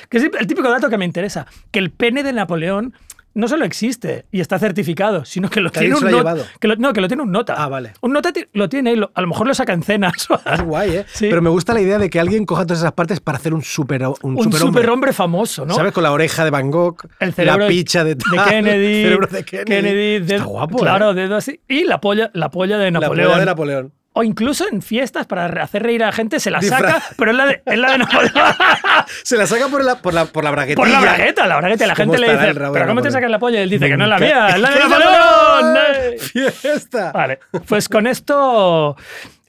que 0.10 0.18
es 0.18 0.23
el 0.23 0.48
típico 0.48 0.69
dato 0.69 0.90
que 0.90 0.98
me 0.98 1.06
interesa 1.06 1.45
que 1.69 1.77
el 1.77 1.91
pene 1.91 2.23
de 2.23 2.34
Napoleón 2.34 2.95
no 3.36 3.48
solo 3.48 3.66
existe 3.66 4.26
y 4.32 4.40
está 4.42 4.60
certificado, 4.60 5.26
sino 5.26 5.50
que 5.50 5.60
lo 5.62 5.72
Que 5.72 5.80
tiene 5.82 5.96
un 5.96 6.02
lo 6.04 6.10
nota. 6.12 6.18
llevado. 6.22 6.46
Que 6.60 6.68
lo- 6.68 6.76
no, 6.76 6.94
que 6.94 7.02
lo 7.02 7.08
tiene 7.08 7.24
un 7.24 7.32
nota. 7.32 7.56
Ah, 7.58 7.68
vale. 7.68 7.94
Un 8.02 8.14
nota 8.14 8.32
lo 8.54 8.70
tiene 8.70 8.94
y 8.94 8.96
lo- 8.96 9.12
a 9.16 9.22
lo 9.22 9.28
mejor 9.28 9.48
lo 9.48 9.54
saca 9.54 9.74
en 9.74 9.84
cenas. 9.84 10.28
Es 10.54 10.62
guay, 10.62 10.98
¿eh? 10.98 11.06
Sí. 11.12 11.28
Pero 11.30 11.42
me 11.42 11.50
gusta 11.50 11.74
la 11.74 11.82
idea 11.82 11.98
de 11.98 12.10
que 12.10 12.20
alguien 12.20 12.46
coja 12.46 12.64
todas 12.66 12.80
esas 12.80 12.94
partes 12.94 13.20
para 13.20 13.38
hacer 13.38 13.54
un 13.54 13.62
super 13.64 14.04
un, 14.06 14.10
un 14.22 14.44
superhombre. 14.44 14.60
superhombre 14.60 15.14
famoso, 15.14 15.66
¿no? 15.66 15.74
¿Sabes? 15.74 15.92
Con 15.94 16.04
la 16.04 16.12
oreja 16.12 16.44
de 16.46 16.52
Van 16.52 16.70
Gogh, 16.72 16.98
el 17.20 17.34
cerebro 17.34 17.64
la 17.64 17.68
picha 17.68 18.04
de, 18.04 18.16
Kennedy, 18.18 18.86
el 18.86 19.04
cerebro 19.04 19.28
de 19.28 19.44
Kennedy. 19.44 20.20
dedo- 20.20 20.36
Está 20.36 20.44
guapo, 20.46 20.78
claro, 20.78 21.12
¿eh? 21.12 21.14
dedo 21.16 21.36
así. 21.36 21.60
Y 21.68 21.84
la 21.86 22.00
polla, 22.02 22.30
la 22.34 22.50
polla 22.50 22.78
de 22.78 22.92
La 22.92 23.00
Napoleón. 23.00 23.28
polla 23.30 23.40
de 23.40 23.46
Napoleón. 23.46 23.94
O 24.14 24.23
incluso 24.23 24.68
en 24.72 24.81
fiestas 24.81 25.26
para 25.26 25.45
hacer 25.64 25.81
reír 25.84 26.03
a 26.03 26.07
la 26.07 26.11
gente 26.11 26.40
se 26.40 26.52
la 26.52 26.61
saca, 26.61 27.02
pero 27.18 27.31
es 27.31 27.38
la 27.38 27.45
de, 27.48 27.64
es 27.65 27.77
la 27.77 27.91
de 27.94 27.98
Napoleón. 27.98 28.34
Se 29.23 29.38
la 29.38 29.48
saca 29.48 29.68
por 29.68 29.84
la, 29.84 29.95
por 29.95 30.14
la, 30.14 30.26
por 30.26 30.44
la 30.44 30.52
braguetilla. 30.52 30.76
Por 30.76 30.88
la 30.88 30.99
bragueta, 31.02 31.48
la 31.48 31.57
bragueta. 31.57 31.88
La 31.88 31.95
¿Cómo 31.95 32.14
gente 32.14 32.27
le 32.27 32.34
dice, 32.34 32.48
el 32.49 32.56
¿pero 32.56 32.88
cómo 32.88 33.02
te 33.02 33.11
sacas 33.11 33.31
la 33.31 33.40
polla? 33.40 33.60
Y 33.60 33.64
él 33.64 33.69
dice 33.72 33.88
que 33.88 33.98
no 33.98 34.03
es 34.03 34.10
la 34.10 34.19
mía, 34.19 34.49
es 34.49 34.60
la 34.60 34.69
de 34.69 34.76
¡Es 34.80 34.90
Napoleón. 34.90 36.53
¡Fiesta! 36.53 37.11
Vale, 37.11 37.40
pues 37.68 37.90
con 37.90 38.06
esto 38.07 38.95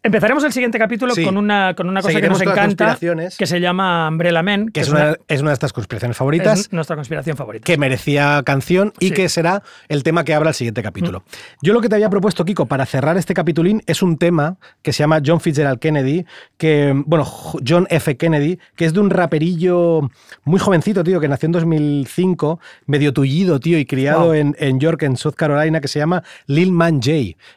Empezaremos 0.05 0.45
el 0.45 0.53
siguiente 0.53 0.79
capítulo 0.79 1.15
Sí. 1.15 1.25
con 1.25 1.39
una, 1.39 1.75
con 1.75 1.89
una 1.89 2.03
cosa 2.03 2.21
que 2.21 2.29
nos 2.29 2.41
encanta, 2.43 2.97
que 3.39 3.47
se 3.47 3.59
llama 3.59 4.07
Umbrella 4.09 4.43
Men, 4.43 4.69
Que 4.69 4.81
es 4.81 4.91
una, 4.91 5.17
es 5.29 5.41
una 5.41 5.49
de 5.51 5.55
estas 5.55 5.73
conspiraciones 5.73 6.15
favoritas. 6.17 6.61
es 6.61 6.73
nuestra 6.75 6.95
conspiración 6.95 7.37
favorita. 7.39 7.65
que 7.65 7.79
merecía 7.79 8.43
canción 8.45 8.93
y 9.01 9.09
Sí. 9.09 9.15
Que 9.15 9.29
será 9.31 9.63
el 9.89 10.03
tema 10.03 10.23
que 10.25 10.35
abra 10.35 10.51
el 10.51 10.55
siguiente 10.55 10.83
capítulo. 10.83 11.25
Yo 11.63 11.73
lo 11.73 11.81
que 11.81 11.89
te 11.89 11.95
había 11.95 12.11
propuesto, 12.11 12.45
Kiko, 12.45 12.67
para 12.67 12.85
cerrar 12.85 13.17
este 13.17 13.33
capitulín 13.33 13.83
es 13.87 14.03
un 14.03 14.19
tema 14.19 14.57
que 14.83 14.93
se 14.93 14.99
llama 15.03 15.23
John 15.25 15.41
Fitzgerald 15.41 15.79
Kennedy, 15.79 16.27
que, 16.59 16.93
bueno, 17.07 17.25
John 17.67 17.87
F. 17.89 18.17
Kennedy, 18.19 18.59
que 18.77 18.85
es 18.85 18.93
de 18.93 19.01
un 19.01 19.09
raperillo 19.11 20.11
muy 20.45 20.61
jovencito, 20.61 21.03
tío, 21.03 21.19
que 21.21 21.29
nació 21.29 21.47
en 21.47 21.53
2005, 21.53 22.61
medio 22.87 23.13
tullido, 23.15 23.59
tío, 23.59 23.79
y 23.79 23.87
criado 23.87 24.25
Wow. 24.25 24.35
en, 24.35 24.57
en 24.59 24.81
York, 24.81 25.03
en 25.05 25.17
South 25.17 25.35
Carolina, 25.35 25.81
que 25.81 25.89
se 25.89 25.99
llama 25.99 26.23
Lil 26.47 26.73
Man 26.73 26.97
J, 27.03 27.11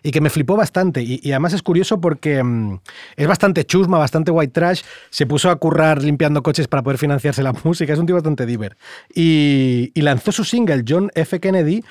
y 0.03 0.11
que 0.11 0.21
me 0.21 0.29
flipó 0.29 0.55
bastante. 0.55 1.01
Y, 1.01 1.19
y 1.21 1.31
además 1.31 1.53
es 1.53 1.61
curioso 1.61 1.99
porque 1.99 2.36
mm, 2.43 2.79
es 3.15 3.27
bastante 3.27 3.65
chusma, 3.65 3.97
bastante 3.97 4.31
white 4.31 4.51
trash. 4.53 4.81
Se 5.09 5.25
puso 5.25 5.49
a 5.49 5.55
currar 5.57 6.01
limpiando 6.03 6.41
coches 6.43 6.67
para 6.67 6.83
poder 6.83 6.97
financiarse 6.97 7.43
la 7.43 7.53
música. 7.63 7.93
Es 7.93 7.99
un 7.99 8.05
tío 8.05 8.15
bastante 8.15 8.45
diver. 8.45 8.77
Y, 9.13 9.91
y 9.93 10.01
lanzó 10.01 10.31
su 10.31 10.43
single, 10.43 10.83
John 10.87 11.11
F. 11.15 11.39
Kennedy, 11.39 11.83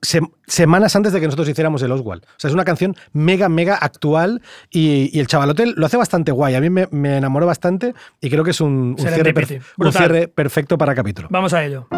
se- 0.00 0.20
semanas 0.46 0.94
antes 0.94 1.12
de 1.12 1.20
que 1.20 1.26
nosotros 1.26 1.48
hiciéramos 1.48 1.82
el 1.82 1.90
Oswald. 1.92 2.24
O 2.24 2.28
sea, 2.36 2.48
es 2.48 2.54
una 2.54 2.64
canción 2.64 2.94
mega, 3.12 3.48
mega 3.48 3.74
actual 3.76 4.42
y, 4.70 5.10
y 5.12 5.20
el 5.20 5.26
chavalote 5.26 5.66
lo 5.74 5.86
hace 5.86 5.96
bastante 5.96 6.30
guay. 6.32 6.54
A 6.54 6.60
mí 6.60 6.70
me, 6.70 6.86
me 6.90 7.16
enamoró 7.16 7.46
bastante 7.46 7.94
y 8.20 8.30
creo 8.30 8.44
que 8.44 8.50
es 8.52 8.60
un, 8.60 8.94
un 8.96 8.98
cierre, 8.98 9.34
un 9.78 9.92
cierre 9.92 10.28
perfecto 10.28 10.78
para 10.78 10.94
capítulo. 10.94 11.28
Vamos 11.30 11.52
a 11.52 11.64
ello. 11.64 11.88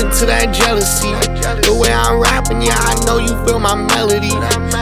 Into 0.00 0.24
that 0.24 0.54
jealousy. 0.54 1.12
The 1.60 1.76
way 1.76 1.92
I'm 1.92 2.20
rapping, 2.20 2.62
yeah, 2.62 2.80
I 2.80 2.96
know 3.04 3.18
you 3.18 3.36
feel 3.44 3.60
my 3.60 3.76
melody. 3.76 4.32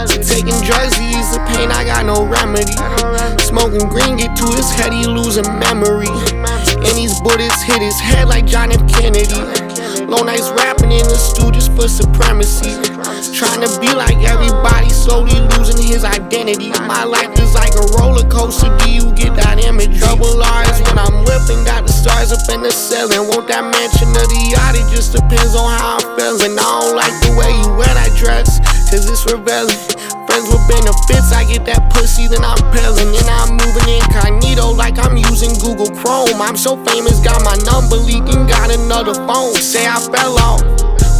So 0.07 0.23
taking 0.23 0.55
drugs 0.62 0.95
to 0.95 1.03
ease 1.03 1.35
the 1.35 1.43
pain, 1.51 1.70
I 1.74 1.85
got 1.85 2.07
no 2.07 2.24
remedy. 2.24 2.78
Smoking 3.43 3.89
green, 3.89 4.16
get 4.16 4.36
to 4.39 4.47
his 4.55 4.70
head, 4.70 4.93
he 4.93 5.07
losing 5.07 5.47
memory. 5.59 6.09
And 6.09 6.95
these 6.95 7.20
bullets 7.20 7.62
hit 7.62 7.82
his 7.82 7.99
head 7.99 8.28
like 8.28 8.47
John 8.47 8.70
F. 8.70 8.86
Kennedy. 8.89 9.68
Low 10.09 10.25
nights 10.25 10.49
rapping 10.57 10.91
in 10.91 11.05
the 11.05 11.21
studios 11.21 11.69
for 11.69 11.85
supremacy. 11.85 12.73
Trying 13.37 13.61
to 13.61 13.69
be 13.77 13.93
like 13.93 14.17
everybody, 14.25 14.89
slowly 14.89 15.37
losing 15.53 15.85
his 15.85 16.01
identity. 16.03 16.73
My 16.89 17.05
life 17.05 17.37
is 17.37 17.53
like 17.53 17.77
a 17.77 17.85
roller 18.01 18.25
coaster. 18.25 18.73
Do 18.81 18.89
you 18.89 19.13
get 19.13 19.37
that 19.37 19.61
image? 19.61 20.01
Double 20.01 20.33
R's 20.41 20.81
when 20.89 20.97
I'm 20.97 21.29
whipping, 21.29 21.61
got 21.69 21.85
the 21.85 21.93
stars 21.93 22.33
up 22.33 22.41
in 22.49 22.65
the 22.65 22.73
ceiling. 22.73 23.29
Want 23.29 23.53
that 23.53 23.69
mansion 23.69 24.09
or 24.17 24.25
the 24.25 24.41
yacht? 24.49 24.81
It 24.81 24.89
just 24.89 25.13
depends 25.13 25.53
on 25.53 25.69
how 25.77 26.01
I'm 26.01 26.09
feeling. 26.17 26.57
I 26.57 26.65
don't 26.65 26.97
like 26.97 27.13
the 27.21 27.37
way 27.37 27.53
you 27.53 27.69
wear 27.77 27.93
that 27.93 28.17
dress, 28.17 28.65
cause 28.90 29.09
it's 29.09 29.24
revealing. 29.28 29.77
Friends 30.27 30.48
with 30.48 30.65
benefits, 30.69 31.32
I 31.32 31.44
get 31.44 31.65
that 31.66 31.93
pussy, 31.93 32.28
then 32.28 32.44
I'm 32.44 32.60
peeling. 32.73 33.12
And 33.12 33.28
I'm 33.28 33.56
moving 33.60 33.89
incognito 34.01 34.73
like 34.73 34.98
I'm 34.98 35.16
using 35.16 35.52
Google 35.60 35.93
Chrome. 36.01 36.40
I'm 36.40 36.56
so 36.56 36.77
famous, 36.85 37.20
got 37.20 37.44
my 37.44 37.56
number 37.69 37.97
leaking, 37.97 38.48
got 38.48 38.73
another 38.73 39.15
phone. 39.28 39.55
Say 39.55 39.86
I 39.86 40.01
fell 40.01 40.36
off 40.40 40.62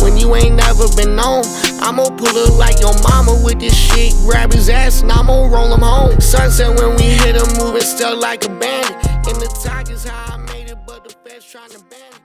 when 0.01 0.17
you 0.17 0.35
ain't 0.35 0.57
never 0.57 0.89
been 0.97 1.17
known. 1.17 1.45
I'ma 1.81 2.09
pull 2.17 2.37
up 2.37 2.57
like 2.57 2.81
your 2.81 2.97
mama 3.05 3.37
with 3.45 3.61
this 3.61 3.77
shit, 3.77 4.13
grab 4.25 4.53
his 4.53 4.69
ass, 4.69 5.03
and 5.03 5.13
I'ma 5.13 5.49
roll 5.49 5.73
him 5.73 5.81
home. 5.81 6.21
Sunset 6.21 6.73
when 6.79 6.97
we 6.97 7.17
hit 7.21 7.37
him, 7.37 7.49
moving 7.59 7.83
still 7.83 8.19
like 8.19 8.45
a 8.45 8.49
bandit. 8.49 8.97
And 9.29 9.37
the 9.37 9.49
talk 9.65 9.91
is 9.91 10.05
how 10.05 10.35
I 10.35 10.37
made 10.53 10.71
it, 10.71 10.79
but 10.87 11.05
the 11.05 11.15
feds 11.25 11.45
trying 11.51 11.71
to 11.71 11.81
ban 11.91 12.01
it. 12.13 12.18